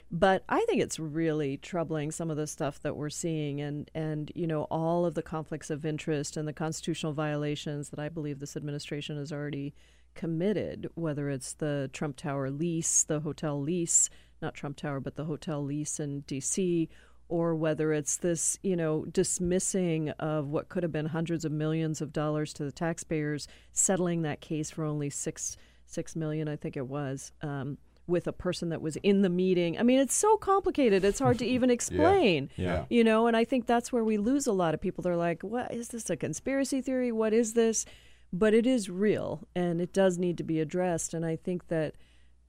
but 0.10 0.44
I 0.48 0.64
think 0.66 0.82
it's 0.82 1.00
really 1.00 1.58
troubling 1.58 2.12
some 2.12 2.32
of 2.32 2.38
the 2.38 2.48
stuff 2.48 2.80
that 2.82 2.96
we're 2.96 3.10
seeing, 3.10 3.60
and 3.62 3.90
and 3.94 4.32
you 4.36 4.48
know 4.48 4.64
all 4.64 5.06
of 5.06 5.16
the 5.16 5.22
conflicts 5.22 5.70
of 5.70 5.86
interest 5.86 6.38
and 6.38 6.48
the 6.48 6.54
constitutional 6.54 7.14
violations 7.14 7.90
that 7.90 8.00
I 8.00 8.10
believe 8.10 8.40
this 8.40 8.56
administration 8.58 9.18
has 9.18 9.32
already 9.32 9.74
committed. 10.16 10.90
Whether 10.96 11.30
it's 11.30 11.54
the 11.54 11.90
Trump 11.94 12.16
Tower 12.18 12.50
lease, 12.50 13.04
the 13.04 13.20
hotel 13.20 13.62
lease, 13.62 14.10
not 14.42 14.54
Trump 14.54 14.78
Tower, 14.78 15.00
but 15.00 15.16
the 15.16 15.26
hotel 15.26 15.64
lease 15.64 16.00
in 16.00 16.22
D.C., 16.22 16.90
or 17.30 17.56
whether 17.56 17.92
it's 17.92 18.18
this, 18.18 18.58
you 18.64 18.76
know, 18.76 19.04
dismissing 19.06 20.10
of 20.12 20.48
what 20.48 20.70
could 20.70 20.84
have 20.84 20.92
been 20.92 21.08
hundreds 21.08 21.44
of 21.44 21.52
millions 21.52 22.02
of 22.02 22.14
dollars 22.14 22.54
to 22.54 22.64
the 22.64 22.72
taxpayers, 22.72 23.48
settling 23.74 24.22
that 24.22 24.40
case 24.40 24.72
for 24.72 24.84
only 24.84 25.10
six 25.10 25.58
six 25.86 26.16
million, 26.16 26.48
I 26.48 26.56
think 26.58 26.76
it 26.76 26.88
was, 26.88 27.32
um, 27.42 27.78
with 28.08 28.28
a 28.28 28.32
person 28.32 28.70
that 28.70 28.82
was 28.82 28.96
in 28.98 29.22
the 29.22 29.30
meeting. 29.30 29.78
I 29.78 29.84
mean, 29.84 30.00
it's 30.00 30.16
so 30.16 30.38
complicated; 30.38 31.04
it's 31.04 31.20
hard 31.20 31.40
to 31.40 31.46
even 31.56 31.70
explain. 31.70 32.50
Yeah. 32.56 32.66
yeah. 32.66 32.86
You 32.90 33.04
know, 33.04 33.28
and 33.28 33.36
I 33.36 33.44
think 33.44 33.66
that's 33.66 33.92
where 33.92 34.04
we 34.04 34.18
lose 34.18 34.48
a 34.48 34.54
lot 34.54 34.74
of 34.74 34.82
people. 34.82 35.02
They're 35.02 35.16
like, 35.16 35.44
"What 35.44 35.74
is 35.74 35.90
this? 35.90 36.10
A 36.10 36.18
conspiracy 36.18 36.82
theory? 36.82 37.12
What 37.12 37.34
is 37.34 37.54
this?" 37.54 37.86
But 38.34 38.54
it 38.54 38.66
is 38.68 38.90
real, 38.90 39.48
and 39.56 39.80
it 39.80 39.94
does 39.94 40.18
need 40.18 40.38
to 40.38 40.44
be 40.44 40.60
addressed. 40.60 41.14
And 41.14 41.26
I 41.26 41.38
think 41.38 41.68
that 41.68 41.96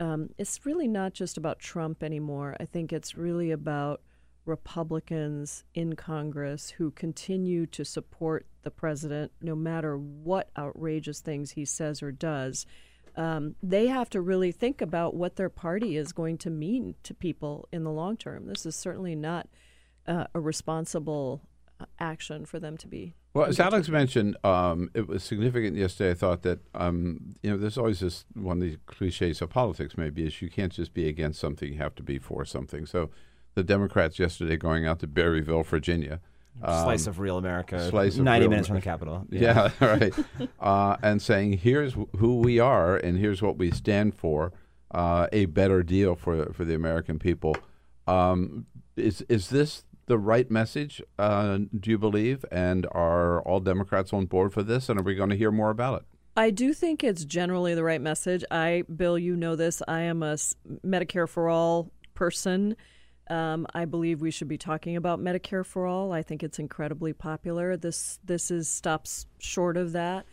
um, 0.00 0.30
it's 0.38 0.64
really 0.64 0.88
not 0.88 1.12
just 1.12 1.36
about 1.36 1.58
Trump 1.58 2.02
anymore. 2.02 2.56
I 2.60 2.64
think 2.64 2.92
it's 2.92 3.16
really 3.16 3.50
about 3.50 4.00
Republicans 4.44 5.64
in 5.74 5.94
Congress 5.94 6.70
who 6.70 6.90
continue 6.90 7.66
to 7.66 7.84
support 7.84 8.46
the 8.62 8.70
president 8.70 9.30
no 9.40 9.54
matter 9.54 9.96
what 9.96 10.50
outrageous 10.56 11.20
things 11.20 11.52
he 11.52 11.64
says 11.64 12.02
or 12.02 12.10
does. 12.10 12.66
Um, 13.18 13.56
they 13.60 13.88
have 13.88 14.08
to 14.10 14.20
really 14.20 14.52
think 14.52 14.80
about 14.80 15.12
what 15.12 15.34
their 15.34 15.48
party 15.48 15.96
is 15.96 16.12
going 16.12 16.38
to 16.38 16.50
mean 16.50 16.94
to 17.02 17.12
people 17.12 17.68
in 17.72 17.82
the 17.82 17.90
long 17.90 18.16
term. 18.16 18.46
This 18.46 18.64
is 18.64 18.76
certainly 18.76 19.16
not 19.16 19.48
uh, 20.06 20.26
a 20.34 20.40
responsible 20.40 21.42
uh, 21.80 21.86
action 21.98 22.46
for 22.46 22.60
them 22.60 22.76
to 22.76 22.86
be. 22.86 23.14
Well, 23.34 23.46
as 23.46 23.58
Alex 23.58 23.88
mentioned, 23.88 24.36
um, 24.44 24.88
it 24.94 25.08
was 25.08 25.24
significant 25.24 25.76
yesterday. 25.76 26.12
I 26.12 26.14
thought 26.14 26.42
that 26.42 26.60
um, 26.76 27.34
you 27.42 27.50
know 27.50 27.56
there's 27.56 27.76
always 27.76 27.98
this 27.98 28.24
one 28.34 28.62
of 28.62 28.70
the 28.70 28.78
cliches 28.86 29.42
of 29.42 29.50
politics. 29.50 29.96
Maybe 29.96 30.24
is 30.24 30.40
you 30.40 30.48
can't 30.48 30.72
just 30.72 30.94
be 30.94 31.08
against 31.08 31.40
something; 31.40 31.72
you 31.72 31.78
have 31.78 31.96
to 31.96 32.04
be 32.04 32.20
for 32.20 32.44
something. 32.44 32.86
So, 32.86 33.10
the 33.54 33.64
Democrats 33.64 34.20
yesterday 34.20 34.56
going 34.56 34.86
out 34.86 35.00
to 35.00 35.08
Berryville, 35.08 35.66
Virginia, 35.66 36.20
Slice 36.60 37.06
um, 37.06 37.10
of 37.10 37.18
real 37.20 37.38
America, 37.38 37.88
slice 37.90 38.16
of 38.16 38.24
90 38.24 38.40
real 38.40 38.50
minutes 38.50 38.68
from 38.68 38.76
the 38.76 38.82
Capitol. 38.82 39.26
Yeah, 39.30 39.70
right. 39.80 40.12
uh, 40.60 40.96
and 41.02 41.20
saying 41.22 41.54
here's 41.58 41.94
who 42.16 42.40
we 42.40 42.58
are 42.58 42.96
and 42.96 43.18
here's 43.18 43.40
what 43.42 43.58
we 43.58 43.70
stand 43.70 44.14
for: 44.14 44.52
uh, 44.90 45.28
a 45.32 45.46
better 45.46 45.82
deal 45.82 46.14
for 46.16 46.52
for 46.52 46.64
the 46.64 46.74
American 46.74 47.18
people. 47.18 47.56
Um, 48.06 48.66
Is 48.96 49.22
is 49.28 49.50
this 49.50 49.84
the 50.06 50.18
right 50.18 50.50
message? 50.50 51.02
Uh, 51.18 51.58
do 51.78 51.90
you 51.90 51.98
believe? 51.98 52.44
And 52.50 52.86
are 52.92 53.40
all 53.42 53.60
Democrats 53.60 54.12
on 54.12 54.26
board 54.26 54.52
for 54.52 54.62
this? 54.62 54.88
And 54.88 54.98
are 54.98 55.02
we 55.02 55.14
going 55.14 55.30
to 55.30 55.36
hear 55.36 55.52
more 55.52 55.70
about 55.70 56.00
it? 56.00 56.06
I 56.36 56.50
do 56.50 56.72
think 56.72 57.04
it's 57.04 57.24
generally 57.24 57.74
the 57.74 57.82
right 57.84 58.00
message. 58.00 58.44
I, 58.50 58.84
Bill, 58.94 59.18
you 59.18 59.36
know 59.36 59.54
this. 59.56 59.82
I 59.88 60.00
am 60.02 60.22
a 60.22 60.32
s- 60.34 60.54
Medicare 60.84 61.28
for 61.28 61.48
all 61.48 61.90
person. 62.14 62.76
Um, 63.30 63.66
I 63.74 63.84
believe 63.84 64.20
we 64.20 64.30
should 64.30 64.48
be 64.48 64.58
talking 64.58 64.96
about 64.96 65.20
Medicare 65.20 65.64
for 65.64 65.86
all. 65.86 66.12
I 66.12 66.22
think 66.22 66.42
it's 66.42 66.58
incredibly 66.58 67.12
popular. 67.12 67.76
This 67.76 68.18
this 68.24 68.50
is 68.50 68.68
stops 68.68 69.26
short 69.38 69.76
of 69.76 69.92
that. 69.92 70.26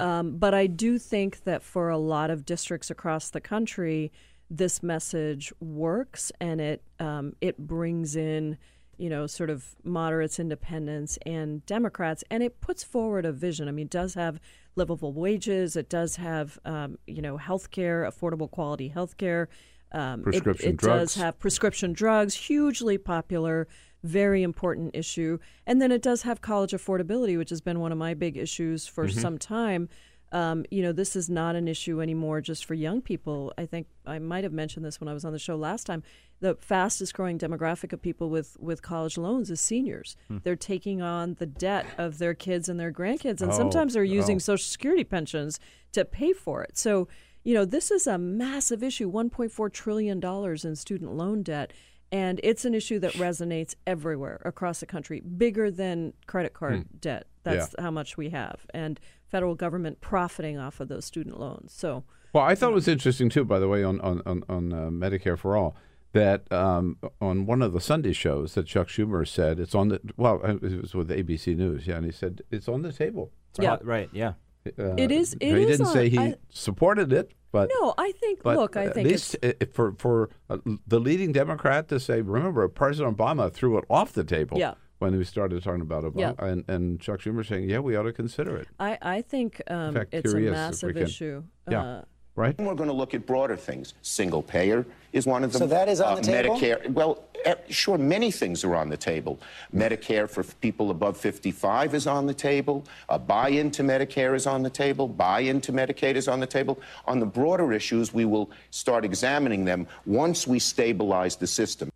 Um, 0.00 0.36
but 0.38 0.54
I 0.54 0.66
do 0.66 0.98
think 0.98 1.44
that 1.44 1.62
for 1.62 1.90
a 1.90 1.98
lot 1.98 2.30
of 2.30 2.44
districts 2.46 2.90
across 2.90 3.30
the 3.30 3.40
country, 3.40 4.10
this 4.50 4.82
message 4.82 5.52
works, 5.60 6.32
and 6.40 6.60
it 6.60 6.82
um, 6.98 7.34
it 7.40 7.58
brings 7.58 8.16
in 8.16 8.56
you 8.96 9.10
know 9.10 9.26
sort 9.26 9.50
of 9.50 9.76
moderates, 9.84 10.38
independents, 10.38 11.18
and 11.26 11.64
Democrats, 11.66 12.24
and 12.30 12.42
it 12.42 12.60
puts 12.60 12.82
forward 12.82 13.24
a 13.26 13.32
vision. 13.32 13.68
I 13.68 13.72
mean, 13.72 13.86
it 13.86 13.90
does 13.90 14.14
have 14.14 14.40
livable 14.74 15.12
wages. 15.12 15.76
It 15.76 15.88
does 15.88 16.16
have 16.16 16.58
um, 16.64 16.98
you 17.06 17.22
know 17.22 17.36
health 17.36 17.70
care, 17.70 18.04
affordable 18.10 18.50
quality 18.50 18.88
health 18.88 19.16
care. 19.16 19.48
Um, 19.92 20.24
it- 20.26 20.46
it, 20.46 20.76
drugs. 20.76 21.12
does 21.12 21.14
have 21.16 21.38
prescription 21.38 21.92
drugs, 21.92 22.34
hugely 22.34 22.98
popular, 22.98 23.66
very 24.02 24.42
important 24.42 24.94
issue. 24.94 25.38
And 25.66 25.80
then 25.82 25.90
it 25.90 26.02
does 26.02 26.22
have 26.22 26.40
college 26.40 26.72
affordability, 26.72 27.36
which 27.38 27.50
has 27.50 27.60
been 27.60 27.80
one 27.80 27.90
of 27.92 27.98
my 27.98 28.14
big 28.14 28.36
issues 28.36 28.86
for 28.86 29.06
Mm-hmm. 29.06 29.18
some 29.20 29.38
time. 29.38 29.88
Um, 30.30 30.66
you 30.70 30.82
know, 30.82 30.92
this 30.92 31.16
is 31.16 31.30
not 31.30 31.56
an 31.56 31.66
issue 31.68 32.02
anymore 32.02 32.42
just 32.42 32.66
for 32.66 32.74
young 32.74 33.00
people. 33.00 33.50
I 33.56 33.64
think 33.64 33.86
I 34.04 34.18
might 34.18 34.44
have 34.44 34.52
mentioned 34.52 34.84
this 34.84 35.00
when 35.00 35.08
I 35.08 35.14
was 35.14 35.24
on 35.24 35.32
the 35.32 35.38
show 35.38 35.56
last 35.56 35.84
time. 35.86 36.02
The 36.40 36.54
fastest 36.60 37.14
growing 37.14 37.38
demographic 37.38 37.94
of 37.94 38.02
people 38.02 38.28
with, 38.28 38.54
with 38.60 38.82
college 38.82 39.16
loans 39.16 39.50
is 39.50 39.58
seniors. 39.58 40.16
Hmm. 40.28 40.36
They're 40.44 40.54
taking 40.54 41.00
on 41.00 41.34
the 41.38 41.46
debt 41.46 41.86
of 41.96 42.18
their 42.18 42.34
kids 42.34 42.68
and 42.68 42.78
their 42.78 42.92
grandkids, 42.92 43.40
and 43.40 43.52
Oh, 43.52 43.56
sometimes 43.56 43.94
they're 43.94 44.04
using 44.04 44.36
oh. 44.36 44.40
Social 44.40 44.64
Security 44.68 45.02
pensions 45.02 45.58
to 45.92 46.04
pay 46.04 46.34
for 46.34 46.62
it. 46.62 46.76
So, 46.76 47.08
you 47.48 47.54
know, 47.54 47.64
this 47.64 47.90
is 47.90 48.06
a 48.06 48.18
massive 48.18 48.82
issue 48.82 49.10
$1.4 49.10 49.72
trillion 49.72 50.22
in 50.22 50.76
student 50.76 51.14
loan 51.14 51.42
debt. 51.42 51.72
And 52.12 52.40
it's 52.42 52.66
an 52.66 52.74
issue 52.74 52.98
that 52.98 53.14
resonates 53.14 53.74
everywhere 53.86 54.42
across 54.44 54.80
the 54.80 54.86
country, 54.86 55.20
bigger 55.20 55.70
than 55.70 56.12
credit 56.26 56.52
card 56.52 56.84
debt. 57.00 57.26
That's 57.44 57.74
how 57.78 57.90
much 57.90 58.18
we 58.18 58.28
have. 58.30 58.66
And 58.74 59.00
federal 59.26 59.54
government 59.54 60.02
profiting 60.02 60.58
off 60.58 60.78
of 60.80 60.88
those 60.88 61.06
student 61.06 61.40
loans. 61.40 61.72
So, 61.72 62.04
Well, 62.34 62.44
I 62.44 62.54
thought 62.54 62.72
it 62.72 62.74
was 62.74 62.88
interesting 62.88 63.30
too, 63.30 63.46
by 63.46 63.58
the 63.58 63.68
way, 63.68 63.82
on 63.82 63.98
on 64.02 64.20
on, 64.26 64.42
on 64.50 64.72
uh, 64.74 64.76
Medicare 64.90 65.38
for 65.38 65.56
all. 65.56 65.74
That 66.12 66.50
um, 66.52 66.98
on 67.20 67.46
one 67.46 67.60
of 67.62 67.72
the 67.74 67.80
Sunday 67.80 68.12
shows 68.12 68.54
that 68.54 68.66
Chuck 68.66 68.88
Schumer 68.88 69.26
said 69.26 69.58
it's 69.60 69.74
on 69.74 69.88
the 69.88 70.00
well 70.18 70.40
it 70.44 70.82
was 70.82 70.94
with 70.94 71.08
ABC 71.10 71.56
News 71.56 71.86
yeah 71.86 71.96
and 71.96 72.04
he 72.06 72.12
said 72.12 72.42
it's 72.50 72.68
on 72.68 72.82
the 72.82 72.92
table. 72.92 73.32
Yeah. 73.58 73.76
Right. 73.82 74.08
Yeah. 74.12 74.32
Uh, 74.78 74.94
It 74.96 75.10
is- 75.10 75.34
it 75.40 75.54
he 75.56 75.62
is 75.62 75.66
didn't 75.78 75.86
on- 75.86 75.92
say 75.92 76.08
he 76.08 76.18
I- 76.18 76.34
supported 76.50 77.12
it, 77.12 77.32
but 77.50 77.70
no, 77.80 77.94
I 77.96 78.12
think, 78.12 78.42
But 78.42 78.56
look, 78.56 78.76
I 78.76 78.86
at 78.86 78.94
think 78.94 79.08
least 79.08 79.36
it's, 79.42 79.74
for 79.74 79.92
for 79.98 80.30
uh, 80.50 80.58
the 80.86 81.00
leading 81.00 81.32
Democrat 81.32 81.88
to 81.88 81.98
say, 82.00 82.20
remember, 82.20 82.66
President 82.68 83.16
Obama 83.16 83.52
threw 83.52 83.78
it 83.78 83.84
off 83.88 84.12
the 84.12 84.24
table 84.24 84.58
Yeah. 84.58 84.74
when 84.98 85.16
we 85.16 85.24
started 85.24 85.62
talking 85.62 85.80
about 85.80 86.04
Obama, 86.04 86.34
Yeah. 86.38 86.44
and, 86.46 86.64
and 86.68 87.00
Chuck 87.00 87.20
Schumer 87.20 87.46
saying, 87.46 87.68
yeah, 87.70 87.78
we 87.78 87.96
ought 87.96 88.02
to 88.04 88.12
consider 88.12 88.56
it, 88.56 88.68
I, 88.78 88.98
I 89.00 89.22
think 89.22 89.62
um, 89.68 89.94
fact, 89.94 90.12
it's 90.14 90.28
a 90.30 90.34
curious 90.34 90.50
if 90.52 90.56
massive 90.56 90.96
issue. 90.96 91.42
Yeah. 91.70 91.82
Uh, 91.82 92.02
right? 92.36 92.54
And 92.58 92.66
we're 92.66 92.74
going 92.74 92.88
to 92.88 92.94
look 92.94 93.14
at 93.14 93.26
broader 93.26 93.56
things. 93.56 93.94
Single 94.02 94.42
payer 94.42 94.86
is 95.12 95.26
one 95.26 95.42
of 95.44 95.52
them. 95.52 95.58
So 95.60 95.66
that 95.66 95.88
is 95.88 96.00
on 96.00 96.16
the 96.16 96.22
table? 96.22 96.56
Medicare. 96.56 96.88
Well, 96.90 97.24
Eh, 97.44 97.54
sure, 97.68 97.98
many 97.98 98.30
things 98.30 98.64
are 98.64 98.74
on 98.74 98.88
the 98.88 98.96
table. 98.96 99.38
Medicare 99.74 100.28
for 100.28 100.42
people 100.42 100.90
above 100.90 101.16
55 101.16 101.94
is 101.94 102.06
on 102.06 102.26
the 102.26 102.34
table. 102.34 102.84
A 103.08 103.18
buy 103.18 103.48
into 103.48 103.82
Medicare 103.82 104.34
is 104.34 104.46
on 104.46 104.62
the 104.62 104.70
table. 104.70 105.06
Buy 105.08 105.40
into 105.40 105.72
Medicaid 105.72 106.14
is 106.16 106.28
on 106.28 106.40
the 106.40 106.46
table. 106.46 106.80
On 107.06 107.20
the 107.20 107.26
broader 107.26 107.72
issues, 107.72 108.12
we 108.12 108.24
will 108.24 108.50
start 108.70 109.04
examining 109.04 109.64
them 109.64 109.86
once 110.06 110.46
we 110.46 110.58
stabilize 110.58 111.36
the 111.36 111.46
system. 111.46 111.90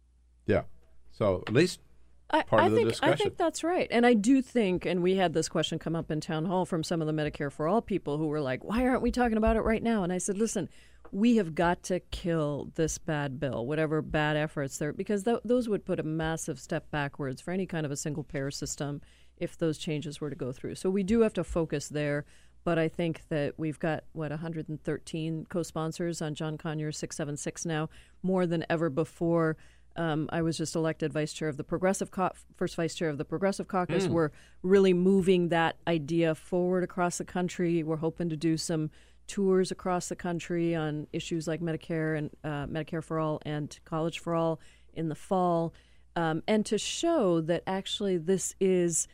Yeah. 0.47 0.63
So 1.13 1.43
at 1.47 1.53
least 1.53 1.81
I, 2.31 2.43
part 2.43 2.63
I 2.63 2.67
of 2.67 2.73
the 2.73 2.77
think, 2.79 2.89
discussion. 2.91 3.13
I 3.13 3.17
think 3.17 3.37
that's 3.37 3.63
right. 3.63 3.89
And 3.91 4.07
I 4.07 4.15
do 4.15 4.41
think, 4.41 4.87
and 4.87 5.03
we 5.03 5.17
had 5.17 5.35
this 5.35 5.49
question 5.49 5.79
come 5.79 5.95
up 5.95 6.11
in 6.11 6.21
town 6.21 6.47
hall 6.47 6.65
from 6.65 6.83
some 6.83 7.01
of 7.01 7.07
the 7.07 7.13
Medicare 7.13 7.53
for 7.53 7.69
All 7.69 7.83
people 7.83 8.17
who 8.17 8.27
were 8.27 8.41
like, 8.41 8.65
why 8.65 8.87
aren't 8.87 9.03
we 9.03 9.11
talking 9.11 9.37
about 9.37 9.57
it 9.57 9.61
right 9.61 9.83
now? 9.83 10.03
And 10.03 10.13
I 10.13 10.19
said, 10.19 10.39
listen, 10.39 10.69
we 11.13 11.37
have 11.37 11.55
got 11.55 11.83
to 11.85 12.01
kill 12.01 12.71
this 12.75 12.97
bad 12.97 13.39
bill, 13.39 13.67
whatever 13.67 14.01
bad 14.01 14.35
efforts 14.35 14.79
there, 14.79 14.95
because 14.95 15.25
th- 15.25 15.41
those 15.45 15.69
would 15.69 15.85
put 15.85 16.01
a 16.01 16.03
massive 16.03 16.59
step 16.59 16.91
backwards 16.91 17.43
for 17.43 17.51
any 17.51 17.67
kind 17.67 17.85
of 17.85 17.93
a 17.93 17.97
single 17.97 18.25
payer 18.25 18.51
system 18.51 19.03
if 19.37 19.59
those 19.59 19.77
changes 19.77 20.21
were 20.21 20.31
to 20.31 20.37
go 20.37 20.53
through. 20.53 20.75
So 20.75 20.89
we 20.89 21.03
do 21.03 21.21
have 21.21 21.35
to 21.35 21.45
focus 21.45 21.89
there. 21.89 22.25
But 22.65 22.79
I 22.79 22.89
think 22.89 23.23
that 23.29 23.55
we've 23.59 23.79
got, 23.79 24.05
what, 24.13 24.31
113 24.31 25.47
co 25.51 25.63
sponsors 25.65 26.23
on 26.23 26.35
John 26.35 26.57
Conyers 26.57 26.97
676 26.97 27.67
now, 27.67 27.91
more 28.23 28.47
than 28.47 28.65
ever 28.71 28.89
before. 28.89 29.57
Um, 29.97 30.29
I 30.33 30.41
was 30.43 30.57
just 30.57 30.77
elected 30.77 31.13
vice 31.13 31.33
chair 31.33 31.49
of 31.49 31.57
the 31.57 31.65
Progressive 31.65 32.13
Cau- 32.13 32.33
first 32.57 32.77
vice 32.77 32.95
chair 32.95 33.09
of 33.11 33.19
the 33.19 33.25
Progressive 33.25 33.67
Caucus. 33.69 34.05
We're 34.13 34.31
really 34.63 34.95
moving 34.95 35.49
that 35.49 35.77
idea 35.89 36.35
forward 36.37 36.85
across 36.85 37.19
the 37.19 37.25
country. 37.25 37.83
We're 37.83 37.97
hoping 37.97 38.29
to 38.31 38.37
do 38.37 38.57
some 38.57 38.91
tours 39.33 39.71
across 39.71 40.11
the 40.11 40.15
country 40.15 40.75
on 40.75 41.07
issues 41.11 41.49
like 41.49 41.63
Medicare 41.63 42.19
and 42.19 42.31
uh, 42.45 42.67
Medicare 42.67 43.03
for 43.03 43.19
All 43.19 43.41
and 43.47 43.79
College 43.87 44.19
for 44.19 44.35
All 44.35 44.61
in 44.93 45.09
the 45.09 45.15
fall, 45.15 45.73
um, 46.17 46.43
and 46.47 46.67
to 46.67 46.77
show 46.77 47.41
that 47.41 47.63
actually 47.67 48.19
this 48.19 48.55
is 48.61 49.09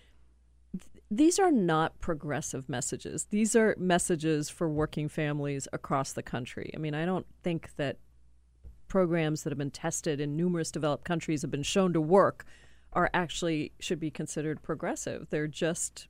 these 1.09 1.39
are 1.39 1.53
not 1.53 2.01
progressive 2.01 2.69
messages. 2.69 3.29
These 3.31 3.55
are 3.55 3.77
messages 3.79 4.51
for 4.51 4.69
working 4.69 5.09
families 5.09 5.69
across 5.73 6.13
the 6.13 6.23
country. 6.25 6.73
I 6.75 6.79
mean, 6.79 6.95
I 6.95 7.07
don't 7.07 7.27
think 7.45 7.77
that 7.77 7.99
programs 8.89 9.45
that 9.45 9.51
have 9.51 9.59
been 9.59 9.71
tested 9.71 10.21
in 10.21 10.37
numerous 10.37 10.73
developed 10.73 11.05
countries 11.05 11.43
have 11.43 11.51
been 11.53 11.63
shown 11.63 11.93
to 11.93 12.01
work 12.01 12.45
are 12.93 13.09
actually 13.15 13.71
should 13.79 14.01
be 14.01 14.11
considered 14.11 14.63
progressive. 14.65 15.29
They're 15.31 15.47
just 15.47 16.09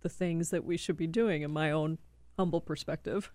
the 0.00 0.08
things 0.08 0.50
that 0.50 0.64
we 0.64 0.76
should 0.76 0.96
be 0.96 1.06
doing 1.06 1.42
in 1.42 1.52
my 1.52 1.70
own 1.70 1.98
humble 2.36 2.60
perspective. 2.60 3.32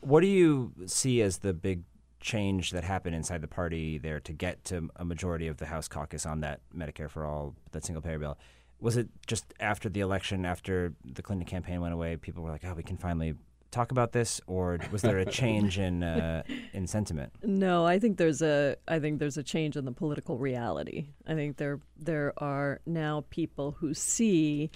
What 0.00 0.20
do 0.20 0.26
you 0.26 0.72
see 0.86 1.22
as 1.22 1.38
the 1.38 1.52
big 1.52 1.82
change 2.20 2.70
that 2.70 2.84
happened 2.84 3.14
inside 3.16 3.40
the 3.40 3.48
party 3.48 3.98
there 3.98 4.20
to 4.20 4.32
get 4.32 4.64
to 4.64 4.88
a 4.96 5.04
majority 5.04 5.48
of 5.48 5.58
the 5.58 5.66
House 5.66 5.88
caucus 5.88 6.24
on 6.24 6.40
that 6.40 6.60
Medicare 6.74 7.10
for 7.10 7.26
all, 7.26 7.54
that 7.72 7.84
single 7.84 8.00
payer 8.00 8.18
bill? 8.18 8.38
Was 8.80 8.96
it 8.96 9.08
just 9.26 9.52
after 9.60 9.88
the 9.88 10.00
election, 10.00 10.44
after 10.44 10.94
the 11.04 11.22
Clinton 11.22 11.46
campaign 11.46 11.80
went 11.80 11.94
away, 11.94 12.16
people 12.16 12.42
were 12.42 12.50
like, 12.50 12.64
"Oh, 12.64 12.74
we 12.74 12.82
can 12.82 12.96
finally 12.96 13.34
talk 13.70 13.92
about 13.92 14.10
this," 14.10 14.40
or 14.48 14.78
was 14.90 15.02
there 15.02 15.18
a 15.18 15.24
change 15.24 15.78
in 15.78 16.02
uh, 16.02 16.42
in 16.72 16.88
sentiment? 16.88 17.32
No, 17.44 17.86
I 17.86 18.00
think 18.00 18.16
there's 18.16 18.42
a 18.42 18.76
I 18.88 18.98
think 18.98 19.20
there's 19.20 19.36
a 19.36 19.42
change 19.44 19.76
in 19.76 19.84
the 19.84 19.92
political 19.92 20.36
reality. 20.36 21.06
I 21.28 21.34
think 21.34 21.58
there 21.58 21.78
there 21.96 22.32
are 22.38 22.80
now 22.84 23.24
people 23.30 23.76
who 23.78 23.94
see 23.94 24.70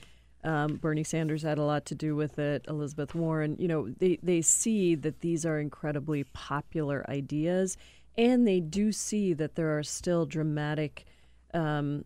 um, 0.46 0.76
Bernie 0.76 1.02
Sanders 1.02 1.42
had 1.42 1.58
a 1.58 1.64
lot 1.64 1.84
to 1.86 1.94
do 1.96 2.14
with 2.14 2.38
it. 2.38 2.64
Elizabeth 2.68 3.14
Warren, 3.16 3.56
you 3.58 3.66
know, 3.66 3.88
they 3.98 4.18
they 4.22 4.40
see 4.40 4.94
that 4.94 5.20
these 5.20 5.44
are 5.44 5.58
incredibly 5.58 6.22
popular 6.24 7.04
ideas, 7.08 7.76
and 8.16 8.46
they 8.46 8.60
do 8.60 8.92
see 8.92 9.34
that 9.34 9.56
there 9.56 9.76
are 9.76 9.82
still 9.82 10.24
dramatic. 10.24 11.04
Um, 11.52 12.04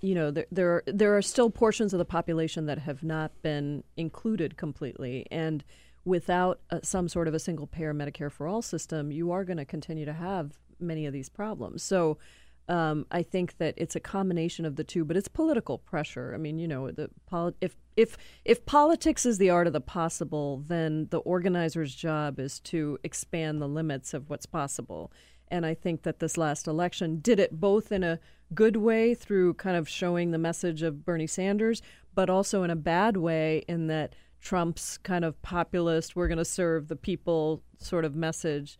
you 0.00 0.16
know, 0.16 0.32
there, 0.32 0.46
there 0.50 0.74
are 0.74 0.82
there 0.86 1.16
are 1.16 1.22
still 1.22 1.48
portions 1.48 1.94
of 1.94 1.98
the 1.98 2.04
population 2.04 2.66
that 2.66 2.80
have 2.80 3.04
not 3.04 3.30
been 3.40 3.84
included 3.96 4.56
completely, 4.56 5.24
and 5.30 5.62
without 6.04 6.60
some 6.82 7.08
sort 7.08 7.28
of 7.28 7.34
a 7.34 7.38
single 7.38 7.68
payer 7.68 7.94
Medicare 7.94 8.30
for 8.30 8.48
all 8.48 8.62
system, 8.62 9.12
you 9.12 9.30
are 9.30 9.44
going 9.44 9.56
to 9.56 9.64
continue 9.64 10.04
to 10.04 10.12
have 10.12 10.58
many 10.80 11.06
of 11.06 11.12
these 11.12 11.28
problems. 11.28 11.82
So. 11.84 12.18
Um, 12.68 13.06
I 13.12 13.22
think 13.22 13.58
that 13.58 13.74
it's 13.76 13.94
a 13.94 14.00
combination 14.00 14.64
of 14.64 14.76
the 14.76 14.82
two, 14.82 15.04
but 15.04 15.16
it's 15.16 15.28
political 15.28 15.78
pressure. 15.78 16.32
I 16.34 16.38
mean, 16.38 16.58
you 16.58 16.66
know, 16.66 16.90
the 16.90 17.10
poli- 17.26 17.54
if 17.60 17.76
if 17.96 18.16
if 18.44 18.66
politics 18.66 19.24
is 19.24 19.38
the 19.38 19.50
art 19.50 19.66
of 19.66 19.72
the 19.72 19.80
possible, 19.80 20.64
then 20.66 21.06
the 21.10 21.18
organizer's 21.18 21.94
job 21.94 22.40
is 22.40 22.58
to 22.60 22.98
expand 23.04 23.62
the 23.62 23.68
limits 23.68 24.14
of 24.14 24.28
what's 24.28 24.46
possible. 24.46 25.12
And 25.48 25.64
I 25.64 25.74
think 25.74 26.02
that 26.02 26.18
this 26.18 26.36
last 26.36 26.66
election 26.66 27.20
did 27.20 27.38
it 27.38 27.60
both 27.60 27.92
in 27.92 28.02
a 28.02 28.18
good 28.52 28.76
way 28.76 29.14
through 29.14 29.54
kind 29.54 29.76
of 29.76 29.88
showing 29.88 30.30
the 30.30 30.38
message 30.38 30.82
of 30.82 31.04
Bernie 31.04 31.26
Sanders, 31.26 31.82
but 32.14 32.28
also 32.28 32.62
in 32.64 32.70
a 32.70 32.76
bad 32.76 33.16
way 33.16 33.64
in 33.68 33.86
that 33.86 34.14
Trump's 34.40 34.98
kind 34.98 35.24
of 35.24 35.40
populist, 35.42 36.14
we're 36.14 36.28
going 36.28 36.38
to 36.38 36.44
serve 36.44 36.88
the 36.88 36.96
people 36.96 37.62
sort 37.78 38.04
of 38.04 38.14
message 38.14 38.78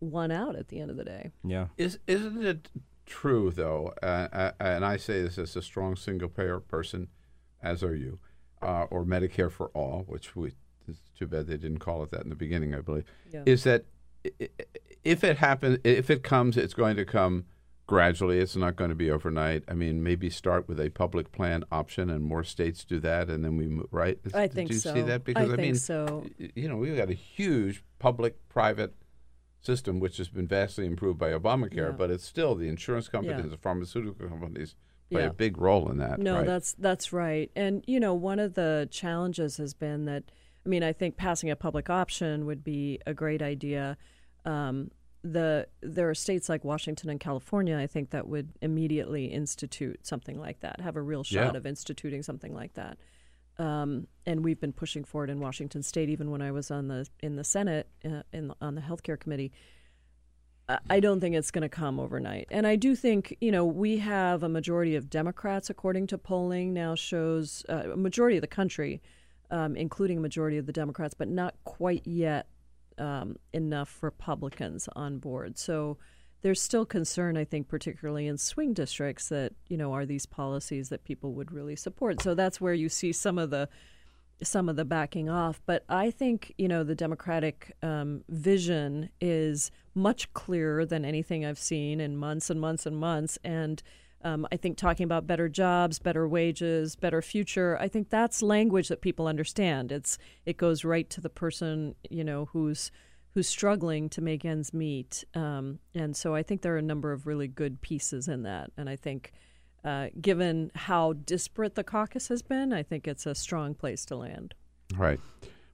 won 0.00 0.30
out 0.30 0.56
at 0.56 0.68
the 0.68 0.80
end 0.80 0.90
of 0.90 0.96
the 0.96 1.04
day. 1.04 1.30
Yeah. 1.44 1.66
Is 1.76 1.98
isn't 2.06 2.44
it 2.44 2.68
true 3.06 3.50
though? 3.50 3.94
Uh, 4.02 4.28
uh, 4.32 4.50
and 4.60 4.84
I 4.84 4.96
say 4.96 5.22
this 5.22 5.38
as 5.38 5.56
a 5.56 5.62
strong 5.62 5.96
single 5.96 6.28
payer 6.28 6.60
person, 6.60 7.08
as 7.62 7.82
are 7.82 7.94
you, 7.94 8.18
uh, 8.62 8.84
or 8.90 9.04
Medicare 9.04 9.50
for 9.50 9.68
all, 9.68 10.04
which 10.06 10.34
we. 10.36 10.52
It's 10.88 11.00
too 11.18 11.26
bad 11.26 11.48
they 11.48 11.56
didn't 11.56 11.78
call 11.80 12.04
it 12.04 12.10
that 12.12 12.22
in 12.22 12.28
the 12.28 12.36
beginning. 12.36 12.72
I 12.74 12.80
believe 12.80 13.04
Yeah. 13.32 13.42
is 13.44 13.64
that 13.64 13.86
i- 14.24 14.30
i- 14.40 14.48
if 15.02 15.24
it 15.24 15.38
happens, 15.38 15.78
if 15.82 16.10
it 16.10 16.22
comes, 16.22 16.56
it's 16.56 16.74
going 16.74 16.94
to 16.96 17.04
come 17.04 17.44
gradually. 17.88 18.38
It's 18.38 18.54
not 18.54 18.76
going 18.76 18.90
to 18.90 18.94
be 18.96 19.10
overnight. 19.10 19.64
I 19.68 19.74
mean, 19.74 20.02
maybe 20.02 20.30
start 20.30 20.68
with 20.68 20.78
a 20.78 20.90
public 20.90 21.32
plan 21.32 21.64
option, 21.72 22.08
and 22.08 22.22
more 22.24 22.44
states 22.44 22.84
do 22.84 23.00
that, 23.00 23.28
and 23.28 23.44
then 23.44 23.56
we 23.56 23.66
move 23.66 23.86
right. 23.90 24.18
Is- 24.24 24.34
I 24.34 24.42
did 24.46 24.52
think 24.54 24.70
you 24.70 24.76
so. 24.76 24.94
see 24.94 25.02
that? 25.02 25.14
I 25.14 25.18
Because 25.18 25.48
think 25.48 25.60
mean, 25.60 25.74
so. 25.74 26.24
You 26.38 26.68
know, 26.68 26.76
we've 26.76 26.96
got 26.96 27.10
a 27.10 27.14
huge 27.14 27.82
public-private 27.98 28.94
system, 29.60 29.98
which 30.00 30.16
has 30.18 30.28
been 30.28 30.46
vastly 30.46 30.86
improved 30.86 31.18
by 31.18 31.30
Obamacare, 31.32 31.90
Yeah. 31.90 31.90
but 31.90 32.10
it's 32.10 32.24
still 32.24 32.54
the 32.54 32.68
insurance 32.68 33.08
companies, 33.08 33.44
Yeah. 33.44 33.50
the 33.50 33.56
pharmaceutical 33.56 34.28
companies 34.28 34.74
play 35.10 35.22
Yeah. 35.22 35.28
a 35.28 35.32
big 35.32 35.58
role 35.58 35.90
in 35.90 35.98
that. 35.98 36.18
No, 36.20 36.36
right? 36.38 36.46
that's 36.46 36.72
that's 36.74 37.12
right. 37.12 37.50
And 37.56 37.82
you 37.86 37.98
know, 38.00 38.14
one 38.14 38.38
of 38.38 38.54
the 38.54 38.88
challenges 38.90 39.56
has 39.56 39.74
been 39.74 40.04
that 40.06 40.24
I 40.64 40.68
mean, 40.68 40.82
I 40.82 40.92
think 40.92 41.16
passing 41.16 41.48
a 41.50 41.54
public 41.56 41.88
option 41.88 42.44
would 42.46 42.64
be 42.64 42.98
a 43.06 43.14
great 43.14 43.40
idea. 43.40 43.96
Um, 44.44 44.90
the 45.22 45.68
there 45.80 46.08
are 46.10 46.14
states 46.14 46.48
like 46.48 46.64
Washington 46.64 47.08
and 47.10 47.18
California, 47.20 47.76
I 47.76 47.86
think, 47.86 48.10
that 48.10 48.28
would 48.28 48.50
immediately 48.62 49.26
institute 49.26 50.06
something 50.06 50.38
like 50.38 50.60
that, 50.60 50.80
have 50.80 50.96
a 50.96 51.02
real 51.02 51.22
shot 51.24 51.52
Yeah. 51.52 51.56
of 51.58 51.66
instituting 51.66 52.22
something 52.22 52.54
like 52.54 52.74
that. 52.74 52.98
Um, 53.58 54.06
and 54.26 54.44
we've 54.44 54.60
been 54.60 54.72
pushing 54.72 55.04
for 55.04 55.24
it 55.24 55.30
in 55.30 55.40
Washington 55.40 55.82
State, 55.82 56.08
even 56.10 56.30
when 56.30 56.42
I 56.42 56.50
was 56.50 56.70
on 56.70 56.88
the 56.88 57.06
in 57.20 57.36
the 57.36 57.44
Senate 57.44 57.88
uh, 58.04 58.22
in 58.32 58.52
on 58.60 58.74
the 58.74 58.80
healthcare 58.80 59.18
committee. 59.18 59.52
I- 60.88 61.00
don't 61.00 61.20
think 61.20 61.36
it's 61.36 61.50
going 61.52 61.62
to 61.62 61.68
come 61.68 62.00
overnight. 62.00 62.48
And 62.50 62.66
I 62.66 62.74
do 62.74 62.96
think, 62.96 63.36
you 63.40 63.52
know, 63.52 63.64
we 63.64 63.98
have 63.98 64.42
a 64.42 64.48
majority 64.48 64.96
of 64.96 65.08
Democrats, 65.08 65.70
according 65.70 66.08
to 66.08 66.18
polling, 66.18 66.74
now 66.74 66.96
shows 66.96 67.64
uh, 67.68 67.92
a 67.92 67.96
majority 67.96 68.36
of 68.36 68.40
the 68.40 68.48
country, 68.48 69.00
um, 69.50 69.76
including 69.76 70.18
a 70.18 70.20
majority 70.20 70.58
of 70.58 70.66
the 70.66 70.72
Democrats, 70.72 71.14
but 71.14 71.28
not 71.28 71.54
quite 71.64 72.04
yet 72.04 72.48
um, 72.98 73.36
enough 73.52 74.02
Republicans 74.02 74.88
on 74.96 75.18
board. 75.18 75.56
So 75.58 75.98
there's 76.46 76.62
still 76.62 76.86
concern, 76.86 77.36
I 77.36 77.44
think, 77.44 77.66
particularly 77.66 78.28
in 78.28 78.38
swing 78.38 78.72
districts, 78.72 79.30
that, 79.30 79.52
you 79.66 79.76
know, 79.76 79.92
are 79.92 80.06
these 80.06 80.26
policies 80.26 80.90
that 80.90 81.02
people 81.02 81.32
would 81.32 81.50
really 81.50 81.74
support? 81.74 82.22
So 82.22 82.36
that's 82.36 82.60
where 82.60 82.72
you 82.72 82.88
see 82.88 83.12
some 83.12 83.36
of 83.36 83.50
the 83.50 83.68
some 84.44 84.68
of 84.68 84.76
the 84.76 84.84
backing 84.84 85.28
off. 85.28 85.60
But 85.66 85.82
I 85.88 86.12
think, 86.12 86.54
you 86.56 86.68
know, 86.68 86.84
the 86.84 86.94
Democratic 86.94 87.74
um, 87.82 88.22
vision 88.28 89.10
is 89.20 89.72
much 89.96 90.32
clearer 90.34 90.86
than 90.86 91.04
anything 91.04 91.44
I've 91.44 91.58
seen 91.58 92.00
in 92.00 92.16
months 92.16 92.48
and 92.48 92.60
months 92.60 92.86
and 92.86 92.96
months. 92.96 93.38
And 93.42 93.82
um, 94.22 94.46
I 94.52 94.56
think 94.56 94.76
talking 94.76 95.02
about 95.02 95.26
better 95.26 95.48
jobs, 95.48 95.98
better 95.98 96.28
wages, 96.28 96.94
better 96.94 97.22
future, 97.22 97.76
I 97.80 97.88
think 97.88 98.08
that's 98.08 98.40
language 98.40 98.86
that 98.86 99.00
people 99.00 99.26
understand. 99.26 99.90
It's 99.90 100.16
it 100.44 100.58
goes 100.58 100.84
right 100.84 101.10
to 101.10 101.20
the 101.20 101.28
person, 101.28 101.96
you 102.08 102.22
know, 102.22 102.44
who's 102.52 102.92
who's 103.36 103.46
struggling 103.46 104.08
to 104.08 104.22
make 104.22 104.46
ends 104.46 104.72
meet. 104.72 105.22
Um, 105.34 105.78
and 105.94 106.16
so 106.16 106.34
I 106.34 106.42
think 106.42 106.62
there 106.62 106.74
are 106.74 106.78
a 106.78 106.82
number 106.82 107.12
of 107.12 107.26
really 107.26 107.48
good 107.48 107.82
pieces 107.82 108.28
in 108.28 108.44
that. 108.44 108.70
And 108.78 108.88
I 108.88 108.96
think 108.96 109.34
uh, 109.84 110.06
given 110.18 110.70
how 110.74 111.12
disparate 111.12 111.74
the 111.74 111.84
caucus 111.84 112.28
has 112.28 112.40
been, 112.40 112.72
I 112.72 112.82
think 112.82 113.06
it's 113.06 113.26
a 113.26 113.34
strong 113.34 113.74
place 113.74 114.06
to 114.06 114.16
land. 114.16 114.54
Right. 114.96 115.20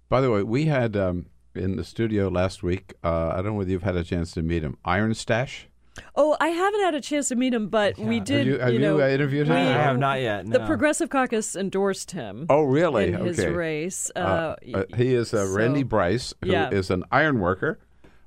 By 0.08 0.20
the 0.20 0.32
way, 0.32 0.42
we 0.42 0.64
had 0.64 0.96
um, 0.96 1.26
in 1.54 1.76
the 1.76 1.84
studio 1.84 2.26
last 2.26 2.64
week. 2.64 2.94
Uh, 3.04 3.28
I 3.28 3.36
don't 3.36 3.44
know 3.44 3.52
whether 3.54 3.70
you've 3.70 3.84
had 3.84 3.94
a 3.94 4.02
chance 4.02 4.32
to 4.32 4.42
meet 4.42 4.64
him. 4.64 4.76
IronStache. 4.84 5.66
Oh, 6.14 6.36
I 6.40 6.48
haven't 6.48 6.80
had 6.80 6.94
a 6.94 7.00
chance 7.00 7.28
to 7.28 7.36
meet 7.36 7.52
him, 7.52 7.68
but 7.68 7.98
we 7.98 8.18
did. 8.20 8.46
you- 8.46 8.58
have 8.58 8.72
you, 8.72 8.78
know, 8.78 9.00
uh, 9.00 9.08
interviewed 9.08 9.46
him? 9.46 9.54
we- 9.54 9.60
I 9.60 9.64
have 9.82 9.98
not 9.98 10.20
yet, 10.20 10.46
The. 10.50 10.60
Progressive 10.60 11.10
Caucus 11.10 11.54
endorsed 11.54 12.12
him. 12.12 12.46
Oh, 12.48 12.62
really? 12.62 13.12
In 13.12 13.24
his 13.26 13.44
race, 13.44 14.10
uh, 14.16 14.18
Uh, 14.18 14.56
uh, 14.78 14.84
he 14.96 15.14
is 15.14 15.34
uh, 15.34 15.46
Randy 15.50 15.82
Bryce, 15.82 16.32
who 16.42 16.52
is 16.52 16.88
yeah. 16.90 16.94
an 16.94 17.04
iron 17.12 17.40
worker. 17.40 17.78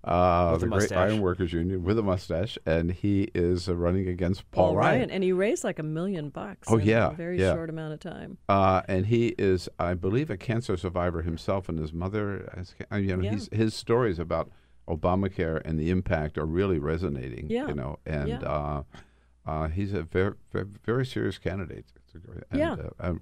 Uh, 0.03 0.49
With 0.51 0.59
the 0.61 0.65
a 0.67 0.69
Great 0.69 0.79
mustache. 0.81 0.97
Iron 1.09 1.21
Workers 1.21 1.51
Union 1.51 1.83
with 1.83 1.97
a 1.97 2.03
mustache, 2.03 2.59
and 2.67 2.91
he 2.91 3.31
is 3.33 3.67
uh, 3.67 3.75
running 3.75 4.07
against 4.07 4.43
Paul, 4.51 4.67
Paul 4.67 4.75
Ryan. 4.75 4.97
Ryan, 4.99 5.09
and 5.09 5.23
he 5.23 5.31
raised 5.31 5.63
like 5.63 5.79
a 5.79 5.83
million 5.83 6.29
bucks. 6.29 6.67
Oh 6.71 6.77
in 6.77 6.85
yeah, 6.85 7.07
a 7.09 7.13
very 7.15 7.39
yeah. 7.39 7.55
short 7.55 7.71
amount 7.71 7.93
of 7.93 7.99
time. 8.01 8.37
Uh, 8.47 8.83
and 8.87 9.07
he 9.07 9.29
is, 9.39 9.67
I 9.79 9.95
believe, 9.95 10.29
a 10.29 10.37
cancer 10.37 10.77
survivor 10.77 11.23
himself, 11.23 11.69
and 11.69 11.79
his 11.79 11.91
mother. 11.91 12.51
Has, 12.55 12.75
ca- 12.77 12.97
you 12.97 13.17
know, 13.17 13.23
Yeah. 13.23 13.31
he's, 13.31 13.49
his 13.51 13.73
stories 13.73 14.19
about 14.19 14.51
Obamacare 14.87 15.61
and 15.65 15.79
the 15.79 15.89
impact 15.89 16.37
are 16.37 16.45
really 16.45 16.79
resonating. 16.79 17.49
Yeah. 17.49 17.67
You 17.67 17.73
know, 17.75 17.99
and 18.05 18.29
Yeah. 18.29 18.39
uh, 18.41 18.83
uh, 19.45 19.67
he's 19.69 19.93
a 19.93 20.03
very, 20.03 20.33
very, 20.51 20.65
very 20.85 21.05
serious 21.05 21.37
candidate. 21.37 21.85
It's 21.95 22.15
a 22.15 22.19
great- 22.19 22.43
And, 22.51 22.59
Yeah. 22.59 22.73
uh, 22.73 22.89
and, 22.99 23.21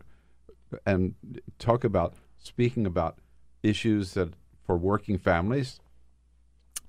and 0.85 1.41
talk 1.59 1.83
about 1.83 2.15
speaking 2.39 2.85
about 2.85 3.19
issues 3.61 4.13
that 4.13 4.33
for 4.65 4.77
working 4.77 5.17
families. 5.17 5.79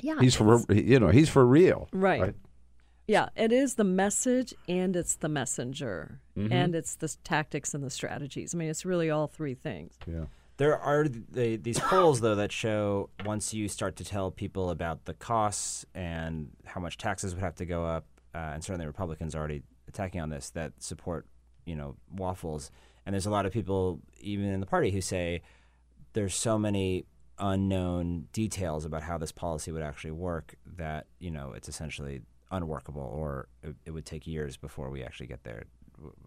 Yeah, 0.00 0.18
he's 0.20 0.34
for 0.34 0.60
you 0.72 0.98
know 0.98 1.08
he's 1.08 1.28
for 1.28 1.46
real. 1.46 1.88
Right. 1.92 2.34
Yeah, 3.06 3.28
it 3.36 3.52
is 3.52 3.74
the 3.74 3.84
message 3.84 4.54
and 4.68 4.96
it's 4.96 5.14
the 5.16 5.28
messenger 5.28 6.20
Mhm. 6.36 6.50
and 6.52 6.74
it's 6.74 6.96
the 6.96 7.08
tactics 7.22 7.74
and 7.74 7.84
the 7.84 7.90
strategies. 7.90 8.54
I 8.54 8.58
mean, 8.58 8.68
it's 8.70 8.84
really 8.84 9.10
all 9.10 9.26
three 9.28 9.54
things. 9.54 9.98
Yeah. 10.06 10.24
There 10.56 10.78
are 10.78 11.08
the, 11.08 11.56
these 11.56 11.80
polls, 11.80 12.20
though, 12.20 12.36
that 12.36 12.52
show 12.52 13.10
once 13.24 13.52
you 13.52 13.68
start 13.68 13.96
to 13.96 14.04
tell 14.04 14.30
people 14.30 14.70
about 14.70 15.04
the 15.04 15.14
costs 15.14 15.84
and 15.94 16.50
how 16.64 16.80
much 16.80 16.96
taxes 16.96 17.34
would 17.34 17.42
have 17.42 17.56
to 17.56 17.64
go 17.64 17.84
up, 17.84 18.06
uh, 18.34 18.52
and 18.54 18.62
certainly 18.62 18.86
Republicans 18.86 19.34
are 19.34 19.38
already 19.38 19.62
attacking 19.88 20.20
on 20.20 20.30
this 20.30 20.50
that 20.50 20.72
support, 20.78 21.26
you 21.64 21.74
know, 21.74 21.96
waffles. 22.12 22.70
And 23.04 23.14
there's 23.14 23.26
a 23.26 23.30
lot 23.30 23.46
of 23.46 23.52
people, 23.52 24.00
even 24.20 24.46
in 24.46 24.60
the 24.60 24.66
party, 24.66 24.90
who 24.92 25.00
say 25.00 25.42
there's 26.12 26.34
so 26.34 26.56
many 26.56 27.06
unknown 27.38 28.28
details 28.32 28.84
about 28.84 29.02
how 29.02 29.18
this 29.18 29.32
policy 29.32 29.72
would 29.72 29.82
actually 29.82 30.12
work 30.12 30.54
that 30.76 31.06
you 31.18 31.32
know 31.32 31.52
it's 31.52 31.68
essentially 31.68 32.22
unworkable, 32.52 33.02
or 33.02 33.48
it, 33.62 33.74
it 33.86 33.90
would 33.90 34.06
take 34.06 34.26
years 34.26 34.56
before 34.56 34.88
we 34.88 35.02
actually 35.02 35.26
get 35.26 35.42
there. 35.42 35.64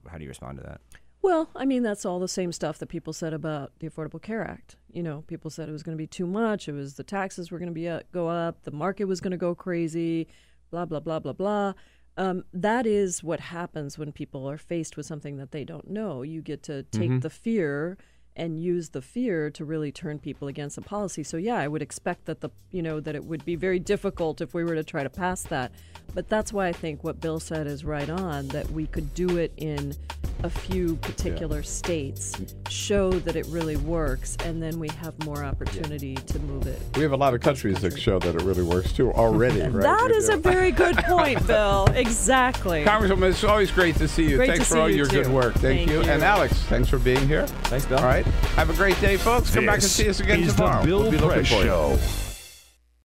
How 0.10 0.18
do 0.18 0.24
you 0.24 0.30
respond 0.30 0.58
to 0.58 0.64
that? 0.64 0.82
Well, 1.22 1.49
I 1.56 1.65
mean, 1.65 1.84
that's 1.84 2.06
all 2.06 2.19
the 2.19 2.27
same 2.27 2.52
stuff 2.52 2.77
that 2.80 2.88
people 2.88 3.11
said 3.11 3.34
about 3.34 3.72
the 3.80 3.89
Affordable 3.89 4.22
Care 4.22 4.44
Act. 4.48 4.76
You 4.91 5.03
know, 5.03 5.23
people 5.27 5.49
said 5.49 5.68
it 5.68 5.73
was 5.73 5.84
going 5.84 5.98
to 5.98 6.02
be 6.02 6.07
too 6.07 6.26
much. 6.27 6.68
It 6.69 6.73
was 6.73 6.94
the 6.94 7.03
taxes 7.03 7.52
were 7.52 7.60
going 7.60 7.69
to 7.69 7.73
be 7.73 7.89
uh, 7.89 8.02
go 8.14 8.27
up. 8.30 8.64
The 8.64 8.72
market 8.72 9.06
was 9.06 9.19
going 9.19 9.31
to 9.31 9.38
go 9.38 9.53
crazy. 9.53 10.27
Blah 10.72 10.85
blah 10.85 10.99
blah 10.99 11.19
blah 11.19 11.34
blah. 11.34 11.73
Um, 12.18 12.45
that 12.53 12.85
is 12.88 13.23
what 13.23 13.39
happens 13.39 13.98
when 13.98 14.11
people 14.11 14.49
are 14.49 14.57
faced 14.57 14.98
with 14.98 15.06
something 15.06 15.38
that 15.38 15.52
they 15.52 15.64
don't 15.64 15.89
know. 15.89 16.23
You 16.23 16.41
get 16.41 16.64
to 16.64 16.84
take 16.84 17.11
Mhm. 17.11 17.22
the 17.22 17.30
fear 17.30 17.98
and 18.35 18.61
use 18.61 18.89
the 18.89 19.02
fear 19.02 19.49
to 19.49 19.65
really 19.65 19.91
turn 19.91 20.19
people 20.19 20.48
against 20.48 20.77
a 20.77 20.81
policy. 20.81 21.23
So 21.23 21.38
yeah, 21.38 21.56
I 21.57 21.68
would 21.68 21.81
expect 21.81 22.26
that 22.26 22.41
the 22.41 22.49
you 22.72 22.81
know 22.81 22.99
that 22.99 23.15
it 23.15 23.26
would 23.26 23.44
be 23.45 23.56
very 23.56 23.80
difficult 23.80 24.41
if 24.41 24.53
we 24.53 24.64
were 24.64 24.76
to 24.76 24.84
try 24.84 25.03
to 25.03 25.10
pass 25.10 25.44
that. 25.44 25.72
But 26.14 26.30
that's 26.30 26.53
why 26.53 26.68
I 26.68 26.73
think 26.73 27.03
what 27.03 27.19
Bill 27.19 27.39
said 27.39 27.68
is 27.68 27.84
right 27.84 28.10
on 28.10 28.48
that 28.49 28.69
we 28.72 28.88
could 28.88 29.14
do 29.14 29.38
it 29.38 29.52
in 29.57 29.94
a 30.43 30.49
few 30.49 30.95
particular 30.97 31.64
states, 31.64 32.34
show 32.69 33.11
that 33.11 33.35
it 33.35 33.45
really 33.47 33.77
works, 33.77 34.38
and 34.43 34.61
then 34.61 34.80
we 34.80 34.89
have 35.01 35.14
more 35.26 35.43
opportunity 35.43 36.15
to 36.15 36.39
move 36.39 36.68
it. 36.68 36.80
We 36.95 37.01
have 37.03 37.11
a 37.11 37.18
lot 37.18 37.34
of 37.34 37.41
countries 37.41 37.80
that 37.81 37.97
show 37.99 38.19
that 38.19 38.35
it 38.35 38.41
really 38.43 38.64
works 38.64 38.91
too 38.93 39.11
already. 39.14 39.61
right? 39.61 39.81
That 39.84 40.09
You 40.09 40.15
is 40.15 40.30
know. 40.30 40.35
a 40.35 40.38
very 40.38 40.72
good 40.72 40.95
point, 41.05 41.45
Bill. 41.47 41.88
Exactly. 41.95 42.84
Congresswoman, 42.84 43.30
it's 43.30 43.43
always 43.43 43.72
great 43.72 43.95
to 43.97 44.07
see 44.07 44.30
you. 44.30 44.38
Great 44.38 44.49
thanks 44.49 44.65
to 44.65 44.69
for 44.69 44.73
see 44.76 44.80
all 44.80 44.89
you, 44.89 44.95
your 44.97 45.07
too. 45.07 45.23
good 45.23 45.31
work. 45.31 45.53
Thank, 45.55 45.80
Thank 45.80 45.89
you. 45.89 46.03
you. 46.03 46.09
And 46.09 46.23
Alex, 46.23 46.53
thanks 46.64 46.89
for 46.89 46.99
being 46.99 47.27
here. 47.27 47.47
Thanks, 47.47 47.85
Bill. 47.85 47.97
All 47.99 48.05
right. 48.05 48.26
Have 48.55 48.69
a 48.69 48.73
great 48.73 48.99
day, 49.01 49.18
folks. 49.18 49.53
Come 49.53 49.65
back 49.65 49.76
and 49.76 49.84
see 49.84 50.07
us 50.09 50.19
again 50.19 50.41
is 50.43 50.53
tomorrow. 50.55 50.81
the 50.81 50.88
Bill 50.88 51.01
we'll 51.01 51.11
be 51.11 51.18
looking 51.18 51.43
Press 51.43 51.49
for 51.49 51.55
you. 51.55 51.64
Show. 51.64 52.27